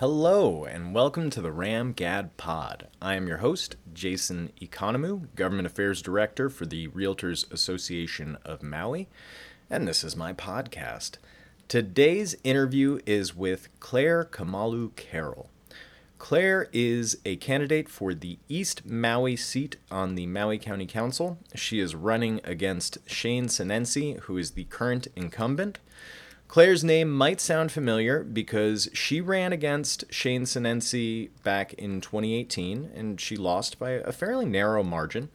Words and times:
Hello, 0.00 0.64
and 0.64 0.94
welcome 0.94 1.28
to 1.28 1.42
the 1.42 1.52
Ram 1.52 1.92
Gad 1.92 2.34
Pod. 2.38 2.86
I 3.02 3.16
am 3.16 3.28
your 3.28 3.36
host, 3.36 3.76
Jason 3.92 4.50
Economou, 4.58 5.26
Government 5.34 5.66
Affairs 5.66 6.00
Director 6.00 6.48
for 6.48 6.64
the 6.64 6.88
Realtors 6.88 7.44
Association 7.52 8.38
of 8.42 8.62
Maui, 8.62 9.08
and 9.68 9.86
this 9.86 10.02
is 10.02 10.16
my 10.16 10.32
podcast. 10.32 11.18
Today's 11.68 12.34
interview 12.44 13.00
is 13.04 13.36
with 13.36 13.68
Claire 13.78 14.24
Kamalu 14.24 14.96
Carroll. 14.96 15.50
Claire 16.16 16.70
is 16.72 17.18
a 17.26 17.36
candidate 17.36 17.90
for 17.90 18.14
the 18.14 18.38
East 18.48 18.86
Maui 18.86 19.36
seat 19.36 19.76
on 19.90 20.14
the 20.14 20.26
Maui 20.26 20.56
County 20.56 20.86
Council. 20.86 21.36
She 21.54 21.78
is 21.78 21.94
running 21.94 22.40
against 22.42 22.96
Shane 23.06 23.48
Sinenci, 23.48 24.18
who 24.20 24.38
is 24.38 24.52
the 24.52 24.64
current 24.64 25.08
incumbent. 25.14 25.78
Claire's 26.50 26.82
name 26.82 27.16
might 27.16 27.40
sound 27.40 27.70
familiar 27.70 28.24
because 28.24 28.88
she 28.92 29.20
ran 29.20 29.52
against 29.52 30.04
Shane 30.12 30.42
Sinenci 30.42 31.30
back 31.44 31.74
in 31.74 32.00
2018 32.00 32.90
and 32.92 33.20
she 33.20 33.36
lost 33.36 33.78
by 33.78 33.90
a 33.90 34.10
fairly 34.10 34.46
narrow 34.46 34.82
margin. 34.82 35.28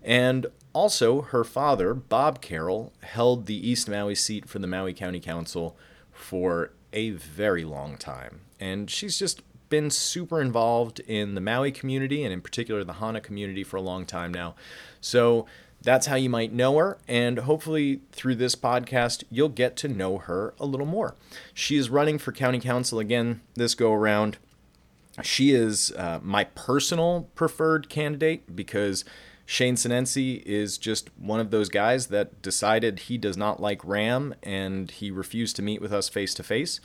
And 0.00 0.46
also, 0.72 1.22
her 1.22 1.42
father, 1.42 1.92
Bob 1.92 2.40
Carroll, 2.40 2.92
held 3.02 3.46
the 3.46 3.68
East 3.68 3.88
Maui 3.88 4.14
seat 4.14 4.48
for 4.48 4.60
the 4.60 4.68
Maui 4.68 4.94
County 4.94 5.18
Council 5.18 5.76
for 6.12 6.70
a 6.92 7.10
very 7.10 7.64
long 7.64 7.96
time. 7.96 8.42
And 8.60 8.88
she's 8.88 9.18
just 9.18 9.42
been 9.70 9.90
super 9.90 10.40
involved 10.40 11.00
in 11.00 11.34
the 11.34 11.40
Maui 11.40 11.72
community 11.72 12.22
and, 12.22 12.32
in 12.32 12.40
particular, 12.40 12.84
the 12.84 12.92
Hana 12.92 13.20
community 13.20 13.64
for 13.64 13.76
a 13.76 13.82
long 13.82 14.06
time 14.06 14.30
now. 14.30 14.54
So, 15.00 15.46
that's 15.82 16.06
how 16.06 16.16
you 16.16 16.28
might 16.28 16.52
know 16.52 16.76
her, 16.76 16.98
and 17.08 17.38
hopefully 17.40 18.00
through 18.12 18.34
this 18.34 18.54
podcast, 18.54 19.24
you'll 19.30 19.48
get 19.48 19.76
to 19.76 19.88
know 19.88 20.18
her 20.18 20.54
a 20.60 20.66
little 20.66 20.86
more. 20.86 21.14
She 21.54 21.76
is 21.76 21.88
running 21.88 22.18
for 22.18 22.32
county 22.32 22.60
council 22.60 22.98
again 22.98 23.40
this 23.54 23.74
go 23.74 23.92
around. 23.92 24.36
She 25.22 25.52
is 25.52 25.92
uh, 25.96 26.20
my 26.22 26.44
personal 26.44 27.28
preferred 27.34 27.88
candidate 27.88 28.54
because 28.54 29.04
Shane 29.46 29.74
Sinenci 29.74 30.42
is 30.44 30.78
just 30.78 31.10
one 31.18 31.40
of 31.40 31.50
those 31.50 31.68
guys 31.68 32.06
that 32.06 32.40
decided 32.40 33.00
he 33.00 33.18
does 33.18 33.36
not 33.36 33.60
like 33.60 33.84
Ram 33.84 34.34
and 34.42 34.90
he 34.90 35.10
refused 35.10 35.56
to 35.56 35.62
meet 35.62 35.80
with 35.80 35.92
us 35.92 36.08
face 36.08 36.34
to 36.34 36.42
face. 36.42 36.80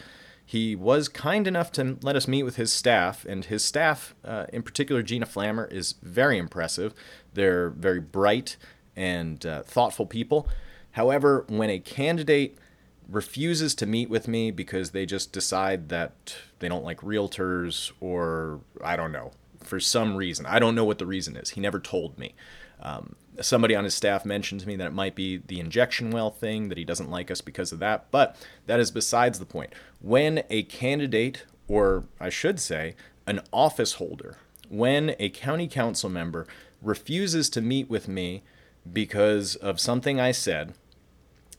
He 0.46 0.76
was 0.76 1.08
kind 1.08 1.48
enough 1.48 1.72
to 1.74 1.98
let 2.02 2.16
us 2.16 2.28
meet 2.28 2.44
with 2.44 2.56
his 2.56 2.72
staff, 2.72 3.26
and 3.26 3.44
his 3.46 3.66
staff, 3.66 4.14
uh, 4.24 4.46
in 4.54 4.62
particular 4.62 5.02
Gina 5.02 5.26
Flammer, 5.26 5.72
is 5.72 5.96
very 6.04 6.38
impressive. 6.38 6.94
They're 7.34 7.72
very 7.72 8.00
bright 8.00 8.56
and 8.96 9.46
uh, 9.46 9.64
thoughtful 9.64 10.06
people. 10.06 10.48
However, 10.92 11.46
when 11.48 11.70
a 11.70 11.80
candidate 11.80 12.58
refuses 13.10 13.76
to 13.76 13.86
meet 13.86 14.10
with 14.10 14.28
me 14.28 14.52
because 14.52 14.92
they 14.92 15.06
just 15.06 15.32
decide 15.32 15.90
that 15.90 16.36
they 16.60 16.68
don't 16.68 16.84
like 16.84 17.02
realtors 17.02 17.92
or 18.00 18.62
I 18.84 18.96
don't 18.96 19.12
know, 19.12 19.32
for 19.62 19.80
some 19.80 20.16
reason, 20.16 20.46
I 20.46 20.60
don't 20.60 20.76
know 20.76 20.86
what 20.86 21.00
the 21.00 21.06
reason 21.06 21.36
is. 21.36 21.52
He 21.52 21.62
never 21.62 21.80
told 21.80 22.18
me. 22.18 22.34
Um, 22.82 23.16
somebody 23.42 23.76
on 23.76 23.84
his 23.84 23.94
staff 23.94 24.26
mentioned 24.26 24.62
to 24.62 24.68
me 24.68 24.76
that 24.76 24.88
it 24.88 24.94
might 24.94 25.16
be 25.16 25.38
the 25.38 25.60
injection 25.60 26.12
well 26.12 26.30
thing, 26.30 26.70
that 26.70 26.78
he 26.78 26.86
doesn't 26.86 27.10
like 27.10 27.32
us 27.32 27.42
because 27.42 27.72
of 27.72 27.80
that, 27.80 28.10
but 28.12 28.36
that 28.68 28.80
is 28.80 28.92
besides 28.92 29.40
the 29.40 29.46
point. 29.46 29.74
When 30.02 30.44
a 30.50 30.64
candidate, 30.64 31.46
or 31.68 32.06
I 32.20 32.30
should 32.30 32.60
say, 32.60 32.96
an 33.28 33.42
office 33.52 33.94
holder, 33.94 34.38
when 34.70 35.16
a 35.20 35.30
county 35.30 35.68
council 35.68 36.10
member 36.10 36.48
refuses 36.82 37.50
to 37.50 37.62
meet 37.62 37.90
with 37.90 38.08
me 38.08 38.44
because 38.92 39.56
of 39.56 39.80
something 39.80 40.20
I 40.20 40.32
said, 40.32 40.74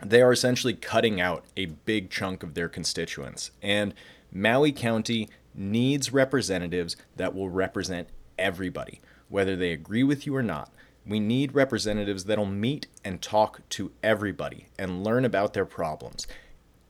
they 0.05 0.23
are 0.23 0.33
essentially 0.33 0.75
cutting 0.75 1.21
out 1.21 1.45
a 1.57 1.67
big 1.67 2.11
chunk 2.11 2.43
of 2.43 2.55
their 2.55 2.69
constituents. 2.69 3.51
And 3.63 3.95
Maui 4.33 4.73
County 4.73 5.29
needs 5.55 6.13
representatives 6.13 6.97
that 7.17 7.35
will 7.35 7.49
represent 7.49 8.09
everybody, 8.39 9.01
whether 9.29 9.57
they 9.57 9.73
agree 9.73 10.03
with 10.03 10.27
you 10.27 10.37
or 10.37 10.43
not. 10.43 10.71
We 11.07 11.21
need 11.21 11.55
representatives 11.55 12.25
that'll 12.25 12.47
meet 12.47 12.89
and 13.05 13.23
talk 13.23 13.67
to 13.70 13.92
everybody 14.03 14.67
and 14.79 15.05
learn 15.05 15.25
about 15.25 15.55
their 15.55 15.65
problems, 15.65 16.27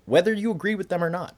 whether 0.07 0.33
you 0.33 0.51
agree 0.51 0.75
with 0.75 0.89
them 0.89 1.05
or 1.05 1.11
not. 1.11 1.37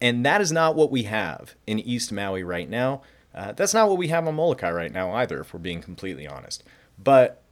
And 0.00 0.24
that 0.24 0.40
is 0.40 0.50
not 0.50 0.76
what 0.76 0.90
we 0.90 1.04
have 1.04 1.54
in 1.66 1.78
East 1.78 2.10
Maui 2.10 2.42
right 2.42 2.68
now. 2.68 3.02
Uh, 3.34 3.52
that's 3.52 3.74
not 3.74 3.88
what 3.88 3.98
we 3.98 4.08
have 4.08 4.26
on 4.26 4.34
Molokai 4.34 4.70
right 4.70 4.92
now 4.92 5.12
either, 5.12 5.40
if 5.40 5.52
we're 5.52 5.60
being 5.60 5.82
completely 5.82 6.26
honest. 6.26 6.64
But 6.98 7.42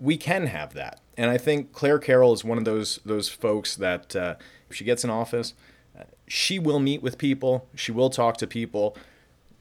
we 0.00 0.16
can 0.16 0.46
have 0.46 0.74
that. 0.74 1.00
And 1.16 1.30
I 1.30 1.38
think 1.38 1.72
Claire 1.72 1.98
Carroll 1.98 2.32
is 2.32 2.44
one 2.44 2.58
of 2.58 2.64
those 2.64 3.00
those 3.04 3.28
folks 3.28 3.76
that 3.76 4.16
uh, 4.16 4.34
if 4.68 4.76
she 4.76 4.84
gets 4.84 5.04
in 5.04 5.10
office, 5.10 5.54
uh, 5.98 6.04
she 6.26 6.58
will 6.58 6.80
meet 6.80 7.02
with 7.02 7.18
people, 7.18 7.68
she 7.74 7.92
will 7.92 8.10
talk 8.10 8.36
to 8.38 8.46
people. 8.46 8.96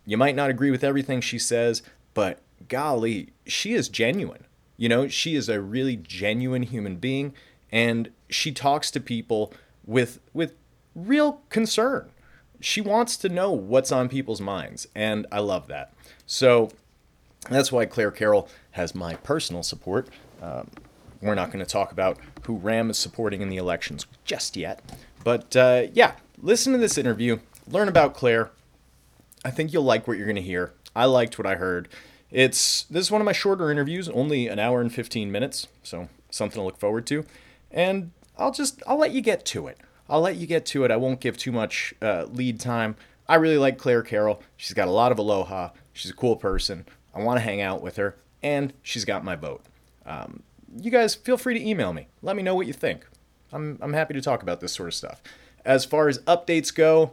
You 0.06 0.18
might 0.18 0.36
not 0.36 0.50
agree 0.50 0.72
with 0.72 0.84
everything 0.84 1.22
she 1.22 1.40
says, 1.40 1.82
but 2.14 2.40
golly, 2.68 3.30
she 3.46 3.74
is 3.74 3.88
genuine. 3.88 4.46
You 4.76 4.90
know, 4.90 5.08
she 5.08 5.36
is 5.36 5.48
a 5.48 5.62
really 5.62 5.96
genuine 5.96 6.64
human 6.64 6.98
being, 6.98 7.34
and 7.72 8.10
she 8.30 8.52
talks 8.52 8.92
to 8.92 9.00
people 9.00 9.54
with 9.86 10.20
with 10.34 10.56
real 10.96 11.42
concern. 11.50 12.10
She 12.60 12.82
wants 12.82 13.18
to 13.18 13.30
know 13.30 13.52
what's 13.52 13.92
on 13.92 14.10
people's 14.10 14.42
minds, 14.42 14.88
and 14.96 15.28
I 15.32 15.40
love 15.40 15.68
that. 15.68 15.94
So 16.26 16.72
that's 17.50 17.72
why 17.72 17.86
Claire 17.86 18.12
Carroll 18.12 18.48
has 18.72 18.96
my 18.96 19.16
personal 19.16 19.64
support. 19.64 20.10
Um, 20.42 20.70
we're 21.22 21.36
not 21.36 21.52
going 21.52 21.64
to 21.64 21.70
talk 21.70 21.92
about 21.92 22.18
who 22.46 22.58
Ram 22.58 22.90
is 22.90 22.98
supporting 22.98 23.42
in 23.42 23.50
the 23.50 23.58
elections 23.58 24.06
just 24.26 24.58
yet. 24.58 24.82
But 25.24 25.56
uh, 25.56 25.84
yeah, 25.94 26.16
listen 26.42 26.74
to 26.74 26.80
this 26.80 26.98
interview, 26.98 27.40
learn 27.68 27.88
about 27.88 28.14
Claire. 28.14 28.52
I 29.46 29.52
think 29.52 29.74
you'll 29.74 29.84
like 29.84 30.08
what 30.08 30.18
you're 30.18 30.26
going 30.26 30.36
to 30.36 30.42
hear. 30.42 30.74
I 30.96 31.06
liked 31.06 31.38
what 31.38 31.48
I 31.48 31.56
heard. 31.56 31.88
It's 32.30 32.84
this 32.84 33.06
is 33.06 33.12
one 33.12 33.22
of 33.22 33.26
my 33.26 33.32
shorter 33.32 33.72
interviews, 33.72 34.10
only 34.10 34.48
an 34.48 34.60
hour 34.60 34.82
and 34.82 34.94
15 34.94 35.32
minutes, 35.32 35.68
so 35.84 36.10
something 36.30 36.60
to 36.60 36.64
look 36.64 36.80
forward 36.80 37.06
to. 37.08 37.26
And 37.72 38.12
I'll 38.38 38.52
just 38.52 38.82
I'll 38.88 38.98
let 38.98 39.12
you 39.12 39.22
get 39.22 39.46
to 39.48 39.68
it. 39.68 39.78
I'll 40.10 40.22
let 40.22 40.36
you 40.36 40.48
get 40.48 40.66
to 40.68 40.84
it. 40.84 40.92
I 40.92 40.98
won't 40.98 41.20
give 41.20 41.38
too 41.38 41.52
much 41.52 41.94
uh, 42.02 42.26
lead 42.26 42.60
time. 42.60 42.96
I 43.28 43.36
really 43.36 43.58
like 43.58 43.78
Claire 43.78 44.02
Carroll. 44.02 44.42
She's 44.58 44.74
got 44.74 44.88
a 44.88 44.92
lot 44.92 45.12
of 45.12 45.20
aloha. 45.20 45.70
She's 45.94 46.12
a 46.12 46.16
cool 46.16 46.36
person. 46.36 46.86
I 47.14 47.22
want 47.22 47.38
to 47.38 47.42
hang 47.42 47.62
out 47.62 47.82
with 47.82 47.98
her, 47.98 48.16
and 48.42 48.74
she's 48.82 49.06
got 49.06 49.24
my 49.24 49.36
vote. 49.36 49.62
Um, 50.06 50.44
you 50.76 50.92
guys 50.92 51.16
feel 51.16 51.38
free 51.38 51.58
to 51.58 51.68
email 51.68 51.94
me. 51.94 52.08
Let 52.22 52.36
me 52.36 52.44
know 52.44 52.56
what 52.56 52.68
you 52.68 52.74
think. 52.74 53.06
I'm, 53.52 53.78
I'm 53.82 53.94
happy 53.94 54.14
to 54.16 54.22
talk 54.22 54.42
about 54.42 54.60
this 54.60 54.74
sort 54.74 54.90
of 54.90 54.96
stuff. 54.96 55.22
As 55.64 55.86
far 55.86 56.08
as 56.08 56.20
updates 56.20 56.74
go, 56.74 57.12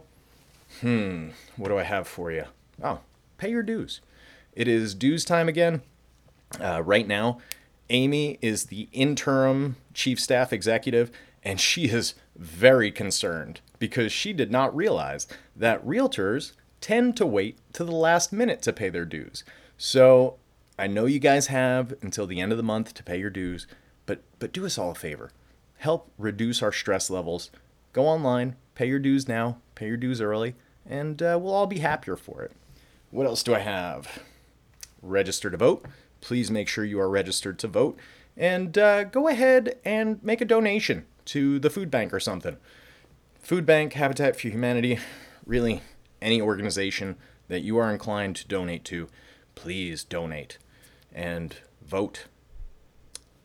hmm, 0.81 1.29
what 1.55 1.69
do 1.69 1.77
I 1.77 1.83
have 1.83 2.07
for 2.07 2.31
you? 2.31 2.45
Oh, 2.83 2.99
pay 3.37 3.51
your 3.51 3.63
dues. 3.63 4.01
It 4.53 4.67
is 4.67 4.95
dues 4.95 5.23
time 5.23 5.47
again. 5.47 5.81
Uh, 6.59 6.81
right 6.83 7.07
now, 7.07 7.39
Amy 7.89 8.39
is 8.41 8.65
the 8.65 8.87
interim 8.91 9.75
chief 9.93 10.19
staff 10.19 10.51
executive, 10.51 11.11
and 11.43 11.59
she 11.59 11.85
is 11.85 12.15
very 12.35 12.91
concerned 12.91 13.61
because 13.79 14.11
she 14.11 14.33
did 14.33 14.51
not 14.51 14.75
realize 14.75 15.27
that 15.55 15.85
realtors 15.85 16.53
tend 16.81 17.15
to 17.17 17.25
wait 17.25 17.57
to 17.73 17.83
the 17.83 17.91
last 17.91 18.33
minute 18.33 18.61
to 18.63 18.73
pay 18.73 18.89
their 18.89 19.05
dues. 19.05 19.43
So 19.83 20.35
I 20.77 20.85
know 20.85 21.07
you 21.07 21.17
guys 21.17 21.47
have 21.47 21.95
until 22.03 22.27
the 22.27 22.39
end 22.39 22.51
of 22.51 22.59
the 22.59 22.63
month 22.63 22.93
to 22.93 23.03
pay 23.03 23.17
your 23.17 23.31
dues, 23.31 23.65
but 24.05 24.21
but 24.37 24.53
do 24.53 24.63
us 24.63 24.77
all 24.77 24.91
a 24.91 24.95
favor. 24.95 25.31
Help 25.77 26.11
reduce 26.19 26.61
our 26.61 26.71
stress 26.71 27.09
levels. 27.09 27.49
Go 27.91 28.05
online, 28.05 28.57
pay 28.75 28.85
your 28.85 28.99
dues 28.99 29.27
now, 29.27 29.57
pay 29.73 29.87
your 29.87 29.97
dues 29.97 30.21
early, 30.21 30.53
and 30.85 31.23
uh, 31.23 31.39
we'll 31.41 31.55
all 31.55 31.65
be 31.65 31.79
happier 31.79 32.15
for 32.15 32.43
it. 32.43 32.51
What 33.09 33.25
else 33.25 33.41
do 33.41 33.55
I 33.55 33.59
have? 33.59 34.21
Register 35.01 35.49
to 35.49 35.57
vote. 35.57 35.83
Please 36.21 36.51
make 36.51 36.67
sure 36.67 36.85
you 36.85 36.99
are 36.99 37.09
registered 37.09 37.57
to 37.57 37.67
vote. 37.67 37.97
And 38.37 38.77
uh, 38.77 39.05
go 39.05 39.29
ahead 39.29 39.79
and 39.83 40.23
make 40.23 40.41
a 40.41 40.45
donation 40.45 41.07
to 41.25 41.57
the 41.57 41.71
food 41.71 41.89
bank 41.89 42.13
or 42.13 42.19
something. 42.19 42.57
Food 43.41 43.65
Bank, 43.65 43.93
Habitat 43.93 44.39
for 44.39 44.47
Humanity, 44.47 44.99
really 45.43 45.81
any 46.21 46.39
organization 46.39 47.15
that 47.47 47.61
you 47.61 47.79
are 47.79 47.91
inclined 47.91 48.35
to 48.35 48.47
donate 48.47 48.85
to 48.85 49.09
please 49.55 50.03
donate 50.03 50.57
and 51.13 51.55
vote. 51.85 52.25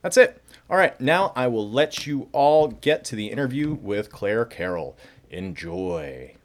That's 0.01 0.17
it. 0.17 0.41
All 0.69 0.77
right, 0.77 0.99
now 1.01 1.33
I 1.35 1.47
will 1.47 1.69
let 1.69 2.05
you 2.05 2.29
all 2.31 2.67
get 2.67 3.03
to 3.05 3.15
the 3.15 3.27
interview 3.27 3.73
with 3.73 4.11
Claire 4.11 4.45
Carroll. 4.45 4.97
Enjoy. 5.29 6.35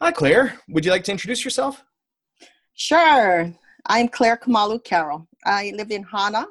Hi, 0.00 0.12
Claire. 0.12 0.58
Would 0.68 0.84
you 0.84 0.90
like 0.90 1.04
to 1.04 1.12
introduce 1.12 1.44
yourself? 1.44 1.84
Sure. 2.74 3.52
I'm 3.86 4.08
Claire 4.08 4.36
Kamalu 4.36 4.82
Carroll. 4.82 5.28
I 5.44 5.72
live 5.76 5.90
in 5.90 6.02
Hana, 6.02 6.46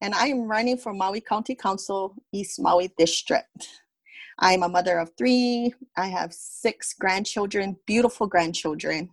and 0.00 0.14
I 0.14 0.28
am 0.28 0.48
running 0.48 0.78
for 0.78 0.92
Maui 0.92 1.20
County 1.20 1.54
Council, 1.54 2.14
East 2.32 2.60
Maui 2.60 2.92
District. 2.96 3.68
I'm 4.38 4.62
a 4.62 4.68
mother 4.68 4.98
of 4.98 5.10
three. 5.18 5.74
I 5.96 6.06
have 6.06 6.32
six 6.32 6.94
grandchildren, 6.94 7.76
beautiful 7.86 8.26
grandchildren 8.26 9.10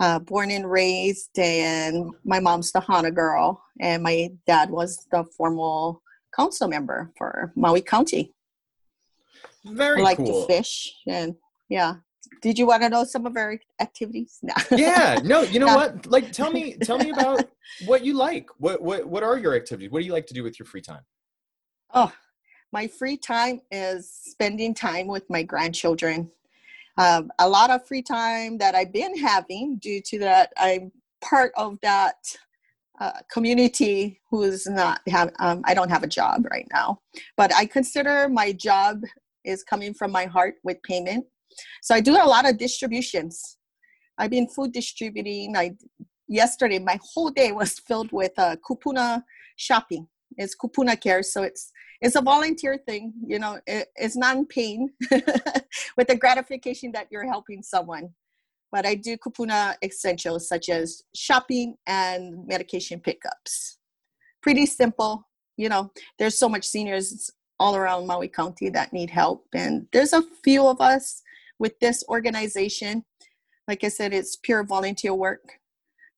uh, 0.00 0.18
born 0.18 0.50
and 0.50 0.68
raised, 0.68 1.38
and 1.38 2.12
my 2.24 2.40
mom's 2.40 2.72
the 2.72 2.80
Hana 2.80 3.10
girl, 3.10 3.62
and 3.80 4.02
my 4.02 4.30
dad 4.46 4.70
was 4.70 5.06
the 5.12 5.24
formal 5.36 6.02
council 6.34 6.68
member 6.68 7.12
for 7.18 7.52
Maui 7.54 7.82
County. 7.82 8.34
Very 9.64 10.00
I 10.00 10.04
like 10.04 10.16
cool. 10.16 10.46
to 10.46 10.46
fish, 10.46 10.94
and 11.06 11.34
yeah, 11.68 11.96
did 12.40 12.58
you 12.58 12.66
want 12.66 12.82
to 12.82 12.88
know 12.88 13.04
some 13.04 13.26
of 13.26 13.36
our 13.36 13.58
activities? 13.78 14.38
No. 14.42 14.54
yeah, 14.74 15.20
no. 15.22 15.42
You 15.42 15.60
know 15.60 15.66
no. 15.74 15.76
what? 15.76 16.06
Like, 16.06 16.32
tell 16.32 16.50
me, 16.50 16.76
tell 16.76 16.96
me 16.96 17.10
about 17.10 17.48
what 17.84 18.04
you 18.04 18.14
like. 18.14 18.48
What 18.56 18.80
what 18.80 19.06
what 19.06 19.22
are 19.22 19.38
your 19.38 19.54
activities? 19.54 19.90
What 19.90 20.00
do 20.00 20.06
you 20.06 20.12
like 20.12 20.26
to 20.28 20.34
do 20.34 20.42
with 20.42 20.58
your 20.58 20.66
free 20.66 20.80
time? 20.80 21.02
Oh, 21.92 22.12
my 22.72 22.86
free 22.86 23.18
time 23.18 23.60
is 23.70 24.10
spending 24.10 24.72
time 24.72 25.08
with 25.08 25.28
my 25.28 25.42
grandchildren. 25.42 26.30
Um, 27.00 27.30
a 27.38 27.48
lot 27.48 27.70
of 27.70 27.86
free 27.86 28.02
time 28.02 28.58
that 28.58 28.74
I've 28.74 28.92
been 28.92 29.16
having 29.16 29.78
due 29.78 30.02
to 30.02 30.18
that 30.18 30.52
I'm 30.58 30.92
part 31.22 31.50
of 31.56 31.78
that 31.80 32.16
uh, 33.00 33.20
community 33.32 34.20
who 34.30 34.42
is 34.42 34.66
not 34.66 35.00
have 35.08 35.32
um, 35.38 35.62
I 35.64 35.72
don't 35.72 35.88
have 35.88 36.02
a 36.02 36.06
job 36.06 36.46
right 36.50 36.68
now, 36.70 37.00
but 37.38 37.54
I 37.54 37.64
consider 37.64 38.28
my 38.28 38.52
job 38.52 39.00
is 39.46 39.64
coming 39.64 39.94
from 39.94 40.12
my 40.12 40.26
heart 40.26 40.56
with 40.62 40.82
payment. 40.82 41.24
So 41.80 41.94
I 41.94 42.00
do 42.00 42.16
a 42.16 42.28
lot 42.34 42.46
of 42.46 42.58
distributions. 42.58 43.56
I've 44.18 44.30
been 44.30 44.46
food 44.46 44.72
distributing. 44.72 45.56
I 45.56 45.76
yesterday 46.28 46.80
my 46.80 46.98
whole 47.02 47.30
day 47.30 47.52
was 47.52 47.78
filled 47.78 48.12
with 48.12 48.32
uh, 48.36 48.56
kupuna 48.56 49.22
shopping. 49.56 50.06
It's 50.36 50.54
kupuna 50.54 51.00
care, 51.00 51.22
so 51.22 51.44
it's 51.44 51.72
it's 52.00 52.16
a 52.16 52.22
volunteer 52.22 52.78
thing. 52.78 53.12
You 53.26 53.38
know, 53.38 53.60
it, 53.66 53.88
it's 53.96 54.16
non-pain 54.16 54.90
with 55.96 56.08
the 56.08 56.16
gratification 56.16 56.92
that 56.92 57.08
you're 57.10 57.26
helping 57.26 57.62
someone. 57.62 58.10
But 58.72 58.86
I 58.86 58.94
do 58.94 59.16
kupuna 59.16 59.74
essentials 59.82 60.48
such 60.48 60.68
as 60.68 61.02
shopping 61.14 61.76
and 61.86 62.46
medication 62.46 63.00
pickups. 63.00 63.78
Pretty 64.42 64.66
simple. 64.66 65.26
You 65.56 65.68
know, 65.68 65.92
there's 66.18 66.38
so 66.38 66.48
much 66.48 66.64
seniors 66.64 67.30
all 67.58 67.76
around 67.76 68.06
Maui 68.06 68.28
County 68.28 68.70
that 68.70 68.92
need 68.92 69.10
help. 69.10 69.46
And 69.54 69.86
there's 69.92 70.14
a 70.14 70.22
few 70.42 70.66
of 70.66 70.80
us 70.80 71.22
with 71.58 71.78
this 71.80 72.02
organization. 72.08 73.04
Like 73.68 73.84
I 73.84 73.88
said, 73.88 74.14
it's 74.14 74.36
pure 74.36 74.64
volunteer 74.64 75.14
work 75.14 75.58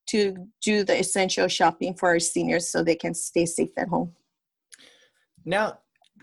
to 0.09 0.49
do 0.63 0.85
the 0.85 0.99
essential 0.99 1.49
shopping 1.49 1.95
for 1.95 2.11
our 2.11 2.21
seniors 2.21 2.71
so 2.71 2.83
they 2.83 2.95
can 2.95 3.15
stay 3.15 3.47
safe 3.47 3.71
at 3.77 3.89
home. 3.89 4.13
Now, 5.45 5.79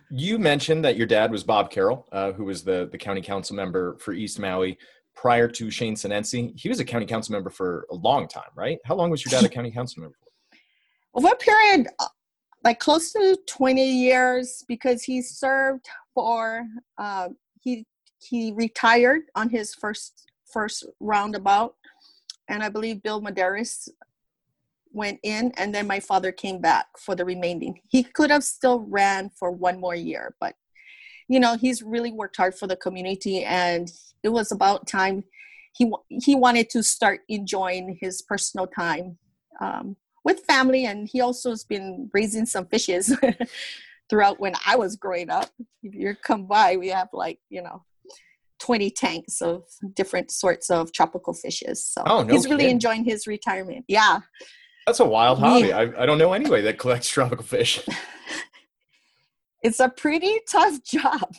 you 0.10 0.40
mentioned 0.40 0.84
that 0.86 0.98
your 0.98 1.08
dad 1.08 1.32
was 1.32 1.44
Bob 1.44 1.70
Carroll, 1.70 2.08
uh, 2.12 2.32
who 2.32 2.46
was 2.46 2.64
the, 2.64 2.90
the 2.92 2.98
county 2.98 3.22
council 3.22 3.56
member 3.56 3.98
for 4.00 4.14
East 4.14 4.40
Maui 4.40 4.78
prior 5.16 5.48
to 5.50 5.70
Shane 5.70 5.96
Sinenci. 5.96 6.58
He 6.60 6.70
was 6.70 6.80
a 6.80 6.86
county 6.86 7.06
council 7.06 7.34
member 7.34 7.50
for 7.50 7.86
a 7.92 7.96
long 7.96 8.28
time, 8.28 8.50
right? 8.56 8.80
How 8.86 8.96
long 8.96 9.10
was 9.10 9.24
your 9.24 9.32
dad 9.32 9.46
a 9.46 9.54
county 9.54 9.72
council 9.72 10.02
member 10.02 10.16
for? 10.18 10.30
Over 11.14 11.30
a 11.30 11.36
period 11.36 11.88
uh, 12.00 12.08
like 12.64 12.80
close 12.80 13.12
to 13.14 13.38
20 13.48 13.84
years 13.84 14.64
because 14.68 15.04
he 15.04 15.22
served 15.22 15.88
for 16.14 16.66
uh, 16.98 17.30
he 17.62 17.86
he 18.22 18.52
retired 18.52 19.24
on 19.36 19.50
his 19.50 19.74
first 19.74 20.30
first 20.52 20.86
roundabout 21.00 21.76
and 22.50 22.64
i 22.64 22.70
believe 22.70 23.02
bill 23.04 23.22
Medeiros 23.22 23.88
went 24.92 25.20
in 25.24 25.52
and 25.58 25.74
then 25.74 25.88
my 25.88 26.00
father 26.00 26.32
came 26.32 26.60
back 26.60 26.88
for 26.98 27.16
the 27.16 27.26
remaining. 27.26 27.80
He 27.88 28.04
could 28.04 28.32
have 28.32 28.44
still 28.44 28.80
ran 28.90 29.30
for 29.30 29.52
one 29.52 29.80
more 29.80 29.96
year 29.96 30.36
but 30.40 30.56
you 31.30 31.40
know 31.40 31.56
he's 31.56 31.82
really 31.82 32.12
worked 32.12 32.36
hard 32.36 32.56
for 32.56 32.68
the 32.68 32.76
community 32.76 33.46
and 33.46 33.90
it 34.24 34.30
was 34.30 34.52
about 34.52 34.88
time 34.88 35.24
he 35.74 35.90
he 36.10 36.36
wanted 36.36 36.70
to 36.72 36.84
start 36.84 37.22
enjoying 37.30 37.98
his 38.02 38.22
personal 38.24 38.68
time 38.68 39.18
um, 39.62 39.96
with 40.26 40.42
family 40.42 40.86
and 40.86 41.08
he 41.08 41.22
also 41.22 41.52
has 41.52 41.64
been 41.64 42.10
raising 42.14 42.46
some 42.46 42.66
fishes 42.66 43.16
throughout 44.10 44.40
when 44.40 44.54
i 44.66 44.76
was 44.76 44.96
growing 44.96 45.30
up. 45.30 45.50
If 45.84 45.94
you 45.94 46.16
come 46.16 46.48
by 46.48 46.76
we 46.76 46.90
have 46.90 47.10
like 47.14 47.40
you 47.50 47.62
know 47.62 47.84
20 48.60 48.90
tanks 48.92 49.42
of 49.42 49.64
different 49.94 50.32
sorts 50.32 50.70
of 50.70 50.92
tropical 50.92 51.34
fishes 51.34 51.86
so 51.86 52.04
oh, 52.06 52.24
no 52.24 52.34
he's 52.34 52.46
really 52.46 52.64
kidding. 52.64 52.72
enjoying 52.72 53.06
his 53.06 53.28
retirement. 53.28 53.86
Yeah 53.88 54.20
that's 54.90 55.00
a 55.00 55.06
wild 55.06 55.40
hobby. 55.40 55.72
I, 55.72 55.82
I 55.82 56.06
don't 56.06 56.18
know 56.18 56.34
anybody 56.34 56.64
that 56.64 56.80
collects 56.80 57.08
tropical 57.08 57.46
fish 57.46 57.88
it's 59.64 59.80
a 59.80 59.90
pretty 59.90 60.40
tough 60.50 60.84
job 60.84 61.32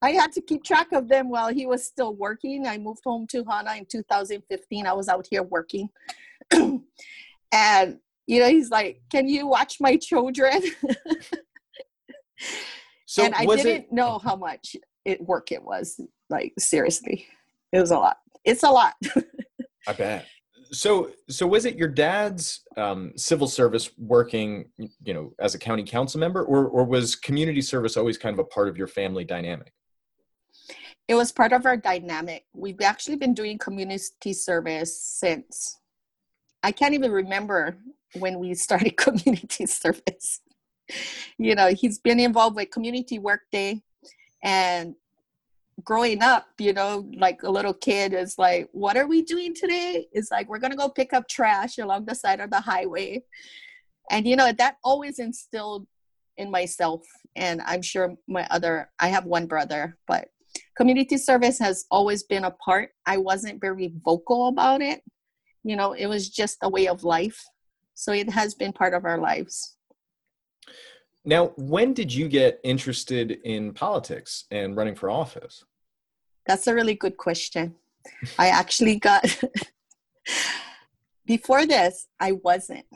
I 0.00 0.10
had 0.10 0.30
to 0.32 0.40
keep 0.40 0.62
track 0.62 0.92
of 0.92 1.08
them 1.08 1.28
while 1.28 1.52
he 1.52 1.66
was 1.66 1.84
still 1.84 2.14
working. 2.14 2.68
I 2.68 2.78
moved 2.78 3.02
home 3.04 3.26
to 3.32 3.42
Hana 3.42 3.74
in 3.74 3.86
2015. 3.86 4.86
I 4.86 4.92
was 4.92 5.08
out 5.08 5.26
here 5.28 5.42
working. 5.42 5.88
and 7.52 7.98
you 8.26 8.40
know 8.40 8.48
he's 8.48 8.70
like 8.70 9.00
can 9.10 9.28
you 9.28 9.46
watch 9.46 9.78
my 9.80 9.96
children 9.96 10.62
so 13.06 13.24
and 13.24 13.34
i 13.34 13.44
didn't 13.44 13.66
it, 13.66 13.92
know 13.92 14.18
how 14.18 14.36
much 14.36 14.76
it 15.04 15.20
work 15.22 15.52
it 15.52 15.62
was 15.62 16.00
like 16.30 16.52
seriously 16.58 17.26
it 17.72 17.80
was 17.80 17.90
a 17.90 17.96
lot 17.96 18.16
it's 18.44 18.62
a 18.62 18.70
lot 18.70 18.94
i 19.86 19.92
bet 19.92 20.26
so 20.72 21.10
so 21.28 21.46
was 21.46 21.64
it 21.64 21.76
your 21.76 21.88
dad's 21.88 22.62
um, 22.76 23.12
civil 23.16 23.46
service 23.46 23.90
working 23.98 24.64
you 25.04 25.14
know 25.14 25.32
as 25.38 25.54
a 25.54 25.58
county 25.58 25.84
council 25.84 26.18
member 26.18 26.42
or 26.42 26.66
or 26.66 26.84
was 26.84 27.14
community 27.14 27.60
service 27.60 27.96
always 27.96 28.18
kind 28.18 28.32
of 28.32 28.38
a 28.38 28.44
part 28.44 28.68
of 28.68 28.76
your 28.76 28.86
family 28.86 29.24
dynamic 29.24 29.72
it 31.08 31.14
was 31.14 31.30
part 31.30 31.52
of 31.52 31.66
our 31.66 31.76
dynamic 31.76 32.44
we've 32.54 32.80
actually 32.80 33.16
been 33.16 33.34
doing 33.34 33.58
community 33.58 34.32
service 34.32 34.98
since 34.98 35.78
I 36.62 36.70
can't 36.70 36.94
even 36.94 37.10
remember 37.10 37.76
when 38.18 38.38
we 38.38 38.54
started 38.54 38.96
community 38.96 39.66
service. 39.66 40.40
you 41.38 41.54
know, 41.54 41.68
he's 41.68 41.98
been 41.98 42.20
involved 42.20 42.56
with 42.56 42.70
community 42.70 43.18
work 43.18 43.42
day 43.50 43.82
and 44.42 44.94
growing 45.84 46.22
up, 46.22 46.46
you 46.58 46.72
know, 46.72 47.08
like 47.16 47.42
a 47.42 47.50
little 47.50 47.74
kid 47.74 48.12
is 48.12 48.38
like, 48.38 48.68
what 48.72 48.96
are 48.96 49.06
we 49.06 49.22
doing 49.22 49.54
today? 49.54 50.06
It's 50.12 50.30
like, 50.30 50.48
we're 50.48 50.58
going 50.58 50.70
to 50.70 50.76
go 50.76 50.88
pick 50.88 51.12
up 51.12 51.28
trash 51.28 51.78
along 51.78 52.04
the 52.04 52.14
side 52.14 52.40
of 52.40 52.50
the 52.50 52.60
highway. 52.60 53.22
And, 54.10 54.26
you 54.26 54.36
know, 54.36 54.52
that 54.52 54.76
always 54.84 55.18
instilled 55.18 55.86
in 56.36 56.50
myself. 56.50 57.02
And 57.36 57.62
I'm 57.62 57.82
sure 57.82 58.14
my 58.28 58.46
other, 58.50 58.90
I 58.98 59.08
have 59.08 59.24
one 59.24 59.46
brother, 59.46 59.96
but 60.06 60.28
community 60.76 61.16
service 61.16 61.58
has 61.58 61.86
always 61.90 62.22
been 62.22 62.44
a 62.44 62.50
part. 62.50 62.90
I 63.06 63.16
wasn't 63.16 63.60
very 63.60 63.92
vocal 64.04 64.48
about 64.48 64.82
it 64.82 65.02
you 65.64 65.76
know 65.76 65.92
it 65.92 66.06
was 66.06 66.28
just 66.28 66.58
a 66.62 66.68
way 66.68 66.88
of 66.88 67.04
life 67.04 67.44
so 67.94 68.12
it 68.12 68.28
has 68.30 68.54
been 68.54 68.72
part 68.72 68.94
of 68.94 69.04
our 69.04 69.18
lives 69.18 69.76
now 71.24 71.52
when 71.56 71.92
did 71.92 72.12
you 72.12 72.28
get 72.28 72.60
interested 72.64 73.32
in 73.44 73.72
politics 73.72 74.44
and 74.50 74.76
running 74.76 74.94
for 74.94 75.10
office? 75.10 75.64
That's 76.46 76.66
a 76.66 76.74
really 76.74 76.94
good 76.94 77.16
question. 77.16 77.76
I 78.38 78.48
actually 78.48 78.98
got 78.98 79.24
before 81.26 81.66
this 81.66 82.08
i 82.18 82.32
wasn't. 82.32 82.86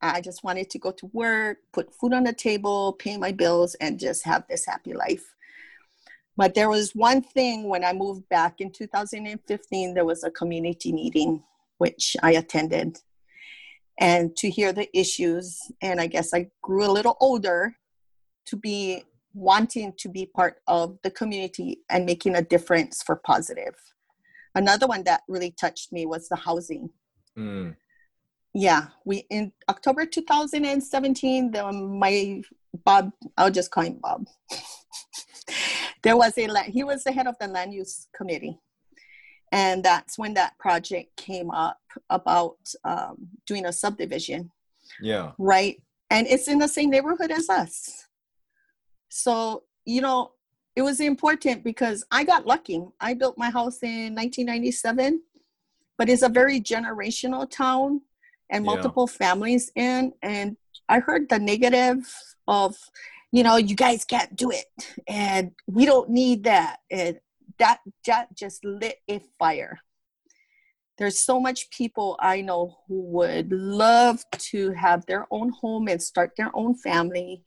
I 0.00 0.20
just 0.20 0.44
wanted 0.44 0.70
to 0.70 0.78
go 0.78 0.92
to 0.92 1.06
work 1.12 1.58
put 1.72 1.94
food 1.94 2.12
on 2.12 2.24
the 2.24 2.32
table 2.32 2.92
pay 2.92 3.16
my 3.16 3.32
bills 3.32 3.74
and 3.76 3.98
just 3.98 4.24
have 4.24 4.44
this 4.48 4.66
happy 4.66 4.92
life. 4.92 5.34
But 6.36 6.54
there 6.54 6.68
was 6.68 6.94
one 6.94 7.22
thing 7.22 7.68
when 7.68 7.84
i 7.84 7.92
moved 7.92 8.28
back 8.28 8.60
in 8.60 8.70
2015 8.70 9.94
there 9.94 10.04
was 10.04 10.24
a 10.24 10.30
community 10.30 10.92
meeting 10.92 11.42
which 11.78 12.16
I 12.22 12.32
attended, 12.32 12.98
and 13.98 14.36
to 14.36 14.48
hear 14.48 14.72
the 14.72 14.88
issues. 14.96 15.60
And 15.82 16.00
I 16.00 16.06
guess 16.06 16.32
I 16.32 16.48
grew 16.62 16.86
a 16.86 16.92
little 16.92 17.16
older 17.20 17.74
to 18.46 18.56
be 18.56 19.04
wanting 19.34 19.92
to 19.98 20.08
be 20.08 20.26
part 20.26 20.60
of 20.66 20.98
the 21.02 21.10
community 21.10 21.80
and 21.90 22.06
making 22.06 22.34
a 22.34 22.42
difference 22.42 23.02
for 23.02 23.16
positive. 23.16 23.74
Another 24.54 24.86
one 24.86 25.04
that 25.04 25.22
really 25.28 25.50
touched 25.50 25.92
me 25.92 26.06
was 26.06 26.28
the 26.28 26.36
housing. 26.36 26.90
Mm. 27.36 27.76
Yeah, 28.54 28.86
we 29.04 29.24
in 29.30 29.52
October 29.68 30.06
2017, 30.06 31.52
the, 31.52 31.70
my 31.72 32.42
Bob, 32.84 33.12
I'll 33.36 33.50
just 33.50 33.70
call 33.70 33.84
him 33.84 33.98
Bob. 34.00 34.26
there 36.02 36.16
was 36.16 36.36
a 36.38 36.62
he 36.64 36.82
was 36.82 37.04
the 37.04 37.12
head 37.12 37.26
of 37.26 37.36
the 37.38 37.46
land 37.46 37.74
use 37.74 38.08
committee 38.16 38.58
and 39.52 39.82
that's 39.82 40.18
when 40.18 40.34
that 40.34 40.58
project 40.58 41.16
came 41.16 41.50
up 41.50 41.78
about 42.10 42.56
um, 42.84 43.28
doing 43.46 43.66
a 43.66 43.72
subdivision. 43.72 44.50
Yeah. 45.00 45.32
Right? 45.38 45.80
And 46.10 46.26
it's 46.26 46.48
in 46.48 46.58
the 46.58 46.68
same 46.68 46.90
neighborhood 46.90 47.30
as 47.30 47.48
us. 47.48 48.06
So 49.08 49.64
you 49.84 50.00
know 50.00 50.32
it 50.76 50.82
was 50.82 51.00
important 51.00 51.64
because 51.64 52.04
i 52.10 52.22
got 52.24 52.46
lucky. 52.46 52.80
I 53.00 53.14
built 53.14 53.38
my 53.38 53.50
house 53.50 53.82
in 53.82 54.14
1997 54.14 55.22
but 55.98 56.08
it's 56.08 56.22
a 56.22 56.28
very 56.28 56.60
generational 56.60 57.50
town 57.50 58.00
and 58.50 58.64
multiple 58.64 59.08
yeah. 59.10 59.16
families 59.26 59.70
in. 59.74 60.12
And 60.22 60.56
i 60.88 61.00
heard 61.00 61.28
the 61.28 61.38
negative 61.38 62.10
of 62.46 62.76
you 63.32 63.42
know 63.42 63.56
you 63.56 63.74
guys 63.74 64.04
can't 64.04 64.34
do 64.36 64.50
it. 64.50 64.66
And 65.06 65.52
we 65.66 65.84
don't 65.84 66.08
need 66.08 66.44
that. 66.44 66.78
And 66.90 67.18
that 67.58 67.80
that 68.06 68.34
just 68.34 68.64
lit 68.64 68.96
a 69.08 69.20
fire. 69.38 69.80
There's 70.96 71.20
so 71.20 71.38
much 71.38 71.70
people 71.70 72.16
i 72.20 72.40
know 72.40 72.78
who 72.86 73.02
would 73.02 73.52
love 73.52 74.24
to 74.50 74.72
have 74.72 75.06
their 75.06 75.26
own 75.30 75.50
home 75.50 75.88
and 75.88 76.02
start 76.02 76.32
their 76.36 76.50
own 76.54 76.74
family. 76.74 77.44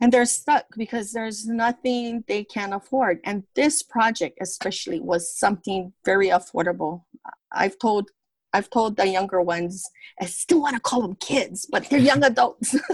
And 0.00 0.10
they're 0.12 0.24
stuck 0.24 0.66
because 0.76 1.12
there's 1.12 1.46
nothing 1.46 2.24
they 2.26 2.42
can 2.42 2.72
afford. 2.72 3.20
And 3.24 3.44
this 3.54 3.84
project 3.84 4.38
especially 4.40 4.98
was 4.98 5.38
something 5.38 5.92
very 6.04 6.28
affordable. 6.28 7.04
I've 7.52 7.78
told 7.78 8.10
i've 8.54 8.68
told 8.68 8.96
the 8.96 9.08
younger 9.08 9.40
ones 9.40 9.82
i 10.20 10.26
still 10.26 10.60
want 10.60 10.74
to 10.74 10.80
call 10.80 11.00
them 11.00 11.14
kids 11.16 11.66
but 11.70 11.88
they're 11.88 11.98
young 11.98 12.22
adults. 12.24 12.76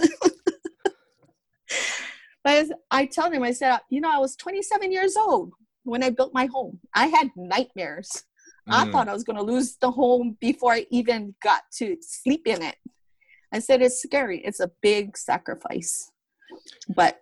But 2.44 2.70
i 2.90 3.04
tell 3.04 3.30
them 3.30 3.42
i 3.42 3.52
said 3.52 3.78
you 3.90 4.00
know 4.00 4.10
i 4.10 4.18
was 4.18 4.36
27 4.36 4.92
years 4.92 5.16
old 5.16 5.52
when 5.88 6.02
i 6.02 6.10
built 6.10 6.32
my 6.34 6.46
home 6.46 6.78
i 6.94 7.06
had 7.06 7.30
nightmares 7.36 8.24
mm. 8.68 8.72
i 8.72 8.90
thought 8.90 9.08
i 9.08 9.12
was 9.12 9.24
going 9.24 9.36
to 9.36 9.42
lose 9.42 9.76
the 9.80 9.90
home 9.90 10.36
before 10.40 10.72
i 10.72 10.86
even 10.90 11.34
got 11.42 11.62
to 11.72 11.96
sleep 12.00 12.46
in 12.46 12.62
it 12.62 12.76
i 13.52 13.58
said 13.58 13.82
it's 13.82 14.02
scary 14.02 14.38
it's 14.44 14.60
a 14.60 14.70
big 14.82 15.16
sacrifice 15.16 16.10
but 16.88 17.20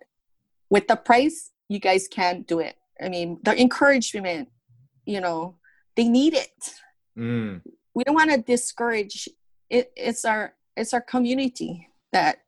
with 0.69 0.87
the 0.87 0.95
price, 0.95 1.51
you 1.69 1.79
guys 1.79 2.07
can 2.07 2.43
do 2.43 2.59
it. 2.59 2.75
I 3.01 3.09
mean, 3.09 3.39
the 3.43 3.59
encouragement, 3.59 4.49
you 5.05 5.21
know, 5.21 5.55
they 5.95 6.07
need 6.07 6.33
it. 6.33 6.73
Mm. 7.17 7.61
We 7.93 8.03
don't 8.03 8.15
want 8.15 8.31
to 8.31 8.37
discourage 8.37 9.29
it. 9.69 9.91
It's 9.95 10.25
our 10.25 10.53
it's 10.75 10.93
our 10.93 11.01
community 11.01 11.89
that 12.11 12.39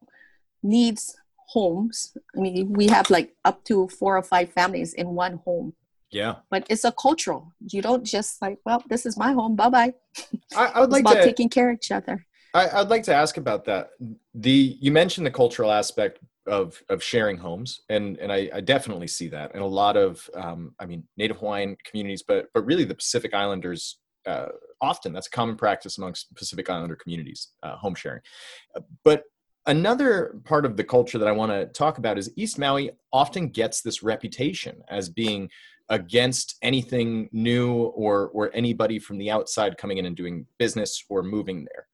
needs 0.61 1.15
homes. 1.47 2.15
I 2.35 2.39
mean, 2.39 2.73
we 2.73 2.87
have 2.87 3.09
like 3.09 3.35
up 3.43 3.63
to 3.65 3.87
four 3.87 4.17
or 4.17 4.23
five 4.23 4.51
families 4.53 4.93
in 4.93 5.09
one 5.09 5.39
home. 5.45 5.73
Yeah. 6.11 6.35
But 6.49 6.65
it's 6.69 6.83
a 6.83 6.91
cultural. 6.91 7.53
You 7.59 7.81
don't 7.81 8.03
just 8.03 8.41
like, 8.41 8.57
well, 8.65 8.83
this 8.89 9.05
is 9.05 9.17
my 9.17 9.31
home. 9.31 9.55
Bye 9.55 9.69
bye. 9.69 9.93
I, 10.55 10.65
I, 10.67 10.79
would 10.81 10.91
like 10.91 11.01
about 11.01 11.15
to, 11.15 11.23
taking 11.23 11.49
care 11.49 11.69
of 11.69 11.75
each 11.75 11.91
other. 11.91 12.25
I, 12.53 12.79
would 12.79 12.89
like 12.89 13.03
to 13.03 13.13
ask 13.13 13.37
about 13.37 13.65
that. 13.65 13.91
The 14.33 14.77
you 14.79 14.91
mentioned 14.91 15.25
the 15.25 15.31
cultural 15.31 15.71
aspect 15.71 16.19
of 16.47 16.81
of 16.89 17.03
sharing 17.03 17.37
homes, 17.37 17.81
and 17.89 18.17
and 18.17 18.31
I, 18.31 18.49
I 18.53 18.61
definitely 18.61 19.07
see 19.07 19.27
that 19.29 19.53
in 19.53 19.61
a 19.61 19.67
lot 19.67 19.97
of 19.97 20.27
um, 20.33 20.73
I 20.79 20.85
mean 20.85 21.03
Native 21.17 21.37
Hawaiian 21.37 21.77
communities, 21.85 22.23
but 22.27 22.47
but 22.53 22.65
really 22.65 22.85
the 22.85 22.95
Pacific 22.95 23.33
Islanders. 23.33 23.97
Uh, 24.25 24.47
often 24.81 25.13
that's 25.13 25.27
a 25.27 25.31
common 25.31 25.55
practice 25.55 25.97
amongst 25.97 26.33
Pacific 26.35 26.69
Islander 26.69 26.95
communities, 26.95 27.49
uh, 27.63 27.77
home 27.77 27.95
sharing. 27.95 28.21
But 29.03 29.23
another 29.65 30.35
part 30.43 30.65
of 30.65 30.75
the 30.75 30.83
culture 30.83 31.17
that 31.17 31.27
I 31.27 31.31
want 31.31 31.51
to 31.51 31.65
talk 31.67 31.97
about 31.97 32.17
is 32.17 32.31
East 32.35 32.59
Maui 32.59 32.91
often 33.13 33.47
gets 33.47 33.81
this 33.81 34.03
reputation 34.03 34.81
as 34.89 35.09
being 35.09 35.49
against 35.89 36.55
anything 36.61 37.29
new 37.31 37.73
or 37.73 38.29
or 38.29 38.51
anybody 38.53 38.99
from 38.99 39.17
the 39.17 39.31
outside 39.31 39.77
coming 39.77 39.97
in 39.97 40.05
and 40.05 40.15
doing 40.15 40.45
business 40.57 41.03
or 41.09 41.23
moving 41.23 41.65
there. 41.65 41.87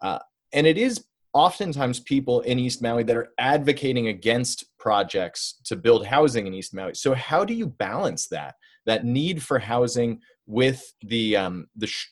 Uh, 0.00 0.18
and 0.52 0.66
it 0.66 0.78
is 0.78 1.04
oftentimes 1.32 2.00
people 2.00 2.40
in 2.42 2.58
East 2.58 2.82
Maui 2.82 3.02
that 3.04 3.16
are 3.16 3.32
advocating 3.38 4.08
against 4.08 4.64
projects 4.78 5.60
to 5.64 5.76
build 5.76 6.06
housing 6.06 6.46
in 6.46 6.54
East 6.54 6.74
Maui. 6.74 6.94
So 6.94 7.14
how 7.14 7.44
do 7.44 7.54
you 7.54 7.66
balance 7.66 8.26
that 8.28 8.54
that 8.86 9.04
need 9.04 9.42
for 9.42 9.58
housing 9.58 10.20
with 10.46 10.92
the 11.02 11.36
um, 11.36 11.66
the 11.76 11.86
sh- 11.86 12.10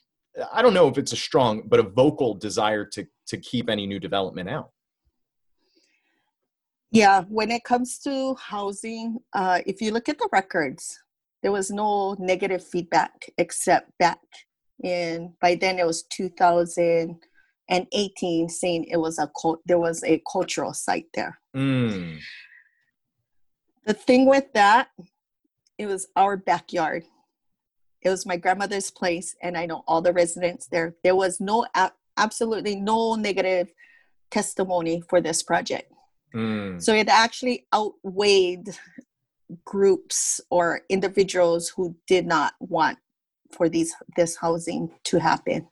I 0.53 0.63
don't 0.63 0.75
know 0.75 0.89
if 0.89 0.99
it's 0.99 1.13
a 1.13 1.17
strong 1.17 1.63
but 1.67 1.81
a 1.81 1.85
vocal 1.85 2.35
desire 2.35 2.85
to 2.87 3.07
to 3.29 3.39
keep 3.39 3.69
any 3.69 3.87
new 3.87 4.01
development 4.01 4.49
out. 4.49 4.71
Yeah, 6.93 7.23
when 7.29 7.53
it 7.53 7.63
comes 7.63 7.99
to 8.01 8.35
housing, 8.35 9.19
uh, 9.33 9.61
if 9.65 9.81
you 9.81 9.93
look 9.93 10.09
at 10.09 10.19
the 10.19 10.29
records, 10.33 10.99
there 11.43 11.53
was 11.53 11.71
no 11.71 12.17
negative 12.19 12.65
feedback 12.65 13.31
except 13.39 13.91
back 13.99 14.19
in 14.83 15.33
by 15.41 15.55
then 15.55 15.79
it 15.79 15.87
was 15.87 16.03
2018 16.05 18.49
saying 18.49 18.85
it 18.85 18.97
was 18.97 19.19
a 19.19 19.31
cult, 19.41 19.61
there 19.67 19.79
was 19.79 20.03
a 20.05 20.23
cultural 20.31 20.73
site 20.73 21.07
there. 21.15 21.39
Mm. 21.55 22.19
The 23.87 23.95
thing 23.95 24.27
with 24.27 24.53
that, 24.55 24.89
it 25.79 25.87
was 25.87 26.09
our 26.17 26.37
backyard. 26.37 27.05
It 28.03 28.11
was 28.11 28.27
my 28.27 28.37
grandmother's 28.37 28.91
place, 28.91 29.37
and 29.43 29.57
I 29.57 29.67
know 29.67 29.85
all 29.87 30.01
the 30.01 30.13
residents 30.13 30.67
there. 30.67 30.95
There 31.05 31.17
was 31.17 31.41
no 31.41 31.67
absolutely 32.17 32.77
no 32.77 33.15
negative 33.15 33.73
testimony 34.31 35.03
for 35.09 35.21
this 35.21 35.43
project. 35.43 35.93
Mm. 36.35 36.83
So 36.83 36.95
it 36.95 37.09
actually 37.09 37.67
outweighed 37.75 38.71
groups 39.65 40.41
or 40.51 40.83
individuals 40.89 41.69
who 41.69 41.97
did 42.07 42.27
not 42.27 42.55
want 42.61 42.99
for 43.51 43.69
these 43.69 43.95
this 44.17 44.37
housing 44.37 44.91
to 45.05 45.19
happen. 45.19 45.69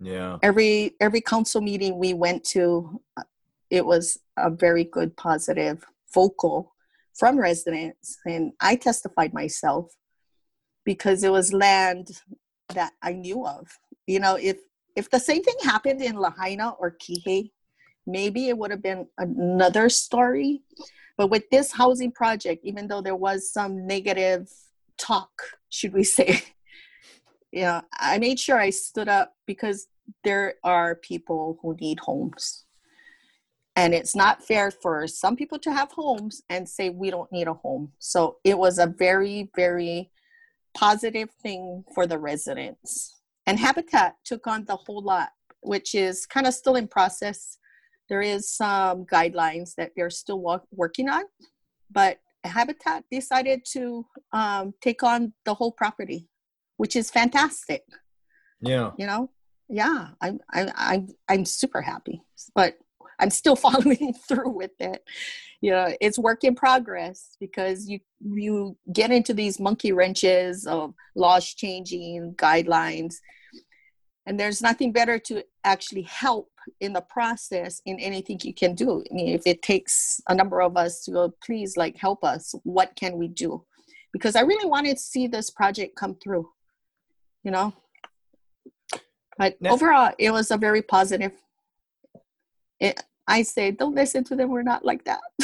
Yeah. 0.00 0.38
Every 0.42 0.96
every 1.00 1.20
council 1.20 1.60
meeting 1.60 1.98
we 1.98 2.14
went 2.14 2.44
to 2.44 3.00
uh, 3.16 3.22
it 3.70 3.86
was 3.86 4.18
a 4.36 4.50
very 4.50 4.84
good 4.84 5.16
positive 5.16 5.84
vocal 6.12 6.74
from 7.14 7.38
residents 7.38 8.18
and 8.26 8.52
i 8.60 8.74
testified 8.74 9.32
myself 9.32 9.94
because 10.84 11.22
it 11.24 11.30
was 11.30 11.52
land 11.52 12.08
that 12.74 12.92
i 13.02 13.12
knew 13.12 13.46
of. 13.46 13.78
You 14.06 14.20
know 14.20 14.36
if 14.36 14.58
if 14.96 15.08
the 15.10 15.20
same 15.20 15.42
thing 15.42 15.54
happened 15.62 16.02
in 16.02 16.16
lahaina 16.16 16.70
or 16.78 16.96
kihei 16.96 17.50
maybe 18.06 18.48
it 18.48 18.58
would 18.58 18.70
have 18.70 18.82
been 18.82 19.06
another 19.18 19.88
story 19.88 20.62
but 21.16 21.28
with 21.28 21.48
this 21.50 21.72
housing 21.72 22.10
project 22.10 22.64
even 22.64 22.88
though 22.88 23.00
there 23.00 23.16
was 23.16 23.52
some 23.52 23.86
negative 23.86 24.50
talk 24.98 25.42
should 25.68 25.92
we 25.92 26.04
say 26.04 26.42
yeah 27.52 27.80
i 27.98 28.18
made 28.18 28.38
sure 28.38 28.58
i 28.58 28.70
stood 28.70 29.08
up 29.08 29.34
because 29.46 29.88
there 30.24 30.54
are 30.64 30.94
people 30.94 31.58
who 31.62 31.76
need 31.80 32.00
homes. 32.00 32.64
And 33.74 33.94
it's 33.94 34.14
not 34.14 34.44
fair 34.44 34.70
for 34.70 35.06
some 35.06 35.34
people 35.34 35.58
to 35.60 35.72
have 35.72 35.90
homes 35.92 36.42
and 36.50 36.68
say, 36.68 36.90
we 36.90 37.10
don't 37.10 37.32
need 37.32 37.48
a 37.48 37.54
home. 37.54 37.92
So 37.98 38.36
it 38.44 38.58
was 38.58 38.78
a 38.78 38.86
very, 38.86 39.50
very 39.56 40.10
positive 40.74 41.30
thing 41.42 41.84
for 41.94 42.06
the 42.06 42.18
residents. 42.18 43.20
And 43.46 43.58
Habitat 43.58 44.16
took 44.24 44.46
on 44.46 44.66
the 44.66 44.76
whole 44.76 45.02
lot, 45.02 45.30
which 45.62 45.94
is 45.94 46.26
kind 46.26 46.46
of 46.46 46.52
still 46.52 46.76
in 46.76 46.86
process. 46.86 47.56
There 48.08 48.22
is 48.22 48.50
some 48.50 49.04
guidelines 49.06 49.74
that 49.76 49.92
they're 49.96 50.10
still 50.10 50.60
working 50.72 51.08
on, 51.08 51.24
but 51.90 52.18
Habitat 52.44 53.04
decided 53.10 53.64
to 53.72 54.06
um, 54.32 54.74
take 54.80 55.02
on 55.02 55.32
the 55.44 55.54
whole 55.54 55.72
property, 55.72 56.28
which 56.76 56.96
is 56.96 57.10
fantastic. 57.10 57.82
Yeah. 58.60 58.90
You 58.98 59.06
know, 59.06 59.30
yeah, 59.68 60.08
I'm 60.20 60.40
I'm 60.52 60.68
I'm 60.76 61.08
I'm 61.28 61.44
super 61.44 61.80
happy, 61.80 62.22
but 62.54 62.76
I'm 63.18 63.30
still 63.30 63.56
following 63.66 64.14
through 64.28 64.50
with 64.50 64.72
it. 64.80 65.02
You 65.60 65.70
know, 65.70 65.94
it's 66.00 66.18
work 66.18 66.44
in 66.44 66.54
progress 66.54 67.36
because 67.40 67.88
you 67.88 68.00
you 68.20 68.76
get 68.92 69.10
into 69.10 69.34
these 69.34 69.60
monkey 69.60 69.92
wrenches 69.92 70.66
of 70.66 70.94
laws 71.14 71.46
changing, 71.54 72.34
guidelines, 72.36 73.16
and 74.26 74.38
there's 74.38 74.60
nothing 74.60 74.92
better 74.92 75.18
to 75.20 75.44
actually 75.64 76.02
help 76.02 76.50
in 76.80 76.92
the 76.92 77.00
process 77.00 77.80
in 77.86 77.98
anything 77.98 78.38
you 78.42 78.54
can 78.54 78.74
do. 78.74 79.04
I 79.10 79.14
mean, 79.14 79.28
if 79.28 79.46
it 79.46 79.62
takes 79.62 80.20
a 80.28 80.34
number 80.34 80.60
of 80.60 80.76
us 80.76 81.04
to 81.04 81.10
go, 81.10 81.34
please, 81.44 81.76
like, 81.76 81.96
help 81.96 82.24
us. 82.24 82.54
What 82.64 82.94
can 82.96 83.18
we 83.18 83.28
do? 83.28 83.64
Because 84.12 84.36
I 84.36 84.42
really 84.42 84.68
wanted 84.68 84.96
to 84.96 85.02
see 85.02 85.26
this 85.26 85.50
project 85.50 85.96
come 85.96 86.16
through. 86.22 86.48
You 87.44 87.50
know, 87.50 87.74
but 89.38 89.56
overall, 89.66 90.12
it 90.18 90.30
was 90.30 90.50
a 90.50 90.56
very 90.56 90.82
positive. 90.82 91.32
It, 92.78 93.02
I 93.26 93.42
say, 93.42 93.70
don't 93.70 93.94
listen 93.94 94.24
to 94.24 94.36
them. 94.36 94.50
We're 94.50 94.62
not 94.62 94.84
like 94.84 95.04
that. 95.04 95.20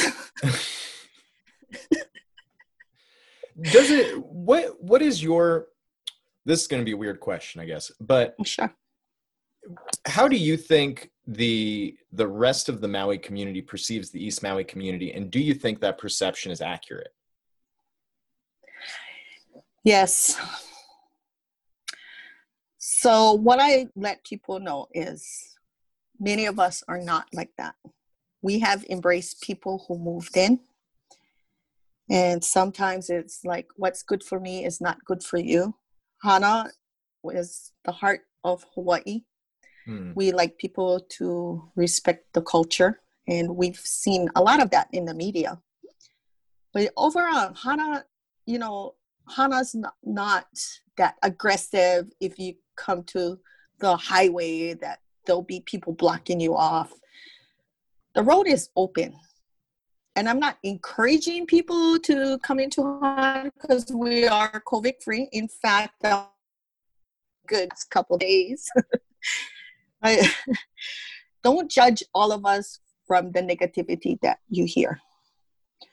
Does 3.61 3.91
it? 3.91 4.23
What? 4.23 4.81
What 4.81 5.01
is 5.01 5.21
your? 5.21 5.67
This 6.45 6.61
is 6.61 6.67
going 6.67 6.81
to 6.81 6.85
be 6.85 6.93
a 6.93 6.97
weird 6.97 7.19
question, 7.19 7.59
I 7.61 7.65
guess. 7.65 7.91
But 7.99 8.35
sure. 8.45 8.73
How 10.05 10.27
do 10.27 10.35
you 10.35 10.57
think 10.57 11.11
the 11.27 11.95
the 12.11 12.27
rest 12.27 12.69
of 12.69 12.81
the 12.81 12.87
Maui 12.87 13.17
community 13.17 13.61
perceives 13.61 14.09
the 14.09 14.23
East 14.23 14.41
Maui 14.41 14.63
community, 14.63 15.13
and 15.13 15.29
do 15.29 15.39
you 15.39 15.53
think 15.53 15.79
that 15.81 15.97
perception 15.97 16.51
is 16.51 16.61
accurate? 16.61 17.13
Yes, 19.83 20.37
so, 23.01 23.33
what 23.33 23.59
I 23.61 23.87
let 23.95 24.23
people 24.23 24.59
know 24.59 24.87
is 24.93 25.55
many 26.19 26.47
of 26.47 26.59
us 26.59 26.83
are 26.87 26.99
not 26.99 27.27
like 27.33 27.51
that. 27.57 27.75
We 28.41 28.59
have 28.59 28.83
embraced 28.89 29.41
people 29.41 29.85
who 29.87 29.97
moved 29.99 30.35
in. 30.35 30.59
And 32.09 32.43
sometimes 32.43 33.09
it's 33.09 33.45
like, 33.45 33.67
what's 33.75 34.01
good 34.01 34.23
for 34.23 34.39
me 34.39 34.65
is 34.65 34.81
not 34.81 35.05
good 35.05 35.23
for 35.23 35.37
you. 35.37 35.75
Hana 36.23 36.71
is 37.25 37.73
the 37.85 37.91
heart 37.91 38.21
of 38.43 38.65
Hawaii. 38.73 39.21
Hmm. 39.85 40.11
We 40.15 40.31
like 40.31 40.57
people 40.57 40.99
to 41.17 41.69
respect 41.75 42.33
the 42.33 42.41
culture, 42.41 42.99
and 43.27 43.55
we've 43.55 43.79
seen 43.79 44.29
a 44.35 44.41
lot 44.41 44.61
of 44.61 44.69
that 44.71 44.87
in 44.91 45.05
the 45.05 45.13
media. 45.13 45.59
But 46.73 46.91
overall, 46.97 47.53
Hana, 47.53 48.05
you 48.45 48.59
know, 48.59 48.95
Hana's 49.27 49.73
not, 49.75 49.95
not 50.03 50.47
that 50.97 51.15
aggressive 51.23 52.11
if 52.19 52.37
you 52.39 52.55
come 52.75 53.03
to 53.03 53.39
the 53.79 53.95
highway 53.95 54.73
that 54.75 54.99
there'll 55.25 55.43
be 55.43 55.61
people 55.61 55.93
blocking 55.93 56.39
you 56.39 56.55
off. 56.55 56.93
The 58.15 58.23
road 58.23 58.47
is 58.47 58.69
open. 58.75 59.15
and 60.15 60.27
I'm 60.27 60.39
not 60.39 60.57
encouraging 60.63 61.45
people 61.45 61.97
to 61.99 62.37
come 62.39 62.59
into 62.59 62.99
Hana 63.01 63.51
because 63.53 63.85
we 63.93 64.27
are 64.27 64.61
COVID 64.67 65.01
free. 65.03 65.29
In 65.31 65.47
fact, 65.47 66.03
good 67.47 67.69
couple 67.89 68.17
days. 68.17 68.69
I, 70.03 70.29
don't 71.43 71.69
judge 71.69 72.03
all 72.13 72.31
of 72.31 72.45
us 72.45 72.79
from 73.07 73.31
the 73.31 73.41
negativity 73.41 74.19
that 74.21 74.39
you 74.49 74.65
hear. 74.65 74.99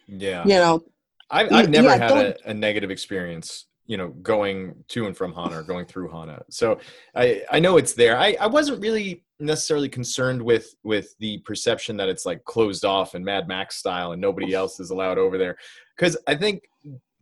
Yeah. 0.07 0.43
You 0.45 0.55
know, 0.55 0.85
I've, 1.31 1.53
I've 1.53 1.71
never 1.71 1.89
yeah, 1.89 1.97
had 1.97 2.13
a, 2.13 2.51
a, 2.51 2.55
negative 2.55 2.91
experience, 2.91 3.67
you 3.87 3.97
know, 3.97 4.09
going 4.09 4.85
to 4.89 5.07
and 5.07 5.17
from 5.17 5.33
Hana 5.33 5.59
or 5.59 5.63
going 5.63 5.87
through 5.87 6.11
Hana. 6.11 6.43
So 6.51 6.79
I, 7.15 7.43
I 7.51 7.59
know 7.59 7.79
it's 7.79 7.95
there. 7.95 8.17
I, 8.17 8.37
I 8.41 8.47
wasn't 8.47 8.81
really 8.81 9.25
necessarily 9.39 9.89
concerned 9.89 10.41
with 10.41 10.75
with 10.83 11.15
the 11.19 11.39
perception 11.39 11.97
that 11.99 12.09
it's 12.09 12.25
like 12.25 12.43
closed 12.45 12.85
off 12.85 13.15
and 13.15 13.25
Mad 13.25 13.49
Max 13.49 13.77
style 13.77 14.13
and 14.13 14.21
nobody 14.21 14.55
else 14.55 14.81
is 14.81 14.91
allowed 14.91 15.19
over 15.19 15.37
there. 15.37 15.57
Because 15.97 16.17
I 16.27 16.35
think 16.37 16.63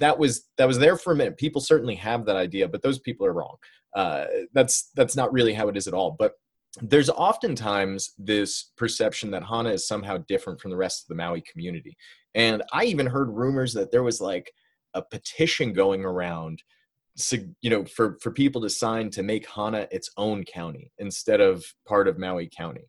that 0.00 0.18
was 0.18 0.48
that 0.58 0.68
was 0.68 0.78
there 0.78 0.96
for 0.96 1.12
a 1.12 1.16
minute. 1.16 1.36
People 1.36 1.60
certainly 1.60 1.94
have 1.96 2.26
that 2.26 2.36
idea, 2.36 2.68
but 2.68 2.82
those 2.82 2.98
people 2.98 3.26
are 3.26 3.32
wrong. 3.32 3.56
Uh, 3.94 4.26
that's 4.52 4.90
that's 4.94 5.16
not 5.16 5.32
really 5.32 5.54
how 5.54 5.68
it 5.68 5.76
is 5.76 5.86
at 5.86 5.94
all. 5.94 6.16
But 6.18 6.32
there's 6.82 7.10
oftentimes 7.10 8.14
this 8.18 8.72
perception 8.76 9.30
that 9.30 9.44
Hana 9.44 9.70
is 9.70 9.86
somehow 9.86 10.18
different 10.28 10.60
from 10.60 10.70
the 10.70 10.76
rest 10.76 11.04
of 11.04 11.08
the 11.08 11.14
Maui 11.14 11.42
community. 11.50 11.96
And 12.34 12.62
I 12.72 12.84
even 12.84 13.06
heard 13.06 13.30
rumors 13.30 13.72
that 13.74 13.92
there 13.92 14.02
was 14.02 14.20
like 14.20 14.50
a 14.94 15.02
petition 15.02 15.72
going 15.72 16.04
around 16.04 16.62
you 17.60 17.70
know 17.70 17.84
for 17.84 18.18
for 18.20 18.32
people 18.32 18.60
to 18.60 18.68
sign 18.68 19.08
to 19.08 19.22
make 19.22 19.48
Hana 19.48 19.86
its 19.92 20.10
own 20.16 20.44
county 20.44 20.90
instead 20.98 21.40
of 21.40 21.64
part 21.86 22.08
of 22.08 22.18
Maui 22.18 22.48
County. 22.48 22.88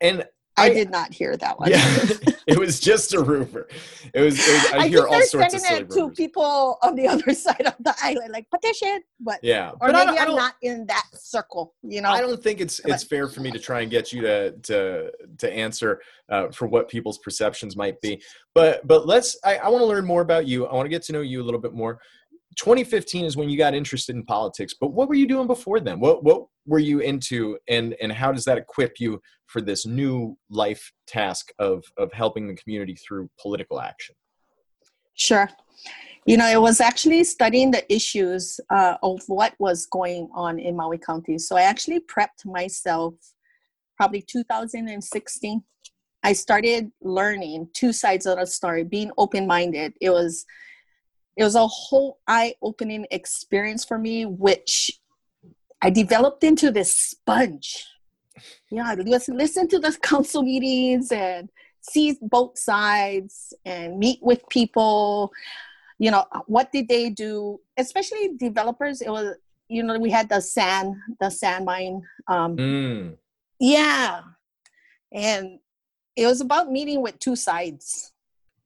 And 0.00 0.24
I, 0.62 0.66
I, 0.66 0.74
did 0.74 0.90
not 0.90 1.12
hear 1.12 1.36
that 1.36 1.58
one. 1.58 1.70
Yeah, 1.70 1.84
it 2.46 2.58
was 2.58 2.80
just 2.80 3.14
a 3.14 3.22
rumor. 3.22 3.66
It 4.14 4.20
was. 4.20 4.38
It 4.38 4.52
was 4.52 4.72
I, 4.72 4.78
I, 4.78 4.88
hear 4.88 5.06
all 5.06 5.22
sorts 5.22 5.54
of 5.54 5.60
silly 5.60 5.80
it 5.80 5.90
to 5.90 6.10
people 6.10 6.78
on 6.82 6.94
the 6.94 7.08
other 7.12 7.34
side 7.34 7.66
of 7.66 7.74
the 7.80 7.94
island, 8.02 8.32
like 8.32 8.48
petition, 8.50 9.02
but 9.20 9.38
yeah, 9.42 9.70
or 9.80 9.90
but 9.90 10.06
maybe 10.06 10.18
I'm 10.18 10.34
not 10.34 10.54
in 10.62 10.86
that 10.86 11.06
circle. 11.14 11.74
You 11.82 12.00
know, 12.00 12.10
I 12.10 12.20
don't 12.20 12.42
think 12.42 12.60
it's 12.60 12.80
it's 12.84 13.04
fair 13.04 13.28
for 13.28 13.40
me 13.40 13.50
to 13.50 13.58
try 13.58 13.80
and 13.80 13.90
get 13.90 14.12
you 14.12 14.22
to 14.22 14.52
to 14.52 15.12
to 15.38 15.52
answer 15.52 16.00
uh, 16.28 16.48
for 16.48 16.66
what 16.66 16.88
people's 16.88 17.18
perceptions 17.18 17.76
might 17.76 18.00
be. 18.00 18.22
But 18.54 18.86
but 18.86 19.06
let's. 19.06 19.36
I, 19.44 19.56
I 19.56 19.68
want 19.68 19.82
to 19.82 19.86
learn 19.86 20.04
more 20.04 20.22
about 20.22 20.46
you. 20.46 20.66
I 20.66 20.74
want 20.74 20.86
to 20.86 20.90
get 20.90 21.02
to 21.04 21.12
know 21.12 21.20
you 21.20 21.42
a 21.42 21.44
little 21.44 21.60
bit 21.60 21.72
more. 21.72 22.00
2015 22.56 23.24
is 23.24 23.36
when 23.36 23.48
you 23.48 23.56
got 23.56 23.74
interested 23.74 24.14
in 24.14 24.24
politics 24.24 24.74
but 24.78 24.88
what 24.88 25.08
were 25.08 25.14
you 25.14 25.26
doing 25.26 25.46
before 25.46 25.80
then? 25.80 26.00
What 26.00 26.22
what 26.24 26.46
were 26.66 26.78
you 26.78 27.00
into 27.00 27.58
and 27.68 27.94
and 28.00 28.12
how 28.12 28.32
does 28.32 28.44
that 28.44 28.58
equip 28.58 29.00
you 29.00 29.20
for 29.46 29.60
this 29.60 29.86
new 29.86 30.36
life 30.50 30.92
task 31.06 31.52
of 31.58 31.84
of 31.96 32.12
helping 32.12 32.46
the 32.48 32.54
community 32.54 32.94
through 32.94 33.30
political 33.40 33.80
action? 33.80 34.14
Sure. 35.14 35.48
You 36.26 36.36
know 36.36 36.48
it 36.48 36.60
was 36.60 36.80
actually 36.80 37.24
studying 37.24 37.70
the 37.70 37.92
issues 37.92 38.60
uh, 38.70 38.96
of 39.02 39.20
what 39.26 39.54
was 39.58 39.86
going 39.86 40.28
on 40.34 40.58
in 40.58 40.76
maui 40.76 40.98
county. 40.98 41.38
So 41.38 41.56
i 41.56 41.62
actually 41.62 42.00
prepped 42.00 42.44
myself 42.44 43.14
probably 43.96 44.22
2016 44.22 45.62
i 46.24 46.32
started 46.32 46.90
learning 47.00 47.68
two 47.74 47.92
sides 47.92 48.26
of 48.26 48.38
the 48.38 48.46
story 48.46 48.84
being 48.84 49.10
open-minded. 49.18 49.94
It 50.00 50.10
was 50.10 50.44
it 51.36 51.44
was 51.44 51.54
a 51.54 51.66
whole 51.66 52.18
eye-opening 52.26 53.06
experience 53.10 53.84
for 53.84 53.98
me 53.98 54.26
which 54.26 54.90
i 55.80 55.90
developed 55.90 56.44
into 56.44 56.70
this 56.70 56.94
sponge. 56.94 57.86
Yeah 58.70 58.84
i 58.86 58.94
listen, 58.94 59.36
listen 59.36 59.68
to 59.68 59.78
the 59.78 59.92
council 60.02 60.42
meetings 60.42 61.12
and 61.12 61.48
see 61.82 62.16
both 62.22 62.58
sides 62.58 63.52
and 63.64 63.98
meet 63.98 64.20
with 64.22 64.48
people. 64.48 65.32
You 65.98 66.10
know 66.10 66.24
what 66.46 66.72
did 66.72 66.88
they 66.88 67.10
do? 67.10 67.60
Especially 67.76 68.34
developers 68.36 69.02
it 69.02 69.10
was 69.10 69.36
you 69.68 69.82
know 69.82 69.98
we 69.98 70.10
had 70.10 70.28
the 70.28 70.40
sand 70.40 70.96
the 71.20 71.30
sand 71.30 71.64
mine 71.64 72.02
um 72.28 72.56
mm. 72.56 73.16
yeah. 73.58 74.22
And 75.12 75.58
it 76.16 76.26
was 76.26 76.40
about 76.40 76.70
meeting 76.70 77.02
with 77.02 77.18
two 77.18 77.36
sides 77.36 78.12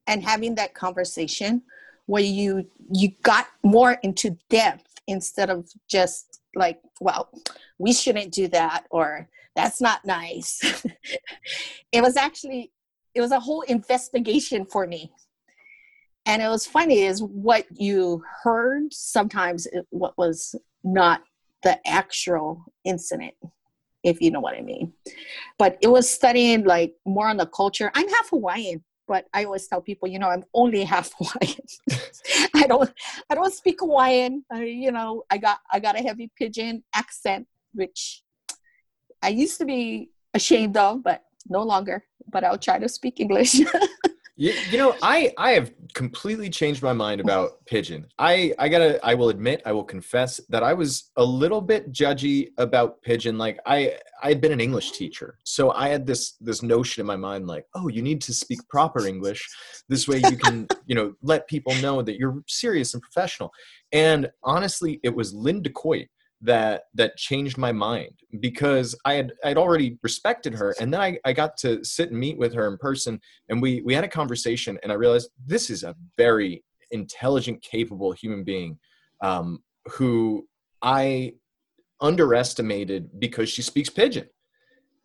and 0.05 0.23
having 0.23 0.55
that 0.55 0.73
conversation 0.73 1.63
where 2.07 2.23
you 2.23 2.67
you 2.91 3.11
got 3.21 3.47
more 3.63 3.97
into 4.03 4.37
depth 4.49 4.95
instead 5.07 5.49
of 5.49 5.69
just 5.87 6.41
like 6.55 6.79
well 6.99 7.29
we 7.77 7.93
shouldn't 7.93 8.31
do 8.31 8.47
that 8.47 8.85
or 8.89 9.29
that's 9.57 9.81
not 9.81 10.05
nice. 10.05 10.61
It 11.91 12.01
was 12.01 12.17
actually 12.17 12.71
it 13.15 13.21
was 13.21 13.31
a 13.31 13.39
whole 13.39 13.61
investigation 13.61 14.65
for 14.65 14.85
me. 14.85 15.11
And 16.25 16.41
it 16.41 16.49
was 16.49 16.67
funny 16.67 17.03
is 17.03 17.23
what 17.23 17.65
you 17.71 18.23
heard 18.43 18.93
sometimes 18.93 19.67
what 19.89 20.15
was 20.17 20.53
not 20.83 21.23
the 21.63 21.79
actual 21.87 22.65
incident 22.83 23.33
if 24.03 24.21
you 24.21 24.29
know 24.29 24.41
what 24.41 24.55
i 24.55 24.61
mean. 24.61 24.93
But 25.57 25.77
it 25.81 25.87
was 25.87 26.07
studying 26.09 26.65
like 26.65 26.93
more 27.05 27.29
on 27.29 27.37
the 27.37 27.47
culture. 27.47 27.89
I'm 27.95 28.09
half 28.09 28.29
hawaiian 28.29 28.83
but 29.07 29.27
I 29.33 29.45
always 29.45 29.67
tell 29.67 29.81
people, 29.81 30.07
you 30.07 30.19
know, 30.19 30.29
I'm 30.29 30.43
only 30.53 30.83
half 30.83 31.13
Hawaiian. 31.17 31.65
I 32.55 32.67
don't, 32.67 32.91
I 33.29 33.35
don't 33.35 33.53
speak 33.53 33.79
Hawaiian. 33.79 34.43
I, 34.51 34.63
you 34.63 34.91
know, 34.91 35.23
I 35.29 35.37
got, 35.37 35.59
I 35.71 35.79
got 35.79 35.97
a 35.97 36.03
heavy 36.03 36.29
pidgin 36.37 36.83
accent, 36.93 37.47
which 37.73 38.23
I 39.21 39.29
used 39.29 39.57
to 39.59 39.65
be 39.65 40.11
ashamed 40.33 40.77
of, 40.77 41.03
but 41.03 41.23
no 41.47 41.63
longer. 41.63 42.03
But 42.29 42.43
I'll 42.43 42.57
try 42.57 42.79
to 42.79 42.89
speak 42.89 43.19
English. 43.19 43.55
You, 44.39 44.53
you 44.69 44.77
know, 44.77 44.95
I 45.01 45.33
I 45.35 45.51
have 45.51 45.71
completely 45.95 46.47
changed 46.47 46.83
my 46.83 46.93
mind 46.93 47.19
about 47.19 47.65
Pidgin. 47.65 48.05
I 48.19 48.53
I 48.59 48.69
gotta 48.69 49.03
I 49.03 49.15
will 49.15 49.29
admit 49.29 49.63
I 49.65 49.71
will 49.71 49.83
confess 49.83 50.39
that 50.49 50.61
I 50.61 50.73
was 50.73 51.09
a 51.17 51.23
little 51.23 51.59
bit 51.59 51.91
judgy 51.91 52.49
about 52.59 53.01
Pidgin. 53.01 53.39
Like 53.39 53.57
I 53.65 53.97
I 54.21 54.29
had 54.29 54.39
been 54.39 54.51
an 54.51 54.61
English 54.61 54.91
teacher, 54.91 55.39
so 55.43 55.71
I 55.71 55.89
had 55.89 56.05
this 56.05 56.33
this 56.39 56.61
notion 56.61 57.01
in 57.01 57.07
my 57.07 57.15
mind 57.15 57.47
like, 57.47 57.65
oh, 57.73 57.87
you 57.87 58.03
need 58.03 58.21
to 58.21 58.33
speak 58.33 58.59
proper 58.69 59.07
English. 59.07 59.43
This 59.89 60.07
way 60.07 60.21
you 60.29 60.37
can 60.37 60.67
you 60.85 60.93
know 60.93 61.13
let 61.23 61.47
people 61.47 61.73
know 61.81 62.03
that 62.03 62.19
you're 62.19 62.43
serious 62.47 62.93
and 62.93 63.01
professional. 63.01 63.51
And 63.91 64.29
honestly, 64.43 64.99
it 65.01 65.15
was 65.15 65.33
Linda 65.33 65.71
Coit 65.71 66.09
that 66.41 66.83
that 66.93 67.17
changed 67.17 67.57
my 67.57 67.71
mind 67.71 68.11
because 68.39 68.95
I 69.05 69.13
had 69.13 69.33
I'd 69.43 69.57
already 69.57 69.97
respected 70.03 70.53
her 70.53 70.75
and 70.79 70.93
then 70.93 71.01
I, 71.01 71.17
I 71.25 71.33
got 71.33 71.57
to 71.57 71.83
sit 71.83 72.11
and 72.11 72.19
meet 72.19 72.37
with 72.37 72.53
her 72.53 72.67
in 72.67 72.77
person 72.77 73.19
and 73.49 73.61
we 73.61 73.81
we 73.81 73.95
had 73.95 74.03
a 74.03 74.09
conversation 74.09 74.77
and 74.83 74.91
I 74.91 74.95
realized 74.95 75.29
this 75.45 75.69
is 75.69 75.83
a 75.83 75.95
very 76.15 76.63
intelligent 76.91 77.61
capable 77.61 78.11
human 78.11 78.43
being 78.43 78.77
um, 79.21 79.63
who 79.87 80.47
I 80.81 81.33
underestimated 82.01 83.19
because 83.19 83.49
she 83.49 83.61
speaks 83.61 83.89
pidgin. 83.89 84.27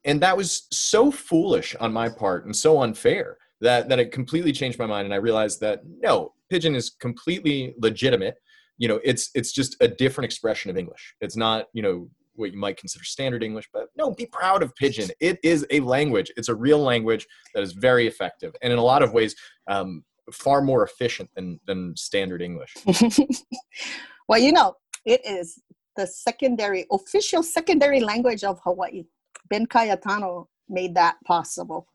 And 0.05 0.21
that 0.21 0.37
was 0.37 0.67
so 0.71 1.11
foolish 1.11 1.75
on 1.77 1.93
my 1.93 2.09
part 2.09 2.45
and 2.45 2.55
so 2.55 2.83
unfair 2.83 3.39
that 3.61 3.89
that 3.89 4.01
it 4.01 4.13
completely 4.13 4.53
changed 4.53 4.79
my 4.79 4.87
mind 4.87 5.05
and 5.05 5.15
I 5.15 5.19
realized 5.19 5.61
that 5.61 5.83
no 5.87 6.35
pidgin 6.51 6.75
is 6.75 6.91
completely 6.91 7.75
legitimate 7.79 8.35
you 8.83 8.89
know 8.89 8.99
it's 9.05 9.31
it's 9.37 9.53
just 9.53 9.77
a 9.81 9.87
different 9.87 10.25
expression 10.25 10.69
of 10.69 10.77
english. 10.77 11.15
It's 11.21 11.37
not 11.37 11.67
you 11.73 11.83
know 11.83 12.11
what 12.35 12.51
you 12.51 12.59
might 12.59 12.77
consider 12.77 13.05
standard 13.05 13.45
english 13.45 13.69
but 13.73 13.91
no 13.97 14.11
be 14.11 14.27
proud 14.27 14.61
of 14.61 14.75
pidgin. 14.75 15.09
It 15.21 15.39
is 15.45 15.65
a 15.71 15.79
language. 15.81 16.33
It's 16.37 16.49
a 16.49 16.55
real 16.55 16.81
language 16.81 17.25
that 17.55 17.63
is 17.63 17.73
very 17.75 18.09
effective 18.09 18.53
and 18.61 18.73
in 18.73 18.81
a 18.81 18.83
lot 18.93 19.05
of 19.05 19.13
ways 19.13 19.37
um, 19.69 20.03
far 20.33 20.63
more 20.63 20.83
efficient 20.85 21.31
than 21.37 21.61
than 21.69 21.97
standard 21.97 22.43
english. 22.43 22.75
Well 24.29 24.41
you 24.41 24.53
know 24.53 24.75
it 25.05 25.21
is 25.25 25.63
the 25.97 26.07
secondary 26.07 26.87
official 26.91 27.43
secondary 27.43 28.01
language 28.01 28.43
of 28.43 28.61
hawaii. 28.65 29.05
Ben 29.51 29.67
cayetano 29.67 30.49
made 30.69 30.95
that 30.95 31.17
possible. 31.25 31.87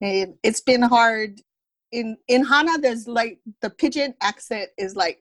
It's 0.00 0.60
been 0.60 0.82
hard. 0.82 1.40
In 1.92 2.16
in 2.28 2.44
hana 2.44 2.74
there's 2.84 3.06
like 3.06 3.38
the 3.62 3.70
pidgin 3.70 4.12
accent 4.20 4.68
is 4.76 4.96
like 4.96 5.18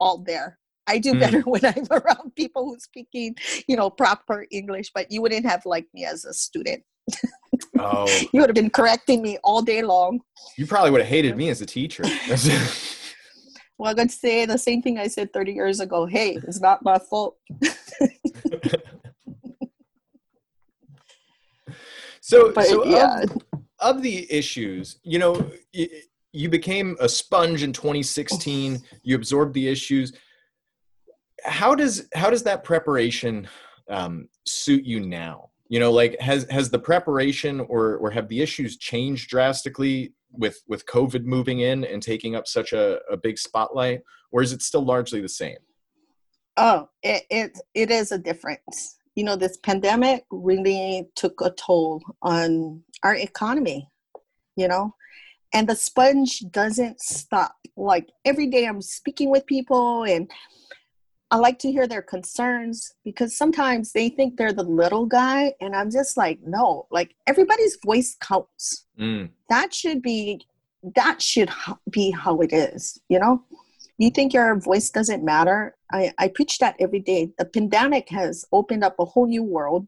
all 0.00 0.18
there. 0.18 0.58
I 0.86 0.98
do 0.98 1.18
better 1.18 1.42
mm. 1.42 1.46
when 1.50 1.64
I'm 1.64 1.86
around 1.90 2.34
people 2.36 2.66
who 2.66 2.78
speaking, 2.78 3.36
you 3.66 3.76
know, 3.76 3.90
proper 3.90 4.46
English, 4.50 4.90
but 4.94 5.10
you 5.10 5.22
wouldn't 5.22 5.46
have 5.46 5.64
liked 5.64 5.92
me 5.94 6.04
as 6.04 6.24
a 6.24 6.34
student. 6.34 6.82
Oh. 7.78 8.06
you 8.32 8.40
would 8.40 8.48
have 8.48 8.54
been 8.54 8.70
correcting 8.70 9.22
me 9.22 9.38
all 9.42 9.62
day 9.62 9.82
long. 9.82 10.20
You 10.56 10.66
probably 10.66 10.90
would 10.90 11.00
have 11.00 11.08
hated 11.08 11.36
me 11.36 11.48
as 11.48 11.60
a 11.60 11.66
teacher. 11.66 12.02
well, 13.78 13.90
I'm 13.90 13.96
going 13.96 14.08
to 14.08 14.14
say 14.14 14.46
the 14.46 14.58
same 14.58 14.82
thing 14.82 14.98
I 14.98 15.08
said 15.08 15.32
30 15.32 15.52
years 15.52 15.80
ago. 15.80 16.06
Hey, 16.06 16.38
it's 16.46 16.60
not 16.60 16.82
my 16.84 16.98
fault. 16.98 17.36
so, 22.20 22.52
but, 22.52 22.66
so 22.66 22.84
yeah. 22.84 23.22
of, 23.22 23.38
of 23.80 24.02
the 24.02 24.30
issues, 24.30 24.98
you 25.02 25.18
know, 25.18 25.50
you 26.34 26.48
became 26.48 26.96
a 27.00 27.08
sponge 27.08 27.62
in 27.62 27.72
2016 27.72 28.82
you 29.02 29.16
absorbed 29.16 29.54
the 29.54 29.68
issues 29.68 30.12
how 31.44 31.74
does 31.74 32.08
how 32.14 32.30
does 32.30 32.42
that 32.42 32.64
preparation 32.64 33.48
um, 33.88 34.28
suit 34.46 34.84
you 34.84 35.00
now 35.00 35.50
you 35.68 35.78
know 35.78 35.92
like 35.92 36.18
has 36.20 36.46
has 36.50 36.70
the 36.70 36.78
preparation 36.78 37.60
or 37.60 37.96
or 37.96 38.10
have 38.10 38.28
the 38.28 38.40
issues 38.40 38.76
changed 38.76 39.28
drastically 39.28 40.12
with 40.36 40.62
with 40.68 40.86
COVID 40.86 41.24
moving 41.24 41.60
in 41.60 41.84
and 41.84 42.02
taking 42.02 42.34
up 42.34 42.46
such 42.46 42.72
a, 42.72 42.98
a 43.10 43.16
big 43.16 43.38
spotlight, 43.38 44.02
or 44.32 44.42
is 44.42 44.52
it 44.52 44.62
still 44.62 44.84
largely 44.84 45.20
the 45.20 45.28
same? 45.28 45.58
Oh, 46.56 46.88
it, 47.02 47.24
it 47.30 47.58
it 47.74 47.90
is 47.90 48.12
a 48.12 48.18
difference. 48.18 48.96
You 49.14 49.24
know, 49.24 49.36
this 49.36 49.58
pandemic 49.58 50.24
really 50.30 51.08
took 51.14 51.40
a 51.40 51.50
toll 51.50 52.02
on 52.22 52.82
our 53.02 53.14
economy. 53.14 53.88
You 54.56 54.68
know, 54.68 54.94
and 55.54 55.68
the 55.68 55.76
sponge 55.76 56.40
doesn't 56.50 57.00
stop. 57.00 57.56
Like 57.76 58.10
every 58.24 58.48
day, 58.48 58.66
I'm 58.66 58.82
speaking 58.82 59.30
with 59.30 59.46
people, 59.46 60.04
and 60.04 60.30
I 61.30 61.36
like 61.36 61.58
to 61.60 61.72
hear 61.72 61.86
their 61.86 62.02
concerns 62.02 62.94
because 63.04 63.36
sometimes 63.36 63.92
they 63.92 64.10
think 64.10 64.36
they're 64.36 64.52
the 64.52 64.62
little 64.64 65.06
guy, 65.06 65.54
and 65.60 65.74
I'm 65.74 65.90
just 65.90 66.16
like, 66.16 66.40
no, 66.44 66.86
like 66.90 67.14
everybody's 67.26 67.78
voice 67.84 68.16
counts. 68.20 68.86
Mm. 69.00 69.30
That 69.48 69.72
should 69.72 70.02
be 70.02 70.46
that 70.96 71.22
should 71.22 71.48
be 71.90 72.10
how 72.10 72.40
it 72.40 72.52
is, 72.52 73.00
you 73.08 73.18
know 73.18 73.42
you 73.98 74.10
think 74.10 74.32
your 74.32 74.58
voice 74.58 74.90
doesn't 74.90 75.24
matter 75.24 75.76
I, 75.92 76.12
I 76.18 76.28
preach 76.28 76.58
that 76.58 76.76
every 76.80 77.00
day 77.00 77.30
the 77.38 77.44
pandemic 77.44 78.08
has 78.10 78.44
opened 78.52 78.84
up 78.84 78.96
a 78.98 79.04
whole 79.04 79.26
new 79.26 79.42
world 79.42 79.86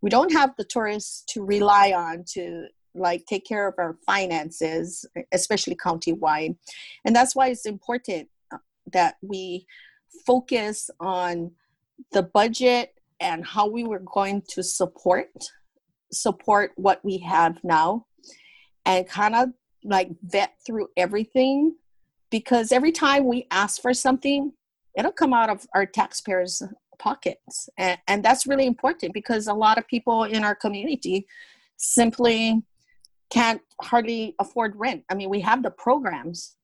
we 0.00 0.10
don't 0.10 0.32
have 0.32 0.54
the 0.56 0.64
tourists 0.64 1.22
to 1.28 1.44
rely 1.44 1.92
on 1.92 2.24
to 2.34 2.66
like 2.94 3.24
take 3.26 3.46
care 3.46 3.66
of 3.66 3.74
our 3.78 3.96
finances 4.04 5.06
especially 5.32 5.76
county-wide 5.76 6.54
and 7.04 7.16
that's 7.16 7.34
why 7.34 7.48
it's 7.48 7.66
important 7.66 8.28
uh, 8.52 8.58
that 8.92 9.16
we 9.22 9.66
focus 10.26 10.90
on 11.00 11.50
the 12.12 12.22
budget 12.22 12.94
and 13.20 13.46
how 13.46 13.66
we 13.66 13.84
were 13.84 14.02
going 14.14 14.42
to 14.48 14.62
support 14.62 15.30
support 16.12 16.72
what 16.76 17.02
we 17.04 17.18
have 17.18 17.58
now 17.64 18.04
and 18.84 19.08
kind 19.08 19.34
of 19.34 19.48
like 19.84 20.10
vet 20.22 20.54
through 20.64 20.88
everything 20.96 21.74
because 22.32 22.72
every 22.72 22.92
time 22.92 23.26
we 23.26 23.46
ask 23.50 23.80
for 23.80 23.92
something, 23.92 24.52
it'll 24.96 25.12
come 25.12 25.34
out 25.34 25.50
of 25.50 25.66
our 25.74 25.86
taxpayers' 25.86 26.62
pockets. 26.98 27.68
And, 27.76 27.98
and 28.08 28.24
that's 28.24 28.46
really 28.46 28.66
important 28.66 29.12
because 29.12 29.46
a 29.46 29.54
lot 29.54 29.78
of 29.78 29.86
people 29.86 30.24
in 30.24 30.42
our 30.42 30.54
community 30.54 31.26
simply 31.76 32.62
can't 33.32 33.62
hardly 33.80 34.34
afford 34.38 34.74
rent. 34.76 35.04
I 35.10 35.14
mean, 35.14 35.30
we 35.30 35.40
have 35.40 35.62
the 35.62 35.70
programs, 35.70 36.56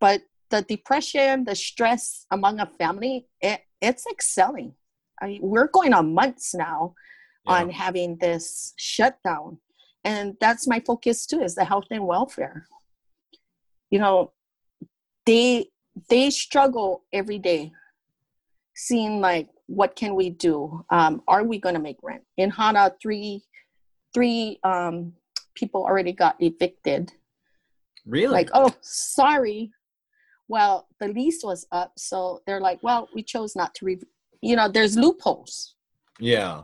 but 0.00 0.20
the 0.50 0.62
depression, 0.62 1.44
the 1.44 1.54
stress 1.54 2.26
among 2.30 2.60
a 2.60 2.66
family, 2.66 3.26
it, 3.40 3.62
it's 3.80 4.04
excelling. 4.06 4.74
I 5.22 5.26
mean, 5.28 5.40
we're 5.42 5.68
going 5.68 5.94
on 5.94 6.12
months 6.12 6.54
now 6.54 6.94
yeah. 7.46 7.54
on 7.54 7.70
having 7.70 8.18
this 8.18 8.74
shutdown. 8.76 9.58
And 10.04 10.36
that's 10.40 10.68
my 10.68 10.80
focus 10.80 11.24
too, 11.24 11.40
is 11.40 11.54
the 11.54 11.64
health 11.64 11.86
and 11.90 12.06
welfare. 12.06 12.66
You 13.90 14.00
know, 14.00 14.32
they 15.24 15.70
they 16.08 16.30
struggle 16.30 17.04
every 17.12 17.38
day 17.38 17.72
seeing 18.74 19.20
like 19.20 19.48
what 19.66 19.96
can 19.96 20.14
we 20.14 20.30
do 20.30 20.84
um, 20.90 21.22
are 21.28 21.44
we 21.44 21.58
going 21.58 21.74
to 21.74 21.80
make 21.80 21.98
rent 22.02 22.22
in 22.38 22.48
hana 22.48 22.92
three 23.02 23.42
three 24.14 24.58
um, 24.64 25.12
people 25.54 25.84
already 25.84 26.12
got 26.12 26.36
evicted 26.40 27.12
really 28.06 28.32
like 28.32 28.50
oh 28.54 28.72
sorry 28.80 29.70
well 30.48 30.88
the 30.98 31.08
lease 31.08 31.42
was 31.44 31.66
up 31.72 31.92
so 31.96 32.40
they're 32.46 32.60
like 32.60 32.82
well 32.82 33.08
we 33.14 33.22
chose 33.22 33.54
not 33.54 33.74
to 33.74 33.84
re-. 33.84 34.00
you 34.40 34.56
know 34.56 34.68
there's 34.68 34.96
loopholes 34.96 35.74
yeah 36.18 36.62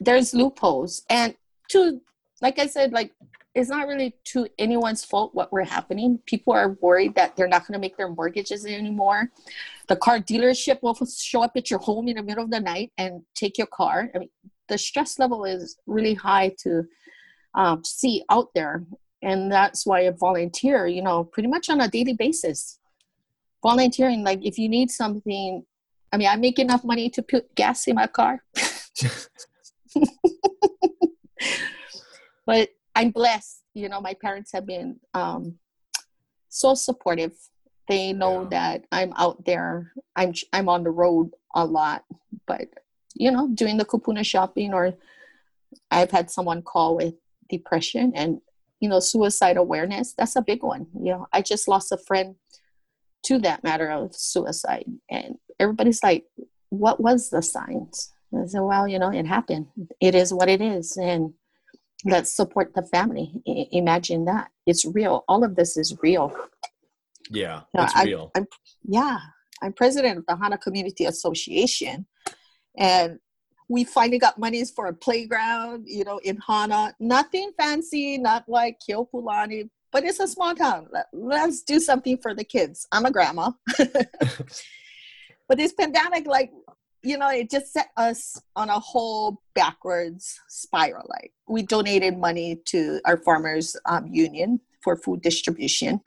there's 0.00 0.34
loopholes 0.34 1.02
and 1.10 1.34
to 1.68 2.00
like 2.40 2.58
i 2.58 2.66
said 2.66 2.92
like 2.92 3.12
it's 3.54 3.68
not 3.68 3.86
really 3.86 4.14
to 4.24 4.48
anyone's 4.58 5.04
fault 5.04 5.34
what 5.34 5.52
we're 5.52 5.64
happening. 5.64 6.18
People 6.26 6.54
are 6.54 6.76
worried 6.80 7.14
that 7.16 7.36
they're 7.36 7.48
not 7.48 7.66
going 7.66 7.74
to 7.74 7.78
make 7.78 7.96
their 7.96 8.08
mortgages 8.08 8.64
anymore. 8.64 9.30
The 9.88 9.96
car 9.96 10.20
dealership 10.20 10.82
will 10.82 10.94
show 11.06 11.42
up 11.42 11.52
at 11.56 11.70
your 11.70 11.78
home 11.78 12.08
in 12.08 12.16
the 12.16 12.22
middle 12.22 12.44
of 12.44 12.50
the 12.50 12.60
night 12.60 12.92
and 12.96 13.22
take 13.34 13.58
your 13.58 13.66
car. 13.66 14.10
I 14.14 14.18
mean, 14.18 14.30
the 14.68 14.78
stress 14.78 15.18
level 15.18 15.44
is 15.44 15.76
really 15.86 16.14
high 16.14 16.54
to 16.60 16.84
um, 17.54 17.84
see 17.84 18.24
out 18.30 18.48
there, 18.54 18.84
and 19.22 19.50
that's 19.50 19.86
why 19.86 20.06
I 20.06 20.10
volunteer. 20.10 20.86
You 20.86 21.02
know, 21.02 21.24
pretty 21.24 21.48
much 21.48 21.68
on 21.70 21.80
a 21.80 21.88
daily 21.88 22.14
basis. 22.14 22.78
Volunteering, 23.62 24.24
like 24.24 24.44
if 24.44 24.58
you 24.58 24.68
need 24.68 24.90
something, 24.90 25.64
I 26.12 26.16
mean, 26.16 26.28
I 26.28 26.36
make 26.36 26.58
enough 26.58 26.84
money 26.84 27.08
to 27.10 27.22
put 27.22 27.54
gas 27.54 27.86
in 27.86 27.94
my 27.94 28.06
car. 28.06 28.42
but 32.46 32.70
I'm 32.94 33.10
blessed. 33.10 33.62
You 33.74 33.88
know, 33.88 34.00
my 34.00 34.14
parents 34.14 34.52
have 34.52 34.66
been 34.66 35.00
um, 35.14 35.58
so 36.48 36.74
supportive. 36.74 37.32
They 37.88 38.12
know 38.12 38.42
yeah. 38.42 38.48
that 38.50 38.84
I'm 38.92 39.12
out 39.16 39.44
there. 39.44 39.92
I'm 40.14 40.34
I'm 40.52 40.68
on 40.68 40.84
the 40.84 40.90
road 40.90 41.30
a 41.54 41.64
lot, 41.64 42.04
but 42.46 42.68
you 43.14 43.30
know, 43.30 43.48
doing 43.48 43.76
the 43.76 43.84
kupuna 43.84 44.24
shopping, 44.24 44.72
or 44.74 44.94
I've 45.90 46.10
had 46.10 46.30
someone 46.30 46.62
call 46.62 46.96
with 46.96 47.14
depression 47.52 48.12
and 48.16 48.40
you 48.80 48.88
know 48.88 48.98
suicide 48.98 49.56
awareness. 49.56 50.14
That's 50.18 50.34
a 50.36 50.42
big 50.42 50.62
one. 50.62 50.86
You 50.94 51.12
know, 51.12 51.26
I 51.32 51.42
just 51.42 51.68
lost 51.68 51.92
a 51.92 51.98
friend 51.98 52.34
to 53.26 53.38
that 53.40 53.62
matter 53.62 53.88
of 53.88 54.16
suicide, 54.16 54.86
and 55.08 55.36
everybody's 55.60 56.02
like, 56.02 56.24
"What 56.70 57.00
was 57.00 57.30
the 57.30 57.42
signs?" 57.42 58.12
I 58.34 58.46
said, 58.46 58.60
"Well, 58.60 58.88
you 58.88 58.98
know, 58.98 59.12
it 59.12 59.26
happened. 59.26 59.66
It 60.00 60.14
is 60.16 60.34
what 60.34 60.48
it 60.48 60.60
is, 60.60 60.96
and." 60.96 61.34
let's 62.04 62.34
support 62.34 62.74
the 62.74 62.82
family 62.82 63.32
I- 63.46 63.68
imagine 63.72 64.24
that 64.24 64.50
it's 64.66 64.84
real 64.84 65.24
all 65.28 65.44
of 65.44 65.54
this 65.54 65.76
is 65.76 65.96
real 66.02 66.34
yeah 67.74 67.84
it's 67.84 67.94
I, 67.94 68.04
real 68.04 68.32
I'm, 68.34 68.46
yeah 68.82 69.18
i'm 69.62 69.72
president 69.72 70.18
of 70.18 70.26
the 70.26 70.36
hana 70.36 70.58
community 70.58 71.04
association 71.04 72.06
and 72.76 73.18
we 73.68 73.84
finally 73.84 74.18
got 74.18 74.38
monies 74.38 74.70
for 74.70 74.86
a 74.86 74.92
playground 74.94 75.84
you 75.86 76.04
know 76.04 76.18
in 76.18 76.38
hana. 76.46 76.94
Nothing 77.00 77.52
fancy 77.56 78.18
not 78.18 78.48
like 78.48 78.78
Keopuolani, 78.88 79.70
but 79.90 80.04
it's 80.04 80.20
a 80.20 80.28
small 80.28 80.54
town. 80.54 80.88
Let's 81.12 81.62
do 81.62 81.80
something 81.80 82.18
for 82.18 82.34
the 82.34 82.44
kids. 82.44 82.86
I'm 82.92 83.06
a 83.06 83.10
grandma. 83.10 83.52
But 85.52 85.58
this 85.58 85.74
pandemic 85.74 86.26
like 86.26 86.50
you 87.02 87.18
know, 87.18 87.28
it 87.28 87.50
just 87.50 87.72
set 87.72 87.90
us 87.98 88.40
on 88.56 88.70
a 88.70 88.78
whole 88.78 89.42
backwards 89.54 90.40
spiral. 90.48 91.04
Like 91.08 91.32
we 91.46 91.62
donated 91.62 92.16
money 92.16 92.60
to 92.66 93.00
our 93.04 93.18
farmers 93.18 93.76
um, 93.86 94.06
union 94.06 94.60
for 94.80 94.96
food 94.96 95.20
distribution, 95.20 96.00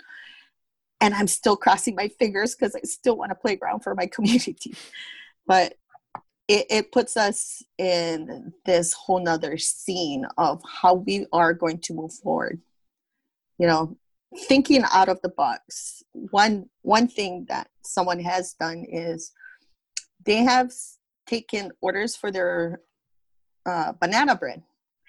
and 1.02 1.14
I'm 1.14 1.28
still 1.28 1.58
crossing 1.58 1.96
my 1.96 2.08
fingers 2.08 2.56
because 2.56 2.76
I 2.76 2.80
still 2.86 3.18
want 3.18 3.32
a 3.32 3.36
playground 3.36 3.82
for 3.82 3.94
my 3.94 4.08
community. 4.16 4.74
But 5.46 5.76
it, 6.48 6.66
it 6.70 6.92
puts 6.92 7.18
us 7.18 7.64
in 7.78 8.54
this 8.66 8.94
whole 8.94 9.20
nother 9.20 9.58
scene 9.58 10.26
of 10.38 10.62
how 10.82 10.96
we 10.96 11.26
are 11.34 11.54
going 11.54 11.80
to 11.80 11.94
move 11.94 12.14
forward. 12.14 12.62
You 13.58 13.68
know, 13.68 13.98
thinking 14.48 14.84
out 14.92 15.10
of 15.10 15.22
the 15.22 15.30
box. 15.30 16.04
One 16.12 16.70
one 16.82 17.08
thing 17.08 17.46
that 17.50 17.70
someone 17.84 18.20
has 18.20 18.54
done 18.54 18.86
is 18.88 19.32
they 20.26 20.38
have 20.38 20.72
taken 21.26 21.72
orders 21.82 22.16
for 22.16 22.32
their 22.32 22.82
uh, 23.66 23.94
banana 24.00 24.36
bread 24.36 24.62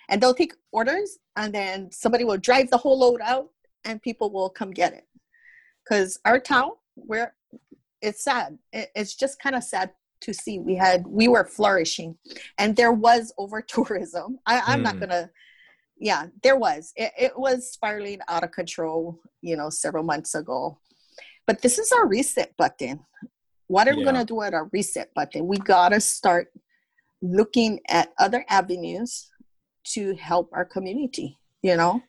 and 0.08 0.20
they'll 0.20 0.34
take 0.34 0.54
orders 0.72 1.18
and 1.36 1.54
then 1.54 1.90
somebody 1.90 2.24
will 2.24 2.38
drive 2.38 2.70
the 2.70 2.76
whole 2.76 2.98
load 2.98 3.20
out 3.22 3.48
and 3.84 4.02
people 4.02 4.30
will 4.30 4.48
come 4.48 4.70
get 4.70 4.94
it 4.94 5.06
because 5.84 6.18
our 6.24 6.40
town 6.40 6.70
where 6.94 7.34
it's 8.00 8.24
sad 8.24 8.58
it, 8.72 8.90
it's 8.94 9.14
just 9.14 9.38
kind 9.40 9.54
of 9.54 9.62
sad 9.62 9.90
to 10.20 10.32
see 10.32 10.58
we 10.58 10.74
had 10.74 11.06
we 11.06 11.28
were 11.28 11.44
flourishing 11.44 12.16
and 12.58 12.76
there 12.76 12.92
was 12.92 13.32
over 13.38 13.60
tourism 13.60 14.38
I, 14.46 14.60
i'm 14.66 14.80
mm. 14.80 14.84
not 14.84 14.94
hmm. 14.94 15.00
gonna 15.00 15.30
yeah 15.98 16.26
there 16.42 16.56
was 16.56 16.92
it, 16.96 17.12
it 17.18 17.38
was 17.38 17.70
spiraling 17.72 18.20
out 18.28 18.44
of 18.44 18.52
control 18.52 19.20
you 19.42 19.56
know 19.56 19.70
several 19.70 20.04
months 20.04 20.34
ago 20.34 20.78
but 21.46 21.62
this 21.62 21.78
is 21.78 21.92
our 21.92 22.06
reset 22.06 22.56
button 22.56 23.00
what 23.68 23.88
are 23.88 23.94
yeah. 23.94 24.12
we 24.12 24.18
to 24.18 24.24
do 24.24 24.42
at 24.42 24.54
our 24.54 24.68
reset 24.72 25.12
button? 25.14 25.46
We 25.46 25.58
got 25.58 25.90
to 25.90 26.00
start 26.00 26.48
looking 27.20 27.80
at 27.88 28.12
other 28.18 28.44
avenues 28.48 29.30
to 29.92 30.14
help 30.14 30.50
our 30.52 30.64
community, 30.64 31.38
you 31.62 31.76
know? 31.76 32.02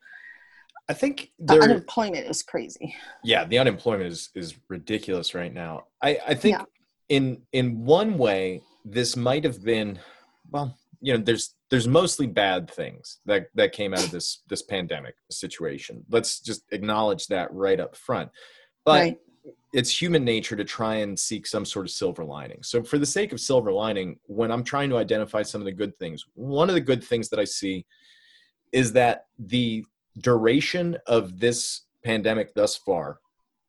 I 0.89 0.93
think 0.93 1.31
the 1.37 1.59
unemployment 1.59 2.27
is 2.27 2.43
crazy. 2.43 2.95
Yeah, 3.21 3.43
the 3.43 3.57
unemployment 3.59 4.09
is 4.09 4.29
is 4.35 4.55
ridiculous 4.69 5.35
right 5.35 5.53
now. 5.53 5.87
I 6.01 6.17
I 6.25 6.33
think 6.33 6.59
yeah. 6.59 6.65
In 7.09 7.41
in 7.53 7.83
one 7.83 8.17
way 8.17 8.61
this 8.85 9.15
might 9.15 9.43
have 9.43 9.63
been 9.63 9.99
well, 10.51 10.77
you 11.01 11.13
know, 11.13 11.23
there's 11.23 11.55
there's 11.69 11.87
mostly 11.87 12.27
bad 12.27 12.69
things 12.69 13.19
that 13.25 13.47
that 13.55 13.71
came 13.71 13.93
out 13.93 14.03
of 14.03 14.11
this 14.11 14.43
this 14.47 14.61
pandemic 14.61 15.15
situation. 15.29 16.03
Let's 16.09 16.39
just 16.39 16.63
acknowledge 16.71 17.27
that 17.27 17.53
right 17.53 17.79
up 17.79 17.95
front. 17.95 18.29
But 18.85 18.91
right 18.91 19.17
it's 19.73 20.01
human 20.01 20.23
nature 20.23 20.55
to 20.55 20.63
try 20.63 20.95
and 20.95 21.17
seek 21.17 21.45
some 21.45 21.65
sort 21.65 21.85
of 21.85 21.91
silver 21.91 22.23
lining. 22.23 22.63
So, 22.63 22.83
for 22.83 22.97
the 22.97 23.05
sake 23.05 23.33
of 23.33 23.39
silver 23.39 23.71
lining, 23.71 24.19
when 24.25 24.51
I'm 24.51 24.63
trying 24.63 24.89
to 24.89 24.97
identify 24.97 25.43
some 25.43 25.61
of 25.61 25.65
the 25.65 25.71
good 25.71 25.97
things, 25.99 26.25
one 26.35 26.69
of 26.69 26.75
the 26.75 26.81
good 26.81 27.03
things 27.03 27.29
that 27.29 27.39
I 27.39 27.43
see 27.43 27.85
is 28.71 28.93
that 28.93 29.25
the 29.37 29.85
duration 30.19 30.97
of 31.05 31.39
this 31.39 31.81
pandemic 32.03 32.53
thus 32.53 32.75
far 32.75 33.19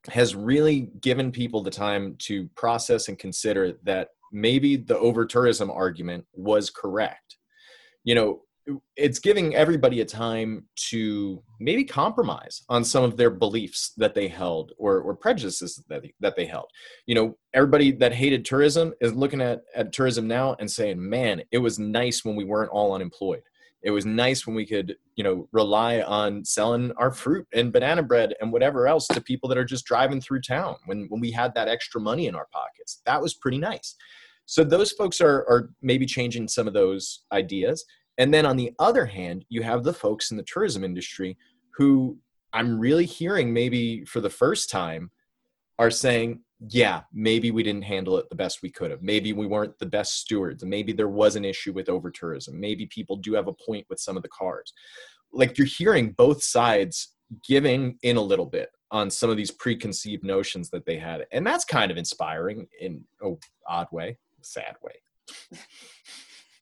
has 0.08 0.34
really 0.34 0.90
given 1.00 1.32
people 1.32 1.62
the 1.62 1.70
time 1.70 2.16
to 2.18 2.48
process 2.56 3.08
and 3.08 3.18
consider 3.18 3.74
that 3.84 4.08
maybe 4.32 4.76
the 4.76 4.98
over 4.98 5.24
tourism 5.24 5.70
argument 5.70 6.24
was 6.32 6.70
correct. 6.70 7.36
You 8.04 8.14
know, 8.14 8.40
it's 8.96 9.18
giving 9.18 9.54
everybody 9.54 10.00
a 10.00 10.04
time 10.04 10.66
to 10.90 11.42
maybe 11.60 11.84
compromise 11.84 12.62
on 12.68 12.84
some 12.84 13.02
of 13.02 13.16
their 13.16 13.30
beliefs 13.30 13.92
that 13.96 14.14
they 14.14 14.28
held 14.28 14.72
or, 14.78 15.00
or 15.00 15.16
prejudices 15.16 15.82
that 15.88 16.02
they, 16.02 16.12
that 16.20 16.36
they 16.36 16.46
held. 16.46 16.66
You 17.06 17.14
know, 17.14 17.38
everybody 17.54 17.92
that 17.92 18.12
hated 18.12 18.44
tourism 18.44 18.92
is 19.00 19.14
looking 19.14 19.40
at, 19.40 19.62
at 19.74 19.92
tourism 19.92 20.28
now 20.28 20.56
and 20.58 20.70
saying, 20.70 20.96
man, 21.08 21.42
it 21.50 21.58
was 21.58 21.78
nice 21.78 22.24
when 22.24 22.36
we 22.36 22.44
weren't 22.44 22.70
all 22.70 22.92
unemployed. 22.92 23.42
It 23.82 23.90
was 23.90 24.04
nice 24.04 24.46
when 24.46 24.56
we 24.56 24.66
could, 24.66 24.96
you 25.14 25.22
know, 25.22 25.48
rely 25.52 26.00
on 26.00 26.44
selling 26.44 26.92
our 26.96 27.12
fruit 27.12 27.46
and 27.52 27.72
banana 27.72 28.02
bread 28.02 28.34
and 28.40 28.52
whatever 28.52 28.88
else 28.88 29.06
to 29.08 29.20
people 29.20 29.48
that 29.48 29.58
are 29.58 29.64
just 29.64 29.86
driving 29.86 30.20
through 30.20 30.40
town 30.40 30.76
when, 30.86 31.06
when 31.08 31.20
we 31.20 31.30
had 31.30 31.54
that 31.54 31.68
extra 31.68 32.00
money 32.00 32.26
in 32.26 32.34
our 32.34 32.48
pockets. 32.52 33.00
That 33.06 33.22
was 33.22 33.34
pretty 33.34 33.58
nice. 33.58 33.94
So 34.46 34.64
those 34.64 34.92
folks 34.92 35.20
are, 35.20 35.46
are 35.48 35.70
maybe 35.82 36.06
changing 36.06 36.48
some 36.48 36.66
of 36.66 36.74
those 36.74 37.24
ideas. 37.32 37.84
And 38.16 38.34
then 38.34 38.46
on 38.46 38.56
the 38.56 38.72
other 38.78 39.06
hand, 39.06 39.44
you 39.48 39.62
have 39.62 39.84
the 39.84 39.92
folks 39.92 40.30
in 40.30 40.36
the 40.36 40.42
tourism 40.42 40.82
industry 40.82 41.36
who 41.76 42.18
I'm 42.52 42.80
really 42.80 43.04
hearing 43.06 43.52
maybe 43.52 44.04
for 44.06 44.20
the 44.20 44.30
first 44.30 44.70
time 44.70 45.10
are 45.78 45.90
saying, 45.90 46.40
yeah, 46.66 47.02
maybe 47.12 47.50
we 47.50 47.62
didn't 47.62 47.82
handle 47.82 48.16
it 48.18 48.28
the 48.28 48.34
best 48.34 48.62
we 48.62 48.70
could 48.70 48.90
have. 48.90 49.02
Maybe 49.02 49.32
we 49.32 49.46
weren't 49.46 49.78
the 49.78 49.86
best 49.86 50.16
stewards. 50.16 50.64
Maybe 50.64 50.92
there 50.92 51.08
was 51.08 51.36
an 51.36 51.44
issue 51.44 51.72
with 51.72 51.88
over 51.88 52.10
tourism. 52.10 52.58
Maybe 52.58 52.86
people 52.86 53.16
do 53.16 53.34
have 53.34 53.46
a 53.46 53.52
point 53.52 53.86
with 53.88 54.00
some 54.00 54.16
of 54.16 54.22
the 54.22 54.28
cars. 54.28 54.72
Like 55.32 55.56
you're 55.56 55.66
hearing 55.66 56.12
both 56.12 56.42
sides 56.42 57.14
giving 57.46 57.98
in 58.02 58.16
a 58.16 58.22
little 58.22 58.46
bit 58.46 58.70
on 58.90 59.10
some 59.10 59.30
of 59.30 59.36
these 59.36 59.50
preconceived 59.50 60.24
notions 60.24 60.70
that 60.70 60.84
they 60.84 60.96
had. 60.96 61.26
And 61.30 61.46
that's 61.46 61.64
kind 61.64 61.90
of 61.90 61.96
inspiring 61.96 62.66
in 62.80 63.04
a 63.22 63.34
odd 63.66 63.88
way, 63.92 64.18
sad 64.40 64.76
way. 64.82 64.94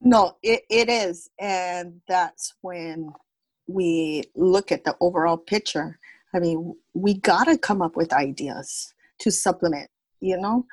No, 0.03 0.37
it, 0.43 0.63
it 0.69 0.91
is. 0.91 1.31
And 1.41 2.03
that's 2.07 2.53
when 2.61 3.13
we 3.67 4.25
look 4.35 4.71
at 4.71 4.85
the 4.85 4.95
overall 5.01 5.39
picture. 5.39 5.99
I 6.35 6.39
mean, 6.39 6.77
we 6.93 7.15
got 7.15 7.45
to 7.45 7.57
come 7.57 7.81
up 7.81 7.97
with 7.97 8.13
ideas 8.13 8.93
to 9.21 9.31
supplement, 9.31 9.89
you 10.21 10.39
know? 10.39 10.67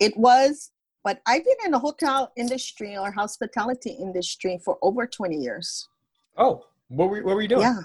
It 0.00 0.16
was, 0.16 0.70
but 1.02 1.20
I've 1.26 1.44
been 1.44 1.56
in 1.64 1.70
the 1.72 1.78
hotel 1.78 2.32
industry 2.36 2.96
or 2.96 3.10
hospitality 3.12 3.90
industry 3.90 4.58
for 4.64 4.78
over 4.82 5.06
20 5.06 5.36
years. 5.36 5.88
Oh, 6.36 6.64
what 6.88 7.10
were, 7.10 7.22
what 7.22 7.36
were 7.36 7.42
you 7.42 7.48
doing? 7.48 7.62
Yeah. 7.62 7.80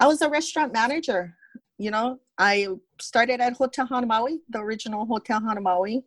I 0.00 0.06
was 0.06 0.20
a 0.20 0.28
restaurant 0.28 0.72
manager. 0.72 1.34
You 1.78 1.90
know, 1.90 2.18
I 2.38 2.68
started 3.00 3.40
at 3.40 3.54
Hotel 3.54 3.86
Hanamaui, 3.86 4.38
the 4.48 4.58
original 4.58 5.06
Hotel 5.06 5.40
Hanamaui. 5.40 6.02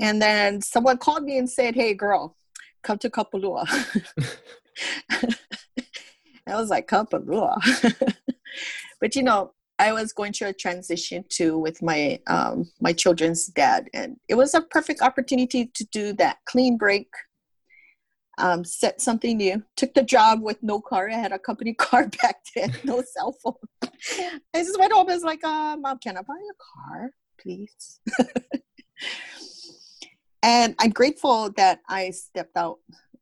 And 0.00 0.20
then 0.20 0.60
someone 0.60 0.98
called 0.98 1.24
me 1.24 1.38
and 1.38 1.48
said, 1.48 1.74
Hey, 1.74 1.94
girl, 1.94 2.36
come 2.82 2.98
to 2.98 3.10
Kapalua. 3.10 3.66
I 6.46 6.56
was 6.56 6.70
like, 6.70 6.88
Kapalua. 6.88 7.56
but 9.00 9.16
you 9.16 9.22
know, 9.22 9.52
I 9.78 9.92
was 9.92 10.12
going 10.12 10.32
through 10.32 10.48
a 10.48 10.52
transition 10.52 11.24
too 11.28 11.56
with 11.58 11.82
my 11.82 12.20
um, 12.26 12.70
my 12.80 12.92
children's 12.92 13.46
dad, 13.46 13.88
and 13.94 14.16
it 14.28 14.34
was 14.34 14.54
a 14.54 14.60
perfect 14.60 15.00
opportunity 15.02 15.70
to 15.74 15.84
do 15.92 16.12
that 16.14 16.38
clean 16.46 16.76
break, 16.76 17.08
um, 18.38 18.64
set 18.64 19.00
something 19.00 19.36
new. 19.36 19.62
Took 19.76 19.94
the 19.94 20.02
job 20.02 20.42
with 20.42 20.62
no 20.62 20.80
car. 20.80 21.08
I 21.08 21.14
had 21.14 21.32
a 21.32 21.38
company 21.38 21.74
car 21.78 22.08
back 22.22 22.36
then, 22.56 22.74
no 22.84 23.02
cell 23.16 23.36
phone. 23.42 23.54
I 23.82 24.62
just 24.62 24.78
went 24.78 24.92
home 24.92 25.08
and 25.08 25.14
was 25.14 25.24
like, 25.24 25.44
uh, 25.44 25.76
"Mom, 25.76 25.98
can 25.98 26.16
I 26.16 26.22
buy 26.22 26.34
a 26.34 26.90
car, 26.90 27.10
please?" 27.40 28.00
and 30.42 30.74
I'm 30.80 30.90
grateful 30.90 31.50
that 31.56 31.80
I 31.88 32.10
stepped 32.10 32.56
out. 32.56 32.78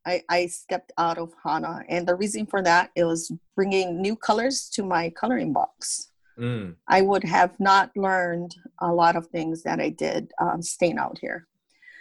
I, 0.06 0.22
I 0.28 0.46
stepped 0.46 0.92
out 0.96 1.18
of 1.18 1.34
Hana, 1.44 1.82
and 1.88 2.06
the 2.06 2.14
reason 2.14 2.46
for 2.46 2.62
that 2.62 2.92
it 2.94 3.04
was 3.04 3.30
bringing 3.56 4.00
new 4.00 4.16
colors 4.16 4.70
to 4.74 4.84
my 4.84 5.10
coloring 5.10 5.52
box. 5.52 6.12
Mm. 6.38 6.76
I 6.88 7.00
would 7.02 7.24
have 7.24 7.58
not 7.58 7.90
learned 7.96 8.54
a 8.80 8.92
lot 8.92 9.16
of 9.16 9.26
things 9.28 9.62
that 9.62 9.80
I 9.80 9.88
did 9.88 10.32
um, 10.40 10.62
staying 10.62 10.98
out 10.98 11.18
here. 11.18 11.46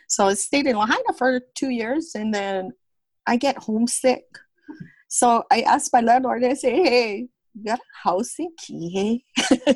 So 0.07 0.27
I 0.27 0.33
stayed 0.33 0.67
in 0.67 0.75
Lahaina 0.75 1.13
for 1.17 1.41
two 1.55 1.69
years, 1.69 2.11
and 2.15 2.33
then 2.33 2.71
I 3.25 3.37
get 3.37 3.57
homesick. 3.57 4.25
So 5.07 5.43
I 5.51 5.61
asked 5.61 5.93
my 5.93 6.01
landlord. 6.01 6.43
I 6.43 6.53
say, 6.53 6.75
"Hey, 6.75 7.27
you 7.53 7.63
got 7.63 7.79
a 7.79 8.09
house 8.09 8.35
in 8.39 8.51
Kihei?" 8.61 9.23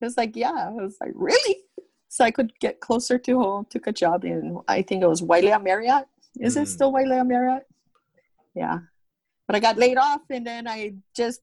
He 0.00 0.06
was 0.06 0.16
like, 0.16 0.34
"Yeah." 0.36 0.52
I 0.52 0.70
was 0.70 0.96
like, 1.00 1.12
"Really?" 1.14 1.64
so 2.14 2.24
I 2.24 2.30
could 2.30 2.52
get 2.60 2.78
closer 2.78 3.18
to 3.18 3.38
home. 3.40 3.66
Took 3.70 3.88
a 3.88 3.92
job 3.92 4.24
in 4.24 4.60
I 4.68 4.82
think 4.82 5.02
it 5.02 5.08
was 5.08 5.20
Wailea 5.20 5.62
Marriott. 5.62 6.06
Is 6.38 6.56
mm. 6.56 6.62
it 6.62 6.66
still 6.66 6.92
Wailea 6.92 7.26
Marriott? 7.26 7.66
Yeah, 8.54 8.78
but 9.48 9.56
I 9.56 9.60
got 9.60 9.78
laid 9.78 9.98
off, 9.98 10.20
and 10.30 10.46
then 10.46 10.68
I 10.68 10.94
just 11.16 11.40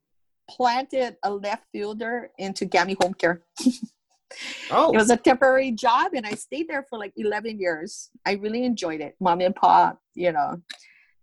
planted 0.49 1.17
a 1.23 1.31
left 1.31 1.65
fielder 1.71 2.31
into 2.37 2.65
Gammie 2.65 3.01
Home 3.01 3.13
Care. 3.13 3.41
oh. 4.71 4.91
It 4.93 4.97
was 4.97 5.09
a 5.09 5.17
temporary 5.17 5.71
job, 5.71 6.11
and 6.13 6.25
I 6.25 6.33
stayed 6.33 6.67
there 6.67 6.85
for 6.89 6.97
like 6.97 7.13
11 7.17 7.59
years. 7.59 8.09
I 8.25 8.33
really 8.33 8.63
enjoyed 8.63 9.01
it. 9.01 9.15
Mom 9.19 9.41
and 9.41 9.55
pop, 9.55 9.99
you 10.13 10.31
know, 10.31 10.61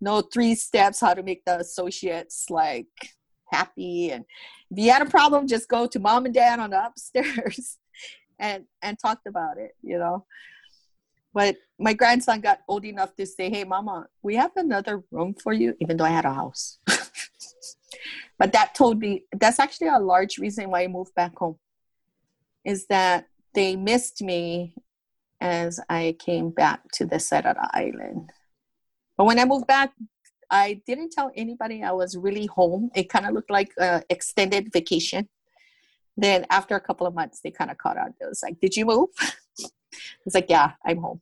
no 0.01 0.21
three 0.21 0.55
steps 0.55 1.01
how 1.01 1.15
to 1.15 1.23
make 1.23 1.45
the 1.45 1.59
associates 1.59 2.47
like 2.51 2.87
happy. 3.51 4.11
And 4.11 4.25
if 4.71 4.79
you 4.79 4.91
had 4.91 5.03
a 5.03 5.11
problem, 5.11 5.47
just 5.47 5.69
go 5.69 5.87
to 5.87 5.99
mom 5.99 6.25
and 6.27 6.35
dad 6.35 6.61
on 6.61 6.71
the 6.71 6.85
upstairs 6.87 7.79
and 8.39 8.65
and 8.83 8.99
talked 8.99 9.27
about 9.27 9.59
it 9.59 9.75
you 9.83 9.99
know 9.99 10.25
but 11.35 11.57
my 11.79 11.93
grandson 11.93 12.41
got 12.41 12.61
old 12.69 12.85
enough 12.85 13.15
to 13.17 13.27
say 13.27 13.51
hey 13.51 13.65
mama 13.65 14.07
we 14.23 14.35
have 14.35 14.53
another 14.57 15.03
room 15.11 15.35
for 15.35 15.53
you 15.53 15.75
even 15.81 15.97
though 15.97 16.05
i 16.05 16.11
had 16.11 16.25
a 16.25 16.33
house 16.33 16.79
but 18.39 18.53
that 18.53 18.75
told 18.75 18.99
me 18.99 19.25
that's 19.33 19.59
actually 19.59 19.89
a 19.89 19.99
large 19.99 20.39
reason 20.39 20.71
why 20.71 20.83
i 20.83 20.87
moved 20.87 21.15
back 21.15 21.37
home 21.37 21.57
is 22.65 22.87
that 22.87 23.27
they 23.55 23.77
missed 23.77 24.23
me 24.23 24.75
as 25.41 25.81
i 25.89 26.17
came 26.19 26.51
back 26.51 26.81
to 26.93 27.05
the 27.05 27.19
side 27.19 27.47
island 27.73 28.31
but 29.17 29.25
when 29.25 29.39
i 29.39 29.45
moved 29.45 29.67
back 29.67 29.93
i 30.51 30.81
didn't 30.87 31.11
tell 31.11 31.31
anybody 31.37 31.83
i 31.83 31.93
was 31.93 32.17
really 32.17 32.47
home 32.47 32.91
it 32.95 33.09
kind 33.09 33.27
of 33.27 33.33
looked 33.33 33.51
like 33.51 33.73
an 33.79 34.03
extended 34.11 34.73
vacation 34.73 35.29
then 36.19 36.45
after 36.51 36.75
a 36.75 36.81
couple 36.81 37.07
of 37.07 37.15
months, 37.15 37.41
they 37.41 37.53
kind 37.53 37.71
of 37.71 37.79
caught 37.79 37.97
on. 37.97 38.13
It 38.21 38.27
was 38.27 38.43
like, 38.43 38.61
"Did 38.61 38.77
you 38.77 38.85
move?" 38.85 39.09
it's 40.27 40.35
like, 40.35 40.51
"Yeah, 40.51 40.73
I'm 40.85 40.99
home." 40.99 41.21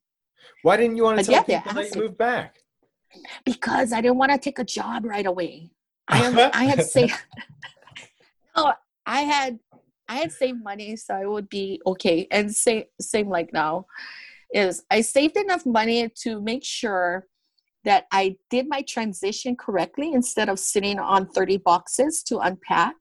Why 0.62 0.78
didn't 0.78 0.96
you 0.96 1.04
want 1.04 1.18
to 1.18 1.26
but 1.26 1.32
tell 1.32 1.44
yeah, 1.46 1.60
people 1.60 1.82
that 1.82 1.94
you 1.94 2.00
moved 2.00 2.18
back? 2.18 2.56
Because 3.44 3.92
I 3.92 4.00
didn't 4.00 4.16
want 4.16 4.32
to 4.32 4.38
take 4.38 4.58
a 4.58 4.64
job 4.64 5.04
right 5.04 5.26
away. 5.26 5.70
I, 6.08 6.50
I 6.52 6.64
had 6.64 6.82
saved. 6.94 7.14
no, 8.56 8.72
I 9.04 9.20
had 9.22 9.58
I 10.08 10.16
had 10.16 10.32
saved 10.32 10.62
money, 10.62 10.96
so 10.96 11.14
I 11.14 11.26
would 11.26 11.48
be 11.48 11.80
okay. 11.86 12.26
And 12.30 12.54
same 12.54 12.84
same 13.00 13.28
like 13.28 13.52
now 13.52 13.86
is 14.52 14.84
I 14.90 15.00
saved 15.00 15.36
enough 15.36 15.66
money 15.66 16.08
to 16.22 16.40
make 16.40 16.64
sure 16.64 17.26
that 17.84 18.06
I 18.10 18.36
did 18.50 18.68
my 18.68 18.82
transition 18.82 19.56
correctly 19.56 20.12
instead 20.12 20.48
of 20.48 20.58
sitting 20.58 20.98
on 20.98 21.28
30 21.28 21.58
boxes 21.58 22.22
to 22.24 22.38
unpack 22.38 22.96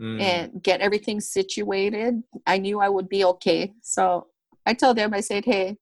mm. 0.00 0.20
and 0.20 0.62
get 0.62 0.80
everything 0.80 1.20
situated. 1.20 2.22
I 2.46 2.58
knew 2.58 2.80
I 2.80 2.88
would 2.88 3.08
be 3.08 3.24
okay. 3.24 3.72
So 3.82 4.26
I 4.66 4.74
told 4.74 4.96
them, 4.96 5.14
I 5.14 5.20
said, 5.20 5.44
hey, 5.44 5.78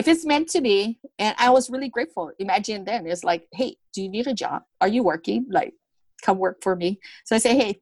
if 0.00 0.08
it's 0.08 0.24
meant 0.24 0.48
to 0.48 0.62
be, 0.62 0.98
and 1.18 1.36
I 1.38 1.50
was 1.50 1.68
really 1.68 1.90
grateful. 1.90 2.32
Imagine 2.38 2.86
then 2.86 3.06
it's 3.06 3.22
like, 3.22 3.46
hey, 3.52 3.76
do 3.92 4.02
you 4.02 4.08
need 4.08 4.26
a 4.26 4.32
job? 4.32 4.62
Are 4.80 4.88
you 4.88 5.02
working? 5.02 5.44
Like, 5.50 5.74
come 6.22 6.38
work 6.38 6.62
for 6.62 6.74
me. 6.74 7.00
So 7.26 7.36
I 7.36 7.38
say, 7.38 7.54
hey, 7.54 7.80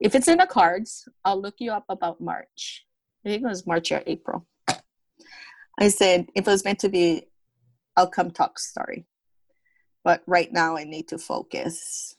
if 0.00 0.14
it's 0.14 0.28
in 0.28 0.38
the 0.38 0.46
cards, 0.46 1.06
I'll 1.26 1.38
look 1.38 1.56
you 1.58 1.70
up 1.72 1.84
about 1.90 2.22
March. 2.22 2.86
I 3.22 3.28
think 3.28 3.42
it 3.42 3.46
was 3.46 3.66
March 3.66 3.92
or 3.92 4.02
April. 4.06 4.46
I 5.78 5.88
said, 5.88 6.28
if 6.34 6.48
it 6.48 6.50
was 6.50 6.64
meant 6.64 6.78
to 6.80 6.88
be, 6.88 7.24
I'll 7.98 8.08
come 8.08 8.30
talk 8.30 8.58
sorry 8.58 9.06
But 10.04 10.22
right 10.26 10.50
now, 10.50 10.78
I 10.78 10.84
need 10.84 11.08
to 11.08 11.18
focus. 11.18 12.16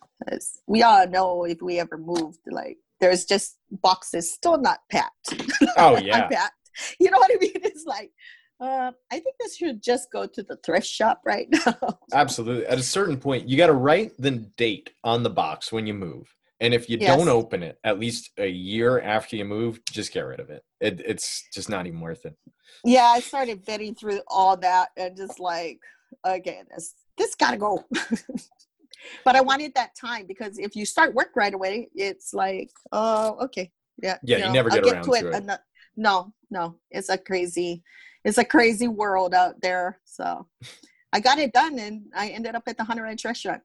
We 0.68 0.84
all 0.84 1.08
know, 1.08 1.46
if 1.46 1.60
we 1.60 1.80
ever 1.80 1.98
moved, 1.98 2.42
like 2.52 2.78
there's 3.02 3.26
just 3.26 3.58
boxes 3.72 4.32
still 4.32 4.60
not 4.60 4.82
packed. 4.92 5.34
Oh 5.76 5.98
yeah, 6.04 6.26
unpacked. 6.26 6.54
You 7.00 7.10
know 7.10 7.18
what 7.18 7.32
I 7.34 7.38
mean? 7.40 7.52
It's 7.64 7.86
like 7.86 8.12
uh, 8.60 8.92
I 9.12 9.20
think 9.20 9.36
this 9.40 9.56
should 9.58 9.82
just 9.82 10.12
go 10.12 10.26
to 10.26 10.44
the 10.44 10.58
thrift 10.58 10.88
shop 10.88 11.22
right 11.26 11.48
now. 11.66 12.00
Absolutely. 12.14 12.66
At 12.66 12.78
a 12.78 12.84
certain 12.84 13.18
point, 13.18 13.48
you 13.48 13.58
got 13.58 13.68
to 13.68 13.74
write 13.74 14.14
the 14.20 14.32
date 14.32 14.92
on 15.04 15.24
the 15.24 15.30
box 15.30 15.72
when 15.72 15.88
you 15.88 15.94
move. 15.94 16.34
And 16.62 16.74
if 16.74 16.90
you 16.90 16.98
yes. 17.00 17.16
don't 17.16 17.30
open 17.30 17.64
it 17.64 17.80
at 17.86 18.00
least 18.00 18.32
a 18.38 18.48
year 18.48 19.00
after 19.00 19.38
you 19.38 19.46
move, 19.46 19.80
just 19.86 20.12
get 20.12 20.22
rid 20.22 20.42
of 20.42 20.50
it. 20.50 20.64
it. 20.82 21.02
It's 21.06 21.48
just 21.54 21.70
not 21.70 21.88
even 21.88 22.02
worth 22.02 22.26
it. 22.26 22.36
Yeah, 22.84 23.06
I 23.06 23.22
started 23.22 23.66
vetting 23.66 23.98
through 23.98 24.22
all 24.28 24.58
that 24.58 24.90
and 24.98 25.16
just 25.16 25.40
like, 25.40 25.80
okay, 26.28 26.64
this 26.70 26.96
this 27.18 27.36
gotta 27.36 27.58
go. 27.58 27.86
but 29.26 29.36
I 29.36 29.42
wanted 29.42 29.74
that 29.76 29.96
time 29.96 30.26
because 30.28 30.58
if 30.58 30.76
you 30.76 30.86
start 30.86 31.14
work 31.14 31.32
right 31.36 31.54
away, 31.54 31.90
it's 31.96 32.34
like, 32.34 32.72
oh, 32.92 33.38
okay, 33.46 33.72
yeah, 34.02 34.18
yeah, 34.24 34.38
you, 34.38 34.42
know, 34.42 34.48
you 34.48 34.54
never 34.54 34.70
get, 34.70 34.94
around 34.94 35.04
to 35.04 35.14
it. 35.14 35.26
it. 35.26 35.60
no, 35.98 36.34
no, 36.50 36.76
it's 36.92 37.10
a 37.10 37.18
crazy, 37.18 37.84
it's 38.24 38.38
a 38.38 38.46
crazy 38.46 38.88
world 38.88 39.34
out 39.34 39.62
there. 39.62 40.00
So 40.06 40.46
I 41.14 41.20
got 41.20 41.40
it 41.40 41.54
done, 41.54 41.80
and 41.80 42.04
I 42.16 42.30
ended 42.30 42.56
up 42.56 42.64
at 42.68 42.78
the 42.78 42.84
Hana 42.84 43.04
Ranch 43.04 43.26
restaurant. 43.26 43.62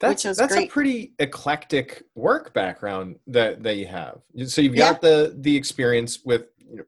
That's 0.00 0.22
that's 0.22 0.54
great. 0.54 0.68
a 0.68 0.72
pretty 0.72 1.14
eclectic 1.18 2.02
work 2.14 2.52
background 2.52 3.16
that 3.28 3.62
that 3.62 3.76
you 3.76 3.86
have. 3.86 4.20
So 4.46 4.60
you've 4.60 4.76
got 4.76 5.02
yeah. 5.02 5.08
the 5.08 5.36
the 5.40 5.56
experience 5.56 6.20
with 6.24 6.46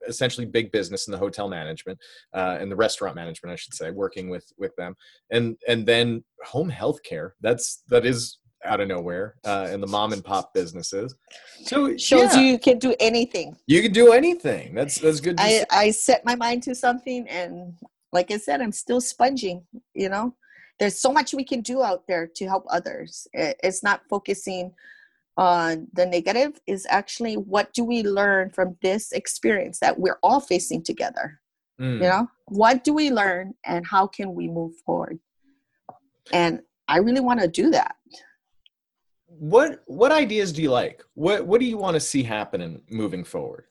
essentially 0.08 0.46
big 0.46 0.72
business 0.72 1.06
in 1.06 1.12
the 1.12 1.18
hotel 1.18 1.48
management 1.48 1.98
uh, 2.34 2.58
and 2.60 2.70
the 2.70 2.76
restaurant 2.76 3.14
management, 3.14 3.52
I 3.52 3.56
should 3.56 3.74
say, 3.74 3.90
working 3.90 4.28
with 4.28 4.52
with 4.58 4.74
them, 4.76 4.96
and 5.30 5.56
and 5.68 5.86
then 5.86 6.24
home 6.44 6.68
health 6.68 7.02
care. 7.02 7.34
That's 7.40 7.82
that 7.88 8.04
is 8.04 8.38
out 8.66 8.81
of 8.81 8.88
nowhere 8.88 9.37
uh, 9.44 9.68
in 9.70 9.81
the 9.81 9.87
mom 9.87 10.12
and 10.12 10.24
pop 10.24 10.52
businesses. 10.52 11.14
So 11.62 11.96
shows 11.96 12.35
yeah. 12.35 12.40
you 12.40 12.59
can 12.59 12.79
do 12.79 12.94
anything. 13.00 13.57
You 13.66 13.83
can 13.83 13.92
do 13.92 14.12
anything. 14.12 14.74
That's 14.74 14.98
that's 14.98 15.20
good. 15.20 15.37
I, 15.38 15.64
I 15.70 15.90
set 15.90 16.24
my 16.24 16.35
mind 16.35 16.62
to 16.64 16.74
something, 16.74 17.29
and 17.29 17.74
like 18.12 18.31
I 18.31 18.37
said, 18.37 18.61
I'm 18.61 18.72
still 18.72 19.00
sponging. 19.00 19.64
You 19.94 20.09
know, 20.09 20.35
there's 20.79 21.00
so 21.00 21.12
much 21.12 21.35
we 21.35 21.44
can 21.44 21.61
do 21.61 21.83
out 21.83 22.07
there 22.07 22.26
to 22.26 22.46
help 22.46 22.66
others. 22.70 23.26
It's 23.33 23.83
not 23.83 24.02
focusing 24.09 24.72
on 25.37 25.88
the 25.94 26.07
negative. 26.07 26.61
Is 26.66 26.87
actually 26.88 27.37
what 27.37 27.72
do 27.72 27.85
we 27.85 28.02
learn 28.02 28.50
from 28.50 28.76
this 28.83 29.12
experience 29.12 29.79
that 29.81 29.98
we're 29.98 30.18
all 30.22 30.40
facing 30.40 30.83
together. 30.83 31.40
Mm. 31.81 31.94
You 31.94 32.09
know, 32.09 32.29
what 32.46 32.85
do 32.85 32.94
we 32.94 33.11
learn, 33.11 33.55
and 33.64 33.87
how 33.87 34.07
can 34.07 34.35
we 34.35 34.48
move 34.48 34.76
forward? 34.85 35.18
And 36.33 36.61
I 36.88 36.98
really 36.98 37.20
want 37.20 37.40
to 37.40 37.48
do 37.48 37.70
that 37.70 37.95
what 39.38 39.83
what 39.87 40.12
ideas 40.12 40.53
do 40.53 40.62
you 40.62 40.70
like? 40.70 41.03
What 41.14 41.46
what 41.46 41.61
do 41.61 41.66
you 41.66 41.77
want 41.77 41.94
to 41.94 42.01
see 42.01 42.22
happening 42.22 42.83
moving 42.90 43.25
forward? 43.25 43.64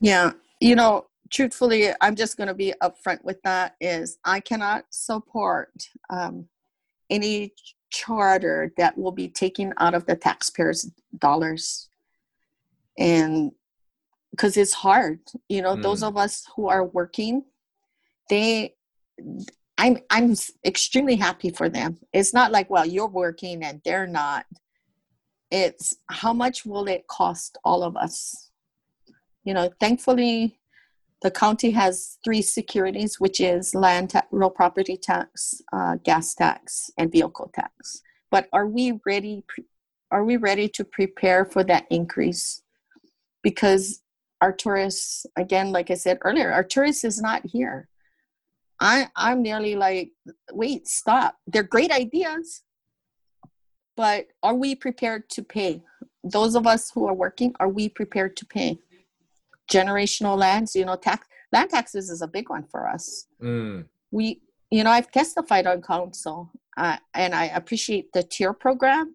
Yeah, 0.00 0.32
you 0.60 0.74
know, 0.74 1.06
truthfully, 1.30 1.88
I'm 2.00 2.16
just 2.16 2.36
going 2.36 2.48
to 2.48 2.54
be 2.54 2.74
upfront 2.82 3.24
with 3.24 3.40
that. 3.42 3.76
Is 3.80 4.18
I 4.24 4.40
cannot 4.40 4.84
support 4.90 5.88
um, 6.10 6.48
any 7.10 7.52
charter 7.90 8.72
that 8.76 8.98
will 8.98 9.12
be 9.12 9.28
taken 9.28 9.72
out 9.78 9.94
of 9.94 10.06
the 10.06 10.16
taxpayers' 10.16 10.90
dollars, 11.18 11.88
and 12.98 13.52
because 14.30 14.56
it's 14.56 14.72
hard, 14.72 15.20
you 15.48 15.62
know, 15.62 15.76
mm. 15.76 15.82
those 15.82 16.02
of 16.02 16.16
us 16.16 16.44
who 16.56 16.66
are 16.66 16.84
working, 16.84 17.44
they 18.28 18.74
I'm 19.78 19.98
I'm 20.10 20.34
extremely 20.64 21.16
happy 21.16 21.50
for 21.50 21.68
them. 21.68 21.98
It's 22.12 22.32
not 22.32 22.52
like, 22.52 22.70
well, 22.70 22.86
you're 22.86 23.08
working 23.08 23.64
and 23.64 23.80
they're 23.84 24.06
not. 24.06 24.46
It's 25.50 25.96
how 26.08 26.32
much 26.32 26.64
will 26.64 26.86
it 26.88 27.06
cost 27.08 27.58
all 27.64 27.82
of 27.82 27.96
us? 27.96 28.50
You 29.44 29.54
know, 29.54 29.70
thankfully, 29.80 30.58
the 31.22 31.30
county 31.30 31.70
has 31.72 32.18
three 32.24 32.42
securities, 32.42 33.20
which 33.20 33.40
is 33.40 33.74
land, 33.74 34.10
ta- 34.10 34.26
real 34.30 34.50
property 34.50 34.96
tax, 34.96 35.60
uh, 35.72 35.96
gas 36.04 36.34
tax, 36.34 36.90
and 36.96 37.10
vehicle 37.10 37.50
tax. 37.54 38.02
But 38.30 38.48
are 38.52 38.66
we 38.66 39.00
ready? 39.04 39.44
Pre- 39.48 39.66
are 40.10 40.24
we 40.24 40.36
ready 40.36 40.68
to 40.68 40.84
prepare 40.84 41.44
for 41.44 41.64
that 41.64 41.86
increase? 41.90 42.62
Because 43.42 44.02
our 44.40 44.52
tourists, 44.52 45.26
again, 45.36 45.72
like 45.72 45.90
I 45.90 45.94
said 45.94 46.18
earlier, 46.22 46.52
our 46.52 46.64
tourists 46.64 47.04
is 47.04 47.20
not 47.20 47.44
here 47.44 47.88
I 48.84 49.08
I'm 49.16 49.40
nearly 49.42 49.76
like, 49.76 50.10
wait, 50.52 50.86
stop. 50.86 51.38
They're 51.46 51.62
great 51.62 51.90
ideas, 51.90 52.62
but 53.96 54.26
are 54.42 54.54
we 54.54 54.74
prepared 54.74 55.30
to 55.30 55.42
pay? 55.42 55.82
Those 56.22 56.54
of 56.54 56.66
us 56.66 56.90
who 56.90 57.06
are 57.06 57.14
working, 57.14 57.54
are 57.60 57.68
we 57.68 57.88
prepared 57.88 58.36
to 58.36 58.44
pay? 58.44 58.78
Generational 59.72 60.36
lands, 60.36 60.76
you 60.76 60.84
know, 60.84 60.96
tax 60.96 61.26
land 61.50 61.70
taxes 61.70 62.10
is 62.10 62.20
a 62.20 62.28
big 62.28 62.50
one 62.50 62.64
for 62.70 62.86
us. 62.86 63.26
Mm. 63.42 63.86
We, 64.10 64.42
you 64.70 64.84
know, 64.84 64.90
I've 64.90 65.10
testified 65.10 65.66
on 65.66 65.80
council, 65.80 66.50
uh, 66.76 66.98
and 67.14 67.34
I 67.34 67.46
appreciate 67.46 68.12
the 68.12 68.22
tier 68.22 68.52
program, 68.52 69.14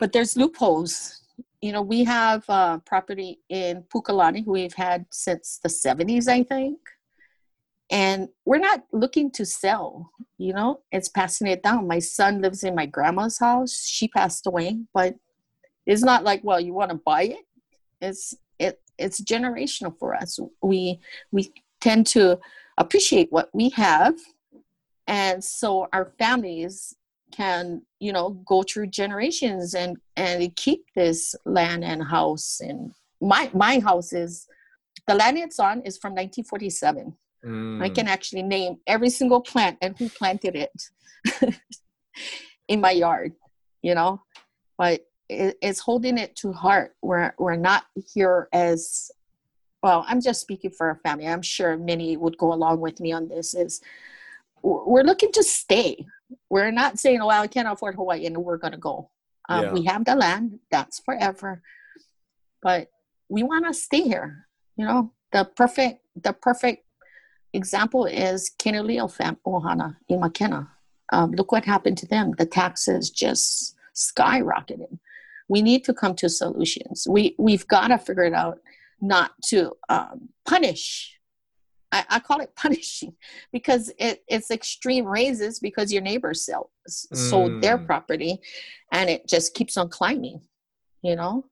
but 0.00 0.12
there's 0.12 0.36
loopholes. 0.36 1.20
You 1.62 1.70
know, 1.70 1.82
we 1.82 2.02
have 2.02 2.44
uh, 2.48 2.78
property 2.78 3.38
in 3.48 3.84
Pukalani 3.94 4.44
we've 4.44 4.74
had 4.74 5.06
since 5.10 5.60
the 5.62 5.68
70s, 5.68 6.26
I 6.26 6.42
think 6.42 6.78
and 7.90 8.28
we're 8.44 8.58
not 8.58 8.84
looking 8.92 9.30
to 9.32 9.44
sell 9.44 10.10
you 10.36 10.52
know? 10.52 10.80
It's 10.90 11.08
passing 11.08 11.46
it 11.46 11.62
down. 11.62 11.86
My 11.86 12.00
son 12.00 12.40
lives 12.40 12.64
in 12.64 12.74
my 12.74 12.86
grandma's 12.86 13.38
house. 13.38 13.86
She 13.86 14.08
passed 14.08 14.46
away 14.46 14.80
but 14.92 15.14
it's 15.86 16.02
not 16.02 16.24
like 16.24 16.42
well 16.42 16.60
you 16.60 16.74
want 16.74 16.90
to 16.90 17.00
buy 17.04 17.24
it? 17.24 17.44
It's 18.00 18.34
it 18.58 18.80
it's 18.98 19.20
generational 19.20 19.98
for 19.98 20.14
us. 20.14 20.38
We 20.62 21.00
we 21.32 21.52
tend 21.80 22.06
to 22.08 22.38
appreciate 22.78 23.30
what 23.30 23.50
we 23.52 23.68
have 23.70 24.14
and 25.06 25.44
so 25.44 25.88
our 25.92 26.12
families 26.18 26.94
can 27.30 27.82
you 28.00 28.12
know 28.12 28.30
go 28.46 28.62
through 28.62 28.86
generations 28.86 29.74
and 29.74 29.96
and 30.16 30.54
keep 30.56 30.84
this 30.94 31.34
land 31.44 31.84
and 31.84 32.02
house 32.02 32.60
and 32.60 32.92
my 33.20 33.50
my 33.52 33.78
house 33.80 34.12
is 34.12 34.46
the 35.06 35.14
land 35.14 35.36
it's 35.38 35.58
on 35.58 35.82
is 35.82 35.98
from 35.98 36.12
1947 36.12 37.14
Mm. 37.44 37.82
I 37.82 37.88
can 37.88 38.08
actually 38.08 38.42
name 38.42 38.78
every 38.86 39.10
single 39.10 39.40
plant 39.40 39.78
and 39.82 39.96
who 39.98 40.08
planted 40.08 40.56
it 40.56 41.60
in 42.68 42.80
my 42.80 42.92
yard, 42.92 43.32
you 43.82 43.94
know. 43.94 44.22
But 44.78 45.02
it, 45.28 45.56
it's 45.62 45.80
holding 45.80 46.18
it 46.18 46.36
to 46.36 46.52
heart. 46.52 46.94
We're 47.02 47.34
we're 47.38 47.56
not 47.56 47.84
here 48.14 48.48
as 48.52 49.10
well. 49.82 50.04
I'm 50.08 50.20
just 50.20 50.40
speaking 50.40 50.70
for 50.70 50.88
our 50.88 51.00
family. 51.04 51.26
I'm 51.26 51.42
sure 51.42 51.76
many 51.76 52.16
would 52.16 52.38
go 52.38 52.52
along 52.52 52.80
with 52.80 53.00
me 53.00 53.12
on 53.12 53.28
this. 53.28 53.54
Is 53.54 53.80
we're 54.62 55.02
looking 55.02 55.32
to 55.32 55.42
stay. 55.42 56.06
We're 56.48 56.70
not 56.70 56.98
saying, 56.98 57.20
"Oh, 57.20 57.26
well, 57.26 57.42
I 57.42 57.46
can't 57.46 57.68
afford 57.68 57.94
Hawaii," 57.96 58.26
and 58.26 58.36
we're 58.38 58.56
going 58.56 58.72
to 58.72 58.78
go. 58.78 59.10
Um, 59.48 59.64
yeah. 59.64 59.72
We 59.72 59.84
have 59.84 60.04
the 60.04 60.16
land; 60.16 60.58
that's 60.70 61.00
forever. 61.00 61.62
But 62.62 62.88
we 63.28 63.42
want 63.42 63.66
to 63.66 63.74
stay 63.74 64.02
here. 64.02 64.46
You 64.76 64.86
know, 64.86 65.12
the 65.32 65.44
perfect 65.44 66.00
the 66.16 66.32
perfect 66.32 66.83
example 67.54 68.06
is 68.06 68.50
Keneleo 68.58 69.10
fam 69.10 69.36
Ohana 69.46 69.96
in 70.08 70.20
Makena. 70.20 70.68
Um, 71.12 71.32
look 71.32 71.52
what 71.52 71.64
happened 71.64 71.98
to 71.98 72.06
them. 72.06 72.32
The 72.38 72.46
taxes 72.46 73.10
just 73.10 73.76
skyrocketed. 73.94 74.98
We 75.48 75.62
need 75.62 75.84
to 75.84 75.94
come 75.94 76.14
to 76.16 76.28
solutions. 76.28 77.06
We 77.08 77.34
we've 77.38 77.66
got 77.68 77.88
to 77.88 77.98
figure 77.98 78.24
it 78.24 78.34
out, 78.34 78.60
not 79.00 79.32
to 79.46 79.72
um, 79.88 80.28
punish. 80.46 81.18
I, 81.92 82.04
I, 82.10 82.18
call 82.18 82.40
it 82.40 82.54
punishing 82.56 83.14
because 83.52 83.92
it, 83.98 84.24
it's 84.26 84.50
extreme 84.50 85.04
raises 85.04 85.60
because 85.60 85.92
your 85.92 86.02
neighbors 86.02 86.44
sell, 86.44 86.70
sold 86.88 87.62
their 87.62 87.78
mm. 87.78 87.86
property, 87.86 88.40
and 88.90 89.08
it 89.08 89.28
just 89.28 89.54
keeps 89.54 89.76
on 89.76 89.88
climbing. 89.88 90.40
You 91.02 91.16
know, 91.16 91.44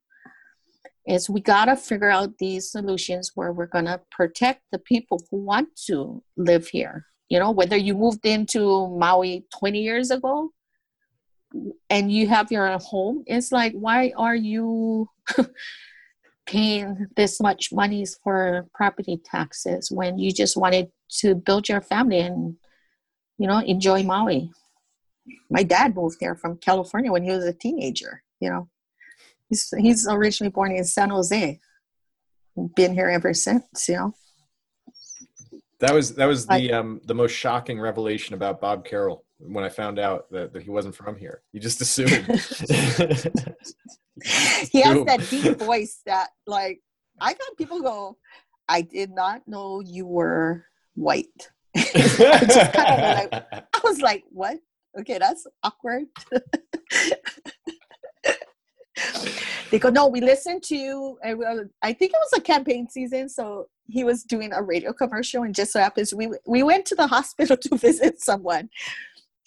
is 1.07 1.29
we 1.29 1.41
got 1.41 1.65
to 1.65 1.75
figure 1.75 2.09
out 2.09 2.37
these 2.37 2.71
solutions 2.71 3.31
where 3.35 3.51
we're 3.51 3.67
going 3.67 3.85
to 3.85 3.99
protect 4.11 4.61
the 4.71 4.79
people 4.79 5.21
who 5.29 5.37
want 5.37 5.69
to 5.87 6.23
live 6.37 6.67
here. 6.67 7.05
You 7.29 7.39
know 7.39 7.51
whether 7.51 7.75
you 7.75 7.95
moved 7.95 8.25
into 8.25 8.87
maui 8.89 9.45
20 9.57 9.81
years 9.81 10.11
ago 10.11 10.51
and 11.89 12.11
you 12.11 12.27
have 12.27 12.51
your 12.51 12.67
own 12.67 12.79
home 12.79 13.23
it's 13.27 13.51
like 13.51 13.73
why 13.73 14.11
are 14.17 14.35
you 14.35 15.07
paying 16.45 17.07
this 17.15 17.39
much 17.39 17.71
money 17.71 18.05
for 18.23 18.67
property 18.73 19.19
taxes 19.23 19.91
when 19.91 20.17
you 20.17 20.31
just 20.31 20.57
wanted 20.57 20.91
to 21.09 21.35
build 21.35 21.69
your 21.69 21.81
family 21.81 22.19
and 22.19 22.55
you 23.37 23.47
know 23.47 23.59
enjoy 23.59 24.03
maui? 24.03 24.51
My 25.49 25.63
dad 25.63 25.95
moved 25.95 26.17
here 26.19 26.35
from 26.35 26.57
california 26.57 27.11
when 27.11 27.23
he 27.23 27.31
was 27.31 27.45
a 27.45 27.53
teenager 27.53 28.21
you 28.39 28.49
know 28.49 28.69
He's 29.49 29.73
he's 29.77 30.07
originally 30.07 30.51
born 30.51 30.71
in 30.71 30.83
San 30.85 31.09
Jose. 31.09 31.59
Been 32.75 32.93
here 32.93 33.09
ever 33.09 33.33
since, 33.33 33.87
you 33.87 33.95
know. 33.95 34.13
That 35.79 35.93
was 35.93 36.15
that 36.15 36.25
was 36.25 36.45
the 36.47 36.71
um 36.71 37.01
the 37.05 37.15
most 37.15 37.31
shocking 37.31 37.79
revelation 37.79 38.35
about 38.35 38.61
Bob 38.61 38.85
Carroll 38.85 39.25
when 39.39 39.63
I 39.65 39.69
found 39.69 39.99
out 39.99 40.31
that, 40.31 40.53
that 40.53 40.63
he 40.63 40.69
wasn't 40.69 40.95
from 40.95 41.17
here. 41.17 41.41
You 41.51 41.59
just 41.59 41.81
assumed. 41.81 42.09
he 44.71 44.81
has 44.81 45.05
that 45.05 45.27
deep 45.29 45.57
voice 45.57 46.01
that 46.05 46.29
like 46.47 46.81
I 47.19 47.33
got 47.33 47.57
people 47.57 47.81
go, 47.81 48.17
I 48.69 48.81
did 48.81 49.11
not 49.11 49.47
know 49.47 49.81
you 49.81 50.05
were 50.05 50.65
white. 50.95 51.49
I, 51.75 53.27
like, 53.31 53.43
I 53.51 53.79
was 53.83 53.99
like, 53.99 54.23
what? 54.29 54.59
Okay, 54.99 55.17
that's 55.17 55.47
awkward 55.63 56.05
they 59.71 59.79
go, 59.79 59.89
no, 59.89 60.07
we 60.07 60.21
listened 60.21 60.63
to 60.63 60.75
you. 60.75 61.17
Uh, 61.25 61.63
I 61.81 61.93
think 61.93 62.11
it 62.11 62.19
was 62.31 62.39
a 62.39 62.41
campaign 62.41 62.87
season, 62.89 63.29
so 63.29 63.67
he 63.87 64.03
was 64.03 64.23
doing 64.23 64.53
a 64.53 64.61
radio 64.61 64.93
commercial, 64.93 65.43
and 65.43 65.55
just 65.55 65.73
so 65.73 65.79
happens 65.79 66.13
we 66.13 66.29
we 66.45 66.63
went 66.63 66.85
to 66.87 66.95
the 66.95 67.07
hospital 67.15 67.57
to 67.57 67.77
visit 67.77 68.21
someone, 68.21 68.69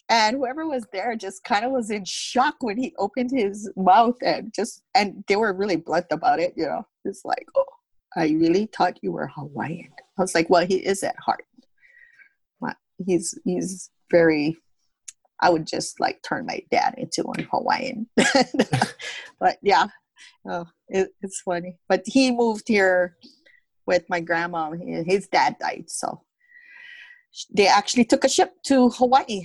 and 0.09 0.37
whoever 0.37 0.67
was 0.67 0.87
there 0.93 1.17
just 1.17 1.45
kind 1.45 1.65
of 1.65 1.73
was 1.73 1.91
in 1.91 2.05
shock 2.05 2.57
when 2.61 2.77
he 2.77 2.95
opened 2.99 3.31
his 3.33 3.71
mouth 3.77 4.17
and 4.23 4.53
just 4.55 4.83
and 4.95 5.25
they 5.29 5.37
were 5.37 5.53
really 5.53 5.77
blunt 5.77 6.07
about 6.11 6.41
it 6.41 6.55
you 6.57 6.67
know. 6.67 6.87
It's 7.05 7.25
like 7.25 7.47
oh 7.57 7.65
i 8.17 8.29
really 8.31 8.67
thought 8.67 8.99
you 9.03 9.13
were 9.13 9.29
hawaiian. 9.29 9.93
I 10.19 10.23
was 10.23 10.35
like 10.35 10.51
well 10.51 10.67
he 10.67 10.77
is 10.77 11.03
at 11.03 11.17
heart. 11.19 11.45
He's 13.05 13.39
he's 13.45 13.91
very 14.11 14.57
i 15.41 15.51
would 15.51 15.67
just 15.67 16.01
like 16.01 16.23
turn 16.23 16.47
my 16.47 16.61
dad 16.71 16.95
into 16.97 17.23
one 17.23 17.47
hawaiian 17.51 18.07
but 19.41 19.59
yeah 19.63 19.87
oh, 20.49 20.67
it, 20.89 21.11
it's 21.23 21.41
funny 21.41 21.77
but 21.89 22.03
he 22.07 22.31
moved 22.31 22.69
here 22.69 23.17
with 23.87 24.05
my 24.09 24.21
grandma 24.21 24.71
his 24.73 25.29
dad 25.29 25.57
died 25.61 25.85
so 25.89 26.23
they 27.53 27.67
actually 27.67 28.05
took 28.05 28.25
a 28.25 28.29
ship 28.29 28.53
to 28.65 28.89
hawaii 28.91 29.43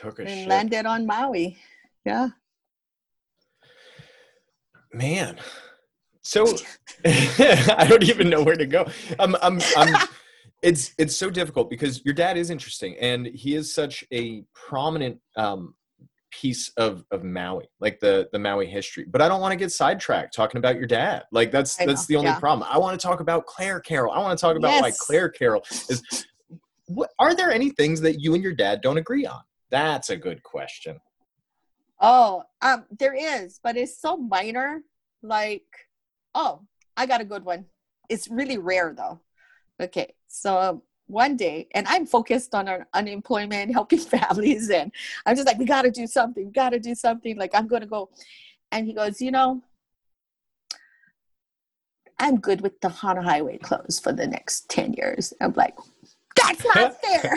Took 0.00 0.18
a 0.18 0.22
and 0.22 0.40
ship. 0.40 0.48
landed 0.48 0.84
on 0.86 1.06
Maui. 1.06 1.56
Yeah. 2.04 2.28
Man. 4.92 5.38
So 6.22 6.44
I 7.04 7.86
don't 7.88 8.02
even 8.02 8.28
know 8.28 8.42
where 8.42 8.56
to 8.56 8.66
go. 8.66 8.86
I'm 9.18 9.36
I'm 9.36 9.58
I'm 9.76 10.08
it's 10.62 10.94
it's 10.98 11.16
so 11.16 11.30
difficult 11.30 11.70
because 11.70 12.04
your 12.04 12.14
dad 12.14 12.36
is 12.36 12.50
interesting 12.50 12.96
and 13.00 13.26
he 13.26 13.54
is 13.54 13.72
such 13.72 14.04
a 14.12 14.44
prominent 14.54 15.20
um 15.36 15.74
piece 16.30 16.70
of 16.76 17.04
of 17.10 17.24
Maui, 17.24 17.68
like 17.80 18.00
the 18.00 18.28
the 18.32 18.38
Maui 18.38 18.66
history. 18.66 19.04
But 19.08 19.22
I 19.22 19.28
don't 19.28 19.40
want 19.40 19.52
to 19.52 19.56
get 19.56 19.72
sidetracked 19.72 20.34
talking 20.34 20.58
about 20.58 20.76
your 20.76 20.86
dad. 20.86 21.24
Like 21.32 21.50
that's 21.50 21.80
I 21.80 21.86
that's 21.86 22.02
know, 22.02 22.14
the 22.14 22.16
only 22.18 22.30
yeah. 22.30 22.40
problem. 22.40 22.68
I 22.70 22.78
want 22.78 22.98
to 22.98 23.06
talk 23.06 23.20
about 23.20 23.46
Claire 23.46 23.80
Carroll. 23.80 24.12
I 24.12 24.20
want 24.20 24.38
to 24.38 24.40
talk 24.40 24.56
about 24.56 24.80
why 24.80 24.88
Yes. 24.88 24.98
Claire 24.98 25.28
Carroll 25.28 25.62
is 25.88 26.26
what 26.86 27.10
are 27.18 27.34
there 27.34 27.50
any 27.50 27.70
things 27.70 28.00
that 28.02 28.20
you 28.20 28.34
and 28.34 28.42
your 28.42 28.54
dad 28.54 28.80
don't 28.80 28.98
agree 28.98 29.26
on? 29.26 29.40
That's 29.70 30.10
a 30.10 30.16
good 30.16 30.42
question. 30.42 30.98
Oh, 32.00 32.42
um, 32.62 32.84
there 32.98 33.14
is, 33.14 33.58
but 33.62 33.76
it's 33.76 34.00
so 34.00 34.16
minor. 34.16 34.82
Like, 35.22 35.64
oh, 36.34 36.60
I 36.96 37.06
got 37.06 37.20
a 37.20 37.24
good 37.24 37.44
one. 37.44 37.66
It's 38.08 38.28
really 38.28 38.58
rare 38.58 38.94
though. 38.96 39.20
Okay, 39.80 40.14
so 40.28 40.82
one 41.06 41.36
day, 41.36 41.68
and 41.74 41.86
I'm 41.88 42.06
focused 42.06 42.54
on 42.54 42.68
our 42.68 42.86
unemployment, 42.92 43.72
helping 43.72 43.98
families, 44.16 44.70
and 44.70 44.92
I'm 45.24 45.36
just 45.36 45.46
like, 45.46 45.58
we 45.58 45.64
got 45.64 45.82
to 45.82 45.90
do 45.90 46.06
something. 46.06 46.46
We 46.46 46.52
got 46.52 46.70
to 46.70 46.80
do 46.80 46.94
something. 46.94 47.36
Like, 47.36 47.54
I'm 47.54 47.68
gonna 47.68 47.86
go, 47.86 48.10
and 48.72 48.86
he 48.86 48.92
goes, 48.92 49.20
you 49.20 49.30
know, 49.30 49.62
I'm 52.18 52.38
good 52.38 52.60
with 52.60 52.80
the 52.80 52.88
Hana 52.88 53.22
Highway 53.22 53.58
closed 53.58 54.02
for 54.02 54.12
the 54.12 54.26
next 54.26 54.68
ten 54.68 54.92
years. 54.94 55.32
I'm 55.40 55.54
like, 55.56 55.76
that's 56.34 56.64
not 56.74 57.00
fair. 57.02 57.34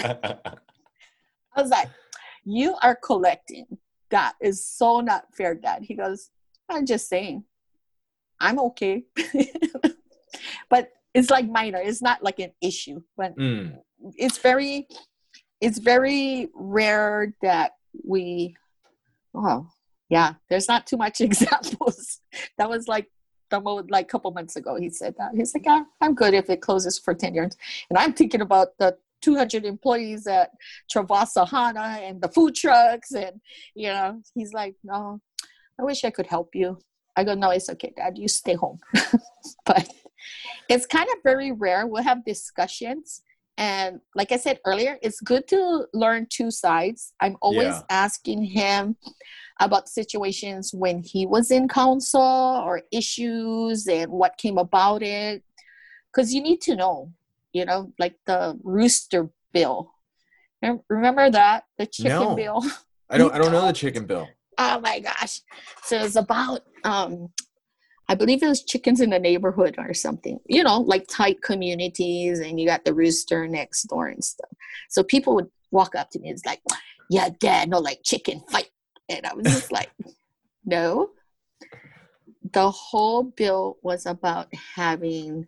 I 1.56 1.62
was 1.62 1.70
like, 1.70 1.88
you 2.44 2.76
are 2.82 2.96
collecting. 2.96 3.66
That 4.10 4.34
is 4.40 4.64
so 4.64 5.00
not 5.00 5.26
fair, 5.34 5.54
Dad. 5.54 5.82
He 5.82 5.94
goes, 5.94 6.30
I'm 6.68 6.86
just 6.86 7.08
saying, 7.08 7.44
I'm 8.40 8.58
okay. 8.58 9.04
but 10.68 10.90
it's 11.14 11.30
like 11.30 11.48
minor. 11.48 11.78
It's 11.78 12.02
not 12.02 12.22
like 12.22 12.38
an 12.38 12.52
issue. 12.60 13.02
But 13.16 13.36
Mm, 13.36 13.78
it's 14.16 14.38
very, 14.38 14.86
it's 15.60 15.78
very 15.78 16.48
rare 16.54 17.34
that 17.42 17.72
we, 18.04 18.56
oh, 19.34 19.68
yeah, 20.08 20.34
there's 20.48 20.68
not 20.68 20.86
too 20.86 20.96
much 20.96 21.20
examples. 21.28 22.20
that 22.58 22.68
was 22.68 22.88
like 22.88 23.08
like 23.88 24.08
couple 24.08 24.30
months 24.30 24.56
ago. 24.56 24.76
He 24.76 24.90
said 24.90 25.14
that. 25.18 25.32
He's 25.34 25.54
like, 25.54 25.64
ah, 25.66 25.84
I'm 26.00 26.14
good 26.14 26.34
if 26.34 26.48
it 26.50 26.60
closes 26.60 26.98
for 26.98 27.14
10 27.14 27.34
years. 27.34 27.56
And 27.88 27.98
I'm 27.98 28.12
thinking 28.12 28.40
about 28.40 28.78
the 28.78 28.96
200 29.22 29.64
employees 29.64 30.26
at 30.26 30.50
Travaasa 30.92 31.48
Hana 31.48 32.00
and 32.02 32.20
the 32.20 32.28
food 32.28 32.54
trucks. 32.54 33.12
And, 33.12 33.40
you 33.74 33.88
know, 33.88 34.22
he's 34.34 34.52
like, 34.52 34.76
no, 34.84 35.20
I 35.78 35.82
wish 35.82 36.04
I 36.04 36.10
could 36.10 36.26
help 36.26 36.54
you. 36.54 36.78
I 37.16 37.24
go, 37.24 37.34
no, 37.34 37.50
it's 37.50 37.68
okay, 37.70 37.92
Dad. 37.96 38.16
You 38.16 38.28
stay 38.28 38.54
home. 38.54 38.78
but 39.66 39.88
it's 40.68 40.86
kind 40.86 41.08
of 41.10 41.16
very 41.24 41.52
rare. 41.52 41.86
We'll 41.86 42.02
have 42.02 42.24
discussions. 42.24 43.22
And 43.56 44.00
like 44.14 44.32
I 44.32 44.36
said 44.38 44.60
earlier, 44.64 44.98
it's 45.02 45.20
good 45.20 45.46
to 45.48 45.86
learn 45.92 46.26
two 46.30 46.50
sides. 46.50 47.12
I'm 47.20 47.36
always 47.42 47.74
Yeah. 47.74 47.82
asking 47.90 48.44
him 48.44 48.96
about 49.60 49.88
situations 49.88 50.72
when 50.72 51.02
he 51.02 51.26
was 51.26 51.50
in 51.50 51.68
council 51.68 52.22
or 52.22 52.82
issues 52.90 53.86
and 53.86 54.10
what 54.10 54.38
came 54.38 54.56
about 54.56 55.02
it. 55.02 55.42
Because 56.10 56.32
you 56.32 56.40
need 56.42 56.60
to 56.62 56.74
know, 56.74 57.12
you 57.52 57.64
know, 57.66 57.92
like 57.98 58.16
the 58.26 58.58
rooster 58.64 59.28
bill. 59.52 59.92
Remember 60.88 61.30
that? 61.30 61.64
The 61.78 61.86
chicken 61.86 62.10
No. 62.10 62.34
bill? 62.34 62.64
I 63.10 63.18
don't 63.18 63.34
I 63.34 63.38
don't 63.38 63.52
know 63.52 63.66
the 63.66 63.72
chicken 63.72 64.06
bill. 64.06 64.28
oh 64.58 64.80
my 64.80 65.00
gosh. 65.00 65.40
So 65.84 65.98
it's 65.98 66.16
about 66.16 66.62
um 66.84 67.28
I 68.10 68.16
believe 68.16 68.42
it 68.42 68.48
was 68.48 68.64
chickens 68.64 69.00
in 69.00 69.10
the 69.10 69.20
neighborhood 69.20 69.76
or 69.78 69.94
something. 69.94 70.40
You 70.46 70.64
know, 70.64 70.80
like 70.80 71.06
tight 71.08 71.42
communities 71.42 72.40
and 72.40 72.58
you 72.58 72.66
got 72.66 72.84
the 72.84 72.92
rooster 72.92 73.46
next 73.46 73.84
door 73.84 74.08
and 74.08 74.22
stuff. 74.24 74.50
So 74.88 75.04
people 75.04 75.36
would 75.36 75.48
walk 75.70 75.94
up 75.94 76.10
to 76.10 76.18
me, 76.18 76.28
and 76.28 76.36
it's 76.36 76.44
like, 76.44 76.60
Yeah, 77.08 77.28
dad, 77.38 77.70
no 77.70 77.78
like 77.78 78.00
chicken 78.02 78.42
fight. 78.50 78.70
And 79.08 79.24
I 79.24 79.34
was 79.34 79.46
just 79.46 79.70
like, 79.78 79.90
No. 80.64 81.10
The 82.52 82.68
whole 82.72 83.22
bill 83.22 83.78
was 83.82 84.06
about 84.06 84.52
having 84.74 85.46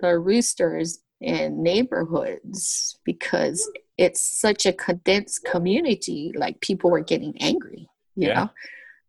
the 0.00 0.18
roosters 0.18 1.00
in 1.20 1.62
neighborhoods 1.62 2.98
because 3.04 3.68
it's 3.98 4.22
such 4.22 4.64
a 4.64 4.72
condensed 4.72 5.44
community, 5.44 6.32
like 6.34 6.58
people 6.62 6.90
were 6.90 7.00
getting 7.02 7.34
angry, 7.40 7.86
you 8.16 8.28
Yeah. 8.28 8.34
know. 8.44 8.50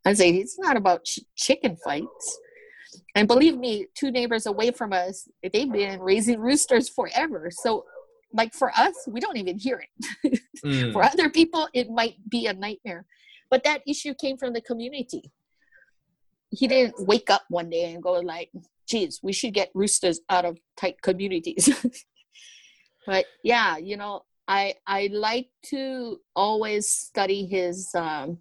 I 0.05 0.13
say 0.13 0.31
it's 0.31 0.59
not 0.59 0.75
about 0.75 1.05
ch- 1.05 1.19
chicken 1.37 1.77
fights. 1.81 2.39
And 3.15 3.27
believe 3.27 3.57
me, 3.57 3.87
two 3.95 4.11
neighbors 4.11 4.45
away 4.45 4.71
from 4.71 4.93
us, 4.93 5.27
they've 5.41 5.71
been 5.71 5.99
raising 5.99 6.39
roosters 6.39 6.89
forever. 6.89 7.49
So, 7.51 7.85
like 8.31 8.53
for 8.53 8.71
us, 8.77 8.93
we 9.07 9.19
don't 9.19 9.37
even 9.37 9.57
hear 9.57 9.81
it. 9.81 10.39
Mm, 10.65 10.91
For 10.91 11.01
other 11.01 11.29
people, 11.29 11.69
it 11.73 11.89
might 11.89 12.15
be 12.29 12.47
a 12.47 12.53
nightmare. 12.53 13.05
But 13.49 13.63
that 13.63 13.81
issue 13.87 14.13
came 14.13 14.35
from 14.35 14.51
the 14.51 14.59
community. 14.59 15.31
He 16.49 16.67
didn't 16.67 17.07
wake 17.07 17.29
up 17.29 17.43
one 17.47 17.69
day 17.69 17.93
and 17.93 18.03
go 18.03 18.19
like, 18.19 18.51
geez, 18.85 19.21
we 19.23 19.31
should 19.31 19.53
get 19.53 19.71
roosters 19.73 20.19
out 20.29 20.43
of 20.43 20.57
tight 20.75 21.01
communities. 21.01 21.69
but 23.07 23.25
yeah, 23.41 23.77
you 23.77 23.95
know, 23.95 24.23
I 24.49 24.75
I 24.85 25.09
like 25.13 25.49
to 25.67 26.19
always 26.35 26.89
study 26.89 27.45
his 27.45 27.89
um, 27.95 28.39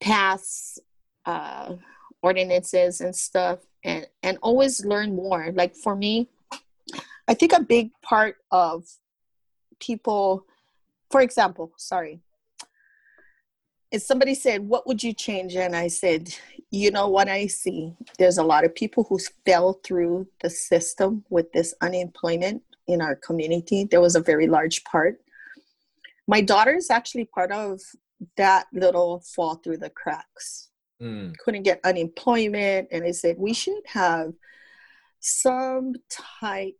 past 0.00 0.78
uh, 1.24 1.74
ordinances 2.22 3.00
and 3.00 3.14
stuff, 3.14 3.60
and 3.84 4.06
and 4.22 4.38
always 4.42 4.84
learn 4.84 5.14
more. 5.14 5.52
Like 5.52 5.74
for 5.74 5.96
me, 5.96 6.28
I 7.28 7.34
think 7.34 7.52
a 7.52 7.62
big 7.62 7.90
part 8.02 8.36
of 8.50 8.86
people, 9.78 10.46
for 11.10 11.20
example, 11.20 11.72
sorry, 11.76 12.20
if 13.90 14.02
somebody 14.02 14.34
said, 14.34 14.68
"What 14.68 14.86
would 14.86 15.02
you 15.02 15.12
change?" 15.12 15.56
and 15.56 15.74
I 15.74 15.88
said, 15.88 16.34
"You 16.70 16.90
know 16.90 17.08
what 17.08 17.28
I 17.28 17.46
see? 17.46 17.94
There's 18.18 18.38
a 18.38 18.44
lot 18.44 18.64
of 18.64 18.74
people 18.74 19.04
who 19.04 19.18
fell 19.44 19.80
through 19.84 20.28
the 20.42 20.50
system 20.50 21.24
with 21.30 21.52
this 21.52 21.74
unemployment 21.80 22.62
in 22.86 23.00
our 23.00 23.16
community. 23.16 23.84
There 23.84 24.00
was 24.00 24.16
a 24.16 24.20
very 24.20 24.46
large 24.46 24.84
part. 24.84 25.20
My 26.26 26.40
daughter 26.40 26.74
is 26.74 26.90
actually 26.90 27.24
part 27.24 27.50
of 27.50 27.80
that 28.36 28.66
little 28.72 29.20
fall 29.20 29.56
through 29.56 29.78
the 29.78 29.90
cracks. 29.90 30.69
Mm, 31.00 31.36
Couldn't 31.38 31.62
get 31.62 31.80
unemployment, 31.84 32.88
and 32.90 33.04
I 33.04 33.12
said 33.12 33.36
we 33.38 33.54
should 33.54 33.82
have 33.86 34.32
some 35.20 35.94
type 36.40 36.74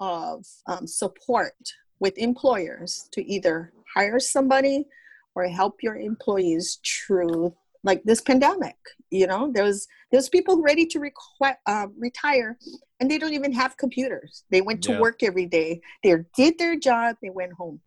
of 0.00 0.46
um, 0.66 0.86
support 0.86 1.54
with 2.00 2.16
employers 2.18 3.08
to 3.12 3.24
either 3.24 3.72
hire 3.94 4.18
somebody 4.20 4.86
or 5.34 5.46
help 5.48 5.82
your 5.82 5.96
employees 5.96 6.78
through 6.84 7.54
like 7.84 8.02
this 8.04 8.20
pandemic 8.20 8.76
you 9.12 9.26
know? 9.26 9.52
There's 9.52 9.86
there's 10.10 10.28
people 10.28 10.62
ready 10.62 10.86
to 10.86 10.98
requ- 10.98 11.56
uh, 11.66 11.86
retire 11.96 12.58
and 12.98 13.10
they 13.10 13.18
don't 13.18 13.34
even 13.34 13.52
have 13.52 13.76
computers. 13.76 14.44
They 14.50 14.62
went 14.62 14.82
to 14.84 14.92
Yeah. 14.92 15.00
work 15.00 15.22
every 15.22 15.46
day. 15.46 15.82
They 16.02 16.16
did 16.34 16.58
their 16.58 16.76
job. 16.78 17.16
They 17.22 17.30
went 17.30 17.52
home. 17.52 17.80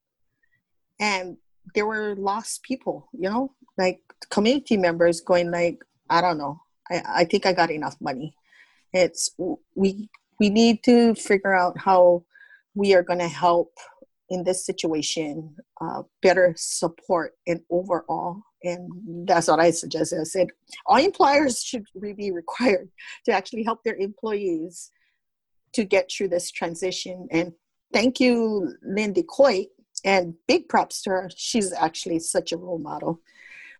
And 0.99 1.37
there 1.73 1.87
were 1.87 2.15
lost 2.15 2.61
people 2.63 3.09
you 3.11 3.27
know 3.29 3.51
like 3.77 3.99
community 4.29 4.77
members 4.77 5.21
going 5.21 5.51
like 5.51 5.83
i 6.09 6.21
don't 6.21 6.37
know 6.37 6.59
i, 6.91 7.01
I 7.07 7.25
think 7.25 7.45
i 7.45 7.53
got 7.53 7.71
enough 7.71 7.95
money 7.99 8.35
it's 8.93 9.29
we 9.75 10.09
we 10.39 10.49
need 10.49 10.83
to 10.83 11.15
figure 11.15 11.53
out 11.53 11.77
how 11.77 12.23
we 12.73 12.93
are 12.93 13.03
going 13.03 13.19
to 13.19 13.27
help 13.27 13.71
in 14.29 14.43
this 14.43 14.65
situation 14.65 15.55
uh, 15.81 16.01
better 16.21 16.53
support 16.57 17.33
and 17.47 17.61
overall 17.69 18.41
and 18.63 19.27
that's 19.27 19.47
what 19.47 19.59
i 19.59 19.69
suggested 19.71 20.19
i 20.19 20.23
said 20.23 20.47
all 20.85 20.97
employers 20.97 21.61
should 21.63 21.85
be 22.17 22.31
required 22.31 22.89
to 23.25 23.31
actually 23.31 23.63
help 23.63 23.83
their 23.83 23.95
employees 23.95 24.91
to 25.73 25.83
get 25.83 26.09
through 26.09 26.29
this 26.29 26.49
transition 26.49 27.27
and 27.31 27.53
thank 27.93 28.19
you 28.19 28.73
lindy 28.83 29.23
coit 29.23 29.67
and 30.05 30.35
big 30.47 30.69
props 30.69 31.01
to 31.01 31.09
her. 31.09 31.29
She's 31.35 31.73
actually 31.73 32.19
such 32.19 32.51
a 32.51 32.57
role 32.57 32.77
model. 32.77 33.19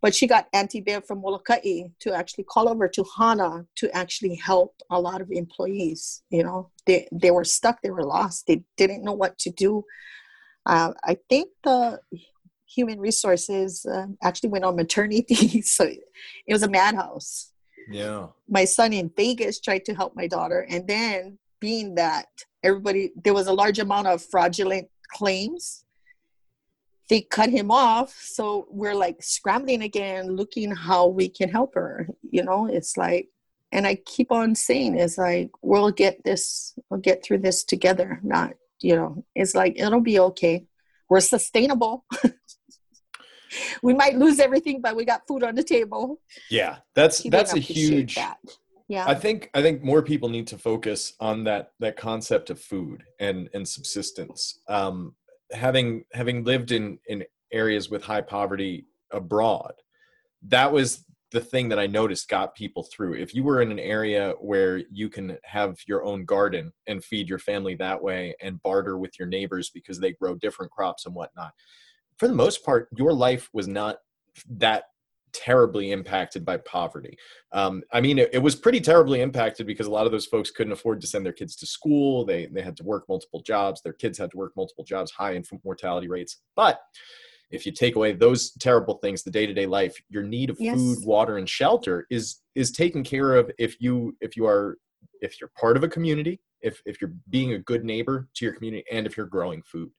But 0.02 0.14
she 0.16 0.28
got 0.28 0.48
Auntie 0.54 0.82
Bear 0.82 1.02
from 1.02 1.22
Molokai 1.22 1.84
to 2.00 2.14
actually 2.14 2.44
call 2.46 2.70
over 2.70 2.88
to 2.88 3.06
Hana 3.18 3.66
to 3.76 3.96
actually 3.96 4.36
help 4.36 4.76
a 4.90 5.00
lot 5.00 5.22
of 5.22 5.32
employees. 5.32 6.24
You 6.30 6.44
know, 6.44 6.70
they, 6.86 7.08
they 7.12 7.32
were 7.32 7.44
stuck, 7.44 7.82
they 7.82 7.92
were 7.92 8.04
lost, 8.04 8.48
they 8.48 8.64
didn't 8.78 9.04
know 9.04 9.14
what 9.14 9.38
to 9.40 9.50
do. 9.50 9.84
Uh, 10.66 10.94
I 11.04 11.18
think 11.30 11.50
the 11.64 12.00
human 12.66 13.00
resources 13.00 13.86
uh, 13.86 14.08
actually 14.24 14.50
went 14.50 14.66
on 14.66 14.76
maternity, 14.76 15.62
so 15.62 15.86
it 15.86 16.02
was 16.54 16.64
a 16.64 16.70
madhouse. 16.70 17.52
Yeah. 17.90 18.28
My 18.50 18.66
son 18.66 18.94
in 18.94 19.12
Vegas 19.16 19.60
tried 19.60 19.86
to 19.86 19.94
help 19.94 20.16
my 20.16 20.28
daughter, 20.28 20.66
and 20.70 20.88
then 20.88 21.38
being 21.60 21.96
that 21.96 22.28
everybody 22.64 23.12
there 23.24 23.34
was 23.34 23.48
a 23.48 23.54
large 23.54 23.80
amount 23.80 24.08
of 24.08 24.24
fraudulent 24.24 24.88
claims 25.14 25.85
they 27.10 27.22
cut 27.22 27.50
him 27.50 27.70
off. 27.72 28.16
So 28.20 28.68
we're 28.70 28.96
like 28.96 29.22
scrambling 29.22 29.84
again 29.84 30.36
looking 30.36 30.76
how 30.76 31.08
we 31.08 31.30
can 31.30 31.50
help 31.50 31.76
her 31.76 32.08
you 32.30 32.44
know? 32.44 32.68
It's 32.68 32.98
like 32.98 33.30
and 33.72 33.86
i 33.88 33.96
keep 33.96 34.32
on 34.32 34.56
saying 34.56 34.98
it's 34.98 35.18
like 35.18 35.50
we'll 35.62 35.92
get 35.92 36.24
this 36.24 36.74
we'll 36.90 37.00
get 37.00 37.24
through 37.24 37.40
this 37.40 37.64
together 37.64 38.20
not 38.24 38.54
you 38.80 38.96
know 38.96 39.26
it's 39.36 39.56
like 39.56 39.74
it'll 39.78 40.02
be 40.02 40.20
okay. 40.20 40.66
We're 41.10 41.22
sustainable. 41.22 42.06
We 43.82 43.94
might 43.94 44.18
lose 44.18 44.40
everything 44.40 44.82
but 44.82 44.98
we 44.98 45.06
got 45.06 45.22
food 45.28 45.42
on 45.42 45.56
the 45.56 45.64
table. 45.64 46.20
Yeah 46.50 46.78
that's 46.94 47.24
that's 47.24 47.54
a 47.54 47.60
huge 47.60 48.16
that. 48.16 48.38
Yeah. 48.90 49.06
I 49.08 49.16
think 49.16 49.50
i 49.54 49.62
think 49.62 49.82
more 49.82 50.02
people 50.02 50.28
need 50.28 50.48
to 50.48 50.58
focus 50.58 51.14
on 51.22 51.46
that 51.46 51.72
that 51.80 51.96
concept 51.96 52.50
of 52.50 52.60
food 52.60 53.04
and 53.18 53.50
and 53.54 53.66
subsistence. 53.66 54.60
Um 54.68 55.16
having 55.52 56.04
having 56.14 56.44
lived 56.44 56.72
in 56.72 57.00
in 57.08 57.24
areas 57.52 57.90
with 57.90 58.04
high 58.04 58.22
poverty 58.22 58.86
abroad 59.12 59.74
that 60.42 60.72
was 60.72 61.06
the 61.32 61.40
thing 61.40 61.70
that 61.70 61.80
i 61.80 61.86
noticed 61.88 62.30
got 62.30 62.56
people 62.56 62.84
through. 62.84 63.14
If 63.14 63.36
you 63.36 63.44
were 63.44 63.62
in 63.62 63.72
an 63.72 63.80
area 63.80 64.36
where 64.40 64.78
you 64.92 65.10
can 65.10 65.38
have 65.44 65.78
your 65.88 66.04
own 66.04 66.24
garden 66.24 66.72
and 66.88 67.04
feed 67.04 67.28
your 67.28 67.40
family 67.40 67.76
that 67.76 68.02
way 68.02 68.36
and 68.42 68.62
barter 68.64 68.98
with 68.98 69.20
your 69.20 69.28
neighbors 69.28 69.70
because 69.70 70.00
they 70.00 70.14
grow 70.14 70.36
different 70.36 70.72
crops 70.72 71.06
and 71.06 71.14
whatnot 71.14 71.52
for 72.18 72.28
the 72.28 72.34
most 72.34 72.64
part 72.64 72.88
your 72.96 73.12
life 73.12 73.50
was 73.54 73.68
not 73.68 73.98
that 74.50 74.86
terribly 75.36 75.92
impacted 75.92 76.46
by 76.46 76.58
poverty. 76.58 77.18
Um, 77.52 77.84
I 77.92 78.02
mean, 78.02 78.20
it, 78.20 78.30
it, 78.34 78.40
was 78.40 78.56
pretty 78.56 78.80
terribly 78.80 79.22
impacted 79.22 79.68
because 79.68 79.88
a 79.88 79.92
lot 79.92 80.06
of 80.06 80.12
those 80.12 80.26
folks 80.26 80.52
couldn't 80.52 80.74
afford 80.74 81.02
to 81.02 81.08
send 81.08 81.26
their 81.26 81.34
kids 81.34 81.56
to 81.58 81.66
school. 81.66 82.26
They 82.26 82.48
they 82.48 82.62
had 82.62 82.78
to 82.78 82.84
work 82.84 83.06
multiple 83.10 83.42
jobs. 83.42 83.82
Their 83.82 83.94
kids 83.94 84.18
had 84.18 84.32
to 84.32 84.38
work 84.38 84.54
multiple 84.56 84.84
jobs, 84.84 85.12
high 85.12 85.36
infant 85.36 85.62
mortality 85.64 86.08
rates. 86.08 86.38
But 86.56 86.82
if 87.52 87.66
you 87.66 87.72
take 87.72 87.96
away 87.96 88.14
those 88.14 88.52
terrible 88.54 88.96
things, 88.96 89.24
the 89.24 89.32
day 89.32 89.46
to 89.46 89.54
day 89.54 89.66
life, 89.66 89.96
your 90.10 90.24
need 90.24 90.50
of 90.50 90.58
yes. 90.60 90.76
food, 90.76 91.00
water, 91.06 91.38
and 91.38 91.50
shelter 91.50 92.08
is 92.10 92.42
is 92.56 92.72
taken 92.72 93.04
care 93.04 93.36
of 93.36 93.52
if 93.58 93.82
you 93.82 94.16
if 94.22 94.36
you 94.36 94.46
are 94.46 94.78
if 95.22 95.40
you're 95.40 95.52
part 95.60 95.78
of 95.78 95.84
a 95.84 95.88
community, 95.88 96.40
if 96.62 96.82
if 96.86 97.02
you're 97.02 97.14
being 97.30 97.54
a 97.54 97.60
good 97.60 97.84
neighbor 97.84 98.28
to 98.36 98.46
your 98.46 98.54
community, 98.54 98.84
and 98.92 99.06
if 99.06 99.18
you're 99.18 99.26
growing 99.26 99.62
food. 99.64 99.92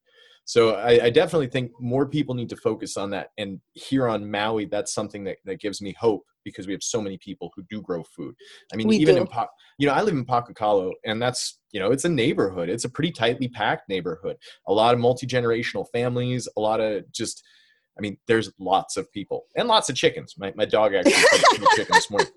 So 0.47 0.77
I, 0.77 1.07
I, 1.07 1.11
definitely 1.11 1.49
think 1.49 1.73
more 1.81 2.07
people 2.07 2.33
need 2.33 2.49
to 2.51 2.57
focus 2.57 2.97
on 2.97 3.11
that. 3.11 3.31
And 3.37 3.61
here 3.73 4.07
on 4.07 4.31
Maui, 4.31 4.65
that's 4.65 4.95
something 4.95 5.25
that, 5.25 5.39
that 5.45 5.61
gives 5.61 5.83
me 5.83 5.93
hope 5.99 6.25
because 6.45 6.69
we 6.69 6.73
have 6.73 6.85
so 6.85 7.03
many 7.03 7.19
people 7.19 7.51
who 7.57 7.65
do 7.69 7.83
grow 7.83 8.05
food. 8.05 8.33
I 8.73 8.77
mean, 8.77 8.87
we 8.87 8.97
even 8.99 9.17
do. 9.17 9.23
in, 9.23 9.27
pa- 9.27 9.49
you 9.77 9.89
know, 9.89 9.93
I 9.93 10.03
live 10.03 10.15
in 10.15 10.25
Paukukalo 10.25 10.93
and 11.05 11.21
that's, 11.21 11.59
you 11.73 11.81
know, 11.81 11.91
it's 11.91 12.05
a 12.05 12.09
neighborhood. 12.09 12.69
It's 12.69 12.85
a 12.85 12.89
pretty 12.89 13.11
tightly 13.11 13.49
packed 13.49 13.89
neighborhood. 13.89 14.37
A 14.69 14.73
lot 14.73 14.95
of 14.95 15.01
multi-generational 15.01 15.87
families, 15.93 16.49
a 16.57 16.61
lot 16.61 16.81
of 16.81 17.11
just, 17.11 17.43
I 17.99 18.01
mean, 18.01 18.17
there's 18.29 18.53
lots 18.61 18.97
of 18.97 19.11
people 19.11 19.47
and 19.57 19.67
lots 19.67 19.91
of 19.91 19.97
chickens. 19.97 20.37
My, 20.39 20.53
my 20.55 20.65
dog 20.65 20.95
actually 20.95 21.13
chicken 21.75 21.93
this 21.95 22.09
morning. 22.09 22.31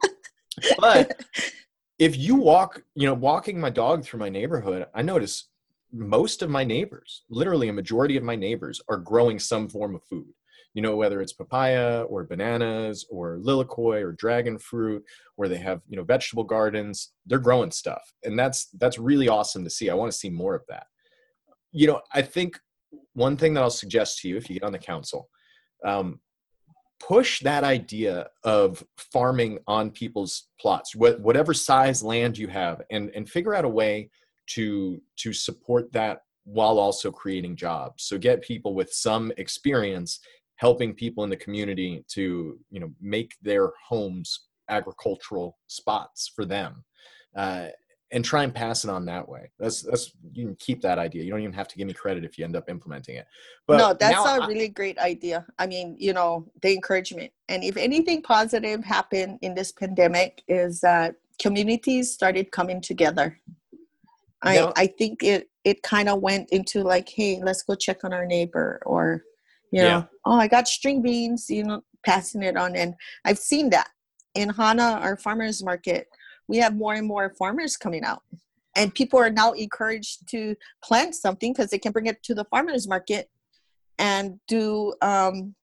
But 0.80 1.24
if 1.99 2.18
you 2.18 2.38
walk, 2.38 2.82
you 2.95 3.05
know, 3.05 3.14
walking 3.14 3.60
my 3.60 3.70
dog 3.70 4.03
through 4.03 4.20
my 4.20 4.30
neighborhood, 4.30 4.88
I 4.95 5.03
notice 5.03 5.49
most 5.92 6.42
of 6.42 6.50
my 6.50 6.64
neighbors, 6.64 7.24
literally 7.30 7.70
a 7.70 7.74
majority 7.74 8.18
of 8.18 8.24
my 8.24 8.36
neighbors, 8.36 8.82
are 8.90 8.98
growing 8.98 9.40
some 9.40 9.68
form 9.68 9.96
of 9.96 10.04
food. 10.04 10.28
You 10.76 10.84
know, 10.84 10.96
whether 10.96 11.20
it's 11.20 11.34
papaya 11.34 12.04
or 12.04 12.24
bananas 12.26 13.06
or 13.10 13.40
lilikoi 13.40 14.02
or 14.02 14.12
dragon 14.12 14.60
fruit, 14.60 15.04
or 15.36 15.48
they 15.48 15.58
have 15.58 15.82
you 15.90 15.98
know 15.98 16.04
vegetable 16.04 16.44
gardens, 16.44 17.12
they're 17.26 17.40
growing 17.40 17.72
stuff, 17.72 18.02
and 18.24 18.38
that's 18.38 18.70
that's 18.80 19.00
really 19.00 19.28
awesome 19.28 19.64
to 19.64 19.70
see. 19.70 19.90
I 19.90 19.96
want 19.96 20.12
to 20.12 20.18
see 20.18 20.30
more 20.30 20.54
of 20.56 20.62
that. 20.70 20.86
You 21.72 21.88
know, 21.88 22.02
I 22.14 22.22
think 22.22 22.60
one 23.14 23.36
thing 23.36 23.56
that 23.56 23.62
I'll 23.62 23.72
suggest 23.72 24.20
to 24.20 24.30
you 24.30 24.38
if 24.38 24.50
you 24.50 24.60
get 24.60 24.66
on 24.66 24.72
the 24.72 24.80
council, 24.80 25.28
um, 25.84 26.20
push 27.00 27.40
that 27.42 27.64
idea 27.64 28.28
of 28.44 28.84
farming 29.12 29.60
on 29.68 29.90
people's 29.90 30.50
plots, 30.62 30.96
whatever 30.96 31.54
size 31.54 32.04
land 32.04 32.38
you 32.38 32.48
have, 32.48 32.84
and 32.92 33.10
and 33.16 33.28
figure 33.28 33.56
out 33.56 33.66
a 33.66 33.70
way 33.70 34.12
to 34.50 35.02
to 35.18 35.34
support 35.34 35.91
that 35.93 36.24
while 36.43 36.80
also 36.80 37.12
creating 37.12 37.56
jobs. 37.56 38.04
So 38.04 38.18
get 38.18 38.41
people 38.41 38.74
with 38.74 38.91
some 38.91 39.32
experience 39.38 40.20
helping 40.56 40.93
people 40.93 41.24
in 41.24 41.30
the 41.30 41.38
community 41.38 42.04
to 42.10 42.60
you 42.70 42.80
know 42.80 42.91
make 43.00 43.36
their 43.41 43.72
homes 43.88 44.47
agricultural 44.70 45.58
spots 45.68 46.32
for 46.36 46.45
them 46.45 46.84
uh, 47.36 47.68
and 48.12 48.26
try 48.26 48.43
and 48.43 48.54
pass 48.54 48.84
it 48.84 48.89
on 48.89 49.06
that 49.06 49.28
way. 49.28 49.52
That's 49.60 49.84
that's 49.84 50.12
you 50.34 50.45
can 50.45 50.56
keep 50.56 50.82
that 50.82 50.97
idea. 50.97 51.24
You 51.24 51.32
don't 51.32 51.41
even 51.41 51.54
have 51.54 51.68
to 51.68 51.78
give 51.78 51.88
me 51.88 51.93
credit 51.93 52.24
if 52.26 52.38
you 52.38 52.45
end 52.45 52.56
up 52.56 52.70
implementing 52.70 53.16
it. 53.16 53.28
But 53.68 53.78
no 53.78 53.93
that's 53.93 54.26
a 54.26 54.43
I, 54.43 54.47
really 54.47 54.70
great 54.70 54.97
idea. 54.97 55.45
I 55.60 55.68
mean 55.68 55.95
you 56.00 56.14
know 56.14 56.50
the 56.62 56.74
encouragement. 56.74 57.32
And 57.47 57.64
if 57.64 57.78
anything 57.78 58.24
positive 58.24 58.84
happened 58.84 59.39
in 59.41 59.54
this 59.54 59.72
pandemic 59.72 60.43
is 60.47 60.82
that 60.82 61.16
communities 61.39 62.12
started 62.12 62.52
coming 62.52 62.82
together 62.82 63.39
I 64.42 64.56
no. 64.56 64.74
I 64.76 64.88
think 64.88 65.24
it 65.24 65.50
it 65.64 65.84
kind 65.84 66.10
of 66.10 66.22
went 66.22 66.50
into 66.52 66.84
like, 66.84 67.10
hey, 67.10 67.40
let's 67.44 67.64
go 67.64 67.76
check 67.76 68.04
on 68.04 68.14
our 68.14 68.26
neighbor, 68.26 68.82
or 68.86 69.24
you 69.72 69.82
know, 69.82 69.88
yeah. 69.88 70.04
oh, 70.26 70.40
I 70.40 70.48
got 70.48 70.68
string 70.68 71.02
beans, 71.02 71.50
you 71.50 71.64
know, 71.64 71.82
passing 72.06 72.44
it 72.44 72.58
on, 72.58 72.76
and 72.76 72.96
I've 73.26 73.38
seen 73.38 73.70
that 73.72 73.90
in 74.36 74.50
Hana, 74.50 75.00
our 75.02 75.18
farmers 75.18 75.64
market. 75.64 76.08
We 76.48 76.58
have 76.58 76.76
more 76.76 76.94
and 76.94 77.08
more 77.08 77.34
farmers 77.38 77.78
coming 77.78 78.04
out, 78.04 78.24
and 78.76 78.94
people 78.94 79.20
are 79.20 79.30
now 79.30 79.52
encouraged 79.52 80.28
to 80.30 80.56
plant 80.84 81.16
something 81.16 81.54
because 81.54 81.70
they 81.70 81.80
can 81.80 81.92
bring 81.92 82.08
it 82.08 82.24
to 82.24 82.34
the 82.34 82.46
farmers 82.46 82.88
market 82.88 83.30
and 84.00 84.40
do, 84.48 84.94
um, 85.02 85.54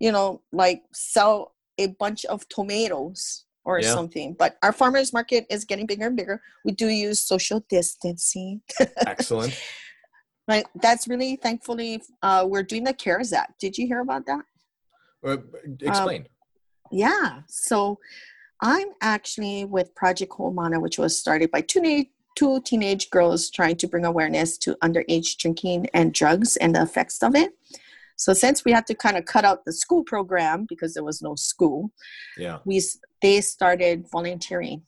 you 0.00 0.10
know, 0.10 0.40
like 0.52 0.82
sell 0.92 1.54
a 1.78 1.88
bunch 1.88 2.24
of 2.24 2.48
tomatoes 2.48 3.44
or 3.64 3.80
yeah. 3.80 3.94
something. 3.94 4.34
But 4.38 4.56
our 4.62 4.72
farmers 4.72 5.12
market 5.12 5.46
is 5.50 5.64
getting 5.64 5.86
bigger 5.86 6.06
and 6.06 6.16
bigger. 6.16 6.42
We 6.64 6.72
do 6.72 6.88
use 6.88 7.20
social 7.20 7.64
distancing. 7.68 8.62
Excellent. 9.06 9.58
Right. 10.48 10.66
That's 10.82 11.06
really 11.06 11.36
thankfully 11.36 12.02
uh, 12.20 12.44
we're 12.48 12.64
doing 12.64 12.82
the 12.82 12.92
CARES 12.92 13.32
Act. 13.32 13.60
Did 13.60 13.78
you 13.78 13.86
hear 13.86 14.00
about 14.00 14.26
that? 14.26 14.44
Uh, 15.24 15.36
explain. 15.80 16.22
Um, 16.22 16.28
yeah. 16.90 17.42
So 17.46 17.98
I'm 18.60 18.88
actually 19.00 19.64
with 19.64 19.94
Project 19.94 20.32
Ho'omana, 20.32 20.80
which 20.80 20.98
was 20.98 21.16
started 21.18 21.52
by 21.52 21.60
two, 21.60 21.80
na- 21.80 22.04
two 22.34 22.60
teenage 22.62 23.10
girls 23.10 23.50
trying 23.50 23.76
to 23.76 23.86
bring 23.86 24.04
awareness 24.04 24.58
to 24.58 24.74
underage 24.82 25.36
drinking 25.36 25.86
and 25.94 26.12
drugs 26.12 26.56
and 26.56 26.74
the 26.74 26.82
effects 26.82 27.22
of 27.22 27.36
it. 27.36 27.52
So 28.22 28.32
since 28.32 28.64
we 28.64 28.70
had 28.70 28.86
to 28.86 28.94
kind 28.94 29.16
of 29.16 29.24
cut 29.24 29.44
out 29.44 29.64
the 29.64 29.72
school 29.72 30.04
program 30.04 30.64
because 30.68 30.94
there 30.94 31.02
was 31.02 31.20
no 31.22 31.34
school, 31.34 31.90
yeah, 32.38 32.60
we 32.64 32.80
they 33.20 33.40
started 33.40 34.06
volunteering, 34.12 34.82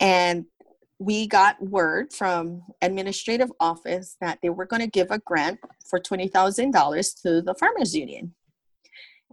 and 0.00 0.46
we 0.98 1.26
got 1.26 1.62
word 1.62 2.14
from 2.14 2.62
administrative 2.80 3.52
office 3.60 4.16
that 4.22 4.38
they 4.42 4.48
were 4.48 4.64
going 4.64 4.80
to 4.80 4.88
give 4.88 5.10
a 5.10 5.18
grant 5.18 5.58
for 5.90 5.98
twenty 5.98 6.26
thousand 6.26 6.70
dollars 6.70 7.12
to 7.22 7.42
the 7.42 7.54
farmers 7.60 7.94
union, 7.94 8.34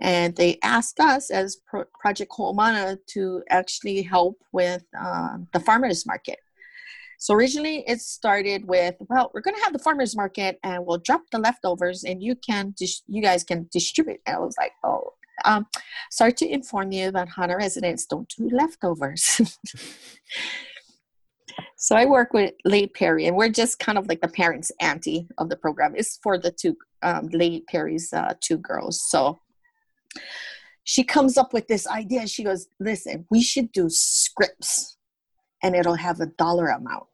and 0.01 0.35
they 0.35 0.59
asked 0.61 0.99
us 0.99 1.31
as 1.31 1.61
Pro- 1.69 1.85
Project 2.01 2.33
Ho'omana 2.33 2.97
to 3.13 3.43
actually 3.49 4.01
help 4.01 4.35
with 4.51 4.83
uh, 4.99 5.37
the 5.53 5.61
farmers 5.61 6.05
market. 6.05 6.39
So 7.17 7.33
originally 7.33 7.83
it 7.87 7.99
started 7.99 8.67
with, 8.67 8.95
well, 9.09 9.31
we're 9.33 9.41
going 9.41 9.55
to 9.55 9.63
have 9.63 9.73
the 9.73 9.79
farmers 9.79 10.15
market 10.15 10.59
and 10.63 10.85
we'll 10.85 10.99
drop 10.99 11.21
the 11.31 11.39
leftovers 11.39 12.03
and 12.03 12.21
you 12.21 12.35
can, 12.35 12.75
dis- 12.77 13.01
you 13.07 13.21
guys 13.21 13.43
can 13.43 13.67
distribute. 13.71 14.19
And 14.25 14.35
I 14.35 14.39
was 14.39 14.55
like, 14.57 14.73
oh, 14.83 15.13
um, 15.45 15.65
sorry 16.11 16.33
to 16.33 16.47
inform 16.47 16.91
you 16.91 17.11
that 17.11 17.29
Hana 17.29 17.57
residents 17.57 18.05
don't 18.05 18.31
do 18.37 18.49
leftovers. 18.51 19.41
so 21.77 21.95
I 21.95 22.05
work 22.05 22.33
with 22.33 22.53
Late 22.65 22.93
Perry 22.93 23.25
and 23.25 23.35
we're 23.35 23.49
just 23.49 23.79
kind 23.79 23.97
of 23.97 24.07
like 24.07 24.21
the 24.21 24.27
parents' 24.27 24.71
auntie 24.79 25.27
of 25.39 25.49
the 25.49 25.57
program. 25.57 25.93
It's 25.95 26.19
for 26.21 26.37
the 26.37 26.51
two, 26.51 26.77
um, 27.01 27.29
Perry's 27.67 28.13
uh, 28.13 28.35
two 28.41 28.57
girls. 28.57 29.03
So 29.09 29.39
she 30.83 31.03
comes 31.03 31.35
up 31.37 31.51
with 31.51 31.67
this 31.67 31.87
idea. 31.87 32.27
She 32.27 32.43
goes, 32.43 32.67
listen, 32.79 33.25
we 33.31 33.41
should 33.41 33.71
do 33.71 33.89
scripts 33.89 34.96
and 35.63 35.75
it'll 35.75 35.95
have 35.95 36.19
a 36.19 36.27
dollar 36.37 36.67
amount. 36.67 37.05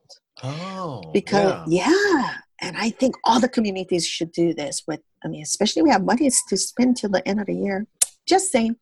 Oh, 0.42 1.02
because 1.14 1.64
yeah. 1.68 1.90
yeah. 1.90 2.36
and 2.62 2.76
I 2.78 2.90
think 2.90 3.16
all 3.24 3.40
the 3.40 3.50
communities 3.50 4.08
should 4.08 4.32
do 4.32 4.54
this 4.54 4.84
with, 4.88 5.00
I 5.24 5.28
mean, 5.28 5.44
especially 5.44 5.84
we 5.84 5.90
have 5.90 6.04
money 6.04 6.30
to 6.50 6.58
spend 6.58 6.98
till 6.98 7.10
the 7.10 7.26
end 7.28 7.40
of 7.40 7.48
the 7.48 7.56
year. 7.56 7.88
Just 8.28 8.52
saying. 8.52 8.78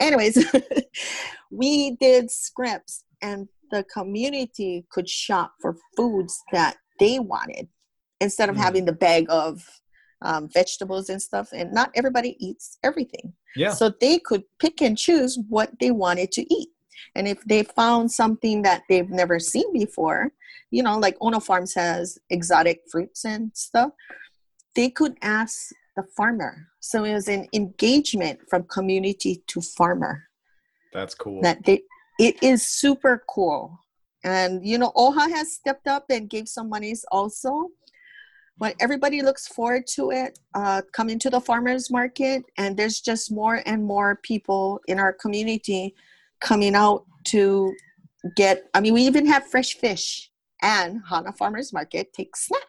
Anyways, 0.00 0.52
we 1.50 1.92
did 1.96 2.30
scripts 2.30 3.04
and 3.22 3.48
the 3.70 3.84
community 3.84 4.86
could 4.90 5.08
shop 5.08 5.54
for 5.60 5.76
foods 5.96 6.42
that 6.52 6.76
they 6.98 7.18
wanted 7.18 7.68
instead 8.20 8.48
of 8.48 8.56
mm. 8.56 8.60
having 8.60 8.84
the 8.84 8.92
bag 8.92 9.26
of 9.28 9.62
um, 10.22 10.48
vegetables 10.48 11.10
and 11.10 11.20
stuff. 11.20 11.48
And 11.52 11.72
not 11.72 11.90
everybody 11.94 12.36
eats 12.44 12.78
everything. 12.82 13.32
Yeah. 13.54 13.70
So 13.70 13.92
they 14.00 14.18
could 14.18 14.44
pick 14.58 14.80
and 14.82 14.96
choose 14.96 15.38
what 15.48 15.78
they 15.80 15.90
wanted 15.90 16.32
to 16.32 16.54
eat. 16.54 16.68
And 17.14 17.26
if 17.26 17.42
they 17.44 17.62
found 17.62 18.10
something 18.10 18.62
that 18.62 18.82
they've 18.88 19.10
never 19.10 19.38
seen 19.38 19.72
before, 19.72 20.32
you 20.70 20.82
know, 20.82 20.98
like 20.98 21.16
Ono 21.20 21.40
Farms 21.40 21.74
has 21.74 22.18
exotic 22.30 22.82
fruits 22.90 23.24
and 23.24 23.50
stuff, 23.54 23.90
they 24.74 24.90
could 24.90 25.16
ask 25.22 25.70
the 25.96 26.02
farmer. 26.16 26.68
So 26.80 27.04
it 27.04 27.14
was 27.14 27.28
an 27.28 27.48
engagement 27.52 28.40
from 28.48 28.64
community 28.64 29.42
to 29.48 29.60
farmer. 29.60 30.24
That's 30.92 31.14
cool. 31.14 31.42
That 31.42 31.64
they, 31.64 31.82
it 32.18 32.42
is 32.42 32.66
super 32.66 33.24
cool. 33.28 33.80
And 34.22 34.66
you 34.66 34.78
know, 34.78 34.92
OHA 34.96 35.30
has 35.30 35.54
stepped 35.54 35.86
up 35.86 36.06
and 36.10 36.28
gave 36.28 36.48
some 36.48 36.68
monies 36.68 37.04
also. 37.10 37.68
But 38.58 38.74
everybody 38.80 39.20
looks 39.20 39.46
forward 39.46 39.86
to 39.88 40.10
it 40.12 40.38
uh, 40.54 40.80
coming 40.92 41.18
to 41.18 41.28
the 41.28 41.40
farmers 41.40 41.90
market, 41.90 42.42
and 42.56 42.74
there's 42.74 43.00
just 43.00 43.30
more 43.30 43.62
and 43.66 43.84
more 43.84 44.18
people 44.22 44.80
in 44.88 44.98
our 44.98 45.12
community 45.12 45.94
coming 46.40 46.74
out 46.74 47.04
to 47.28 47.74
get. 48.36 48.64
I 48.74 48.80
mean, 48.80 48.94
we 48.94 49.02
even 49.02 49.26
have 49.26 49.46
fresh 49.46 49.74
fish 49.74 50.30
and 50.62 51.00
Hana 51.08 51.32
Farmers 51.32 51.72
Market 51.72 52.12
takes 52.12 52.46
SNAP. 52.46 52.62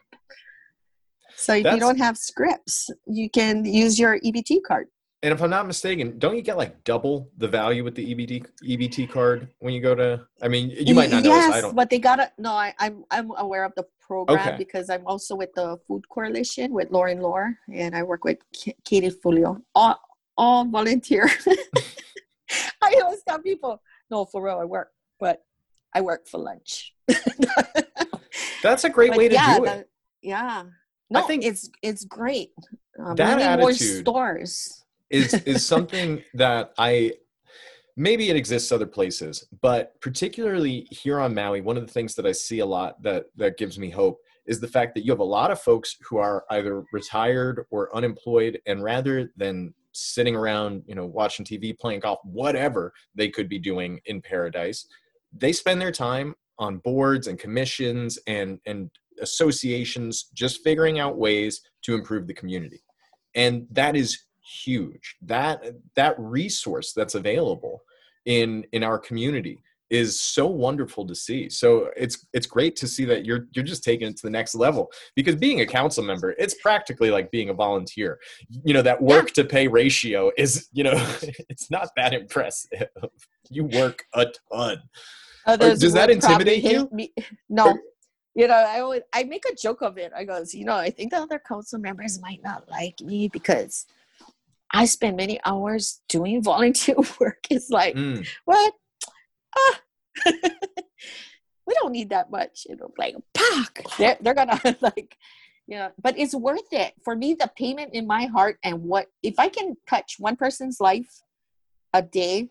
So 1.36 1.54
if 1.54 1.62
That's, 1.62 1.74
you 1.74 1.80
don't 1.80 1.98
have 1.98 2.18
scripts, 2.18 2.90
you 3.06 3.30
can 3.30 3.64
use 3.64 3.98
your 3.98 4.18
EBT 4.20 4.62
card. 4.66 4.88
And 5.22 5.32
if 5.32 5.42
I'm 5.42 5.50
not 5.50 5.66
mistaken, 5.66 6.18
don't 6.18 6.36
you 6.36 6.42
get 6.42 6.56
like 6.56 6.84
double 6.84 7.30
the 7.38 7.48
value 7.48 7.82
with 7.82 7.96
the 7.96 8.14
EBT 8.14 8.46
EBT 8.64 9.10
card 9.10 9.48
when 9.58 9.74
you 9.74 9.80
go 9.80 9.94
to? 9.94 10.24
I 10.42 10.48
mean, 10.48 10.70
you 10.70 10.94
might 10.94 11.10
not 11.10 11.24
know. 11.24 11.30
Yes, 11.30 11.54
I 11.54 11.60
don't. 11.60 11.74
but 11.74 11.90
they 11.90 11.98
gotta. 11.98 12.30
No, 12.38 12.52
I, 12.52 12.72
am 12.78 13.04
I'm, 13.10 13.32
I'm 13.32 13.38
aware 13.38 13.64
of 13.64 13.72
the 13.76 13.84
program 14.00 14.48
okay. 14.48 14.56
because 14.56 14.90
I'm 14.90 15.04
also 15.06 15.34
with 15.34 15.52
the 15.54 15.76
Food 15.88 16.08
Coalition 16.08 16.72
with 16.72 16.90
Lauren 16.90 17.20
Lore, 17.20 17.58
and 17.72 17.96
I 17.96 18.04
work 18.04 18.22
with 18.22 18.38
Katie 18.84 19.10
Fulio. 19.10 19.60
All 19.74 19.98
all 20.36 20.64
volunteer. 20.64 21.28
I 22.82 23.00
always 23.04 23.22
tell 23.22 23.40
people, 23.40 23.82
no, 24.10 24.24
for 24.24 24.42
real, 24.42 24.58
I 24.58 24.64
work, 24.64 24.90
but 25.18 25.42
I 25.94 26.00
work 26.00 26.26
for 26.28 26.38
lunch. 26.38 26.94
That's 28.62 28.84
a 28.84 28.90
great 28.90 29.10
but 29.10 29.18
way 29.18 29.28
to 29.28 29.34
yeah, 29.34 29.58
do 29.58 29.64
it. 29.64 29.90
yeah. 30.22 30.64
No, 31.10 31.20
I 31.20 31.22
think 31.22 31.44
it's 31.44 31.70
it's 31.82 32.04
great. 32.04 32.50
Um, 32.98 33.16
that 33.16 33.40
attitude 33.40 34.00
stores 34.00 34.84
is 35.10 35.32
is 35.46 35.64
something 35.64 36.22
that 36.34 36.72
I 36.76 37.12
maybe 37.96 38.30
it 38.30 38.36
exists 38.36 38.70
other 38.72 38.86
places, 38.86 39.46
but 39.60 39.98
particularly 40.00 40.86
here 40.90 41.18
on 41.18 41.34
Maui, 41.34 41.60
one 41.60 41.76
of 41.76 41.86
the 41.86 41.92
things 41.92 42.14
that 42.14 42.26
I 42.26 42.32
see 42.32 42.60
a 42.60 42.66
lot 42.66 43.02
that 43.02 43.26
that 43.36 43.56
gives 43.56 43.78
me 43.78 43.90
hope 43.90 44.20
is 44.46 44.60
the 44.60 44.68
fact 44.68 44.94
that 44.94 45.04
you 45.04 45.12
have 45.12 45.20
a 45.20 45.24
lot 45.24 45.50
of 45.50 45.60
folks 45.60 45.96
who 46.08 46.16
are 46.16 46.44
either 46.50 46.82
retired 46.92 47.66
or 47.70 47.94
unemployed, 47.94 48.60
and 48.66 48.82
rather 48.82 49.30
than 49.36 49.72
sitting 49.98 50.34
around, 50.34 50.82
you 50.86 50.94
know, 50.94 51.06
watching 51.06 51.44
TV, 51.44 51.78
playing 51.78 52.00
golf, 52.00 52.18
whatever 52.24 52.92
they 53.14 53.28
could 53.28 53.48
be 53.48 53.58
doing 53.58 54.00
in 54.06 54.20
paradise, 54.20 54.86
they 55.32 55.52
spend 55.52 55.80
their 55.80 55.92
time 55.92 56.34
on 56.58 56.78
boards 56.78 57.26
and 57.26 57.38
commissions 57.38 58.18
and 58.26 58.58
and 58.66 58.90
associations 59.20 60.30
just 60.34 60.62
figuring 60.62 60.98
out 60.98 61.18
ways 61.18 61.60
to 61.82 61.94
improve 61.94 62.26
the 62.26 62.34
community. 62.34 62.82
And 63.34 63.66
that 63.72 63.96
is 63.96 64.24
huge. 64.64 65.16
That 65.22 65.62
that 65.96 66.14
resource 66.18 66.92
that's 66.92 67.14
available 67.14 67.82
in 68.26 68.64
in 68.72 68.82
our 68.82 68.98
community 68.98 69.58
is 69.90 70.20
so 70.20 70.46
wonderful 70.46 71.06
to 71.06 71.14
see 71.14 71.48
so 71.48 71.88
it's 71.96 72.26
it's 72.32 72.46
great 72.46 72.76
to 72.76 72.86
see 72.86 73.04
that 73.04 73.24
you're 73.24 73.46
you're 73.52 73.64
just 73.64 73.82
taking 73.82 74.08
it 74.08 74.16
to 74.16 74.22
the 74.22 74.30
next 74.30 74.54
level 74.54 74.90
because 75.14 75.34
being 75.34 75.60
a 75.60 75.66
council 75.66 76.04
member 76.04 76.34
it's 76.38 76.54
practically 76.54 77.10
like 77.10 77.30
being 77.30 77.48
a 77.48 77.54
volunteer 77.54 78.18
you 78.64 78.74
know 78.74 78.82
that 78.82 79.00
work 79.00 79.30
to 79.30 79.44
pay 79.44 79.66
ratio 79.66 80.30
is 80.36 80.68
you 80.72 80.84
know 80.84 80.92
it's 81.48 81.70
not 81.70 81.88
that 81.96 82.12
impressive 82.12 82.88
you 83.50 83.64
work 83.64 84.04
a 84.14 84.26
ton 84.52 84.80
does 85.56 85.92
that 85.94 86.10
intimidate 86.10 86.62
you? 86.62 86.88
Me. 86.92 87.12
No. 87.48 87.78
you 88.34 88.46
know, 88.48 88.54
I 88.54 88.80
always 88.80 89.02
I 89.12 89.24
make 89.24 89.44
a 89.50 89.54
joke 89.54 89.82
of 89.82 89.98
it. 89.98 90.12
I 90.14 90.24
goes, 90.24 90.54
you 90.54 90.64
know, 90.64 90.76
I 90.76 90.90
think 90.90 91.12
the 91.12 91.18
other 91.18 91.38
council 91.38 91.78
members 91.78 92.20
might 92.20 92.42
not 92.42 92.68
like 92.68 93.00
me 93.00 93.28
because 93.28 93.86
I 94.72 94.84
spend 94.84 95.16
many 95.16 95.40
hours 95.44 96.00
doing 96.08 96.42
volunteer 96.42 96.96
work. 97.20 97.44
It's 97.50 97.70
like, 97.70 97.94
mm. 97.94 98.26
what? 98.44 98.74
Ah. 99.58 99.80
we 101.66 101.74
don't 101.80 101.92
need 101.92 102.10
that 102.10 102.30
much. 102.30 102.66
You 102.68 102.76
know, 102.76 102.90
like, 102.96 103.16
pack. 103.34 103.82
They're, 103.98 104.16
they're 104.20 104.34
gonna 104.34 104.60
like, 104.80 105.16
yeah. 105.66 105.90
But 106.00 106.18
it's 106.18 106.34
worth 106.34 106.72
it 106.72 106.94
for 107.04 107.14
me. 107.14 107.34
The 107.34 107.50
payment 107.56 107.94
in 107.94 108.06
my 108.06 108.26
heart 108.26 108.58
and 108.64 108.84
what 108.84 109.08
if 109.22 109.38
I 109.38 109.48
can 109.48 109.76
touch 109.88 110.16
one 110.18 110.36
person's 110.36 110.80
life 110.80 111.22
a 111.92 112.02
day 112.02 112.48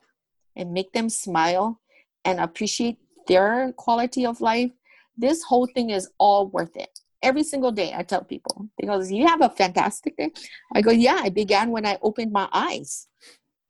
and 0.55 0.71
make 0.71 0.93
them 0.93 1.09
smile 1.09 1.79
and 2.25 2.39
appreciate 2.39 2.97
their 3.27 3.73
quality 3.73 4.25
of 4.25 4.41
life, 4.41 4.71
this 5.17 5.43
whole 5.43 5.67
thing 5.67 5.89
is 5.89 6.09
all 6.17 6.47
worth 6.47 6.75
it. 6.75 6.99
Every 7.23 7.43
single 7.43 7.71
day, 7.71 7.93
I 7.95 8.03
tell 8.03 8.23
people 8.23 8.69
because 8.77 9.11
you 9.11 9.25
have 9.27 9.41
a 9.41 9.49
fantastic 9.49 10.15
day. 10.17 10.31
I 10.73 10.81
go, 10.81 10.91
yeah, 10.91 11.19
I 11.23 11.29
began 11.29 11.71
when 11.71 11.85
I 11.85 11.97
opened 12.01 12.31
my 12.31 12.47
eyes, 12.53 13.07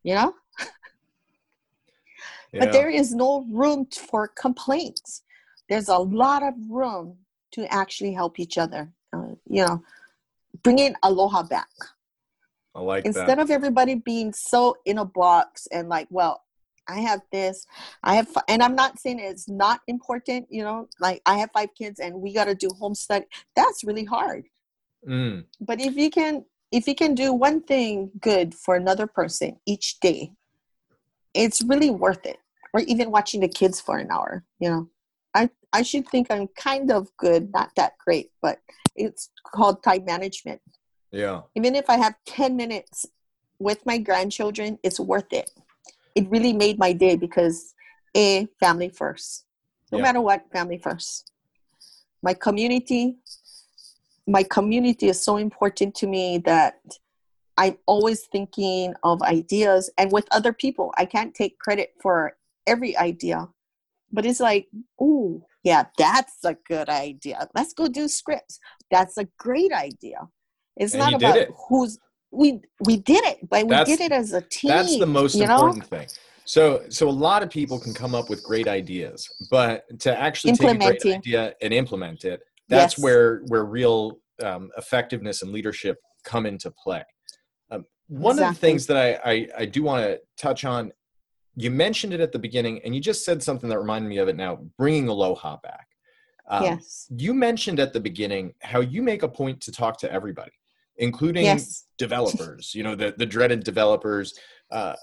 you 0.03 0.13
know? 0.13 0.33
Yeah. 2.53 2.65
But 2.65 2.71
there 2.71 2.89
is 2.89 3.13
no 3.13 3.45
room 3.49 3.87
for 3.91 4.27
complaints. 4.27 5.23
There's 5.69 5.89
a 5.89 5.97
lot 5.97 6.43
of 6.43 6.53
room 6.69 7.17
to 7.51 7.71
actually 7.73 8.13
help 8.13 8.39
each 8.39 8.57
other, 8.57 8.91
uh, 9.13 9.35
you 9.49 9.65
know, 9.65 9.83
bringing 10.63 10.95
aloha 11.03 11.43
back. 11.43 11.69
I 12.75 12.81
like 12.81 13.05
Instead 13.05 13.37
that. 13.37 13.39
of 13.39 13.51
everybody 13.51 13.95
being 13.95 14.33
so 14.33 14.75
in 14.85 14.97
a 14.97 15.05
box 15.05 15.67
and 15.71 15.89
like, 15.89 16.07
well, 16.09 16.43
I 16.87 16.99
have 17.01 17.21
this, 17.31 17.65
I 18.03 18.15
have, 18.15 18.29
and 18.47 18.63
I'm 18.63 18.75
not 18.75 18.99
saying 18.99 19.19
it's 19.19 19.49
not 19.49 19.81
important, 19.87 20.47
you 20.49 20.63
know, 20.63 20.87
like 20.99 21.21
I 21.25 21.37
have 21.37 21.51
five 21.51 21.69
kids 21.77 21.99
and 21.99 22.21
we 22.21 22.33
got 22.33 22.45
to 22.45 22.55
do 22.55 22.69
home 22.79 22.95
study. 22.95 23.25
That's 23.55 23.83
really 23.83 24.05
hard. 24.05 24.45
Mm. 25.07 25.45
But 25.59 25.81
if 25.81 25.95
you 25.95 26.09
can, 26.09 26.45
if 26.71 26.87
you 26.87 26.95
can 26.95 27.13
do 27.13 27.33
one 27.33 27.61
thing 27.61 28.11
good 28.19 28.53
for 28.53 28.75
another 28.75 29.07
person 29.07 29.57
each 29.65 29.99
day, 29.99 30.31
it's 31.37 31.61
really 31.63 31.89
worth 31.89 32.25
it. 32.25 32.37
Or 32.73 32.81
even 32.81 33.11
watching 33.11 33.41
the 33.41 33.47
kids 33.47 33.79
for 33.79 33.97
an 33.97 34.11
hour, 34.11 34.43
you 34.59 34.69
know. 34.69 34.89
I, 35.33 35.49
I 35.71 35.83
should 35.83 36.07
think 36.07 36.27
I'm 36.29 36.47
kind 36.47 36.91
of 36.91 37.09
good, 37.17 37.51
not 37.53 37.71
that 37.75 37.93
great, 38.03 38.31
but 38.41 38.59
it's 38.95 39.29
called 39.43 39.83
time 39.83 40.05
management. 40.05 40.61
Yeah. 41.11 41.41
Even 41.55 41.75
if 41.75 41.89
I 41.89 41.97
have 41.97 42.15
10 42.25 42.55
minutes 42.55 43.05
with 43.59 43.85
my 43.85 43.97
grandchildren, 43.97 44.79
it's 44.83 44.99
worth 44.99 45.31
it 45.31 45.49
it 46.17 46.27
really 46.31 46.51
made 46.51 46.79
my 46.79 46.91
day 46.93 47.15
because 47.15 47.75
a 48.15 48.47
family 48.59 48.89
first 48.89 49.45
no 49.91 49.99
yeah. 49.99 50.05
matter 50.05 50.19
what 50.19 50.51
family 50.51 50.79
first 50.79 51.31
my 52.23 52.33
community 52.33 53.17
my 54.25 54.41
community 54.41 55.07
is 55.09 55.23
so 55.23 55.37
important 55.37 55.93
to 55.93 56.07
me 56.07 56.39
that 56.39 56.79
i'm 57.57 57.77
always 57.85 58.25
thinking 58.31 58.93
of 59.03 59.21
ideas 59.21 59.89
and 59.97 60.11
with 60.11 60.27
other 60.31 60.53
people 60.53 60.93
i 60.97 61.05
can't 61.05 61.33
take 61.33 61.57
credit 61.59 61.93
for 62.01 62.35
every 62.65 62.95
idea 62.97 63.47
but 64.11 64.25
it's 64.25 64.39
like 64.39 64.67
oh 64.99 65.41
yeah 65.63 65.85
that's 65.97 66.43
a 66.43 66.55
good 66.67 66.89
idea 66.89 67.47
let's 67.55 67.73
go 67.73 67.87
do 67.87 68.07
scripts 68.07 68.59
that's 68.91 69.17
a 69.17 69.27
great 69.37 69.71
idea 69.71 70.19
it's 70.75 70.93
and 70.93 71.01
not 71.01 71.13
about 71.13 71.37
it. 71.37 71.49
who's 71.67 71.99
we 72.31 72.61
we 72.81 72.97
did 72.97 73.23
it, 73.25 73.49
but 73.49 73.63
we 73.63 73.69
that's, 73.69 73.89
did 73.89 74.01
it 74.01 74.11
as 74.11 74.33
a 74.33 74.41
team. 74.41 74.69
That's 74.69 74.97
the 74.97 75.05
most 75.05 75.35
important 75.35 75.91
know? 75.91 75.97
thing. 75.97 76.07
So 76.45 76.83
so 76.89 77.09
a 77.09 77.11
lot 77.11 77.43
of 77.43 77.49
people 77.49 77.79
can 77.79 77.93
come 77.93 78.15
up 78.15 78.29
with 78.29 78.43
great 78.43 78.67
ideas, 78.67 79.27
but 79.51 79.83
to 79.99 80.17
actually 80.17 80.53
take 80.53 80.75
a 80.75 80.77
great 80.77 81.05
idea 81.05 81.53
and 81.61 81.73
implement 81.73 82.25
it, 82.25 82.41
that's 82.69 82.97
yes. 82.97 83.03
where 83.03 83.41
where 83.47 83.65
real 83.65 84.19
um, 84.43 84.69
effectiveness 84.77 85.41
and 85.41 85.51
leadership 85.51 85.97
come 86.23 86.45
into 86.45 86.71
play. 86.71 87.03
One 88.07 88.35
exactly. 88.35 88.47
of 88.47 88.55
the 88.55 88.59
things 88.59 88.87
that 88.87 88.97
I, 88.97 89.31
I, 89.31 89.47
I 89.59 89.65
do 89.65 89.83
want 89.83 90.03
to 90.05 90.19
touch 90.37 90.65
on, 90.65 90.91
you 91.55 91.71
mentioned 91.71 92.13
it 92.13 92.19
at 92.19 92.31
the 92.31 92.39
beginning, 92.39 92.81
and 92.83 92.95
you 92.95 93.01
just 93.01 93.25
said 93.25 93.41
something 93.43 93.69
that 93.69 93.79
reminded 93.79 94.07
me 94.07 94.17
of 94.17 94.27
it 94.27 94.35
now, 94.35 94.59
bringing 94.77 95.07
aloha 95.07 95.57
back. 95.57 95.87
Um, 96.49 96.63
yes. 96.63 97.07
You 97.09 97.33
mentioned 97.33 97.79
at 97.79 97.91
the 97.91 97.99
beginning 97.99 98.53
how 98.61 98.79
you 98.79 99.01
make 99.01 99.23
a 99.23 99.27
point 99.27 99.59
to 99.61 99.71
talk 99.71 99.99
to 99.99 100.11
everybody 100.11 100.51
including 100.97 101.45
yes. 101.45 101.85
developers, 101.97 102.73
you 102.73 102.83
know, 102.83 102.95
the, 102.95 103.13
the 103.17 103.25
dreaded 103.25 103.63
developers. 103.63 104.33
Uh, 104.71 104.95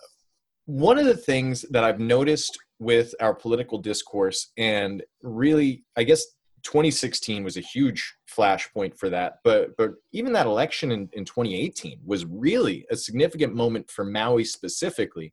one 0.67 0.99
of 0.99 1.07
the 1.07 1.17
things 1.17 1.63
that 1.71 1.85
I've 1.85 2.01
noticed 2.01 2.59
with 2.79 3.15
our 3.21 3.35
political 3.35 3.79
discourse 3.79 4.51
and 4.57 5.03
really, 5.23 5.85
I 5.97 6.05
guess, 6.05 6.25
2016 6.65 7.45
was 7.45 7.57
a 7.57 7.61
huge 7.61 8.15
flashpoint 8.29 8.99
for 8.99 9.09
that. 9.11 9.35
But 9.45 9.77
but 9.77 9.93
even 10.13 10.33
that 10.33 10.47
election 10.47 10.91
in, 10.91 11.09
in 11.13 11.25
2018 11.25 12.01
was 12.05 12.25
really 12.27 12.87
a 12.91 12.97
significant 12.97 13.55
moment 13.55 13.91
for 13.91 14.05
Maui 14.05 14.45
specifically, 14.45 15.33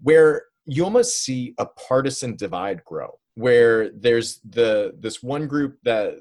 where 0.00 0.44
you 0.66 0.84
almost 0.84 1.22
see 1.22 1.54
a 1.58 1.66
partisan 1.66 2.36
divide 2.36 2.84
grow, 2.84 3.18
where 3.34 3.90
there's 3.90 4.40
the 4.48 4.92
this 4.98 5.22
one 5.22 5.46
group 5.46 5.78
that 5.84 6.16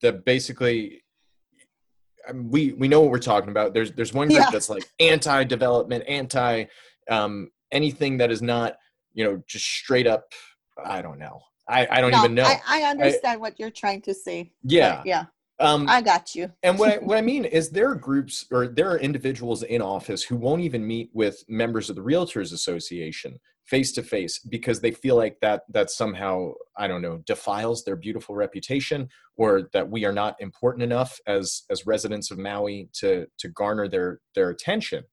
that 0.00 0.24
basically 0.24 1.02
I 2.28 2.32
mean, 2.32 2.50
we 2.50 2.72
we 2.72 2.88
know 2.88 3.00
what 3.00 3.10
we're 3.10 3.18
talking 3.18 3.50
about. 3.50 3.74
There's 3.74 3.92
there's 3.92 4.14
one 4.14 4.28
group 4.28 4.40
yeah. 4.40 4.50
that's 4.50 4.70
like 4.70 4.84
anti-development, 5.00 6.04
anti 6.06 6.64
um, 7.10 7.50
anything 7.72 8.18
that 8.18 8.30
is 8.30 8.42
not 8.42 8.76
you 9.12 9.24
know 9.24 9.42
just 9.46 9.66
straight 9.66 10.06
up. 10.06 10.24
I 10.84 11.02
don't 11.02 11.18
know. 11.18 11.40
I, 11.68 11.86
I 11.90 12.00
don't 12.00 12.10
no, 12.10 12.18
even 12.18 12.34
know. 12.34 12.44
I, 12.44 12.60
I 12.66 12.82
understand 12.82 13.34
I, 13.34 13.36
what 13.36 13.58
you're 13.58 13.70
trying 13.70 14.02
to 14.02 14.14
say. 14.14 14.52
Yeah. 14.62 15.02
Yeah. 15.04 15.24
Um, 15.60 15.86
I 15.88 16.02
got 16.02 16.34
you. 16.34 16.50
and 16.64 16.76
what 16.78 16.92
I, 16.94 16.96
what 16.96 17.18
I 17.18 17.20
mean 17.32 17.44
is 17.44 17.70
there 17.70 17.90
are 17.90 17.94
groups 17.94 18.44
or 18.50 18.66
there 18.66 18.90
are 18.90 18.98
individuals 18.98 19.62
in 19.62 19.80
office 19.80 20.22
who 20.22 20.36
won't 20.36 20.62
even 20.62 20.84
meet 20.84 21.10
with 21.12 21.44
members 21.48 21.88
of 21.88 21.96
the 21.96 22.02
Realtors 22.02 22.52
Association 22.52 23.38
face 23.66 23.92
to 23.92 24.02
face 24.02 24.40
because 24.40 24.80
they 24.80 24.90
feel 24.90 25.16
like 25.16 25.38
that 25.40 25.62
that 25.68 25.88
somehow 25.88 26.52
I 26.76 26.88
don't 26.88 27.02
know 27.02 27.18
defiles 27.26 27.84
their 27.84 27.94
beautiful 27.94 28.34
reputation 28.34 29.08
or 29.36 29.68
that 29.72 29.88
we 29.88 30.04
are 30.04 30.12
not 30.12 30.34
important 30.40 30.82
enough 30.82 31.18
as 31.28 31.62
as 31.70 31.86
residents 31.86 32.32
of 32.32 32.38
Maui 32.38 32.88
to 32.94 33.26
to 33.38 33.48
garner 33.50 33.86
their 33.88 34.20
their 34.34 34.50
attention. 34.50 35.04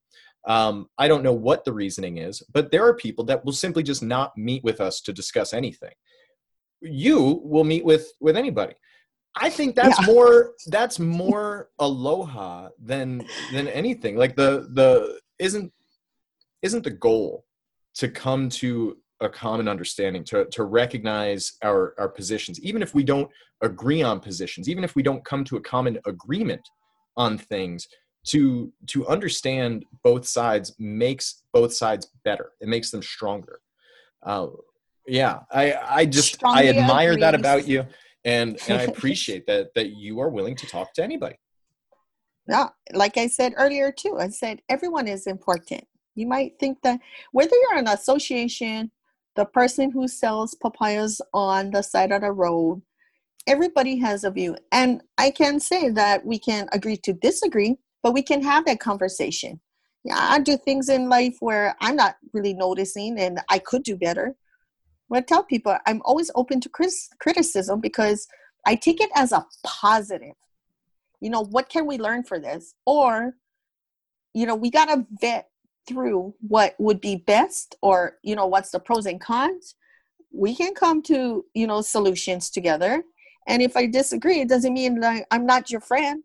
Um, 0.47 0.87
I 0.97 1.07
don't 1.07 1.21
know 1.21 1.33
what 1.33 1.63
the 1.63 1.73
reasoning 1.73 2.17
is, 2.17 2.41
but 2.51 2.71
there 2.71 2.87
are 2.87 2.95
people 2.95 3.25
that 3.25 3.45
will 3.45 3.53
simply 3.53 3.83
just 3.83 4.01
not 4.01 4.35
meet 4.37 4.63
with 4.63 4.81
us 4.81 5.01
to 5.01 5.13
discuss 5.13 5.53
anything 5.53 5.91
you 6.81 7.41
will 7.43 7.63
meet 7.63 7.85
with 7.85 8.11
with 8.19 8.37
anybody. 8.37 8.73
I 9.35 9.49
think 9.49 9.75
that's 9.75 9.99
yeah. 9.99 10.07
more 10.07 10.53
that's 10.67 10.99
more 10.99 11.69
aloha 11.79 12.69
than 12.79 13.25
than 13.53 13.67
anything. 13.67 14.15
Like 14.15 14.35
the 14.35 14.69
the 14.73 15.19
isn't 15.39 15.71
isn't 16.61 16.83
the 16.83 16.91
goal 16.91 17.45
to 17.95 18.09
come 18.09 18.49
to 18.49 18.97
a 19.21 19.29
common 19.29 19.67
understanding 19.67 20.23
to 20.25 20.45
to 20.45 20.63
recognize 20.63 21.53
our 21.63 21.93
our 21.99 22.07
positions 22.07 22.57
even 22.61 22.81
if 22.81 22.95
we 22.95 23.03
don't 23.03 23.29
agree 23.61 24.01
on 24.01 24.17
positions 24.17 24.69
even 24.69 24.81
if 24.81 24.95
we 24.95 25.03
don't 25.03 25.25
come 25.25 25.43
to 25.43 25.57
a 25.57 25.61
common 25.61 25.99
agreement 26.05 26.61
on 27.17 27.37
things 27.37 27.89
to 28.25 28.71
to 28.87 29.07
understand 29.07 29.85
both 30.03 30.25
sides 30.25 30.75
makes 30.79 31.43
both 31.53 31.73
sides 31.73 32.11
better. 32.23 32.51
It 32.61 32.67
makes 32.67 32.91
them 32.91 33.01
stronger. 33.01 33.59
Uh, 34.23 34.47
yeah 35.09 35.39
i 35.51 35.73
i 35.89 36.05
just 36.05 36.35
Strongly 36.35 36.69
i 36.69 36.69
admire 36.69 37.11
agrees. 37.11 37.21
that 37.21 37.35
about 37.35 37.67
you 37.67 37.85
and 38.25 38.59
and 38.67 38.79
i 38.79 38.83
appreciate 38.93 39.45
that 39.47 39.73
that 39.75 39.89
you 39.91 40.19
are 40.19 40.29
willing 40.29 40.55
to 40.55 40.67
talk 40.67 40.93
to 40.93 41.03
anybody. 41.03 41.35
Yeah 42.47 42.69
like 42.93 43.17
i 43.17 43.27
said 43.27 43.53
earlier 43.57 43.91
too 43.91 44.17
i 44.19 44.29
said 44.29 44.61
everyone 44.69 45.07
is 45.07 45.27
important. 45.27 45.85
You 46.15 46.27
might 46.27 46.59
think 46.59 46.79
that 46.83 46.99
whether 47.31 47.55
you're 47.55 47.77
an 47.77 47.87
association 47.87 48.91
the 49.35 49.45
person 49.45 49.91
who 49.91 50.07
sells 50.07 50.55
papayas 50.55 51.21
on 51.33 51.71
the 51.71 51.81
side 51.81 52.11
of 52.11 52.21
the 52.21 52.31
road 52.31 52.81
everybody 53.47 53.97
has 53.99 54.23
a 54.23 54.31
view. 54.31 54.55
And 54.71 55.01
i 55.17 55.31
can 55.31 55.59
say 55.59 55.89
that 55.89 56.25
we 56.25 56.39
can 56.39 56.67
agree 56.71 56.97
to 56.97 57.13
disagree 57.13 57.77
but 58.03 58.13
we 58.13 58.21
can 58.21 58.41
have 58.43 58.65
that 58.65 58.79
conversation. 58.79 59.59
Yeah 60.03 60.17
i 60.17 60.39
do 60.39 60.57
things 60.57 60.89
in 60.89 61.09
life 61.09 61.37
where 61.39 61.75
i'm 61.81 61.95
not 61.95 62.15
really 62.33 62.53
noticing 62.53 63.19
and 63.19 63.39
i 63.49 63.59
could 63.59 63.83
do 63.83 63.95
better 63.95 64.35
I 65.17 65.21
tell 65.21 65.43
people 65.43 65.75
I'm 65.85 66.01
always 66.05 66.29
open 66.35 66.61
to 66.61 66.69
criticism 66.69 67.79
because 67.79 68.27
I 68.65 68.75
take 68.75 69.01
it 69.01 69.09
as 69.15 69.31
a 69.31 69.45
positive. 69.63 70.35
You 71.21 71.29
know, 71.29 71.43
what 71.43 71.69
can 71.69 71.85
we 71.85 71.97
learn 71.97 72.23
for 72.23 72.39
this? 72.39 72.75
Or, 72.85 73.35
you 74.33 74.45
know, 74.45 74.55
we 74.55 74.69
got 74.69 74.85
to 74.85 75.05
vet 75.19 75.49
through 75.87 76.35
what 76.47 76.75
would 76.79 77.01
be 77.01 77.17
best 77.17 77.75
or, 77.81 78.17
you 78.23 78.35
know, 78.35 78.45
what's 78.45 78.69
the 78.69 78.79
pros 78.79 79.05
and 79.05 79.19
cons. 79.19 79.75
We 80.31 80.55
can 80.55 80.75
come 80.75 81.01
to, 81.03 81.43
you 81.53 81.67
know, 81.67 81.81
solutions 81.81 82.49
together. 82.49 83.03
And 83.47 83.61
if 83.61 83.75
I 83.75 83.87
disagree, 83.87 84.41
it 84.41 84.49
doesn't 84.49 84.73
mean 84.73 85.03
I'm 85.31 85.45
not 85.45 85.71
your 85.71 85.81
friend, 85.81 86.23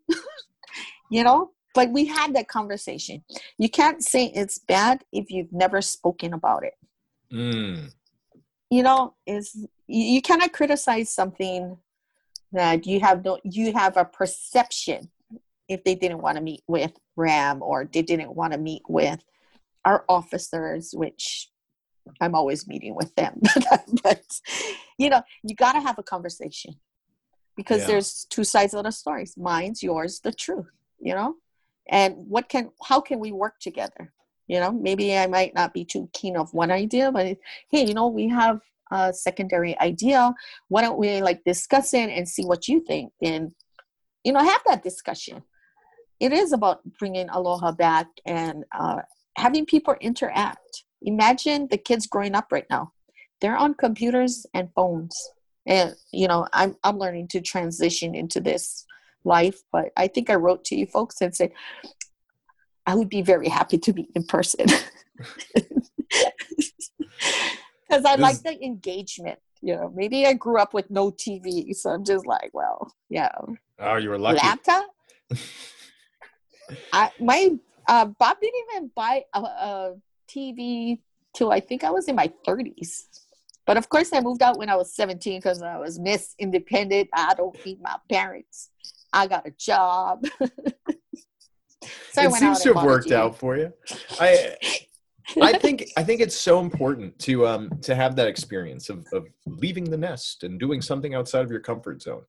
you 1.09 1.23
know? 1.23 1.51
But 1.73 1.89
we 1.89 2.05
had 2.05 2.33
that 2.35 2.47
conversation. 2.47 3.23
You 3.57 3.69
can't 3.69 4.01
say 4.01 4.27
it's 4.27 4.59
bad 4.59 5.03
if 5.11 5.29
you've 5.29 5.51
never 5.51 5.81
spoken 5.81 6.33
about 6.33 6.63
it. 6.63 6.73
Mm 7.33 7.91
you 8.75 8.83
know 8.83 9.13
is 9.25 9.65
you, 9.87 10.21
cannot 10.21 10.51
criticize 10.51 11.09
something 11.09 11.77
that 12.51 12.85
you 12.85 12.99
have 12.99 13.23
no 13.23 13.39
you 13.43 13.73
have 13.73 13.97
a 13.97 14.05
perception 14.05 15.09
if 15.67 15.83
they 15.83 15.95
didn't 15.95 16.21
want 16.21 16.37
to 16.37 16.43
meet 16.43 16.63
with 16.67 16.93
ram 17.15 17.61
or 17.61 17.89
they 17.91 18.01
didn't 18.01 18.33
want 18.35 18.53
to 18.53 18.59
meet 18.59 18.83
with 18.87 19.23
our 19.83 20.03
officers 20.09 20.93
which 20.93 21.49
i'm 22.21 22.35
always 22.35 22.67
meeting 22.67 22.95
with 22.95 23.13
them. 23.15 23.41
But 24.03 24.25
you 24.97 25.09
know 25.09 25.21
you 25.43 25.55
got 25.55 25.73
to 25.73 25.81
have 25.81 25.97
a 25.97 26.03
conversation 26.03 26.75
because 27.55 27.81
yeah. 27.81 27.87
there's 27.87 28.25
two 28.29 28.43
sides 28.43 28.73
of 28.73 28.83
the 28.83 28.91
stories. 28.91 29.35
Mine's 29.37 29.81
yours 29.81 30.19
the 30.19 30.31
truth 30.31 30.71
you 30.99 31.13
know? 31.13 31.35
And 31.87 32.15
what 32.17 32.49
can 32.49 32.71
how 32.83 32.99
can 32.99 33.19
we 33.19 33.31
work 33.31 33.59
together 33.59 34.11
you 34.47 34.59
know 34.59 34.71
maybe 34.71 35.17
i 35.17 35.27
might 35.27 35.53
not 35.55 35.73
be 35.73 35.83
too 35.83 36.09
keen 36.13 36.37
of 36.37 36.53
one 36.53 36.71
idea 36.71 37.11
but 37.11 37.37
hey 37.69 37.85
you 37.85 37.93
know 37.93 38.07
we 38.07 38.27
have 38.27 38.59
a 38.91 39.13
secondary 39.13 39.77
idea. 39.79 40.33
Why 40.67 40.81
don't 40.81 40.97
we 40.97 41.21
like 41.21 41.43
discuss 41.43 41.93
it 41.93 42.09
and 42.09 42.27
see 42.27 42.43
what 42.45 42.67
you 42.67 42.79
think? 42.81 43.11
And 43.21 43.51
you 44.23 44.33
know 44.33 44.43
have 44.43 44.61
that 44.67 44.83
discussion. 44.83 45.43
It 46.19 46.31
is 46.31 46.53
about 46.53 46.79
bringing 46.99 47.29
aloha 47.29 47.71
back 47.71 48.07
and 48.25 48.63
uh, 48.77 49.01
having 49.37 49.65
people 49.65 49.95
interact. 49.99 50.83
Imagine 51.01 51.67
the 51.69 51.77
kids 51.77 52.07
growing 52.07 52.35
up 52.35 52.47
right 52.51 52.65
now. 52.69 52.93
They're 53.41 53.57
on 53.57 53.73
computers 53.73 54.45
and 54.53 54.69
phones. 54.73 55.15
And 55.67 55.95
you 56.11 56.27
know 56.27 56.47
i'm 56.53 56.75
i'm 56.83 56.99
learning 56.99 57.27
to 57.29 57.41
transition 57.41 58.13
into 58.13 58.39
this 58.39 58.85
life 59.23 59.63
but 59.71 59.85
i 59.97 60.05
think 60.07 60.29
i 60.29 60.35
wrote 60.35 60.63
to 60.65 60.75
you 60.75 60.85
folks 60.85 61.21
and 61.21 61.35
said 61.35 61.51
I 62.85 62.95
would 62.95 63.09
be 63.09 63.21
very 63.21 63.49
happy 63.49 63.77
to 63.79 63.93
meet 63.93 64.09
in 64.15 64.23
person. 64.23 64.65
Because 67.87 68.05
I 68.05 68.15
like 68.15 68.41
the 68.41 68.63
engagement. 68.63 69.39
You 69.61 69.75
know, 69.75 69.91
maybe 69.95 70.25
I 70.25 70.33
grew 70.33 70.59
up 70.59 70.73
with 70.73 70.89
no 70.89 71.11
TV, 71.11 71.73
so 71.75 71.91
I'm 71.91 72.03
just 72.03 72.25
like, 72.25 72.49
well, 72.53 72.91
yeah. 73.09 73.31
Oh, 73.79 73.97
you 73.97 74.09
were 74.09 74.17
lucky. 74.17 74.37
Laptop. 74.37 74.85
I 76.91 77.11
my 77.19 77.51
uh, 77.87 78.05
Bob 78.05 78.37
didn't 78.41 78.55
even 78.73 78.91
buy 78.95 79.23
a, 79.33 79.39
a 79.39 79.95
TV 80.27 80.99
till 81.33 81.51
I 81.51 81.59
think 81.59 81.83
I 81.83 81.91
was 81.91 82.07
in 82.07 82.15
my 82.15 82.31
30s. 82.47 83.03
But 83.65 83.77
of 83.77 83.89
course, 83.89 84.11
I 84.13 84.21
moved 84.21 84.41
out 84.41 84.57
when 84.57 84.69
I 84.69 84.75
was 84.75 84.93
17 84.93 85.39
because 85.39 85.61
I 85.61 85.77
was 85.77 85.99
Miss 85.99 86.35
Independent. 86.37 87.09
I 87.13 87.33
don't 87.33 87.57
need 87.65 87.81
my 87.81 87.95
parents. 88.09 88.69
I 89.11 89.27
got 89.27 89.47
a 89.47 89.51
job. 89.51 90.25
so 92.11 92.21
it 92.21 92.33
seems 92.33 92.61
to 92.61 92.73
have 92.73 92.83
worked 92.83 93.11
out 93.11 93.37
for 93.37 93.57
you. 93.57 93.71
I 94.19 94.55
I 95.41 95.53
think 95.57 95.89
I 95.97 96.03
think 96.03 96.21
it's 96.21 96.37
so 96.37 96.59
important 96.59 97.17
to 97.19 97.47
um 97.47 97.69
to 97.81 97.95
have 97.95 98.15
that 98.15 98.27
experience 98.27 98.89
of, 98.89 99.05
of 99.13 99.25
leaving 99.45 99.85
the 99.85 99.97
nest 99.97 100.43
and 100.43 100.59
doing 100.59 100.81
something 100.81 101.15
outside 101.15 101.43
of 101.43 101.51
your 101.51 101.61
comfort 101.61 102.01
zone. 102.01 102.23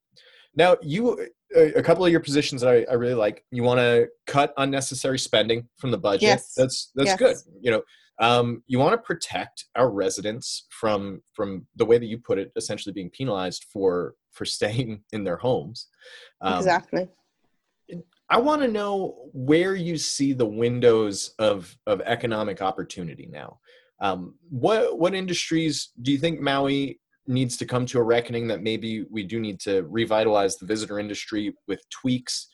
Now, 0.55 0.77
you 0.83 1.29
a 1.55 1.83
couple 1.83 2.05
of 2.05 2.11
your 2.11 2.21
positions 2.21 2.63
that 2.63 2.71
I, 2.71 2.91
I 2.91 2.95
really 2.95 3.15
like. 3.15 3.45
You 3.51 3.63
want 3.63 3.79
to 3.79 4.09
cut 4.27 4.53
unnecessary 4.57 5.19
spending 5.19 5.69
from 5.77 5.91
the 5.91 5.99
budget. 5.99 6.23
Yes. 6.23 6.55
That's 6.57 6.91
that's 6.95 7.09
yes. 7.09 7.19
good. 7.19 7.37
You 7.61 7.71
know, 7.73 7.83
um, 8.19 8.63
you 8.67 8.79
want 8.79 8.93
to 8.93 8.99
protect 8.99 9.67
our 9.77 9.91
residents 9.91 10.67
from 10.71 11.23
from 11.35 11.67
the 11.77 11.85
way 11.85 11.99
that 11.99 12.07
you 12.07 12.19
put 12.19 12.39
it, 12.39 12.53
essentially 12.57 12.93
being 12.93 13.11
penalized 13.11 13.67
for 13.73 14.15
for 14.33 14.45
staying 14.45 15.03
in 15.13 15.25
their 15.25 15.37
homes. 15.37 15.89
Um, 16.41 16.59
exactly. 16.59 17.09
I 18.29 18.39
want 18.39 18.63
to 18.63 18.69
know 18.69 19.29
where 19.33 19.75
you 19.75 19.97
see 19.97 20.33
the 20.33 20.47
windows 20.47 21.35
of 21.39 21.77
of 21.87 22.01
economic 22.03 22.61
opportunity 22.61 23.29
now. 23.31 23.61
Um, 24.01 24.35
what 24.51 24.99
what 24.99 25.15
industries 25.15 25.91
do 26.03 26.13
you 26.13 26.19
think 26.19 26.41
Maui 26.41 27.01
needs 27.29 27.57
to 27.57 27.67
come 27.67 27.87
to 27.87 27.99
a 27.99 28.03
reckoning 28.03 28.47
that 28.49 28.63
maybe 28.63 29.05
we 29.11 29.23
do 29.23 29.41
need 29.41 29.59
to 29.61 29.83
revitalize 29.85 30.57
the 30.57 30.67
visitor 30.67 30.99
industry 30.99 31.55
with 31.67 31.81
tweaks, 31.91 32.49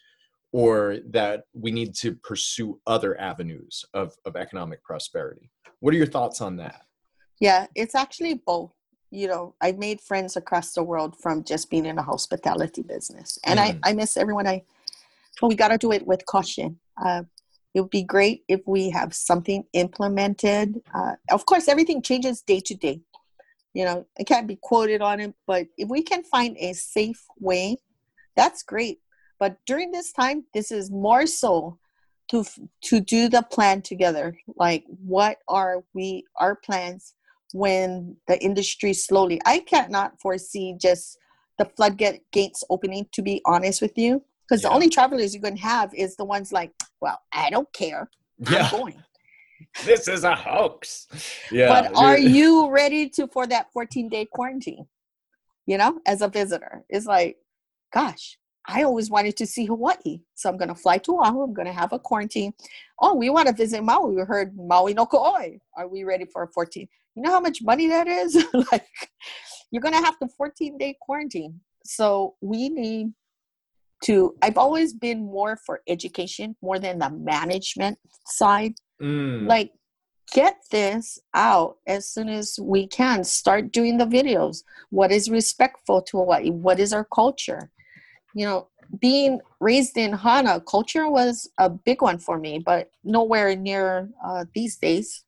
or 0.52 0.98
that 1.10 1.44
we 1.54 1.70
need 1.70 1.94
to 1.94 2.14
pursue 2.16 2.78
other 2.86 3.18
avenues 3.18 3.84
of 3.94 4.14
of 4.26 4.36
economic 4.36 4.82
prosperity? 4.84 5.50
What 5.80 5.94
are 5.94 5.96
your 5.98 6.06
thoughts 6.06 6.40
on 6.40 6.56
that? 6.56 6.82
Yeah, 7.40 7.66
it's 7.74 7.94
actually 7.94 8.34
both. 8.34 8.72
You 9.10 9.28
know, 9.28 9.54
I 9.60 9.72
made 9.72 10.00
friends 10.00 10.36
across 10.36 10.72
the 10.72 10.82
world 10.82 11.16
from 11.18 11.44
just 11.44 11.70
being 11.70 11.86
in 11.86 11.98
a 11.98 12.02
hospitality 12.02 12.82
business, 12.82 13.38
and 13.44 13.58
mm. 13.58 13.78
I 13.84 13.90
I 13.90 13.92
miss 13.94 14.16
everyone 14.16 14.46
I 14.46 14.62
but 15.40 15.48
we 15.48 15.54
got 15.54 15.68
to 15.68 15.78
do 15.78 15.92
it 15.92 16.06
with 16.06 16.26
caution. 16.26 16.78
Uh, 17.02 17.22
it 17.74 17.80
would 17.80 17.90
be 17.90 18.02
great 18.02 18.44
if 18.48 18.60
we 18.66 18.90
have 18.90 19.14
something 19.14 19.64
implemented. 19.72 20.80
Uh, 20.94 21.14
of 21.30 21.46
course, 21.46 21.68
everything 21.68 22.02
changes 22.02 22.42
day 22.42 22.60
to 22.60 22.74
day. 22.74 23.00
You 23.72 23.86
know, 23.86 24.06
I 24.18 24.24
can't 24.24 24.46
be 24.46 24.58
quoted 24.60 25.00
on 25.00 25.20
it, 25.20 25.34
but 25.46 25.66
if 25.78 25.88
we 25.88 26.02
can 26.02 26.22
find 26.24 26.56
a 26.58 26.74
safe 26.74 27.24
way, 27.40 27.78
that's 28.36 28.62
great. 28.62 28.98
But 29.38 29.56
during 29.66 29.90
this 29.90 30.12
time, 30.12 30.44
this 30.52 30.70
is 30.70 30.90
more 30.90 31.26
so 31.26 31.78
to 32.30 32.44
to 32.84 33.00
do 33.00 33.28
the 33.28 33.42
plan 33.42 33.82
together. 33.82 34.36
Like, 34.56 34.84
what 34.86 35.38
are 35.48 35.82
we 35.94 36.24
our 36.38 36.54
plans 36.54 37.14
when 37.52 38.16
the 38.28 38.38
industry 38.42 38.92
slowly? 38.92 39.40
I 39.46 39.60
cannot 39.60 40.20
foresee 40.20 40.76
just 40.78 41.18
the 41.58 41.64
floodgate 41.64 42.30
gates 42.30 42.62
opening. 42.68 43.06
To 43.12 43.22
be 43.22 43.40
honest 43.46 43.80
with 43.80 43.96
you, 43.96 44.22
because 44.52 44.62
yeah. 44.64 44.68
the 44.68 44.74
only 44.74 44.90
travelers 44.90 45.32
you're 45.32 45.40
going 45.40 45.56
to 45.56 45.62
have 45.62 45.94
is 45.94 46.14
the 46.16 46.26
ones 46.26 46.52
like, 46.52 46.72
well, 47.00 47.18
I 47.32 47.48
don't 47.48 47.72
care, 47.72 48.10
yeah. 48.38 48.68
I'm 48.70 48.78
going. 48.78 49.02
this 49.86 50.08
is 50.08 50.24
a 50.24 50.34
hoax. 50.34 51.06
Yeah. 51.50 51.68
But 51.68 51.96
are 51.96 52.18
you 52.18 52.70
ready 52.70 53.08
to 53.10 53.26
for 53.28 53.46
that 53.46 53.72
14 53.72 54.10
day 54.10 54.26
quarantine? 54.30 54.86
You 55.64 55.78
know, 55.78 56.00
as 56.06 56.20
a 56.20 56.28
visitor, 56.28 56.84
it's 56.90 57.06
like, 57.06 57.36
gosh, 57.94 58.36
I 58.66 58.82
always 58.82 59.08
wanted 59.08 59.38
to 59.38 59.46
see 59.46 59.64
Hawaii. 59.64 60.20
So 60.34 60.50
I'm 60.50 60.58
going 60.58 60.68
to 60.68 60.74
fly 60.74 60.98
to 60.98 61.12
Oahu. 61.12 61.44
I'm 61.44 61.54
going 61.54 61.66
to 61.66 61.72
have 61.72 61.94
a 61.94 61.98
quarantine. 61.98 62.52
Oh, 63.00 63.14
we 63.14 63.30
want 63.30 63.48
to 63.48 63.54
visit 63.54 63.82
Maui. 63.82 64.16
We 64.16 64.22
heard 64.22 64.54
Maui 64.54 64.92
no 64.92 65.06
ka 65.06 65.16
'oi. 65.16 65.60
Are 65.78 65.88
we 65.88 66.04
ready 66.04 66.26
for 66.26 66.42
a 66.42 66.48
14? 66.48 66.86
You 67.14 67.22
know 67.22 67.30
how 67.30 67.40
much 67.40 67.62
money 67.62 67.86
that 67.88 68.06
is? 68.06 68.44
like, 68.72 68.84
you're 69.70 69.80
going 69.80 69.94
to 69.94 70.04
have 70.04 70.16
the 70.20 70.28
14 70.36 70.76
day 70.76 70.94
quarantine. 71.00 71.60
So 71.84 72.34
we 72.42 72.68
need 72.68 73.12
to, 74.02 74.34
I've 74.42 74.58
always 74.58 74.92
been 74.92 75.24
more 75.24 75.56
for 75.56 75.80
education 75.88 76.56
more 76.62 76.78
than 76.78 76.98
the 76.98 77.10
management 77.10 77.98
side. 78.26 78.74
Mm. 79.00 79.46
Like, 79.46 79.72
get 80.32 80.56
this 80.70 81.18
out 81.34 81.76
as 81.86 82.08
soon 82.08 82.28
as 82.28 82.58
we 82.60 82.86
can. 82.86 83.24
Start 83.24 83.72
doing 83.72 83.98
the 83.98 84.06
videos. 84.06 84.62
What 84.90 85.12
is 85.12 85.30
respectful 85.30 86.02
to 86.02 86.18
Hawaii? 86.18 86.50
What 86.50 86.80
is 86.80 86.92
our 86.92 87.04
culture? 87.04 87.70
you 88.34 88.46
know, 88.46 88.68
being 89.00 89.40
raised 89.60 89.96
in 89.96 90.12
Hana, 90.12 90.60
culture 90.60 91.08
was 91.08 91.50
a 91.58 91.70
big 91.70 92.02
one 92.02 92.18
for 92.18 92.38
me, 92.38 92.58
but 92.58 92.90
nowhere 93.04 93.54
near 93.56 94.08
uh, 94.24 94.44
these 94.54 94.76
days. 94.76 95.24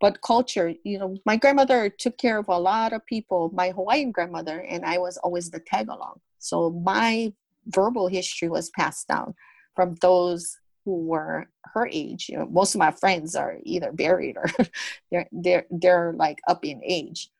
But 0.00 0.20
culture, 0.22 0.74
you 0.82 0.98
know, 0.98 1.16
my 1.24 1.36
grandmother 1.36 1.88
took 1.88 2.18
care 2.18 2.38
of 2.38 2.48
a 2.48 2.58
lot 2.58 2.92
of 2.92 3.06
people, 3.06 3.50
my 3.54 3.70
Hawaiian 3.70 4.10
grandmother, 4.10 4.60
and 4.60 4.84
I 4.84 4.98
was 4.98 5.16
always 5.18 5.50
the 5.50 5.60
tag 5.60 5.88
along. 5.88 6.20
So 6.38 6.70
my 6.70 7.32
verbal 7.66 8.08
history 8.08 8.48
was 8.48 8.70
passed 8.70 9.08
down 9.08 9.34
from 9.74 9.94
those 10.00 10.58
who 10.84 11.06
were 11.06 11.48
her 11.72 11.88
age. 11.90 12.28
You 12.28 12.38
know, 12.38 12.46
most 12.46 12.74
of 12.74 12.78
my 12.78 12.90
friends 12.90 13.34
are 13.34 13.58
either 13.62 13.92
buried 13.92 14.36
or 14.36 14.50
they're 15.10 15.28
they're 15.32 15.66
they're 15.70 16.12
like 16.16 16.40
up 16.46 16.64
in 16.64 16.80
age. 16.84 17.30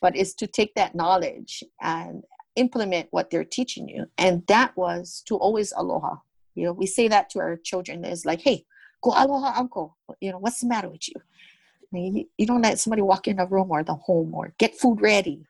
But 0.00 0.16
it's 0.16 0.34
to 0.34 0.46
take 0.46 0.74
that 0.74 0.94
knowledge 0.94 1.64
and 1.80 2.22
implement 2.54 3.08
what 3.10 3.30
they're 3.30 3.44
teaching 3.44 3.88
you. 3.88 4.06
And 4.16 4.46
that 4.46 4.76
was 4.76 5.22
to 5.26 5.36
always 5.36 5.72
aloha. 5.76 6.16
You 6.54 6.66
know, 6.66 6.72
we 6.72 6.86
say 6.86 7.08
that 7.08 7.30
to 7.30 7.40
our 7.40 7.56
children. 7.56 8.04
It's 8.04 8.24
like, 8.24 8.40
hey, 8.40 8.64
go 9.02 9.10
aloha, 9.10 9.58
uncle. 9.58 9.96
You 10.20 10.32
know, 10.32 10.38
what's 10.38 10.60
the 10.60 10.66
matter 10.66 10.88
with 10.88 11.08
you? 11.08 11.14
You, 12.36 12.46
don't 12.46 12.62
let 12.62 12.78
somebody 12.78 13.02
walk 13.02 13.28
in 13.28 13.38
a 13.38 13.46
room 13.46 13.70
or 13.70 13.82
the 13.82 13.94
home 13.94 14.34
or 14.34 14.52
get 14.58 14.74
food 14.74 15.00
ready. 15.00 15.46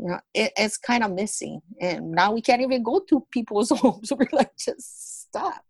You 0.00 0.08
know, 0.08 0.20
it, 0.34 0.52
it's 0.56 0.78
kind 0.78 1.04
of 1.04 1.12
missing. 1.12 1.60
And 1.80 2.12
now 2.12 2.32
we 2.32 2.40
can't 2.40 2.62
even 2.62 2.82
go 2.82 3.00
to 3.08 3.26
people's 3.30 3.70
homes. 3.74 4.12
We're 4.18 4.26
like, 4.32 4.56
just 4.56 5.22
stop. 5.28 5.64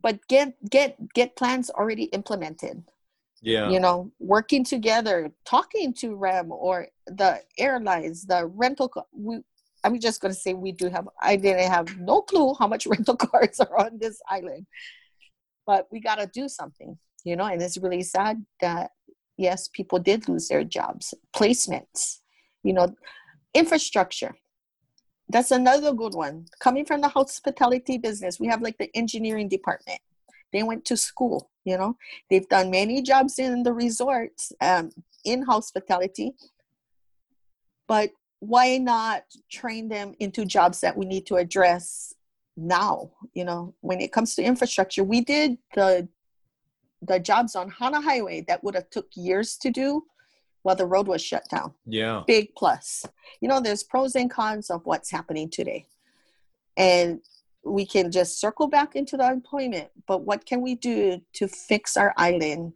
But 0.00 0.20
get 0.28 0.54
get 0.68 0.96
get 1.14 1.36
plans 1.36 1.70
already 1.70 2.04
implemented 2.04 2.84
yeah 3.42 3.70
you 3.70 3.80
know 3.80 4.12
working 4.20 4.62
together 4.62 5.32
talking 5.46 5.94
to 5.94 6.14
ram 6.14 6.52
or 6.52 6.86
the 7.06 7.40
airlines 7.58 8.26
the 8.26 8.46
rental 8.46 8.92
we 9.12 9.40
I'm 9.84 9.98
just 10.00 10.20
going 10.20 10.34
to 10.34 10.40
say 10.40 10.54
we 10.54 10.72
do 10.72 10.88
have, 10.88 11.08
I 11.20 11.36
didn't 11.36 11.70
have 11.70 11.98
no 11.98 12.22
clue 12.22 12.54
how 12.58 12.66
much 12.66 12.86
rental 12.86 13.16
cars 13.16 13.60
are 13.60 13.78
on 13.78 13.98
this 13.98 14.20
island. 14.28 14.66
But 15.66 15.86
we 15.90 16.00
got 16.00 16.16
to 16.16 16.26
do 16.26 16.48
something, 16.48 16.98
you 17.24 17.36
know, 17.36 17.44
and 17.44 17.62
it's 17.62 17.78
really 17.78 18.02
sad 18.02 18.44
that, 18.60 18.90
yes, 19.36 19.68
people 19.68 19.98
did 19.98 20.28
lose 20.28 20.48
their 20.48 20.64
jobs. 20.64 21.14
Placements, 21.34 22.18
you 22.62 22.72
know, 22.72 22.94
infrastructure. 23.54 24.34
That's 25.28 25.50
another 25.50 25.92
good 25.92 26.14
one. 26.14 26.46
Coming 26.60 26.84
from 26.84 27.00
the 27.00 27.08
hospitality 27.08 27.98
business, 27.98 28.40
we 28.40 28.48
have 28.48 28.62
like 28.62 28.78
the 28.78 28.90
engineering 28.96 29.48
department. 29.48 30.00
They 30.52 30.64
went 30.64 30.84
to 30.86 30.96
school, 30.96 31.50
you 31.64 31.78
know, 31.78 31.96
they've 32.28 32.48
done 32.48 32.70
many 32.70 33.02
jobs 33.02 33.38
in 33.38 33.62
the 33.62 33.72
resorts 33.72 34.52
um, 34.60 34.90
in 35.24 35.42
hospitality. 35.42 36.34
But 37.86 38.10
why 38.40 38.78
not 38.78 39.22
train 39.50 39.88
them 39.88 40.14
into 40.18 40.44
jobs 40.44 40.80
that 40.80 40.96
we 40.96 41.06
need 41.06 41.26
to 41.26 41.36
address 41.36 42.14
now 42.56 43.10
you 43.32 43.44
know 43.44 43.74
when 43.80 44.00
it 44.00 44.12
comes 44.12 44.34
to 44.34 44.42
infrastructure 44.42 45.04
we 45.04 45.20
did 45.20 45.56
the 45.74 46.08
the 47.02 47.18
jobs 47.18 47.54
on 47.54 47.70
hana 47.70 48.00
highway 48.00 48.44
that 48.46 48.62
would 48.62 48.74
have 48.74 48.88
took 48.90 49.06
years 49.14 49.56
to 49.56 49.70
do 49.70 50.02
while 50.62 50.76
the 50.76 50.86
road 50.86 51.06
was 51.06 51.22
shut 51.22 51.44
down 51.50 51.72
yeah 51.86 52.22
big 52.26 52.54
plus 52.56 53.04
you 53.40 53.48
know 53.48 53.60
there's 53.60 53.82
pros 53.82 54.14
and 54.14 54.30
cons 54.30 54.70
of 54.70 54.84
what's 54.84 55.10
happening 55.10 55.48
today 55.48 55.86
and 56.76 57.20
we 57.64 57.84
can 57.84 58.10
just 58.10 58.40
circle 58.40 58.68
back 58.68 58.96
into 58.96 59.16
the 59.16 59.30
employment 59.30 59.88
but 60.06 60.22
what 60.24 60.46
can 60.46 60.60
we 60.60 60.74
do 60.74 61.20
to 61.32 61.46
fix 61.46 61.96
our 61.96 62.14
island 62.16 62.72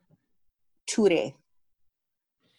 today 0.87 1.35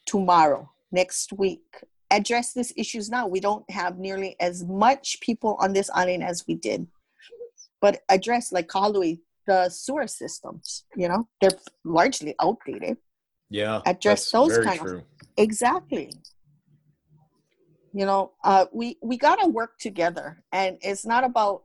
tomorrow 0.06 0.70
next 0.92 1.34
week 1.34 1.84
address 2.12 2.54
these 2.54 2.74
issues 2.76 3.10
now. 3.10 3.28
We 3.28 3.40
don't 3.40 3.70
have 3.70 3.98
nearly 3.98 4.36
as 4.40 4.64
much 4.64 5.20
people 5.22 5.58
on 5.60 5.74
this 5.74 5.90
island 5.94 6.24
as 6.24 6.46
we 6.48 6.56
did. 6.56 6.88
But 7.82 8.02
address, 8.10 8.52
like 8.52 8.68
Kahului, 8.68 9.20
the 9.46 9.70
sewer 9.70 10.08
systems, 10.08 10.86
you 10.96 11.08
know, 11.08 11.28
they're 11.40 11.60
largely 11.84 12.36
outdated. 12.42 12.98
Yeah. 13.50 13.82
Address 13.86 14.32
those 14.32 14.58
kind 14.58 14.80
true. 14.80 14.98
of 14.98 15.04
exactly. 15.38 16.14
You 17.94 18.06
know, 18.06 18.34
uh, 18.44 18.66
we 18.74 18.98
we 19.02 19.18
gotta 19.18 19.48
work 19.48 19.78
together, 19.80 20.44
and 20.52 20.78
it's 20.82 21.06
not 21.06 21.24
about 21.24 21.64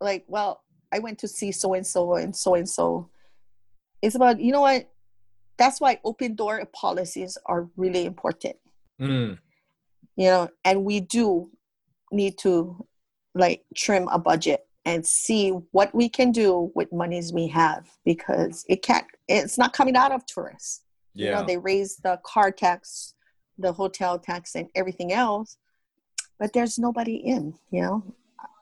like, 0.00 0.24
well, 0.26 0.62
I 0.92 0.98
went 0.98 1.18
to 1.20 1.28
see 1.28 1.52
so 1.52 1.74
and 1.74 1.86
so 1.86 2.14
and 2.14 2.34
so 2.34 2.54
and 2.54 2.68
so. 2.68 3.08
It's 4.02 4.14
about 4.14 4.40
you 4.40 4.52
know 4.52 4.62
what. 4.62 4.88
That's 5.56 5.80
why 5.80 5.98
open 6.04 6.36
door 6.36 6.62
policies 6.72 7.36
are 7.46 7.68
really 7.76 8.04
important 8.04 8.54
Mm. 9.00 9.38
You 10.16 10.26
know, 10.26 10.48
and 10.64 10.84
we 10.84 11.00
do 11.00 11.50
need 12.10 12.38
to 12.38 12.86
like 13.34 13.64
trim 13.76 14.08
a 14.08 14.18
budget 14.18 14.66
and 14.84 15.06
see 15.06 15.50
what 15.70 15.94
we 15.94 16.08
can 16.08 16.32
do 16.32 16.72
with 16.74 16.92
monies 16.92 17.32
we 17.32 17.46
have 17.48 17.88
because 18.04 18.64
it 18.68 18.82
can't 18.82 19.04
it's 19.28 19.58
not 19.58 19.72
coming 19.72 19.96
out 19.96 20.12
of 20.12 20.26
tourists. 20.26 20.82
Yeah. 21.18 21.26
You 21.26 21.34
know, 21.34 21.44
they 21.44 21.58
raise 21.58 21.96
the 21.96 22.20
car 22.24 22.52
tax, 22.52 23.14
the 23.58 23.72
hotel 23.72 24.18
tax 24.18 24.54
and 24.54 24.68
everything 24.74 25.12
else, 25.12 25.58
but 26.38 26.52
there's 26.52 26.78
nobody 26.78 27.16
in, 27.16 27.54
you 27.70 27.82
know. 27.82 28.14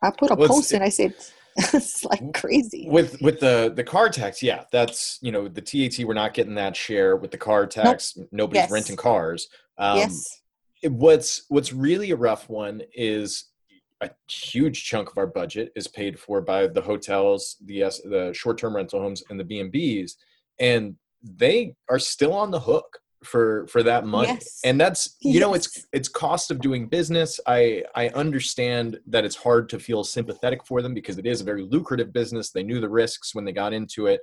I 0.03 0.11
put 0.11 0.31
a 0.31 0.35
well, 0.35 0.49
post 0.49 0.73
and 0.73 0.83
I 0.83 0.89
said 0.89 1.15
it's 1.57 2.05
like 2.05 2.35
crazy 2.35 2.87
with 2.91 3.21
with 3.23 3.41
the 3.41 3.73
the 3.75 3.83
car 3.83 4.11
tax 4.11 4.43
yeah 4.43 4.65
that's 4.73 5.19
you 5.23 5.33
know 5.33 5.49
the 5.49 5.63
tat 5.63 6.05
we're 6.07 6.13
not 6.13 6.35
getting 6.35 6.55
that 6.55 6.77
share 6.77 7.17
with 7.17 7.31
the 7.31 7.39
car 7.39 7.67
tax 7.67 8.15
nope. 8.15 8.29
nobody's 8.31 8.65
yes. 8.65 8.71
renting 8.71 8.97
cars 8.97 9.49
um, 9.79 9.97
yes 9.97 10.43
what's 10.85 11.45
what's 11.49 11.73
really 11.73 12.11
a 12.11 12.17
rough 12.17 12.51
one 12.51 12.83
is 12.95 13.47
a 14.03 14.11
huge 14.29 14.85
chunk 14.85 15.11
of 15.11 15.17
our 15.17 15.27
budget 15.27 15.73
is 15.75 15.89
paid 15.89 16.19
for 16.19 16.43
by 16.43 16.67
the 16.67 16.83
hotels 16.83 17.57
the 17.65 17.81
the 18.05 18.33
short-term 18.35 18.77
rental 18.77 19.01
homes 19.01 19.23
and 19.31 19.41
the 19.41 19.45
b&b's 19.45 20.17
and 20.61 20.95
they 21.37 21.75
are 21.89 21.99
still 21.99 22.33
on 22.33 22.51
the 22.51 22.61
hook 22.61 22.99
for 23.27 23.67
for 23.67 23.83
that 23.83 24.07
money 24.07 24.29
yes. 24.29 24.61
and 24.65 24.81
that's 24.81 25.17
you 25.21 25.33
yes. 25.33 25.41
know 25.41 25.55
it's 25.55 25.87
it's 25.93 26.09
cost 26.09 26.51
of 26.51 26.61
doing 26.61 26.87
business 26.87 27.41
i 27.47 27.83
i 27.95 28.09
understand 28.11 28.99
that 29.07 29.25
it's 29.25 29.37
hard 29.37 29.69
to 29.69 29.79
feel 29.79 30.05
sympathetic 30.05 30.65
for 30.65 30.81
them 30.81 30.95
because 30.95 31.19
it 31.19 31.27
is 31.27 31.41
a 31.41 31.45
very 31.45 31.63
lucrative 31.63 32.13
business 32.13 32.51
they 32.51 32.63
knew 32.63 32.81
the 32.81 32.89
risks 32.89 33.35
when 33.35 33.45
they 33.45 33.53
got 33.53 33.73
into 33.73 34.07
it 34.07 34.21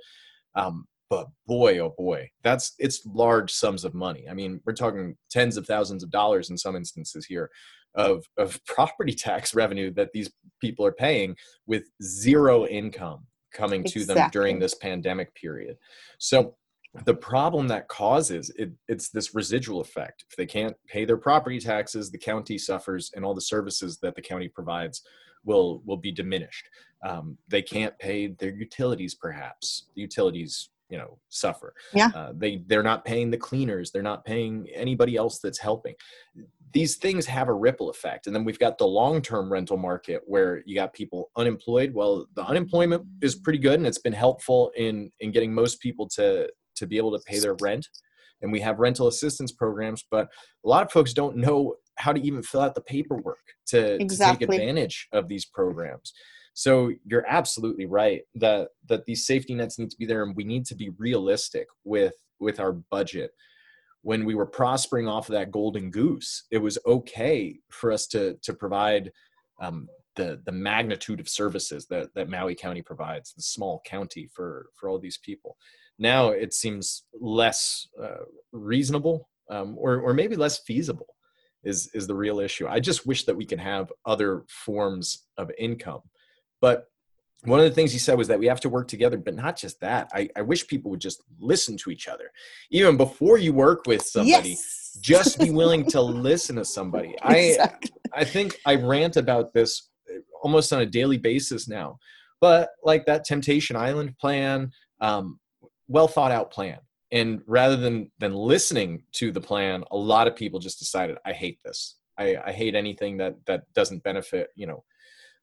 um, 0.54 0.86
but 1.10 1.26
boy 1.46 1.78
oh 1.78 1.94
boy 1.98 2.28
that's 2.42 2.74
it's 2.78 3.04
large 3.06 3.52
sums 3.52 3.84
of 3.84 3.94
money 3.94 4.24
i 4.30 4.34
mean 4.34 4.60
we're 4.64 4.72
talking 4.72 5.16
tens 5.30 5.56
of 5.56 5.66
thousands 5.66 6.02
of 6.02 6.10
dollars 6.10 6.50
in 6.50 6.56
some 6.56 6.76
instances 6.76 7.26
here 7.26 7.50
of 7.94 8.24
of 8.38 8.58
property 8.66 9.12
tax 9.12 9.54
revenue 9.54 9.92
that 9.92 10.10
these 10.12 10.30
people 10.60 10.84
are 10.86 10.92
paying 10.92 11.36
with 11.66 11.84
zero 12.02 12.66
income 12.66 13.26
coming 13.52 13.82
exactly. 13.82 14.00
to 14.00 14.06
them 14.06 14.30
during 14.30 14.58
this 14.58 14.74
pandemic 14.74 15.34
period 15.34 15.76
so 16.18 16.56
the 17.04 17.14
problem 17.14 17.68
that 17.68 17.88
causes 17.88 18.50
it, 18.56 18.70
it's 18.88 19.08
this 19.08 19.34
residual 19.34 19.80
effect. 19.80 20.24
If 20.30 20.36
they 20.36 20.46
can't 20.46 20.76
pay 20.86 21.04
their 21.04 21.16
property 21.16 21.58
taxes 21.58 22.10
the 22.10 22.18
county 22.18 22.58
suffers 22.58 23.10
and 23.14 23.24
all 23.24 23.34
the 23.34 23.40
services 23.40 23.98
that 24.02 24.14
the 24.14 24.22
county 24.22 24.48
provides 24.48 25.02
will 25.44 25.82
will 25.84 25.96
be 25.96 26.12
diminished. 26.12 26.68
Um, 27.06 27.36
they 27.48 27.62
can't 27.62 27.98
pay 27.98 28.28
their 28.28 28.54
utilities 28.54 29.14
perhaps. 29.14 29.86
The 29.94 30.02
utilities 30.02 30.70
you 30.88 30.98
know 30.98 31.18
suffer. 31.28 31.74
Yeah. 31.92 32.10
uh, 32.14 32.32
they 32.36 32.62
they're 32.66 32.82
not 32.82 33.04
paying 33.04 33.30
the 33.30 33.38
cleaners. 33.38 33.90
They're 33.90 34.02
not 34.02 34.24
paying 34.24 34.68
anybody 34.74 35.16
else 35.16 35.40
that's 35.40 35.58
helping. 35.58 35.94
These 36.72 36.96
things 36.96 37.24
have 37.26 37.48
a 37.48 37.54
ripple 37.54 37.88
effect. 37.88 38.26
And 38.26 38.34
then 38.34 38.44
we've 38.44 38.58
got 38.58 38.78
the 38.78 38.86
long-term 38.86 39.52
rental 39.52 39.76
market 39.76 40.22
where 40.26 40.60
you 40.66 40.74
got 40.74 40.92
people 40.92 41.30
unemployed. 41.36 41.92
Well 41.94 42.26
the 42.34 42.44
unemployment 42.44 43.04
is 43.22 43.34
pretty 43.34 43.58
good 43.58 43.74
and 43.74 43.86
it's 43.86 43.98
been 43.98 44.12
helpful 44.12 44.70
in 44.76 45.10
in 45.20 45.30
getting 45.32 45.52
most 45.52 45.80
people 45.80 46.08
to 46.10 46.48
to 46.76 46.86
be 46.86 46.96
able 46.96 47.16
to 47.16 47.24
pay 47.26 47.38
their 47.38 47.56
rent. 47.60 47.88
And 48.42 48.52
we 48.52 48.60
have 48.60 48.78
rental 48.78 49.08
assistance 49.08 49.52
programs 49.52 50.04
but 50.10 50.28
a 50.64 50.68
lot 50.68 50.84
of 50.84 50.92
folks 50.92 51.12
don't 51.12 51.36
know 51.36 51.76
how 51.96 52.12
to 52.12 52.20
even 52.20 52.42
fill 52.42 52.60
out 52.60 52.74
the 52.74 52.80
paperwork 52.80 53.38
to, 53.66 53.94
Exactly. 54.00 54.46
to 54.46 54.52
take 54.52 54.60
advantage 54.60 55.08
of 55.12 55.28
these 55.28 55.44
programs. 55.44 56.12
So 56.54 56.92
you're 57.04 57.26
absolutely 57.26 57.86
right 57.86 58.22
that 58.36 58.68
that 58.88 59.04
these 59.06 59.26
safety 59.26 59.54
nets 59.54 59.78
need 59.78 59.90
to 59.90 59.96
be 59.96 60.06
there 60.06 60.22
and 60.22 60.36
we 60.36 60.44
need 60.44 60.64
to 60.66 60.76
be 60.76 60.90
realistic 60.98 61.66
with 61.82 62.14
with 62.38 62.60
our 62.60 62.72
budget. 62.72 63.32
When 64.02 64.24
we 64.24 64.34
were 64.34 64.46
prospering 64.46 65.08
off 65.08 65.28
of 65.28 65.32
that 65.32 65.50
golden 65.50 65.90
goose 65.90 66.44
it 66.50 66.58
was 66.58 66.78
okay 66.86 67.58
for 67.70 67.90
us 67.90 68.06
to 68.08 68.36
to 68.42 68.54
provide 68.54 69.10
um, 69.60 69.88
the 70.14 70.40
the 70.44 70.52
magnitude 70.52 71.18
of 71.18 71.28
services 71.28 71.86
that 71.88 72.14
that 72.14 72.28
maui 72.28 72.54
county 72.54 72.82
provides 72.82 73.32
the 73.34 73.42
small 73.42 73.82
county 73.84 74.28
for 74.32 74.66
for 74.76 74.88
all 74.88 74.98
these 75.00 75.18
people 75.18 75.56
now 75.98 76.28
it 76.28 76.52
seems 76.52 77.04
less 77.20 77.86
uh, 78.02 78.24
reasonable 78.52 79.28
um, 79.50 79.76
or 79.78 80.00
or 80.00 80.14
maybe 80.14 80.36
less 80.36 80.58
feasible 80.60 81.14
is 81.64 81.90
is 81.94 82.06
the 82.06 82.14
real 82.14 82.40
issue 82.40 82.66
i 82.68 82.80
just 82.80 83.06
wish 83.06 83.24
that 83.24 83.36
we 83.36 83.46
could 83.46 83.60
have 83.60 83.92
other 84.06 84.44
forms 84.48 85.26
of 85.38 85.50
income 85.58 86.00
but 86.60 86.86
one 87.44 87.60
of 87.60 87.66
the 87.66 87.72
things 87.74 87.92
he 87.92 87.98
said 87.98 88.16
was 88.16 88.28
that 88.28 88.38
we 88.38 88.46
have 88.46 88.60
to 88.60 88.68
work 88.68 88.88
together, 88.88 89.18
but 89.18 89.34
not 89.34 89.56
just 89.56 89.80
that. 89.80 90.08
I, 90.14 90.28
I 90.34 90.42
wish 90.42 90.66
people 90.66 90.90
would 90.90 91.00
just 91.00 91.22
listen 91.38 91.76
to 91.78 91.90
each 91.90 92.08
other. 92.08 92.30
Even 92.70 92.96
before 92.96 93.38
you 93.38 93.52
work 93.52 93.82
with 93.86 94.02
somebody, 94.02 94.50
yes. 94.50 94.98
just 95.00 95.38
be 95.38 95.50
willing 95.50 95.84
to 95.90 96.00
listen 96.00 96.56
to 96.56 96.64
somebody. 96.64 97.14
I 97.22 97.36
Exactly. 97.36 97.90
I 98.14 98.24
think 98.24 98.58
I 98.64 98.76
rant 98.76 99.16
about 99.16 99.52
this 99.52 99.90
almost 100.42 100.72
on 100.72 100.80
a 100.80 100.86
daily 100.86 101.18
basis 101.18 101.68
now. 101.68 101.98
But 102.40 102.70
like 102.82 103.06
that 103.06 103.24
Temptation 103.24 103.76
Island 103.76 104.16
plan, 104.18 104.70
um, 105.00 105.38
well 105.88 106.08
thought 106.08 106.32
out 106.32 106.50
plan. 106.50 106.78
And 107.12 107.42
rather 107.46 107.76
than 107.76 108.10
than 108.18 108.34
listening 108.34 109.04
to 109.12 109.30
the 109.30 109.40
plan, 109.40 109.84
a 109.90 109.96
lot 109.96 110.26
of 110.26 110.34
people 110.34 110.58
just 110.58 110.78
decided, 110.78 111.16
I 111.24 111.32
hate 111.32 111.58
this. 111.64 111.96
I, 112.18 112.36
I 112.46 112.52
hate 112.52 112.74
anything 112.74 113.16
that 113.18 113.36
that 113.46 113.72
doesn't 113.74 114.02
benefit, 114.02 114.48
you 114.54 114.66
know, 114.66 114.84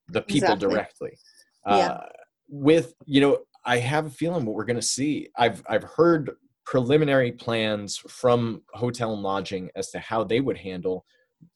the 0.08 0.22
people 0.22 0.54
Exactly. 0.54 0.70
directly. 0.70 1.18
Yeah. 1.66 1.74
Uh, 1.74 2.06
with 2.50 2.94
you 3.06 3.22
know, 3.22 3.40
I 3.66 3.78
have 3.78 4.08
a 4.08 4.10
feeling 4.10 4.46
what 4.46 4.56
we're 4.56 4.66
going 4.66 4.80
to 4.80 4.82
see. 4.82 5.30
I've 5.38 5.64
I've 5.70 5.84
heard 5.84 6.32
preliminary 6.66 7.32
plans 7.32 7.98
from 7.98 8.64
hotel 8.74 9.14
and 9.14 9.24
lodging 9.24 9.70
as 9.76 9.90
to 9.92 10.00
how 10.00 10.24
they 10.24 10.40
would 10.40 10.58
handle, 10.58 11.06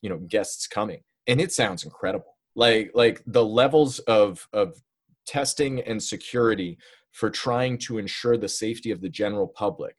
you 0.02 0.10
know, 0.10 0.18
guests 0.18 0.68
coming, 0.68 1.02
and 1.28 1.42
it 1.42 1.52
sounds 1.52 1.84
incredible. 1.84 2.38
Like 2.56 2.92
like 2.94 3.22
the 3.28 3.46
levels 3.46 4.00
of 4.00 4.48
of 4.54 4.82
testing 5.26 5.82
and 5.82 6.02
security 6.02 6.78
for 7.16 7.30
trying 7.30 7.78
to 7.78 7.98
ensure 7.98 8.36
the 8.36 8.50
safety 8.50 8.92
of 8.92 9.00
the 9.00 9.08
general 9.08 9.48
public 9.48 9.96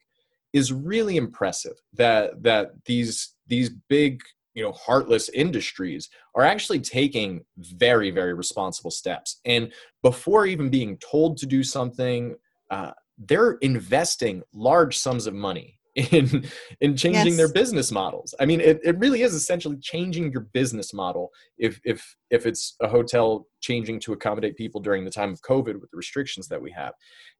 is 0.53 0.71
really 0.71 1.17
impressive 1.17 1.73
that 1.93 2.43
that 2.43 2.69
these 2.85 3.33
these 3.47 3.71
big 3.89 4.21
you 4.53 4.61
know 4.61 4.71
heartless 4.71 5.27
industries 5.29 6.09
are 6.35 6.43
actually 6.43 6.79
taking 6.79 7.43
very 7.57 8.11
very 8.11 8.35
responsible 8.35 8.91
steps. 8.91 9.41
And 9.45 9.73
before 10.03 10.45
even 10.45 10.69
being 10.69 10.95
told 10.97 11.37
to 11.37 11.47
do 11.47 11.63
something 11.63 12.35
uh, 12.69 12.91
they're 13.17 13.53
investing 13.61 14.43
large 14.53 14.95
sums 14.99 15.25
of 15.25 15.33
money 15.33 15.76
in 15.97 16.45
in 16.79 16.95
changing 16.95 17.37
their 17.37 17.51
business 17.51 17.91
models. 17.91 18.35
I 18.39 18.45
mean 18.45 18.61
it, 18.61 18.79
it 18.83 18.97
really 18.99 19.23
is 19.23 19.33
essentially 19.33 19.77
changing 19.77 20.31
your 20.31 20.41
business 20.53 20.93
model 20.93 21.31
if 21.57 21.79
if 21.83 22.15
if 22.29 22.45
it's 22.45 22.75
a 22.81 22.87
hotel 22.87 23.47
changing 23.61 23.99
to 24.01 24.13
accommodate 24.13 24.55
people 24.55 24.79
during 24.79 25.03
the 25.03 25.11
time 25.11 25.31
of 25.33 25.41
covid 25.41 25.81
with 25.81 25.89
the 25.89 25.97
restrictions 25.97 26.47
that 26.49 26.61
we 26.61 26.71
have. 26.71 26.93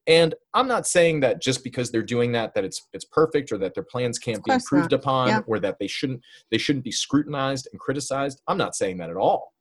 And 0.08 0.34
i'm 0.56 0.68
not 0.68 0.88
saying 0.88 1.20
that 1.20 1.40
just 1.40 1.64
because 1.64 1.92
they're 1.92 2.02
doing 2.02 2.32
that 2.32 2.56
that 2.56 2.66
it's 2.66 2.88
it's 2.94 3.06
perfect 3.06 3.52
or 3.52 3.60
that 3.60 3.76
their 3.76 3.84
plans 3.84 4.18
can't 4.18 4.44
be 4.44 4.52
improved 4.52 4.92
not. 4.92 5.00
upon 5.00 5.28
Yeah. 5.28 5.42
or 5.46 5.60
that 5.60 5.78
they 5.80 5.88
shouldn't 5.88 6.22
they 6.50 6.58
shouldn't 6.58 6.86
be 6.86 6.92
scrutinized 6.92 7.68
and 7.72 7.80
criticized. 7.80 8.42
I'm 8.48 8.58
not 8.58 8.76
saying 8.76 8.98
that 8.98 9.12
at 9.12 9.18
all. 9.18 9.54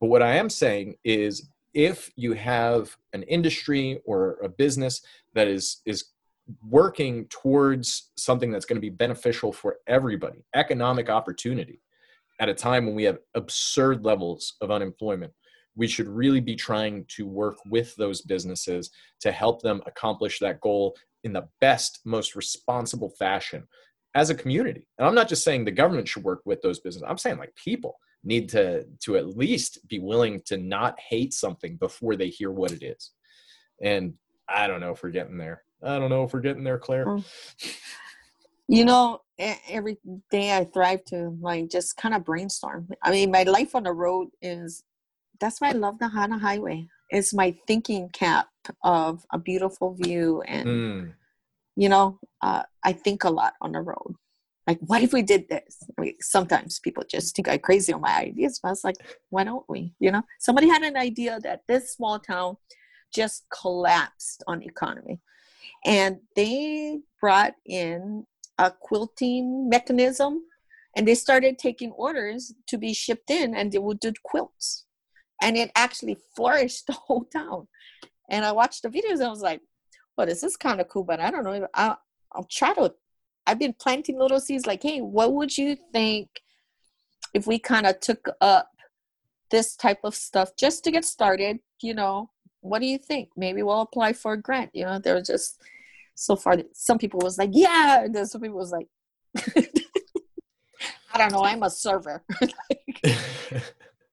But 0.00 0.10
what 0.10 0.22
i 0.22 0.36
am 0.36 0.48
saying 0.48 0.94
is 1.02 1.48
if 1.72 2.08
you 2.14 2.34
have 2.34 2.96
an 3.14 3.24
industry 3.24 4.00
or 4.04 4.38
a 4.44 4.48
business 4.48 5.02
that 5.34 5.48
is 5.48 5.82
is 5.84 6.04
working 6.68 7.26
towards 7.28 8.10
something 8.16 8.50
that's 8.50 8.66
going 8.66 8.76
to 8.76 8.80
be 8.80 8.90
beneficial 8.90 9.52
for 9.52 9.78
everybody 9.86 10.44
economic 10.54 11.08
opportunity. 11.08 11.80
At 12.40 12.48
a 12.48 12.54
time 12.54 12.86
when 12.86 12.94
we 12.94 13.04
have 13.04 13.18
absurd 13.34 14.04
levels 14.04 14.54
of 14.60 14.70
unemployment 14.70 15.32
we 15.76 15.88
should 15.88 16.08
really 16.08 16.40
be 16.40 16.56
trying 16.56 17.04
to 17.08 17.26
work 17.26 17.56
with 17.66 17.94
those 17.96 18.22
businesses 18.22 18.90
to 19.20 19.32
help 19.32 19.62
them 19.62 19.82
accomplish 19.86 20.38
that 20.38 20.60
goal 20.60 20.96
in 21.24 21.32
the 21.32 21.48
best 21.60 22.00
most 22.04 22.36
responsible 22.36 23.10
fashion 23.18 23.66
as 24.14 24.30
a 24.30 24.34
community. 24.34 24.86
And 24.98 25.06
i'm 25.06 25.14
not 25.14 25.28
just 25.28 25.44
saying 25.44 25.64
the 25.64 25.70
government 25.70 26.08
should 26.08 26.24
work 26.24 26.42
with 26.44 26.62
those 26.62 26.80
businesses 26.80 27.06
i'm 27.08 27.18
saying 27.18 27.38
like 27.38 27.54
people 27.56 27.96
need 28.22 28.48
to 28.50 28.84
to 29.00 29.16
at 29.16 29.36
least 29.36 29.78
be 29.88 29.98
willing 29.98 30.40
to 30.46 30.56
not 30.56 30.98
hate 31.00 31.32
something 31.34 31.76
before 31.76 32.16
they 32.16 32.28
hear 32.28 32.50
what 32.50 32.72
it 32.72 32.84
is. 32.84 33.10
And 33.82 34.14
i 34.48 34.66
don't 34.66 34.80
know 34.80 34.92
if 34.92 35.02
we're 35.02 35.10
getting 35.10 35.38
there 35.38 35.62
i 35.84 35.98
don't 35.98 36.10
know 36.10 36.24
if 36.24 36.32
we're 36.32 36.40
getting 36.40 36.64
there 36.64 36.78
claire 36.78 37.06
Mm. 37.06 37.24
You 38.66 38.84
know, 38.86 39.20
every 39.68 39.98
day 40.30 40.56
I 40.56 40.64
thrive 40.64 41.04
to 41.06 41.36
like 41.40 41.70
just 41.70 41.96
kind 41.96 42.14
of 42.14 42.24
brainstorm. 42.24 42.88
I 43.02 43.10
mean, 43.10 43.30
my 43.30 43.42
life 43.42 43.74
on 43.74 43.82
the 43.82 43.92
road 43.92 44.28
is 44.40 44.82
that's 45.38 45.60
why 45.60 45.68
I 45.68 45.72
love 45.72 45.98
the 45.98 46.08
Hana 46.08 46.38
Highway. 46.38 46.88
It's 47.10 47.34
my 47.34 47.54
thinking 47.66 48.08
cap 48.08 48.48
of 48.82 49.24
a 49.32 49.38
beautiful 49.38 49.94
view, 49.94 50.42
and 50.46 50.66
Mm, 50.66 51.14
you 51.76 51.88
know, 51.90 52.18
uh, 52.40 52.62
I 52.82 52.92
think 52.92 53.24
a 53.24 53.30
lot 53.30 53.52
on 53.60 53.72
the 53.72 53.80
road. 53.80 54.14
Like, 54.66 54.78
what 54.80 55.02
if 55.02 55.12
we 55.12 55.20
did 55.20 55.46
this? 55.50 55.76
I 55.98 56.00
mean, 56.00 56.14
sometimes 56.20 56.80
people 56.80 57.04
just 57.08 57.36
think 57.36 57.48
I'm 57.48 57.58
crazy 57.58 57.92
on 57.92 58.00
my 58.00 58.16
ideas, 58.16 58.60
but 58.62 58.68
I 58.68 58.72
was 58.72 58.84
like, 58.84 58.96
why 59.28 59.44
don't 59.44 59.68
we? 59.68 59.92
You 60.00 60.10
know, 60.10 60.22
somebody 60.38 60.68
had 60.68 60.82
an 60.82 60.96
idea 60.96 61.38
that 61.42 61.60
this 61.68 61.92
small 61.92 62.18
town 62.18 62.56
just 63.14 63.44
collapsed 63.60 64.42
on 64.46 64.60
the 64.60 64.66
economy, 64.66 65.20
and 65.84 66.18
they 66.36 67.00
brought 67.20 67.54
in 67.64 68.26
a 68.58 68.70
quilting 68.70 69.68
mechanism, 69.68 70.42
and 70.96 71.06
they 71.06 71.14
started 71.14 71.58
taking 71.58 71.90
orders 71.92 72.54
to 72.68 72.78
be 72.78 72.94
shipped 72.94 73.30
in, 73.30 73.54
and 73.54 73.72
they 73.72 73.78
would 73.78 74.00
do 74.00 74.12
quilts, 74.22 74.86
and 75.42 75.56
it 75.56 75.70
actually 75.74 76.16
flourished 76.36 76.86
the 76.86 76.92
whole 76.92 77.24
town. 77.24 77.68
And 78.30 78.44
I 78.44 78.52
watched 78.52 78.82
the 78.82 78.88
videos, 78.88 79.14
and 79.14 79.24
I 79.24 79.30
was 79.30 79.42
like, 79.42 79.60
well, 80.16 80.26
this 80.26 80.42
is 80.42 80.56
kind 80.56 80.80
of 80.80 80.88
cool, 80.88 81.04
but 81.04 81.20
I 81.20 81.30
don't 81.30 81.44
know. 81.44 81.66
I'll, 81.74 81.98
I'll 82.32 82.48
try 82.50 82.72
to. 82.74 82.94
I've 83.46 83.58
been 83.58 83.74
planting 83.74 84.18
little 84.18 84.40
seeds 84.40 84.66
like, 84.66 84.82
hey, 84.82 85.00
what 85.00 85.34
would 85.34 85.56
you 85.58 85.76
think 85.92 86.28
if 87.34 87.46
we 87.46 87.58
kind 87.58 87.86
of 87.86 88.00
took 88.00 88.28
up 88.40 88.70
this 89.50 89.76
type 89.76 89.98
of 90.04 90.14
stuff 90.14 90.56
just 90.56 90.84
to 90.84 90.90
get 90.90 91.04
started? 91.04 91.58
You 91.82 91.94
know, 91.94 92.30
what 92.64 92.80
do 92.80 92.86
you 92.86 92.96
think? 92.96 93.28
Maybe 93.36 93.62
we'll 93.62 93.82
apply 93.82 94.14
for 94.14 94.32
a 94.32 94.40
grant. 94.40 94.70
You 94.72 94.86
know, 94.86 94.98
there 94.98 95.14
was 95.14 95.26
just 95.26 95.62
so 96.14 96.34
far, 96.34 96.56
some 96.72 96.96
people 96.98 97.20
was 97.22 97.36
like, 97.36 97.50
yeah, 97.52 98.04
and 98.04 98.14
then 98.14 98.24
some 98.24 98.40
people 98.40 98.56
was 98.56 98.72
like, 98.72 98.88
I 101.12 101.18
don't 101.18 101.30
know, 101.32 101.44
I'm 101.44 101.62
a 101.62 101.68
server. 101.68 102.24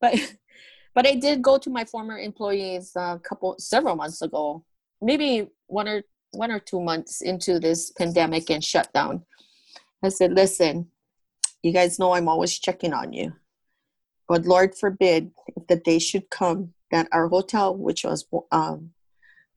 but 0.02 0.36
but 0.94 1.08
I 1.08 1.16
did 1.16 1.42
go 1.42 1.58
to 1.58 1.70
my 1.70 1.86
former 1.86 2.20
employees 2.20 2.92
a 2.98 3.22
couple 3.24 3.56
several 3.58 3.96
months 3.96 4.22
ago, 4.22 4.66
maybe 5.02 5.48
one 5.68 5.88
or 5.88 6.04
one 6.32 6.52
or 6.52 6.60
two 6.60 6.82
months 6.82 7.22
into 7.22 7.58
this 7.58 7.92
pandemic 7.92 8.50
and 8.50 8.62
shutdown. 8.62 9.24
I 10.04 10.10
said, 10.10 10.34
"Listen, 10.34 10.88
you 11.64 11.72
guys 11.72 11.98
know 11.98 12.12
I'm 12.14 12.28
always 12.28 12.60
checking 12.60 12.94
on 12.94 13.14
you, 13.14 13.32
but 14.28 14.46
Lord 14.46 14.76
forbid 14.76 15.32
if 15.56 15.68
the 15.68 15.78
day 15.78 16.00
should 16.00 16.30
come 16.30 16.74
that 16.92 17.08
our 17.12 17.28
hotel, 17.28 17.76
which 17.76 18.04
was 18.04 18.26
um, 18.52 18.92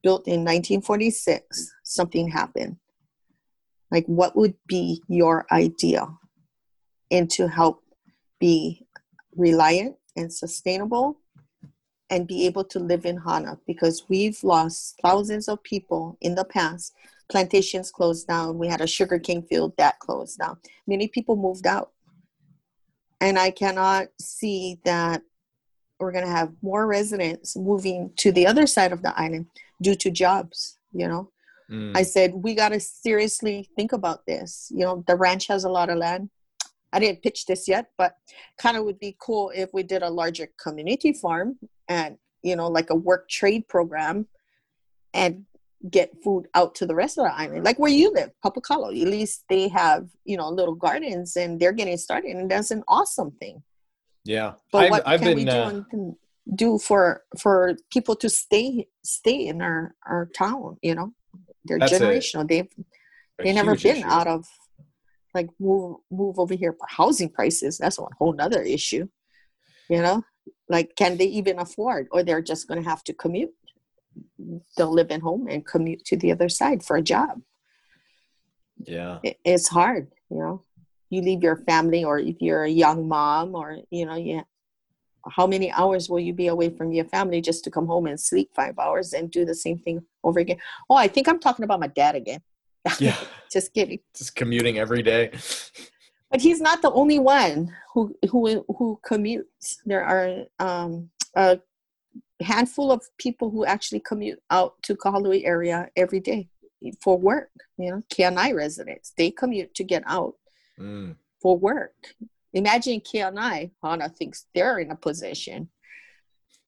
built 0.03 0.26
in 0.26 0.41
1946, 0.41 1.72
something 1.82 2.28
happened. 2.28 2.76
Like, 3.91 4.07
what 4.07 4.37
would 4.37 4.55
be 4.66 5.03
your 5.09 5.47
idea, 5.53 6.07
and 7.11 7.30
to 7.30 7.49
help 7.49 7.82
be 8.41 8.87
reliant 9.37 9.97
and 10.16 10.32
sustainable 10.32 11.20
and 12.11 12.26
be 12.26 12.47
able 12.47 12.64
to 12.64 12.78
live 12.78 13.07
in 13.07 13.16
Hana 13.16 13.59
because 13.66 14.05
we've 14.09 14.43
lost 14.45 14.99
thousands 15.03 15.49
of 15.49 15.62
people 15.62 16.16
in 16.20 16.35
the 16.35 16.45
past. 16.45 16.93
Plantations 17.30 17.91
closed 17.91 18.28
down. 18.28 18.59
We 18.59 18.68
had 18.68 18.82
a 18.82 18.87
sugarcane 18.87 19.43
field 19.43 19.72
that 19.78 19.99
closed 19.99 20.39
down. 20.39 20.59
Many 20.87 21.09
people 21.09 21.37
moved 21.37 21.66
out. 21.66 21.91
And 23.20 23.39
I 23.39 23.51
cannot 23.51 24.09
see 24.20 24.78
that 24.85 25.22
we're 26.05 26.12
going 26.12 26.24
to 26.24 26.30
have 26.30 26.52
more 26.62 26.86
residents 26.86 27.57
moving 27.57 28.12
to 28.16 28.30
the 28.30 28.46
other 28.46 28.66
side 28.66 28.92
of 28.92 29.02
the 29.02 29.18
island 29.18 29.46
due 29.82 29.94
to 29.96 30.11
jobs, 30.11 30.78
you 30.92 31.09
know. 31.09 31.30
Mm. 31.70 31.96
I 31.96 32.02
said, 32.02 32.34
we 32.34 32.55
got 32.55 32.70
to 32.70 32.80
seriously 32.80 33.68
think 33.74 33.92
about 33.92 34.26
this. 34.26 34.70
You 34.74 34.84
know, 34.84 35.05
the 35.07 35.16
ranch 35.16 35.46
has 35.48 35.64
a 35.64 35.70
lot 35.70 35.88
of 35.88 35.96
land. 35.98 36.28
I 36.92 37.00
didn't 37.00 37.22
pitch 37.22 37.46
this 37.46 37.66
yet, 37.66 37.86
but 37.98 38.14
kind 38.59 38.76
of 38.76 38.84
would 38.84 39.00
be 39.00 39.16
cool 39.18 39.50
if 39.55 39.70
we 39.72 39.82
did 39.82 40.02
a 40.02 40.11
larger 40.11 40.48
community 40.62 41.12
farm 41.12 41.59
and, 41.88 42.18
you 42.42 42.55
know, 42.55 42.68
like 42.68 42.90
a 42.90 42.94
work 42.94 43.28
trade 43.28 43.66
program 43.66 44.28
and 45.12 45.46
get 45.90 46.12
food 46.22 46.46
out 46.55 46.74
to 46.76 46.86
the 46.86 46.94
rest 46.94 47.18
of 47.18 47.24
the 47.24 47.34
island. 47.34 47.64
Like 47.64 47.78
where 47.78 47.90
you 47.90 48.12
live, 48.12 48.30
Paukukalo, 48.44 48.88
at 48.88 49.09
least 49.09 49.44
they 49.48 49.68
have, 49.68 50.09
you 50.24 50.36
know, 50.36 50.48
little 50.48 50.74
gardens 50.74 51.36
and 51.36 51.59
they're 51.59 51.72
getting 51.72 51.96
started 51.96 52.36
and 52.36 52.50
that's 52.50 52.70
an 52.70 52.84
awesome 52.88 53.32
thing. 53.32 53.62
Yeah. 54.25 54.55
But 54.72 54.85
I've, 54.85 54.91
what 54.91 55.09
I've 55.09 55.20
can 55.20 55.29
been, 55.31 55.37
we 55.37 55.45
do, 55.45 55.51
uh, 55.51 55.83
and 55.93 56.16
do 56.55 56.79
for 56.79 57.22
for 57.39 57.77
people 57.91 58.16
to 58.16 58.29
stay 58.29 58.87
stay 59.03 59.47
in 59.47 59.61
our 59.62 59.95
our 60.07 60.27
town? 60.37 60.79
You 60.83 60.95
know, 60.95 61.12
they're 61.64 61.79
That's 61.79 61.93
a- 61.93 62.01
generational. 62.01 62.49
They've 62.49 62.68
they 63.39 63.53
never 63.53 63.77
been 63.77 63.97
issue. 63.99 64.07
out 64.07 64.27
of 64.27 64.47
like 65.35 65.49
move 65.59 65.97
move 66.11 66.39
over 66.39 66.55
here 66.55 66.72
for 66.72 66.87
housing 66.89 67.29
prices. 67.29 67.79
That's 67.79 67.99
a 67.99 68.07
whole 68.18 68.33
nother 68.33 68.62
issue. 68.62 69.09
You 69.89 70.01
know, 70.01 70.22
like 70.68 70.95
can 70.97 71.18
they 71.18 71.27
even 71.27 71.59
afford, 71.59 72.09
or 72.11 72.22
they're 72.22 72.41
just 72.43 72.68
going 72.68 72.83
to 72.83 72.89
have 72.89 73.05
to 73.05 73.12
commute? 73.12 73.53
They'll 74.77 74.93
live 74.93 75.11
at 75.11 75.20
home 75.20 75.49
and 75.49 75.66
commute 75.66 76.05
to 76.07 76.16
the 76.16 76.31
other 76.33 76.49
side 76.49 76.83
for 76.85 76.97
a 76.97 77.03
job. 77.03 77.43
Yeah. 78.79 79.18
It, 79.22 79.39
it's 79.45 79.68
hard. 79.68 80.12
You 80.31 80.39
know, 80.39 80.62
you 81.14 81.22
leave 81.22 81.42
your 81.42 81.56
family, 81.56 82.04
or 82.04 82.18
if 82.18 82.36
you're 82.40 82.64
a 82.64 82.70
young 82.70 83.08
mom, 83.08 83.54
or 83.54 83.78
you 83.90 84.06
know, 84.06 84.16
yeah. 84.16 84.42
How 85.26 85.46
many 85.46 85.72
hours 85.72 86.10
will 86.10 86.20
you 86.20 86.34
be 86.34 86.48
away 86.48 86.68
from 86.68 86.92
your 86.92 87.06
family 87.06 87.40
just 87.40 87.64
to 87.64 87.70
come 87.70 87.86
home 87.86 88.06
and 88.06 88.20
sleep 88.20 88.50
five 88.54 88.78
hours 88.78 89.14
and 89.14 89.30
do 89.30 89.46
the 89.46 89.54
same 89.54 89.78
thing 89.78 90.04
over 90.22 90.38
again? 90.38 90.58
Oh, 90.90 90.96
I 90.96 91.08
think 91.08 91.28
I'm 91.28 91.40
talking 91.40 91.64
about 91.64 91.80
my 91.80 91.86
dad 91.86 92.14
again. 92.14 92.40
Yeah. 93.00 93.16
just 93.50 93.72
kidding. 93.72 94.00
Just 94.14 94.36
commuting 94.36 94.78
every 94.78 95.02
day. 95.02 95.30
but 96.30 96.42
he's 96.42 96.60
not 96.60 96.82
the 96.82 96.90
only 96.92 97.18
one 97.18 97.74
who 97.94 98.14
who 98.30 98.66
who 98.76 99.00
commutes. 99.08 99.76
There 99.86 100.04
are 100.04 100.44
um, 100.58 101.08
a 101.34 101.60
handful 102.42 102.92
of 102.92 103.02
people 103.16 103.48
who 103.50 103.64
actually 103.64 104.00
commute 104.00 104.40
out 104.50 104.74
to 104.82 104.94
Kahului 104.94 105.46
area 105.46 105.88
every 105.96 106.20
day 106.20 106.48
for 107.00 107.16
work. 107.16 107.48
You 107.78 107.90
know, 107.92 108.02
Keanae 108.12 108.54
residents 108.54 109.14
they 109.16 109.30
commute 109.30 109.74
to 109.76 109.84
get 109.84 110.02
out 110.06 110.34
Mm. 110.81 111.16
for 111.41 111.57
work. 111.57 112.14
Imagine 112.53 113.01
Keanae. 113.01 113.70
Hana 113.83 114.09
thinks 114.09 114.47
they're 114.55 114.79
in 114.79 114.91
a 114.91 114.97
position. 114.97 115.70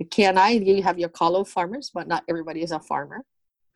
Keanae, 0.03 0.65
you 0.67 0.83
have 0.83 0.99
your 0.99 1.09
Kalo 1.09 1.45
farmers, 1.45 1.91
but 1.93 2.07
not 2.07 2.25
everybody 2.29 2.63
is 2.63 2.73
a 2.73 2.81
farmer, 2.81 3.25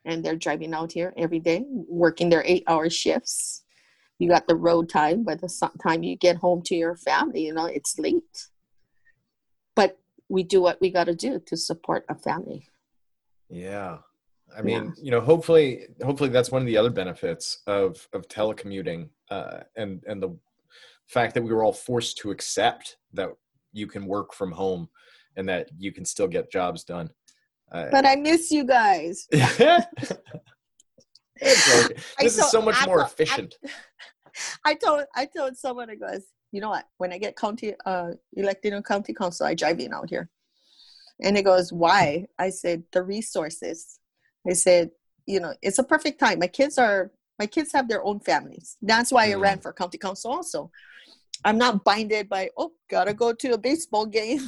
and 0.04 0.24
they're 0.24 0.36
driving 0.36 0.74
out 0.74 0.92
here 0.92 1.14
every 1.16 1.40
day, 1.40 1.64
working 1.88 2.28
their 2.28 2.44
eight-hour 2.44 2.90
shifts 2.90 3.64
you 4.20 4.28
got 4.28 4.46
the 4.46 4.54
road 4.54 4.88
time 4.88 5.24
by 5.24 5.34
the 5.34 5.48
time 5.82 6.02
you 6.02 6.14
get 6.14 6.36
home 6.36 6.62
to 6.62 6.76
your 6.76 6.94
family 6.94 7.46
you 7.46 7.54
know 7.54 7.64
it's 7.64 7.98
late 7.98 8.46
but 9.74 9.98
we 10.28 10.42
do 10.44 10.60
what 10.60 10.80
we 10.80 10.90
got 10.90 11.04
to 11.04 11.14
do 11.14 11.40
to 11.46 11.56
support 11.56 12.04
a 12.08 12.14
family 12.14 12.68
Yeah. 13.48 13.98
I 14.56 14.62
mean, 14.62 14.94
you 15.00 15.12
know, 15.12 15.20
hopefully, 15.20 15.86
hopefully 16.04 16.28
that's 16.28 16.50
one 16.50 16.60
of 16.60 16.66
the 16.66 16.76
other 16.76 16.90
benefits 16.90 17.62
of 17.68 18.08
of 18.12 18.26
telecommuting, 18.26 19.08
uh, 19.30 19.60
and 19.76 20.02
and 20.06 20.22
the 20.22 20.30
fact 21.06 21.34
that 21.34 21.42
we 21.42 21.52
were 21.52 21.62
all 21.62 21.72
forced 21.72 22.18
to 22.18 22.30
accept 22.30 22.96
that 23.12 23.30
you 23.72 23.86
can 23.86 24.06
work 24.06 24.32
from 24.34 24.52
home 24.52 24.88
and 25.36 25.48
that 25.48 25.68
you 25.78 25.92
can 25.92 26.04
still 26.04 26.28
get 26.28 26.50
jobs 26.50 26.84
done. 26.84 27.08
Uh, 27.72 27.86
but 27.92 28.04
i 28.04 28.16
miss 28.16 28.50
you 28.50 28.64
guys 28.64 29.28
okay. 29.32 29.78
I 31.42 32.22
This 32.24 32.34
is 32.34 32.38
told- 32.40 32.50
so 32.50 32.60
much 32.62 32.76
I 32.82 32.86
more 32.86 32.96
told- 32.98 33.06
I- 33.08 33.12
efficient. 33.12 33.54
i 34.64 34.74
told 34.74 35.04
i 35.16 35.24
told 35.26 35.56
someone 35.56 35.90
i 35.90 35.94
goes 35.96 36.22
you 36.52 36.60
know 36.60 36.70
what 36.70 36.86
when 36.98 37.12
i 37.12 37.18
get 37.18 37.36
county 37.36 37.74
uh 37.84 38.10
elected 38.34 38.72
in 38.72 38.82
county 38.82 39.12
council 39.12 39.44
i 39.46 39.54
drive 39.54 39.78
in 39.80 39.92
out 39.92 40.08
here 40.08 40.30
and 41.22 41.36
it 41.36 41.42
goes 41.44 41.72
why 41.72 42.26
i 42.38 42.48
said 42.48 42.82
the 42.92 43.02
resources 43.02 43.98
i 44.48 44.52
said 44.52 44.90
you 45.26 45.40
know 45.40 45.52
it's 45.62 45.78
a 45.78 45.84
perfect 45.84 46.18
time 46.20 46.38
my 46.38 46.46
kids 46.46 46.78
are 46.78 47.10
my 47.40 47.46
kids 47.46 47.72
have 47.72 47.88
their 47.88 48.04
own 48.04 48.18
families 48.30 48.76
that's 48.82 49.10
why 49.14 49.24
i 49.26 49.34
Mm. 49.34 49.42
ran 49.46 49.58
for 49.60 49.72
county 49.72 49.98
council 50.06 50.30
also 50.36 50.70
i'm 51.46 51.58
not 51.64 51.84
binded 51.90 52.28
by 52.28 52.42
oh 52.60 52.72
gotta 52.94 53.14
go 53.22 53.28
to 53.32 53.48
a 53.54 53.58
baseball 53.68 54.06
game 54.20 54.42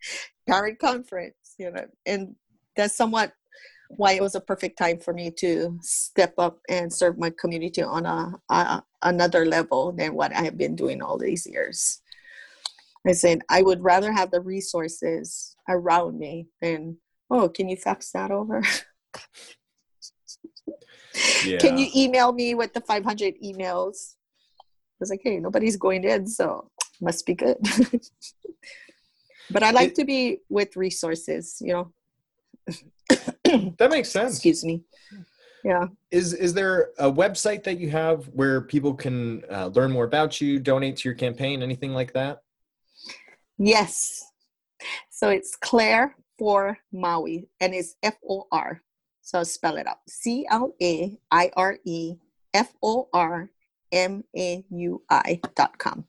parent 0.48 0.78
conference 0.78 1.40
you 1.58 1.70
know 1.72 1.86
and 2.06 2.36
that's 2.76 2.96
somewhat 2.96 3.32
why 3.88 4.12
it 4.12 4.22
was 4.22 4.34
a 4.34 4.40
perfect 4.40 4.76
time 4.78 4.98
for 4.98 5.12
me 5.12 5.30
to 5.30 5.78
step 5.82 6.34
up 6.38 6.58
and 6.68 6.92
serve 6.92 7.18
my 7.18 7.30
community 7.38 7.82
on 7.82 8.06
a, 8.06 8.32
a 8.48 8.82
another 9.02 9.44
level 9.46 9.92
than 9.92 10.14
what 10.14 10.34
I 10.34 10.42
have 10.42 10.56
been 10.56 10.74
doing 10.74 11.02
all 11.02 11.18
these 11.18 11.46
years. 11.46 12.00
I 13.06 13.12
said 13.12 13.42
I 13.48 13.62
would 13.62 13.82
rather 13.82 14.10
have 14.12 14.30
the 14.30 14.40
resources 14.40 15.54
around 15.68 16.18
me 16.18 16.46
than 16.60 16.96
oh, 17.30 17.48
can 17.48 17.68
you 17.68 17.76
fax 17.76 18.10
that 18.12 18.30
over? 18.30 18.62
Yeah. 21.44 21.58
Can 21.58 21.78
you 21.78 21.88
email 21.94 22.32
me 22.32 22.54
with 22.54 22.72
the 22.72 22.80
500 22.80 23.34
emails? 23.42 24.14
I 24.60 24.98
was 25.00 25.10
like, 25.10 25.20
hey, 25.22 25.38
nobody's 25.38 25.76
going 25.76 26.04
in, 26.04 26.26
so 26.26 26.70
must 27.00 27.26
be 27.26 27.34
good. 27.34 27.56
but 29.50 29.62
I 29.62 29.70
like 29.70 29.90
It- 29.90 29.94
to 29.96 30.04
be 30.04 30.38
with 30.48 30.76
resources, 30.76 31.58
you 31.60 31.72
know. 31.72 31.92
That 33.78 33.90
makes 33.90 34.10
sense. 34.10 34.34
Excuse 34.34 34.64
me. 34.64 34.82
Yeah. 35.64 35.86
Is 36.10 36.34
is 36.34 36.52
there 36.54 36.90
a 36.98 37.10
website 37.10 37.62
that 37.64 37.78
you 37.78 37.88
have 37.90 38.24
where 38.26 38.60
people 38.60 38.94
can 38.94 39.44
uh, 39.50 39.66
learn 39.68 39.92
more 39.92 40.04
about 40.04 40.40
you, 40.40 40.58
donate 40.58 40.96
to 40.98 41.08
your 41.08 41.14
campaign, 41.14 41.62
anything 41.62 41.92
like 41.92 42.12
that? 42.14 42.40
Yes. 43.58 44.24
So 45.10 45.30
it's 45.30 45.56
Claire 45.56 46.16
for 46.38 46.76
Maui, 46.92 47.48
and 47.60 47.74
it's 47.74 47.96
F 48.02 48.16
O 48.28 48.46
R. 48.50 48.82
So 49.24 49.38
I'll 49.38 49.44
spell 49.46 49.78
it 49.78 49.86
out 49.86 49.98
C 50.06 50.46
L 50.50 50.74
A 50.80 51.18
I 51.30 51.50
R 51.56 51.78
E 51.84 52.16
F 52.52 52.72
O 52.82 53.08
R 53.12 53.50
M 53.90 54.22
A 54.36 54.64
U 54.70 55.02
I 55.10 55.40
dot 55.56 55.78
com. 55.78 56.04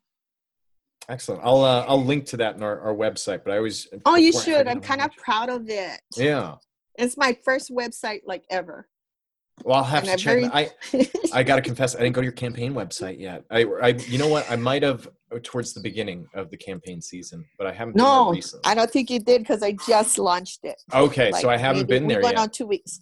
Excellent. 1.07 1.41
I'll 1.43 1.63
uh, 1.63 1.85
I'll 1.87 2.03
link 2.03 2.25
to 2.27 2.37
that 2.37 2.55
in 2.55 2.61
our, 2.63 2.79
our 2.81 2.93
website. 2.93 3.43
But 3.45 3.53
I 3.53 3.57
always 3.57 3.87
Oh, 4.05 4.17
you 4.17 4.33
should. 4.33 4.67
I'm 4.67 4.81
kind 4.81 5.01
of 5.01 5.11
proud 5.15 5.49
of 5.49 5.69
it. 5.69 6.01
yeah. 6.17 6.55
It's 6.97 7.17
my 7.17 7.37
first 7.43 7.71
website 7.71 8.21
like 8.25 8.43
ever. 8.49 8.87
Well, 9.63 9.77
I'll 9.77 9.83
have 9.83 10.07
And 10.07 10.19
to 10.19 10.31
I'm 10.31 10.51
check. 10.51 10.71
I 10.93 11.09
I 11.33 11.43
gotta 11.43 11.61
confess, 11.61 11.95
I 11.95 11.99
didn't 11.99 12.13
go 12.13 12.21
to 12.21 12.25
your 12.25 12.33
campaign 12.33 12.73
website 12.73 13.19
yet. 13.19 13.45
I 13.49 13.63
I 13.81 13.87
you 13.89 14.17
know 14.17 14.27
what? 14.27 14.49
I 14.49 14.55
might 14.55 14.83
have 14.83 15.07
uh, 15.31 15.39
towards 15.41 15.73
the 15.73 15.79
beginning 15.79 16.27
of 16.33 16.49
the 16.51 16.57
campaign 16.57 17.01
season, 17.01 17.45
but 17.57 17.65
I 17.67 17.71
haven't. 17.71 17.93
been 17.95 18.03
there 18.03 18.13
no, 18.13 18.31
recently. 18.31 18.61
I 18.65 18.75
don't 18.75 18.91
think 18.91 19.09
you 19.09 19.19
did 19.19 19.41
because 19.41 19.63
I 19.63 19.75
just 19.87 20.19
launched 20.19 20.59
it. 20.63 20.81
Okay, 20.93 21.31
so 21.33 21.49
I 21.49 21.57
haven't 21.57 21.87
been 21.87 22.05
we're 22.05 22.21
going 22.21 22.33
yet. 22.33 22.41
on 22.41 22.49
two 22.49 22.67
weeks. 22.67 22.99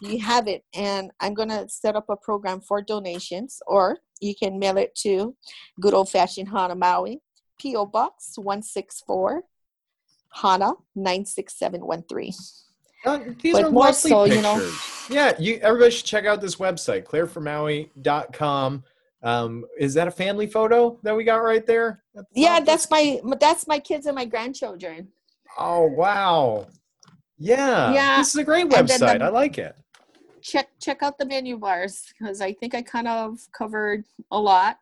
You 0.00 0.18
have 0.20 0.46
it, 0.46 0.64
and 0.74 1.10
I'm 1.20 1.34
gonna 1.34 1.68
set 1.68 1.96
up 1.96 2.06
a 2.10 2.16
program 2.16 2.60
for 2.60 2.82
donations, 2.82 3.60
or 3.66 3.98
you 4.20 4.34
can 4.34 4.58
mail 4.58 4.76
it 4.76 4.94
to 4.96 5.34
Good 5.80 5.94
Old 5.94 6.10
Fashioned 6.10 6.48
Hana 6.48 6.74
Maui, 6.74 7.20
PO 7.62 7.86
Box 7.86 8.34
one 8.36 8.62
six 8.62 9.02
four, 9.06 9.44
Hana 10.32 10.74
nine 10.94 11.24
six 11.24 11.58
seven 11.58 11.86
one 11.86 12.04
three. 12.08 12.32
Uh, 13.04 13.20
these 13.40 13.54
but 13.54 13.64
are 13.64 13.70
more 13.70 13.92
so, 13.92 14.24
pictures. 14.24 14.36
you 14.36 14.42
know- 14.42 14.72
Yeah, 15.10 15.32
you 15.38 15.58
everybody 15.62 15.90
should 15.90 16.06
check 16.06 16.24
out 16.24 16.40
this 16.40 16.56
website, 16.56 17.04
claireformaui.com. 17.04 18.84
Um, 19.22 19.64
is 19.78 19.94
that 19.94 20.06
a 20.08 20.10
family 20.10 20.46
photo 20.46 20.98
that 21.02 21.14
we 21.16 21.24
got 21.24 21.36
right 21.36 21.66
there? 21.66 22.02
Yeah, 22.34 22.60
that's 22.60 22.90
my 22.90 23.20
that's 23.40 23.66
my 23.66 23.78
kids 23.78 24.06
and 24.06 24.14
my 24.14 24.24
grandchildren. 24.26 25.08
Oh 25.58 25.86
wow. 25.86 26.66
Yeah. 27.38 27.92
Yeah, 27.92 28.18
This 28.18 28.28
is 28.30 28.36
a 28.36 28.44
great 28.44 28.68
then 28.70 28.86
the- 28.86 28.92
website. 28.94 29.22
I 29.22 29.28
like 29.28 29.58
it. 29.58 29.74
Check 30.42 30.68
check 30.80 31.02
out 31.02 31.16
the 31.18 31.24
menu 31.24 31.56
bars 31.58 32.02
because 32.18 32.40
I 32.42 32.52
think 32.52 32.74
I 32.74 32.82
kind 32.82 33.08
of 33.08 33.38
covered 33.56 34.04
a 34.30 34.38
lot. 34.38 34.76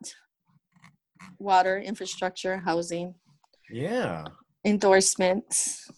Water, 1.38 1.78
infrastructure, 1.78 2.58
housing, 2.58 3.14
Yeah. 3.70 4.24
endorsements. 4.64 5.88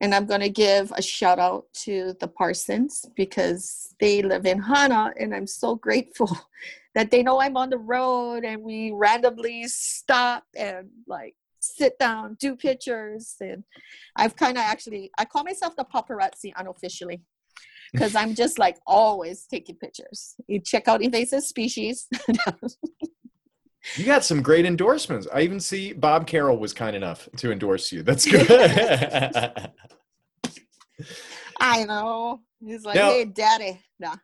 And 0.00 0.14
I'm 0.14 0.26
going 0.26 0.40
to 0.40 0.48
give 0.48 0.92
a 0.96 1.02
shout 1.02 1.38
out 1.38 1.64
to 1.84 2.14
the 2.20 2.28
Parsons 2.28 3.04
because 3.16 3.94
they 3.98 4.22
live 4.22 4.46
in 4.46 4.60
Hana 4.60 5.12
and 5.18 5.34
I'm 5.34 5.46
so 5.46 5.74
grateful 5.74 6.30
that 6.94 7.10
they 7.10 7.22
know 7.22 7.40
I'm 7.40 7.56
on 7.56 7.70
the 7.70 7.78
road 7.78 8.44
and 8.44 8.62
we 8.62 8.92
randomly 8.92 9.64
stop 9.66 10.44
and 10.56 10.88
like 11.06 11.34
sit 11.60 11.98
down, 11.98 12.36
do 12.40 12.56
pictures. 12.56 13.34
And 13.40 13.64
I've 14.16 14.36
kind 14.36 14.56
of 14.56 14.62
actually, 14.64 15.10
I 15.18 15.24
call 15.24 15.44
myself 15.44 15.74
the 15.76 15.84
paparazzi 15.84 16.52
unofficially 16.56 17.20
because 17.92 18.14
I'm 18.16 18.34
just 18.34 18.58
like 18.58 18.78
always 18.86 19.46
taking 19.46 19.76
pictures. 19.76 20.34
You 20.46 20.60
check 20.60 20.88
out 20.88 21.02
invasive 21.02 21.42
species. 21.42 22.06
You 23.96 24.04
got 24.04 24.24
some 24.24 24.42
great 24.42 24.66
endorsements. 24.66 25.26
I 25.32 25.42
even 25.42 25.60
see 25.60 25.92
Bob 25.92 26.26
Carroll 26.26 26.58
was 26.58 26.72
kind 26.72 26.94
enough 26.94 27.28
to 27.36 27.52
endorse 27.52 27.92
you. 27.92 28.02
That's 28.02 28.26
good. 28.30 28.50
I 31.60 31.84
know. 31.84 32.40
He's 32.64 32.84
like, 32.84 32.96
now, 32.96 33.10
hey, 33.10 33.24
daddy. 33.24 33.80
Nah. 33.98 34.16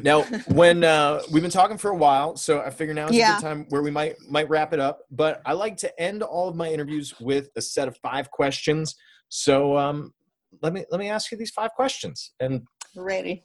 Now, 0.00 0.22
when 0.48 0.84
uh, 0.84 1.20
we've 1.30 1.42
been 1.42 1.50
talking 1.50 1.76
for 1.76 1.90
a 1.90 1.96
while, 1.96 2.36
so 2.36 2.60
I 2.60 2.70
figure 2.70 2.94
now 2.94 3.08
is 3.08 3.16
yeah. 3.16 3.32
a 3.32 3.40
good 3.40 3.46
time 3.46 3.66
where 3.68 3.82
we 3.82 3.90
might 3.90 4.16
might 4.28 4.48
wrap 4.48 4.72
it 4.72 4.80
up. 4.80 5.00
But 5.10 5.42
I 5.44 5.52
like 5.52 5.76
to 5.78 6.00
end 6.00 6.22
all 6.22 6.48
of 6.48 6.56
my 6.56 6.70
interviews 6.70 7.14
with 7.20 7.50
a 7.56 7.60
set 7.60 7.88
of 7.88 7.96
five 7.98 8.30
questions. 8.30 8.94
So 9.28 9.76
um, 9.76 10.14
let 10.62 10.72
me 10.72 10.84
let 10.90 10.98
me 10.98 11.10
ask 11.10 11.30
you 11.30 11.36
these 11.36 11.50
five 11.50 11.72
questions. 11.72 12.32
And 12.40 12.66
ready. 12.96 13.44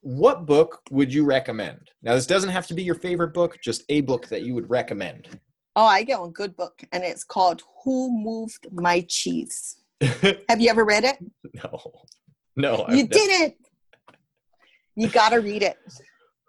What 0.00 0.46
book 0.46 0.80
would 0.90 1.12
you 1.12 1.24
recommend? 1.24 1.90
Now, 2.02 2.14
this 2.14 2.26
doesn't 2.26 2.50
have 2.50 2.66
to 2.68 2.74
be 2.74 2.82
your 2.82 2.94
favorite 2.94 3.34
book; 3.34 3.58
just 3.62 3.84
a 3.88 4.00
book 4.02 4.28
that 4.28 4.42
you 4.42 4.54
would 4.54 4.70
recommend. 4.70 5.40
Oh, 5.74 5.84
I 5.84 6.02
get 6.02 6.20
one 6.20 6.30
good 6.30 6.56
book, 6.56 6.82
and 6.92 7.02
it's 7.04 7.24
called 7.24 7.62
"Who 7.84 8.10
Moved 8.10 8.68
My 8.72 9.00
Cheese." 9.08 9.76
have 10.00 10.60
you 10.60 10.70
ever 10.70 10.84
read 10.84 11.04
it? 11.04 11.18
No, 11.54 11.92
no. 12.56 12.84
I've 12.86 12.96
you 12.96 13.02
never. 13.02 13.12
didn't 13.12 13.54
you 14.98 15.08
got 15.08 15.30
to 15.30 15.36
read 15.36 15.62
it. 15.62 15.78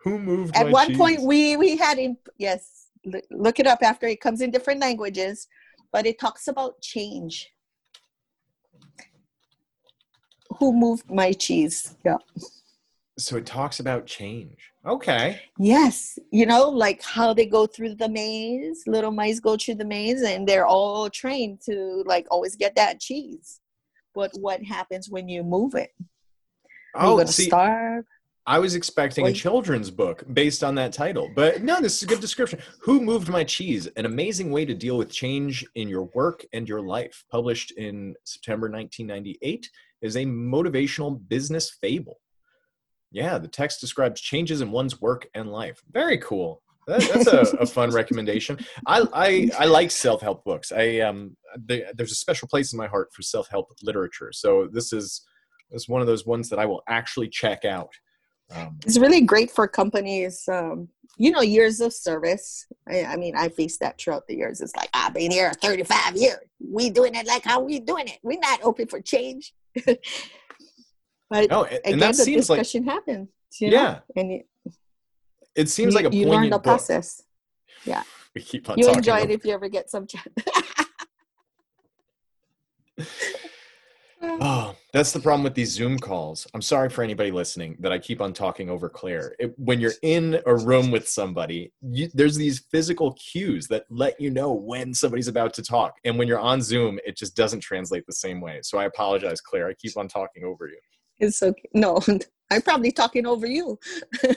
Who 0.04 0.18
moved? 0.20 0.56
At 0.56 0.70
one 0.70 0.88
cheese? 0.88 0.98
point, 0.98 1.22
we 1.22 1.56
we 1.58 1.78
had 1.78 2.00
in 2.00 2.18
yes, 2.38 2.88
look 3.32 3.60
it 3.60 3.68
up 3.68 3.80
after 3.84 4.08
it 4.08 4.22
comes 4.22 4.42
in 4.42 4.52
different 4.52 4.82
languages, 4.82 5.48
but 5.92 6.06
it 6.06 6.20
talks 6.20 6.48
about 6.48 6.82
change. 6.82 7.52
Who 10.58 10.74
moved 10.74 11.10
my 11.10 11.32
cheese? 11.32 11.96
Yeah. 12.04 12.18
So 13.20 13.38
it 13.38 13.46
talks 13.46 13.80
about 13.80 14.06
change. 14.06 14.72
Okay. 14.86 15.42
Yes. 15.58 16.18
You 16.32 16.46
know, 16.46 16.70
like 16.70 17.04
how 17.04 17.34
they 17.34 17.46
go 17.46 17.68
through 17.68 17.96
the 17.96 18.10
maze, 18.10 18.84
little 18.88 19.12
mice 19.12 19.40
go 19.40 19.58
through 19.58 19.76
the 19.76 19.86
maze 19.86 20.22
and 20.22 20.48
they're 20.48 20.66
all 20.66 21.10
trained 21.10 21.62
to 21.66 22.04
like 22.06 22.28
always 22.32 22.56
get 22.56 22.76
that 22.76 23.00
cheese. 23.00 23.60
But 24.16 24.32
what 24.40 24.64
happens 24.64 25.10
when 25.10 25.28
you 25.28 25.44
move 25.44 25.76
it? 25.76 25.92
Are 26.96 27.06
oh, 27.06 27.12
you 27.12 27.18
gonna 27.18 27.28
see, 27.32 27.46
starve? 27.46 28.06
I 28.48 28.58
was 28.58 28.74
expecting 28.74 29.28
a 29.28 29.34
children's 29.34 29.92
book 29.92 30.24
based 30.34 30.64
on 30.64 30.74
that 30.76 30.92
title, 30.92 31.30
but 31.36 31.62
no, 31.62 31.80
this 31.80 31.98
is 31.98 32.04
a 32.04 32.08
good 32.08 32.20
description. 32.20 32.60
Who 32.82 33.00
Moved 33.00 33.30
My 33.30 33.44
Cheese? 33.44 33.86
An 33.96 34.08
amazing 34.08 34.50
way 34.50 34.66
to 34.66 34.74
deal 34.74 34.98
with 34.98 35.12
change 35.12 35.64
in 35.76 35.88
your 35.88 36.10
work 36.16 36.44
and 36.52 36.68
your 36.68 36.82
life. 36.82 37.24
Published 37.30 37.72
in 37.78 38.16
September 38.24 38.68
1998, 38.68 39.70
is 40.02 40.16
a 40.16 40.26
motivational 40.26 41.22
business 41.28 41.78
fable. 41.80 42.20
Yeah, 43.12 43.38
the 43.38 43.48
text 43.48 43.82
describes 43.82 44.22
changes 44.22 44.62
in 44.62 44.72
one's 44.72 45.02
work 45.02 45.28
and 45.34 45.52
life. 45.52 45.82
Very 45.92 46.18
cool. 46.20 46.62
That, 46.88 47.02
that's 47.02 47.28
a, 47.28 47.58
a, 47.58 47.66
fun 47.66 47.92
recommendation. 47.92 48.58
I, 48.88 49.06
I, 49.14 49.50
I 49.60 49.66
like 49.66 49.92
self 49.92 50.22
help 50.22 50.44
books. 50.44 50.72
I 50.72 51.00
um, 51.00 51.38
they, 51.56 51.86
there's 51.96 52.12
a 52.12 52.16
special 52.16 52.48
place 52.48 52.74
in 52.74 52.78
my 52.78 52.88
heart 52.88 53.10
for 53.14 53.22
self 53.22 53.48
help 53.48 53.68
literature. 53.84 54.32
So 54.32 54.68
this 54.72 54.92
is 54.92 55.22
this 55.70 55.84
is 55.84 55.90
one 55.90 56.02
of 56.02 56.08
those 56.08 56.26
ones 56.26 56.50
that 56.50 56.58
I 56.58 56.66
will 56.66 56.82
actually 56.88 57.30
check 57.30 57.64
out. 57.64 57.92
Um, 58.56 58.80
it's 58.86 58.98
really 58.98 59.22
great 59.22 59.52
for 59.52 59.68
companies. 59.68 60.48
Um, 60.48 60.90
you 61.18 61.32
know, 61.32 61.42
years 61.42 61.82
of 61.82 61.94
service. 61.94 62.66
I, 62.88 63.04
I, 63.04 63.16
mean, 63.18 63.36
I 63.36 63.50
faced 63.50 63.82
that 63.82 64.00
throughout 64.00 64.26
the 64.28 64.36
years. 64.36 64.62
It's 64.62 64.76
like 64.76 64.90
I've 64.94 65.14
been 65.14 65.32
here 65.32 65.52
35 65.62 66.16
years. 66.16 66.38
We 66.60 66.90
doing 66.90 67.14
it 67.14 67.28
like 67.28 67.44
how 67.44 67.60
we 67.60 67.80
doing 67.80 68.08
it. 68.08 68.20
We're 68.24 68.40
not 68.40 68.64
open 68.64 68.88
for 68.88 69.02
change. 69.02 69.54
but 71.30 71.50
no, 71.50 71.66
and, 71.66 71.80
again, 71.86 72.00
that 72.00 72.16
the 72.16 72.24
seems 72.24 72.48
discussion 72.48 72.86
like, 72.86 72.96
happens. 72.96 73.30
You 73.60 73.70
know? 73.72 73.78
Yeah, 73.78 74.00
and 74.16 74.32
it, 74.32 74.48
it 75.56 75.70
seems 75.70 75.94
you, 75.94 76.02
like 76.02 76.12
a 76.12 76.16
you 76.16 76.26
learn 76.26 76.50
the 76.50 76.58
book. 76.58 76.64
process. 76.64 77.24
Yeah, 77.86 78.04
we 78.36 78.42
keep 78.42 78.70
on. 78.70 78.78
You 78.78 78.90
enjoy 78.90 79.20
it 79.20 79.32
if 79.32 79.46
you 79.46 79.54
ever 79.54 79.70
get 79.70 79.90
some. 79.90 80.08
Chat. 80.08 80.28
Oh, 84.22 84.76
that's 84.92 85.12
the 85.12 85.20
problem 85.20 85.44
with 85.44 85.54
these 85.54 85.72
Zoom 85.72 85.98
calls. 85.98 86.46
I'm 86.54 86.62
sorry 86.62 86.90
for 86.90 87.04
anybody 87.04 87.32
listening 87.32 87.78
that 87.80 87.92
I 87.92 88.00
keep 88.00 88.22
on 88.22 88.34
talking 88.34 88.70
over 88.70 88.90
Claire. 88.90 89.34
It, 89.40 89.54
when 89.58 89.80
you're 89.80 89.94
in 90.02 90.42
a 90.46 90.56
room 90.56 90.92
with 90.92 91.08
somebody, 91.08 91.72
you, 91.82 92.10
there's 92.14 92.36
these 92.36 92.60
physical 92.72 93.14
cues 93.14 93.68
that 93.68 93.86
let 93.90 94.20
you 94.20 94.30
know 94.30 94.52
when 94.52 94.94
somebody's 94.94 95.30
about 95.30 95.54
to 95.56 95.64
talk. 95.64 95.96
And 96.04 96.18
when 96.18 96.28
you're 96.28 96.40
on 96.40 96.62
Zoom, 96.62 97.00
it 97.06 97.18
just 97.18 97.36
doesn't 97.36 97.62
translate 97.62 98.06
the 98.06 98.14
same 98.14 98.42
way. 98.42 98.60
So 98.62 98.78
I 98.78 98.86
apologize, 98.86 99.40
Claire. 99.40 99.70
I 99.70 99.74
keep 99.74 99.96
on 99.98 100.08
talking 100.08 100.44
over 100.44 100.68
you. 100.68 100.80
It's 101.20 101.42
okay. 101.44 101.70
No, 101.74 102.02
I'm 102.52 102.62
probably 102.62 102.92
talking 102.92 103.26
over 103.26 103.46
you. 103.46 103.80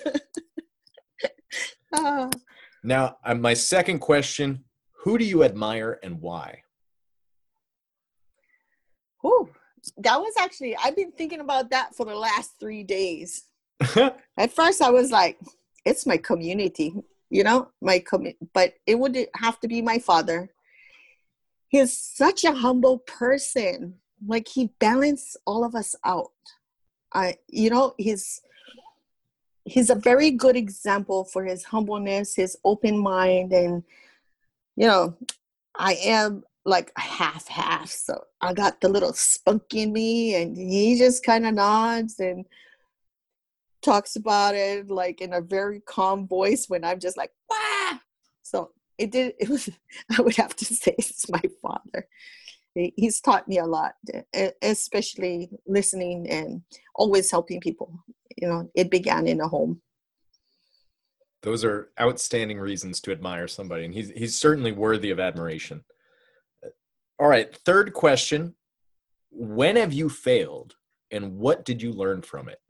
ah. 1.94 2.28
Now, 2.84 3.16
uh, 3.24 3.34
my 3.34 3.54
second 3.54 4.00
question 4.00 4.64
Who 5.04 5.18
do 5.18 5.24
you 5.24 5.44
admire 5.44 5.98
and 6.02 6.20
why? 6.20 6.62
Whew 9.20 9.48
that 9.98 10.20
was 10.20 10.34
actually 10.38 10.76
I've 10.76 10.96
been 10.96 11.12
thinking 11.12 11.40
about 11.40 11.70
that 11.70 11.94
for 11.94 12.06
the 12.06 12.14
last 12.14 12.52
three 12.60 12.82
days. 12.82 13.44
At 14.36 14.52
first, 14.52 14.80
I 14.80 14.90
was 14.90 15.10
like, 15.10 15.38
"It's 15.84 16.06
my 16.06 16.16
community," 16.16 16.94
you 17.30 17.42
know, 17.42 17.70
my 17.80 17.98
com- 17.98 18.26
but 18.52 18.74
it 18.86 18.98
would 18.98 19.16
have 19.36 19.58
to 19.60 19.68
be 19.68 19.82
my 19.82 19.98
father. 19.98 20.50
He's 21.68 21.96
such 21.96 22.44
a 22.44 22.52
humble 22.52 22.98
person. 22.98 23.94
Like 24.24 24.46
he 24.46 24.70
balanced 24.78 25.36
all 25.46 25.64
of 25.64 25.74
us 25.74 25.96
out. 26.04 26.30
I, 27.14 27.36
you 27.48 27.70
know, 27.70 27.94
he's 27.98 28.40
he's 29.64 29.90
a 29.90 29.94
very 29.94 30.30
good 30.30 30.56
example 30.56 31.24
for 31.24 31.44
his 31.44 31.64
humbleness, 31.64 32.34
his 32.34 32.56
open 32.64 32.98
mind, 32.98 33.52
and 33.52 33.82
you 34.76 34.86
know, 34.86 35.16
I 35.76 35.94
am 36.04 36.44
like 36.64 36.92
half 36.96 37.48
half. 37.48 37.90
So 37.90 38.24
I 38.40 38.54
got 38.54 38.80
the 38.80 38.88
little 38.88 39.12
spunk 39.12 39.74
in 39.74 39.92
me, 39.92 40.34
and 40.34 40.56
he 40.56 40.98
just 40.98 41.24
kind 41.24 41.46
of 41.46 41.54
nods 41.54 42.18
and 42.18 42.44
talks 43.82 44.16
about 44.16 44.54
it 44.54 44.90
like 44.90 45.20
in 45.20 45.34
a 45.34 45.40
very 45.40 45.80
calm 45.80 46.26
voice 46.26 46.66
when 46.68 46.84
I'm 46.84 47.00
just 47.00 47.16
like, 47.16 47.32
wow. 47.50 47.98
So 48.42 48.70
it 48.96 49.10
did, 49.10 49.34
it 49.38 49.48
was, 49.48 49.68
I 50.16 50.22
would 50.22 50.36
have 50.36 50.56
to 50.56 50.64
say 50.64 50.94
it's 50.96 51.28
my 51.28 51.42
father. 51.60 52.08
He's 52.74 53.20
taught 53.20 53.48
me 53.48 53.58
a 53.58 53.66
lot, 53.66 53.94
especially 54.62 55.50
listening 55.66 56.28
and 56.28 56.62
always 56.94 57.30
helping 57.30 57.60
people. 57.60 57.92
You 58.36 58.48
know, 58.48 58.70
it 58.74 58.90
began 58.90 59.26
in 59.26 59.40
a 59.40 59.48
home. 59.48 59.82
Those 61.42 61.64
are 61.64 61.90
outstanding 62.00 62.58
reasons 62.58 63.00
to 63.00 63.12
admire 63.12 63.48
somebody, 63.48 63.84
and 63.84 63.92
he's 63.92 64.10
he's 64.10 64.36
certainly 64.36 64.72
worthy 64.72 65.10
of 65.10 65.20
admiration. 65.20 65.84
All 67.18 67.28
right, 67.28 67.54
third 67.64 67.92
question. 67.92 68.54
When 69.30 69.76
have 69.76 69.92
you 69.92 70.08
failed 70.08 70.76
and 71.10 71.38
what 71.38 71.64
did 71.64 71.82
you 71.82 71.92
learn 71.92 72.22
from 72.22 72.48
it? 72.48 72.60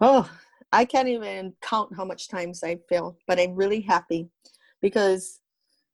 Oh, 0.00 0.28
I 0.72 0.84
can't 0.84 1.08
even 1.08 1.54
count 1.62 1.94
how 1.94 2.04
much 2.04 2.28
times 2.28 2.64
I 2.64 2.78
failed, 2.88 3.16
but 3.28 3.38
I'm 3.38 3.54
really 3.54 3.80
happy 3.80 4.28
because 4.80 5.41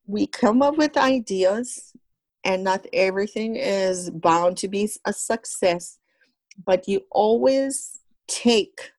we 0.08 0.26
come 0.26 0.62
up 0.62 0.76
with 0.78 0.96
ideas 0.96 1.92
and 2.42 2.64
not 2.64 2.86
everything 2.94 3.56
is 3.56 4.08
bound 4.08 4.56
to 4.56 4.66
be 4.66 4.90
a 5.04 5.12
success, 5.12 5.98
but 6.64 6.88
you 6.88 7.02
always 7.10 8.00
take 8.26 8.90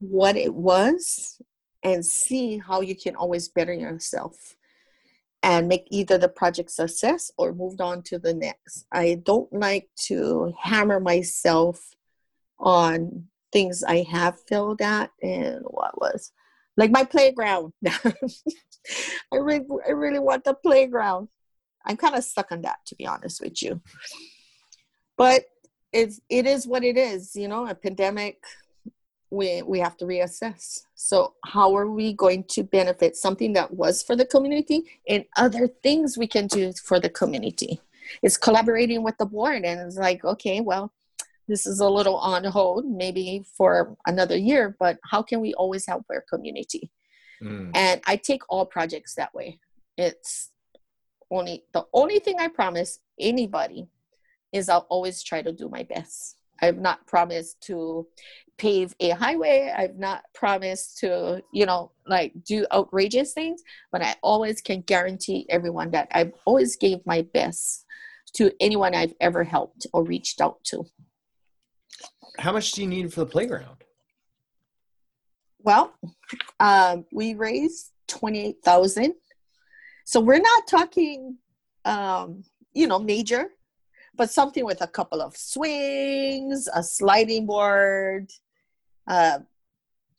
what 0.00 0.36
it 0.36 0.52
was 0.52 1.40
and 1.84 2.04
see 2.04 2.58
how 2.58 2.80
you 2.80 2.96
can 2.96 3.14
always 3.14 3.48
better 3.48 3.72
yourself 3.72 4.56
and 5.44 5.68
make 5.68 5.86
either 5.90 6.18
the 6.18 6.28
project 6.28 6.70
success 6.70 7.30
or 7.38 7.52
moved 7.52 7.80
on 7.80 8.02
to 8.02 8.18
the 8.18 8.34
next. 8.34 8.86
I 8.90 9.20
don't 9.22 9.52
like 9.52 9.88
to 10.06 10.52
hammer 10.60 10.98
myself 10.98 11.94
on 12.58 13.26
things 13.52 13.84
I 13.84 14.02
have 14.10 14.40
failed 14.48 14.80
at 14.80 15.10
and 15.22 15.62
what 15.62 16.00
was 16.00 16.32
like 16.76 16.90
my 16.90 17.04
playground. 17.04 17.72
I 19.32 19.36
really, 19.36 19.66
I 19.86 19.90
really 19.90 20.18
want 20.18 20.44
the 20.44 20.54
playground. 20.54 21.28
I'm 21.84 21.96
kind 21.96 22.14
of 22.14 22.24
stuck 22.24 22.50
on 22.52 22.62
that, 22.62 22.78
to 22.86 22.94
be 22.94 23.06
honest 23.06 23.40
with 23.40 23.62
you. 23.62 23.80
But 25.16 25.44
it's 25.92 26.20
it 26.28 26.46
is 26.46 26.66
what 26.66 26.82
it 26.82 26.96
is, 26.96 27.36
you 27.36 27.46
know. 27.46 27.66
A 27.66 27.74
pandemic 27.74 28.38
we 29.34 29.62
we 29.62 29.78
have 29.78 29.96
to 29.96 30.04
reassess 30.04 30.80
so 30.94 31.34
how 31.44 31.74
are 31.76 31.90
we 31.90 32.12
going 32.12 32.44
to 32.44 32.62
benefit 32.62 33.16
something 33.16 33.52
that 33.52 33.72
was 33.74 34.02
for 34.02 34.16
the 34.16 34.24
community 34.24 34.82
and 35.08 35.24
other 35.36 35.68
things 35.82 36.16
we 36.16 36.26
can 36.26 36.46
do 36.46 36.72
for 36.84 37.00
the 37.00 37.08
community 37.08 37.80
it's 38.22 38.36
collaborating 38.36 39.02
with 39.02 39.16
the 39.18 39.26
board 39.26 39.64
and 39.64 39.80
it's 39.80 39.96
like 39.96 40.24
okay 40.24 40.60
well 40.60 40.92
this 41.48 41.66
is 41.66 41.80
a 41.80 41.88
little 41.88 42.16
on 42.16 42.44
hold 42.44 42.86
maybe 42.86 43.44
for 43.56 43.96
another 44.06 44.36
year 44.36 44.76
but 44.78 44.98
how 45.04 45.22
can 45.22 45.40
we 45.40 45.52
always 45.54 45.86
help 45.86 46.04
our 46.10 46.24
community 46.30 46.90
mm. 47.44 47.70
and 47.74 48.00
i 48.06 48.16
take 48.16 48.42
all 48.48 48.64
projects 48.64 49.14
that 49.14 49.34
way 49.34 49.58
it's 49.96 50.50
only 51.30 51.64
the 51.72 51.84
only 51.92 52.18
thing 52.18 52.36
i 52.40 52.48
promise 52.48 53.00
anybody 53.20 53.86
is 54.52 54.68
i'll 54.68 54.86
always 54.88 55.22
try 55.22 55.42
to 55.42 55.52
do 55.52 55.68
my 55.68 55.82
best 55.82 56.36
I've 56.62 56.78
not 56.78 57.06
promised 57.06 57.60
to 57.62 58.06
pave 58.56 58.94
a 59.00 59.10
highway. 59.10 59.72
I've 59.76 59.96
not 59.96 60.22
promised 60.34 60.98
to, 60.98 61.42
you 61.52 61.66
know, 61.66 61.92
like 62.06 62.32
do 62.44 62.66
outrageous 62.72 63.32
things, 63.32 63.62
but 63.90 64.02
I 64.02 64.14
always 64.22 64.60
can 64.60 64.82
guarantee 64.82 65.46
everyone 65.48 65.90
that 65.90 66.08
I've 66.12 66.32
always 66.44 66.76
gave 66.76 67.04
my 67.04 67.22
best 67.34 67.84
to 68.34 68.52
anyone 68.60 68.94
I've 68.94 69.14
ever 69.20 69.44
helped 69.44 69.86
or 69.92 70.04
reached 70.04 70.40
out 70.40 70.62
to. 70.64 70.84
How 72.38 72.52
much 72.52 72.72
do 72.72 72.82
you 72.82 72.88
need 72.88 73.12
for 73.12 73.20
the 73.20 73.26
playground? 73.26 73.83
Well, 75.64 75.94
um, 76.60 77.06
we 77.10 77.32
raised 77.32 77.90
twenty 78.06 78.48
eight 78.48 78.58
thousand, 78.62 79.14
so 80.04 80.20
we're 80.20 80.38
not 80.38 80.66
talking, 80.68 81.38
um, 81.86 82.44
you 82.74 82.86
know, 82.86 82.98
major, 82.98 83.46
but 84.14 84.30
something 84.30 84.64
with 84.66 84.82
a 84.82 84.86
couple 84.86 85.22
of 85.22 85.34
swings, 85.34 86.68
a 86.74 86.82
sliding 86.82 87.46
board, 87.46 88.30
uh, 89.08 89.38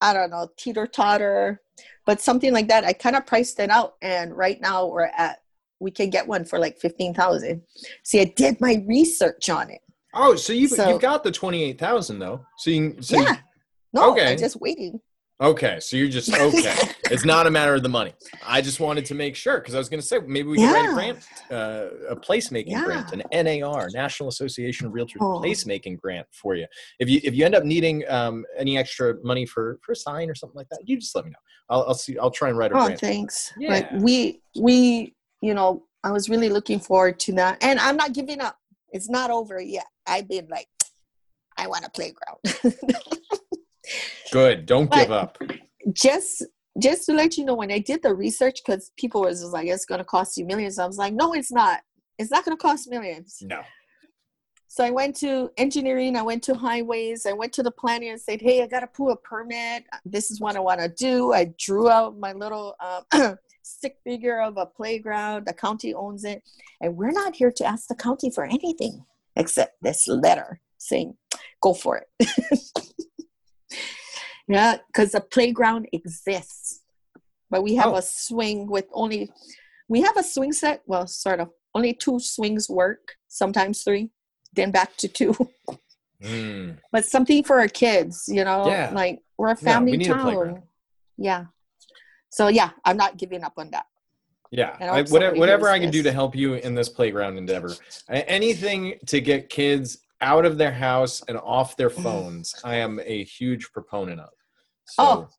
I 0.01 0.13
don't 0.13 0.31
know, 0.31 0.49
teeter 0.57 0.87
totter, 0.87 1.61
but 2.07 2.21
something 2.21 2.51
like 2.51 2.67
that. 2.69 2.83
I 2.83 2.93
kind 2.93 3.15
of 3.15 3.27
priced 3.27 3.59
it 3.59 3.69
out, 3.69 3.97
and 4.01 4.35
right 4.35 4.59
now 4.59 4.87
we're 4.87 5.11
at 5.15 5.43
we 5.79 5.91
can 5.91 6.09
get 6.09 6.27
one 6.27 6.43
for 6.43 6.57
like 6.57 6.79
fifteen 6.79 7.13
thousand. 7.13 7.61
See, 8.03 8.19
I 8.19 8.25
did 8.35 8.59
my 8.59 8.83
research 8.87 9.49
on 9.49 9.69
it. 9.69 9.81
Oh, 10.11 10.35
so 10.35 10.53
you've 10.53 10.71
so, 10.71 10.89
you've 10.89 11.01
got 11.01 11.23
the 11.23 11.31
twenty 11.31 11.63
eight 11.63 11.77
thousand 11.77 12.17
though. 12.17 12.43
So 12.57 12.71
you 12.71 12.95
so 12.99 13.21
yeah. 13.21 13.33
You, 13.33 13.37
no, 13.93 14.11
okay. 14.11 14.31
I'm 14.31 14.37
just 14.39 14.59
waiting. 14.59 14.99
Okay, 15.41 15.81
so 15.81 15.97
you're 15.97 16.07
just 16.07 16.33
okay. 16.33 16.75
it's 17.11 17.25
not 17.25 17.45
a 17.45 17.51
matter 17.51 17.73
of 17.73 17.83
the 17.83 17.89
money. 17.89 18.13
I 18.45 18.61
just 18.61 18.79
wanted 18.79 19.03
to 19.05 19.15
make 19.15 19.35
sure 19.35 19.59
because 19.59 19.75
I 19.75 19.77
was 19.77 19.89
going 19.89 19.99
to 19.99 20.05
say 20.05 20.19
maybe 20.19 20.47
we 20.47 20.55
could 20.55 20.63
yeah. 20.63 20.73
write 20.73 20.89
a 20.89 20.93
grant, 20.93 21.27
uh, 21.51 21.87
a 22.11 22.15
placemaking 22.15 22.69
yeah. 22.69 22.85
grant, 22.85 23.11
an 23.11 23.21
NAR, 23.33 23.89
National 23.93 24.29
Association 24.29 24.87
of 24.87 24.93
Realtors 24.93 25.17
oh. 25.19 25.41
placemaking 25.41 25.99
grant 25.99 26.25
for 26.31 26.55
you. 26.55 26.65
If 26.99 27.09
you 27.09 27.19
if 27.23 27.35
you 27.35 27.43
end 27.43 27.53
up 27.53 27.65
needing 27.65 28.05
um, 28.07 28.45
any 28.57 28.77
extra 28.77 29.15
money 29.23 29.45
for 29.45 29.77
for 29.81 29.91
a 29.91 29.95
sign 29.95 30.29
or 30.29 30.35
something 30.35 30.55
like 30.55 30.69
that, 30.69 30.79
you 30.85 30.97
just 30.97 31.13
let 31.13 31.25
me 31.25 31.31
know. 31.31 31.37
I'll, 31.69 31.83
I'll 31.89 31.95
see. 31.95 32.17
I'll 32.17 32.31
try 32.31 32.47
and 32.47 32.57
write 32.57 32.71
a 32.71 32.75
oh, 32.75 32.85
grant. 32.85 33.01
thanks. 33.01 33.51
Yeah. 33.57 33.71
Like 33.71 33.91
we 33.99 34.41
we 34.57 35.15
you 35.41 35.53
know 35.53 35.83
I 36.05 36.11
was 36.11 36.29
really 36.29 36.47
looking 36.47 36.79
forward 36.79 37.19
to 37.21 37.33
that, 37.33 37.61
and 37.61 37.77
I'm 37.79 37.97
not 37.97 38.13
giving 38.13 38.39
up. 38.39 38.57
It's 38.93 39.09
not 39.09 39.31
over 39.31 39.59
yet. 39.59 39.87
I've 40.07 40.29
been 40.29 40.47
like, 40.49 40.67
I 41.57 41.67
want 41.67 41.83
a 41.83 41.89
playground. 41.89 42.37
Good. 44.31 44.65
Don't 44.65 44.89
but 44.89 44.99
give 44.99 45.11
up. 45.11 45.37
Just 45.91 46.43
just 46.81 47.05
to 47.05 47.13
let 47.13 47.37
you 47.37 47.45
know, 47.45 47.55
when 47.55 47.71
I 47.71 47.79
did 47.79 48.03
the 48.03 48.13
research, 48.13 48.59
because 48.65 48.91
people 48.97 49.21
was 49.21 49.43
like, 49.45 49.67
it's 49.67 49.85
going 49.85 49.99
to 49.99 50.05
cost 50.05 50.37
you 50.37 50.45
millions. 50.45 50.77
I 50.77 50.85
was 50.85 50.97
like, 50.97 51.13
no, 51.13 51.33
it's 51.33 51.51
not. 51.51 51.79
It's 52.17 52.31
not 52.31 52.43
going 52.43 52.57
to 52.57 52.61
cost 52.61 52.89
millions. 52.89 53.37
No. 53.41 53.61
So 54.67 54.83
I 54.83 54.91
went 54.91 55.15
to 55.17 55.49
engineering, 55.55 56.17
I 56.17 56.21
went 56.21 56.43
to 56.43 56.53
highways, 56.53 57.25
I 57.25 57.31
went 57.31 57.53
to 57.53 57.63
the 57.63 57.71
planning 57.71 58.09
and 58.09 58.19
said, 58.19 58.41
hey, 58.41 58.61
I 58.61 58.67
got 58.67 58.81
to 58.81 58.87
pull 58.87 59.09
a 59.11 59.15
permit. 59.15 59.85
This 60.03 60.31
is 60.31 60.41
what 60.41 60.57
I 60.57 60.59
want 60.59 60.81
to 60.81 60.89
do. 60.89 61.31
I 61.31 61.53
drew 61.57 61.89
out 61.89 62.19
my 62.19 62.33
little 62.33 62.75
uh, 62.81 63.35
stick 63.61 63.95
figure 64.03 64.41
of 64.41 64.57
a 64.57 64.65
playground. 64.65 65.45
The 65.45 65.53
county 65.53 65.93
owns 65.93 66.25
it. 66.25 66.43
And 66.81 66.97
we're 66.97 67.11
not 67.11 67.37
here 67.37 67.53
to 67.53 67.65
ask 67.65 67.87
the 67.87 67.95
county 67.95 68.29
for 68.29 68.43
anything 68.43 69.05
except 69.37 69.81
this 69.81 70.09
letter 70.09 70.59
saying, 70.77 71.15
go 71.61 71.73
for 71.73 72.03
it. 72.19 72.29
Yeah, 74.47 74.77
because 74.87 75.11
the 75.11 75.21
playground 75.21 75.87
exists, 75.91 76.81
but 77.49 77.63
we 77.63 77.75
have 77.75 77.93
oh. 77.93 77.95
a 77.95 78.01
swing 78.01 78.67
with 78.67 78.85
only 78.93 79.31
we 79.87 80.01
have 80.01 80.17
a 80.17 80.23
swing 80.23 80.53
set. 80.53 80.81
Well, 80.85 81.07
sort 81.07 81.39
of 81.39 81.49
only 81.73 81.93
two 81.93 82.19
swings 82.19 82.69
work. 82.69 83.15
Sometimes 83.27 83.83
three, 83.83 84.09
then 84.53 84.71
back 84.71 84.95
to 84.97 85.07
two. 85.07 85.35
Mm. 86.23 86.77
But 86.91 87.05
something 87.05 87.43
for 87.43 87.59
our 87.59 87.67
kids, 87.67 88.23
you 88.27 88.43
know, 88.43 88.67
yeah. 88.67 88.89
like 88.93 89.19
we're 89.37 89.51
a 89.51 89.55
family 89.55 89.97
yeah, 89.97 90.13
town. 90.13 90.49
A 90.49 90.63
yeah. 91.17 91.45
So 92.29 92.47
yeah, 92.47 92.71
I'm 92.83 92.97
not 92.97 93.17
giving 93.17 93.43
up 93.43 93.53
on 93.57 93.69
that. 93.71 93.85
Yeah, 94.51 94.77
I, 94.79 95.01
whatever, 95.03 95.35
whatever 95.35 95.67
I 95.67 95.77
can 95.77 95.87
this. 95.87 95.97
do 95.97 96.03
to 96.03 96.11
help 96.11 96.35
you 96.35 96.53
in 96.53 96.75
this 96.75 96.87
playground 96.87 97.37
endeavor, 97.37 97.73
anything 98.09 98.95
to 99.07 99.19
get 99.19 99.49
kids 99.49 99.97
out 100.21 100.45
of 100.45 100.57
their 100.57 100.71
house 100.71 101.21
and 101.27 101.37
off 101.37 101.75
their 101.75 101.89
phones, 101.89 102.55
I 102.63 102.75
am 102.75 102.99
a 103.03 103.23
huge 103.23 103.71
proponent 103.71 104.21
of. 104.21 104.29
So, 104.85 105.03
oh, 105.03 105.29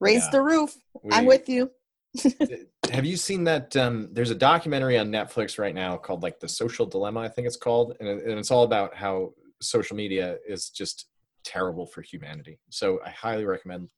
raise 0.00 0.24
yeah. 0.24 0.30
the 0.32 0.42
roof. 0.42 0.76
We, 1.02 1.12
I'm 1.12 1.26
with 1.26 1.48
you. 1.48 1.70
have 2.92 3.04
you 3.04 3.16
seen 3.16 3.44
that? 3.44 3.76
Um, 3.76 4.08
there's 4.12 4.30
a 4.30 4.34
documentary 4.34 4.98
on 4.98 5.10
Netflix 5.10 5.58
right 5.58 5.74
now 5.74 5.96
called 5.96 6.22
like 6.22 6.40
The 6.40 6.48
Social 6.48 6.86
Dilemma, 6.86 7.20
I 7.20 7.28
think 7.28 7.46
it's 7.46 7.56
called, 7.56 7.96
and, 8.00 8.08
it, 8.08 8.24
and 8.24 8.38
it's 8.38 8.50
all 8.50 8.64
about 8.64 8.94
how 8.94 9.32
social 9.60 9.96
media 9.96 10.36
is 10.46 10.70
just 10.70 11.06
terrible 11.44 11.86
for 11.86 12.02
humanity. 12.02 12.58
So 12.70 13.00
I 13.04 13.10
highly 13.10 13.44
recommend 13.44 13.88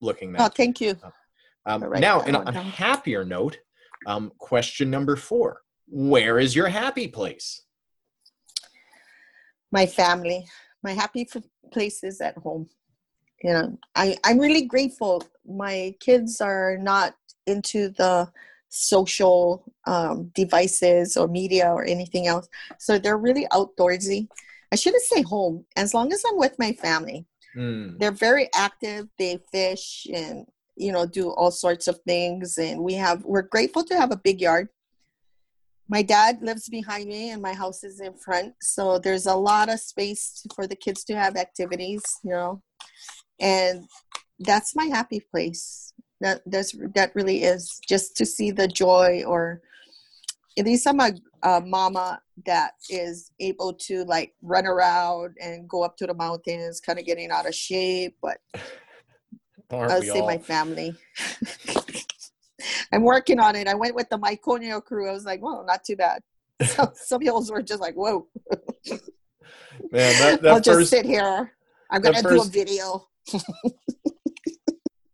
looking 0.00 0.32
that. 0.32 0.40
Oh, 0.42 0.48
thank 0.48 0.80
you. 0.80 0.96
Um, 1.64 1.84
now, 1.98 2.22
in 2.22 2.34
a, 2.34 2.40
a 2.40 2.52
happier 2.52 3.24
note, 3.24 3.58
um, 4.06 4.32
question 4.38 4.90
number 4.90 5.16
four: 5.16 5.60
Where 5.86 6.38
is 6.38 6.56
your 6.56 6.68
happy 6.68 7.08
place? 7.08 7.62
My 9.70 9.86
family. 9.86 10.46
My 10.82 10.92
happy 10.92 11.28
place 11.72 12.02
is 12.02 12.20
at 12.20 12.36
home 12.38 12.68
you 13.42 13.52
know 13.52 13.78
I, 13.94 14.16
i'm 14.24 14.38
really 14.38 14.62
grateful. 14.62 15.22
My 15.44 15.94
kids 16.00 16.40
are 16.40 16.78
not 16.78 17.14
into 17.46 17.88
the 17.90 18.30
social 18.68 19.64
um, 19.86 20.30
devices 20.34 21.16
or 21.16 21.26
media 21.28 21.68
or 21.68 21.84
anything 21.84 22.26
else 22.26 22.48
so 22.78 22.98
they're 22.98 23.18
really 23.18 23.46
outdoorsy. 23.52 24.28
I 24.72 24.76
shouldn't 24.76 25.02
say 25.02 25.22
home 25.22 25.66
as 25.76 25.92
long 25.92 26.12
as 26.12 26.22
i'm 26.26 26.38
with 26.38 26.58
my 26.58 26.72
family. 26.72 27.26
Mm. 27.56 27.98
they're 27.98 28.12
very 28.12 28.48
active 28.54 29.08
they 29.18 29.38
fish 29.52 30.06
and 30.14 30.46
you 30.74 30.90
know 30.90 31.04
do 31.04 31.30
all 31.32 31.50
sorts 31.50 31.86
of 31.86 31.98
things 32.06 32.56
and 32.56 32.80
we 32.82 32.94
have 32.94 33.22
we're 33.26 33.42
grateful 33.42 33.84
to 33.84 33.94
have 33.94 34.10
a 34.12 34.16
big 34.16 34.40
yard. 34.40 34.68
My 35.88 36.00
dad 36.00 36.38
lives 36.40 36.70
behind 36.70 37.08
me 37.08 37.30
and 37.32 37.42
my 37.42 37.52
house 37.52 37.84
is 37.84 38.00
in 38.00 38.14
front 38.14 38.54
so 38.62 38.98
there's 38.98 39.26
a 39.26 39.34
lot 39.34 39.68
of 39.68 39.80
space 39.80 40.46
for 40.54 40.66
the 40.66 40.76
kids 40.76 41.04
to 41.04 41.14
have 41.14 41.36
activities 41.36 42.02
you 42.24 42.30
know 42.30 42.62
and 43.42 43.84
that's 44.38 44.74
my 44.74 44.84
happy 44.84 45.20
place. 45.20 45.92
That 46.20 46.40
that's 46.46 46.74
that 46.94 47.14
really 47.14 47.42
is 47.42 47.80
just 47.86 48.16
to 48.16 48.24
see 48.24 48.52
the 48.52 48.68
joy 48.68 49.24
or 49.26 49.60
at 50.58 50.64
least 50.64 50.86
i'm 50.86 51.00
a, 51.00 51.12
a 51.42 51.60
mama 51.60 52.20
that 52.46 52.72
is 52.90 53.30
able 53.40 53.72
to 53.72 54.04
like 54.04 54.32
run 54.42 54.66
around 54.66 55.36
and 55.40 55.68
go 55.68 55.82
up 55.82 55.96
to 55.96 56.06
the 56.06 56.14
mountains 56.14 56.80
kind 56.80 56.98
of 56.98 57.04
getting 57.04 57.30
out 57.30 57.48
of 57.48 57.54
shape 57.54 58.16
but 58.22 58.38
Aren't 59.70 59.92
i'll 59.92 60.02
say 60.02 60.20
all? 60.20 60.26
my 60.26 60.38
family. 60.38 60.94
I'm 62.92 63.02
working 63.02 63.40
on 63.40 63.56
it. 63.56 63.66
I 63.66 63.74
went 63.74 63.94
with 63.94 64.08
the 64.10 64.18
myconio 64.18 64.84
crew. 64.84 65.08
I 65.08 65.12
was 65.12 65.24
like 65.24 65.42
well 65.42 65.64
not 65.66 65.84
too 65.84 65.96
bad. 65.96 66.22
So, 66.62 66.92
some 66.94 67.20
hills 67.20 67.50
were 67.50 67.62
just 67.62 67.80
like 67.80 67.94
whoa. 67.94 68.28
Man 68.88 69.00
that, 69.90 70.42
that 70.42 70.46
i'll 70.46 70.56
first, 70.56 70.64
just 70.64 70.90
sit 70.90 71.06
here. 71.06 71.52
I'm 71.90 72.02
gonna 72.02 72.22
first, 72.22 72.52
do 72.52 72.60
a 72.60 72.64
video 72.64 73.08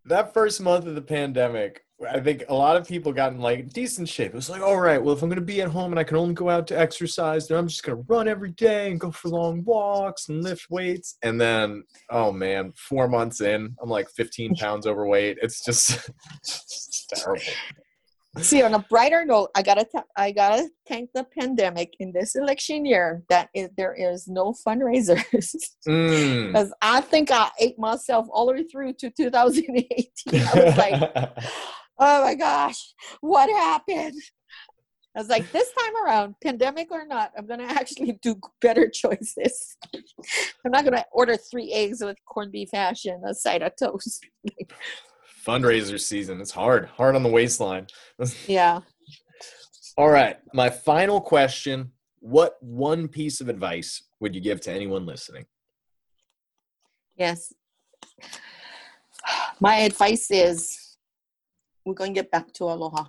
that 0.06 0.32
first 0.34 0.60
month 0.60 0.86
of 0.86 0.94
the 0.94 1.02
pandemic, 1.02 1.82
I 2.08 2.20
think 2.20 2.44
a 2.48 2.54
lot 2.54 2.76
of 2.76 2.86
people 2.86 3.12
got 3.12 3.32
in 3.32 3.40
like 3.40 3.70
decent 3.70 4.08
shape. 4.08 4.28
It 4.28 4.34
was 4.34 4.48
like, 4.48 4.62
all 4.62 4.78
right, 4.78 5.02
well, 5.02 5.14
if 5.14 5.22
I'm 5.22 5.28
going 5.28 5.40
to 5.40 5.44
be 5.44 5.60
at 5.62 5.68
home 5.68 5.92
and 5.92 5.98
I 5.98 6.04
can 6.04 6.16
only 6.16 6.34
go 6.34 6.48
out 6.48 6.66
to 6.68 6.78
exercise, 6.78 7.48
then 7.48 7.58
I'm 7.58 7.66
just 7.66 7.82
going 7.82 7.98
to 7.98 8.04
run 8.08 8.28
every 8.28 8.52
day 8.52 8.90
and 8.90 9.00
go 9.00 9.10
for 9.10 9.28
long 9.28 9.64
walks 9.64 10.28
and 10.28 10.42
lift 10.42 10.66
weights. 10.70 11.16
And 11.22 11.40
then, 11.40 11.82
oh 12.10 12.30
man, 12.30 12.72
four 12.76 13.08
months 13.08 13.40
in, 13.40 13.74
I'm 13.82 13.90
like 13.90 14.08
15 14.10 14.54
pounds 14.54 14.86
overweight. 14.86 15.38
It's 15.42 15.64
just, 15.64 16.10
it's 16.40 17.06
terrible. 17.12 17.42
See, 18.42 18.62
on 18.62 18.74
a 18.74 18.78
brighter 18.78 19.24
note, 19.24 19.50
I 19.54 19.62
gotta 19.62 19.84
t- 19.84 19.98
I 20.16 20.32
gotta 20.32 20.68
thank 20.86 21.10
the 21.14 21.24
pandemic 21.38 21.94
in 22.00 22.12
this 22.12 22.36
election 22.36 22.84
year 22.84 23.22
that 23.28 23.48
is, 23.54 23.70
there 23.76 23.94
is 23.94 24.28
no 24.28 24.54
fundraisers 24.66 25.24
because 25.30 25.70
mm. 25.88 26.70
I 26.82 27.00
think 27.00 27.30
I 27.30 27.50
ate 27.58 27.78
myself 27.78 28.26
all 28.30 28.46
the 28.46 28.52
way 28.52 28.64
through 28.64 28.94
to 28.94 29.10
2018. 29.10 30.08
I 30.34 30.64
was 30.64 30.76
like, 30.76 31.12
oh 31.98 32.24
my 32.24 32.34
gosh, 32.34 32.94
what 33.20 33.48
happened? 33.50 34.20
I 35.16 35.20
was 35.20 35.28
like, 35.28 35.50
this 35.50 35.72
time 35.72 35.92
around, 36.04 36.34
pandemic 36.42 36.92
or 36.92 37.04
not, 37.04 37.32
I'm 37.36 37.46
gonna 37.46 37.64
actually 37.64 38.18
do 38.22 38.38
better 38.60 38.88
choices. 38.88 39.76
I'm 39.94 40.70
not 40.70 40.84
gonna 40.84 41.04
order 41.12 41.36
three 41.36 41.72
eggs 41.72 42.04
with 42.04 42.16
corned 42.24 42.52
beef 42.52 42.70
hash 42.72 43.04
and 43.04 43.24
a 43.28 43.34
side 43.34 43.62
of 43.62 43.72
toast 43.76 44.24
fundraiser 45.48 45.98
season. 45.98 46.40
It's 46.40 46.50
hard, 46.50 46.86
hard 46.86 47.16
on 47.16 47.22
the 47.22 47.30
waistline. 47.30 47.86
yeah. 48.46 48.80
All 49.96 50.10
right. 50.10 50.36
My 50.52 50.68
final 50.68 51.20
question 51.20 51.92
What 52.20 52.56
one 52.60 53.08
piece 53.08 53.40
of 53.40 53.48
advice 53.48 54.02
would 54.20 54.34
you 54.34 54.40
give 54.40 54.60
to 54.62 54.72
anyone 54.72 55.06
listening? 55.06 55.46
Yes. 57.16 57.52
My 59.60 59.76
advice 59.76 60.30
is 60.30 60.96
we're 61.84 61.94
going 61.94 62.14
to 62.14 62.20
get 62.20 62.30
back 62.30 62.52
to 62.54 62.64
aloha. 62.64 63.06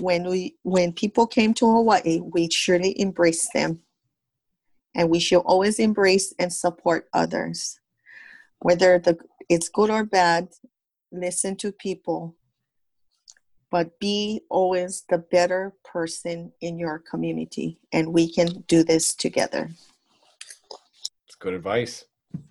When 0.00 0.28
we 0.28 0.56
when 0.62 0.92
people 0.92 1.26
came 1.26 1.54
to 1.54 1.66
Hawaii, 1.66 2.20
we 2.20 2.50
surely 2.50 3.00
embraced 3.00 3.52
them. 3.54 3.80
And 4.96 5.08
we 5.08 5.20
should 5.20 5.40
always 5.40 5.78
embrace 5.78 6.34
and 6.38 6.52
support 6.52 7.08
others. 7.12 7.80
Whether 8.58 8.98
the 8.98 9.18
it's 9.48 9.68
good 9.68 9.90
or 9.90 10.04
bad, 10.04 10.48
listen 11.14 11.56
to 11.56 11.72
people, 11.72 12.36
but 13.70 13.98
be 13.98 14.42
always 14.50 15.04
the 15.08 15.18
better 15.18 15.74
person 15.84 16.52
in 16.60 16.78
your 16.78 16.98
community. 16.98 17.80
And 17.92 18.12
we 18.12 18.30
can 18.30 18.64
do 18.68 18.82
this 18.82 19.14
together. 19.14 19.70
It's 21.26 21.36
good 21.38 21.54
advice. 21.54 22.04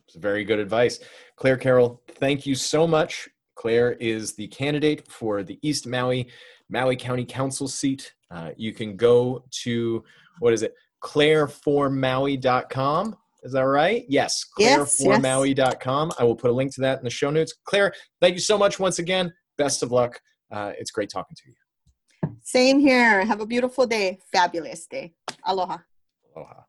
It's 0.07 0.15
very 0.15 0.44
good 0.44 0.60
advice. 0.60 0.99
Claire 1.35 1.57
Carroll, 1.57 2.02
thank 2.07 2.45
you 2.45 2.56
so 2.56 2.88
much. 2.88 3.30
Claire 3.56 3.94
is 3.94 4.34
the 4.34 4.48
candidate 4.48 5.10
for 5.11 5.44
the 5.44 5.60
East 5.61 5.88
Maui 5.88 6.30
Maui 6.69 6.95
County 6.95 7.26
Council 7.26 7.68
seat. 7.68 8.14
Uh, 8.31 8.52
you 8.57 8.73
can 8.73 8.95
go 8.95 9.44
to 9.64 10.03
what 10.40 10.53
is 10.53 10.64
it? 10.64 10.73
claireformaui.com. 11.03 13.15
Is 13.44 13.52
that 13.52 13.61
right? 13.61 14.06
Yes, 14.07 14.45
claireformaui.com. 14.57 16.07
Yes. 16.10 16.18
I 16.20 16.24
will 16.24 16.36
put 16.36 16.49
a 16.49 16.53
link 16.53 16.74
to 16.76 16.82
that 16.82 16.99
in 16.99 17.03
the 17.03 17.10
show 17.10 17.30
notes. 17.30 17.53
Claire, 17.65 17.94
thank 18.22 18.36
you 18.36 18.41
so 18.41 18.57
much 18.57 18.80
once 18.80 18.99
again. 18.99 19.34
Best 19.57 19.84
of 19.84 19.91
luck. 19.91 20.20
Uh, 20.52 20.72
it's 20.78 20.91
great 20.91 21.10
talking 21.10 21.36
to 21.36 21.49
you. 21.49 22.36
Same 22.41 22.80
here. 22.80 23.26
Have 23.26 23.41
a 23.41 23.45
beautiful 23.45 23.86
day. 23.86 24.20
Fabulous 24.32 24.88
day. 24.88 25.14
Aloha. 25.45 25.78
Aloha. 26.36 26.61